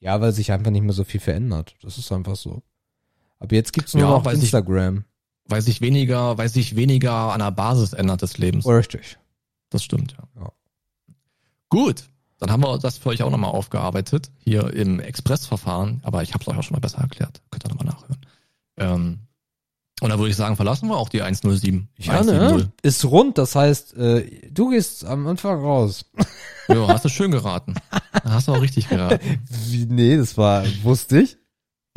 Ja, 0.00 0.20
weil 0.20 0.32
sich 0.32 0.50
einfach 0.50 0.70
nicht 0.70 0.82
mehr 0.82 0.92
so 0.92 1.04
viel 1.04 1.20
verändert. 1.20 1.76
Das 1.82 1.98
ist 1.98 2.10
einfach 2.10 2.36
so. 2.36 2.62
Aber 3.38 3.54
jetzt 3.54 3.72
gibt's 3.72 3.94
nur 3.94 4.02
ja, 4.02 4.10
noch 4.10 4.26
Instagram. 4.26 4.98
Ich, 4.98 5.50
weil 5.50 5.62
sich 5.62 5.80
weniger, 5.80 6.36
weil 6.36 6.48
sich 6.48 6.74
weniger 6.74 7.32
an 7.32 7.40
der 7.40 7.52
Basis 7.52 7.92
ändert 7.92 8.22
des 8.22 8.38
Lebens. 8.38 8.66
Richtig. 8.66 9.18
Das 9.70 9.84
stimmt, 9.84 10.16
ja. 10.18 10.42
ja. 10.42 10.52
Gut. 11.68 12.04
Dann 12.38 12.50
haben 12.50 12.62
wir 12.62 12.78
das 12.78 12.98
für 12.98 13.10
euch 13.10 13.22
auch 13.22 13.30
nochmal 13.30 13.50
aufgearbeitet, 13.50 14.30
hier 14.38 14.72
im 14.72 14.98
Expressverfahren. 14.98 16.00
Aber 16.02 16.22
ich 16.22 16.32
habe 16.32 16.42
es 16.42 16.48
euch 16.48 16.56
auch 16.56 16.62
schon 16.62 16.74
mal 16.74 16.80
besser 16.80 16.98
erklärt. 16.98 17.42
Könnt 17.50 17.64
ihr 17.64 17.68
nochmal 17.68 17.86
nachhören. 17.86 18.26
Ähm, 18.78 19.18
und 20.00 20.10
dann 20.10 20.18
würde 20.18 20.30
ich 20.30 20.36
sagen, 20.36 20.56
verlassen 20.56 20.88
wir 20.88 20.96
auch 20.96 21.08
die 21.08 21.22
107. 21.22 21.88
Ja, 21.98 22.14
170. 22.14 22.66
ne? 22.66 22.72
Ist 22.82 23.04
rund, 23.04 23.38
das 23.38 23.54
heißt, 23.54 23.96
äh, 23.96 24.50
du 24.50 24.70
gehst 24.70 25.04
am 25.04 25.26
Anfang 25.26 25.60
raus. 25.60 26.06
Ja, 26.68 26.86
hast 26.86 27.04
du 27.04 27.08
schön 27.08 27.32
geraten. 27.32 27.74
Hast 28.22 28.46
du 28.46 28.52
auch 28.52 28.62
richtig 28.62 28.88
geraten. 28.88 29.40
Wie, 29.70 29.86
nee, 29.86 30.16
das 30.16 30.38
war, 30.38 30.62
wusste 30.84 31.18
ich. 31.18 31.36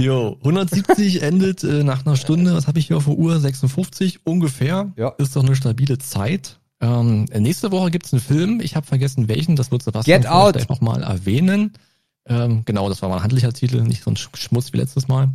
Jo, 0.02 0.38
170 0.40 1.22
endet 1.22 1.64
äh, 1.64 1.84
nach 1.84 2.04
einer 2.04 2.16
Stunde, 2.16 2.56
was 2.56 2.66
habe 2.66 2.80
ich 2.80 2.88
hier 2.88 2.98
auf 2.98 3.06
der 3.06 3.14
Uhr? 3.14 3.40
56 3.40 4.26
ungefähr. 4.26 4.92
Ja. 4.98 5.10
Ist 5.20 5.36
doch 5.36 5.44
eine 5.44 5.56
stabile 5.56 6.00
Zeit. 6.00 6.60
Ähm, 6.82 7.26
nächste 7.26 7.72
Woche 7.72 7.92
gibt's 7.92 8.14
einen 8.14 8.22
Film. 8.22 8.62
Ich 8.62 8.76
habe 8.76 8.88
vergessen, 8.88 9.28
welchen. 9.28 9.56
Das 9.56 9.70
wird 9.70 9.84
Sebastian 9.84 10.22
Get 10.22 10.30
vielleicht 10.32 10.70
nochmal 10.70 11.04
erwähnen. 11.04 11.74
Ähm, 12.26 12.64
genau, 12.66 12.90
das 12.90 13.02
war 13.02 13.10
mal 13.10 13.18
ein 13.18 13.24
handlicher 13.24 13.54
Titel, 13.54 13.82
nicht 13.82 14.04
so 14.04 14.12
ein 14.12 14.18
Schmutz 14.18 14.74
wie 14.74 14.78
letztes 14.78 15.08
Mal. 15.08 15.30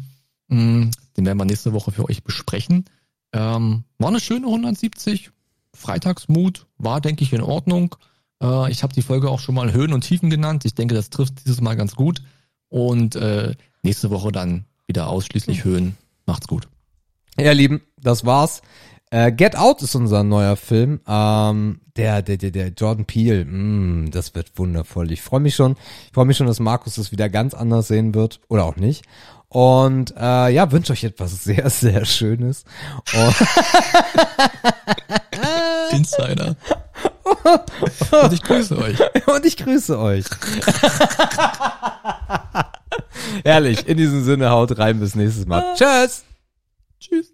Mm, 0.49 0.91
den 1.16 1.27
werden 1.27 1.39
wir 1.39 1.45
nächste 1.45 1.73
Woche 1.73 1.93
für 1.93 2.05
euch 2.05 2.25
besprechen. 2.25 2.85
Ähm, 3.33 3.85
war 3.99 4.09
eine 4.09 4.20
schöne 4.20 4.47
170. 4.47 5.31
Freitagsmut 5.75 6.66
war, 6.79 7.01
denke 7.01 7.23
ich, 7.23 7.33
in 7.33 7.43
Ordnung. 7.43 7.95
Äh, 8.43 8.70
ich 8.70 8.83
habe 8.83 8.95
die 8.95 9.03
Folge 9.03 9.31
auch 9.31 9.41
schon 9.41 9.55
mal 9.55 9.73
Höhen 9.73 9.93
und 9.93 10.03
Tiefen 10.03 10.31
genannt. 10.31 10.65
Ich 10.65 10.75
denke, 10.75 10.95
das 10.95 11.11
trifft 11.11 11.45
dieses 11.45 11.61
Mal 11.61 11.77
ganz 11.77 11.95
gut. 11.95 12.23
Und 12.69 13.16
äh, 13.16 13.55
nächste 13.83 14.11
Woche 14.11 14.33
dann 14.33 14.65
wieder 14.87 15.09
ausschließlich 15.09 15.65
Höhen. 15.65 15.97
Macht's 16.27 16.49
gut. 16.49 16.69
Ja, 17.39 17.53
Lieben, 17.53 17.83
das 18.01 18.25
war's. 18.25 18.62
Äh, 19.11 19.33
Get 19.33 19.57
Out 19.57 19.83
ist 19.83 19.95
unser 19.95 20.23
neuer 20.23 20.57
Film. 20.57 21.01
Ähm, 21.07 21.81
der, 21.97 22.23
der, 22.23 22.37
der, 22.37 22.51
der 22.51 22.69
Jordan 22.69 23.07
Peele. 23.07 23.45
Mm, 23.45 24.11
das 24.11 24.35
wird 24.35 24.59
wundervoll. 24.59 25.11
Ich 25.12 25.23
freue 25.23 25.41
mich 25.41 25.55
schon. 25.55 25.77
Ich 26.07 26.12
freue 26.12 26.27
mich 26.27 26.37
schon, 26.37 26.47
dass 26.47 26.61
Markus 26.61 26.97
das 26.97 27.12
wieder 27.12 27.29
ganz 27.29 27.55
anders 27.55 27.89
sehen 27.89 28.15
wird. 28.15 28.41
Oder 28.49 28.65
auch 28.65 28.77
nicht. 28.77 29.05
Und 29.49 30.15
äh, 30.16 30.51
ja, 30.51 30.70
wünsche 30.70 30.93
euch 30.93 31.05
etwas 31.05 31.43
sehr, 31.43 31.70
sehr 31.75 32.05
Schönes. 32.05 32.65
Insider. 35.91 36.55
Und 38.23 38.33
ich 38.33 38.43
grüße 38.43 38.77
euch. 38.77 38.99
Und 39.27 39.45
ich 39.45 39.57
grüße 39.57 39.99
euch. 39.99 40.27
Herrlich. 43.45 43.87
In 43.89 43.97
diesem 43.97 44.25
Sinne, 44.25 44.51
haut 44.51 44.77
rein. 44.79 45.01
Bis 45.01 45.15
nächstes 45.15 45.47
Mal. 45.47 45.75
Tschüss. 45.75 46.25
Tschüss. 47.01 47.33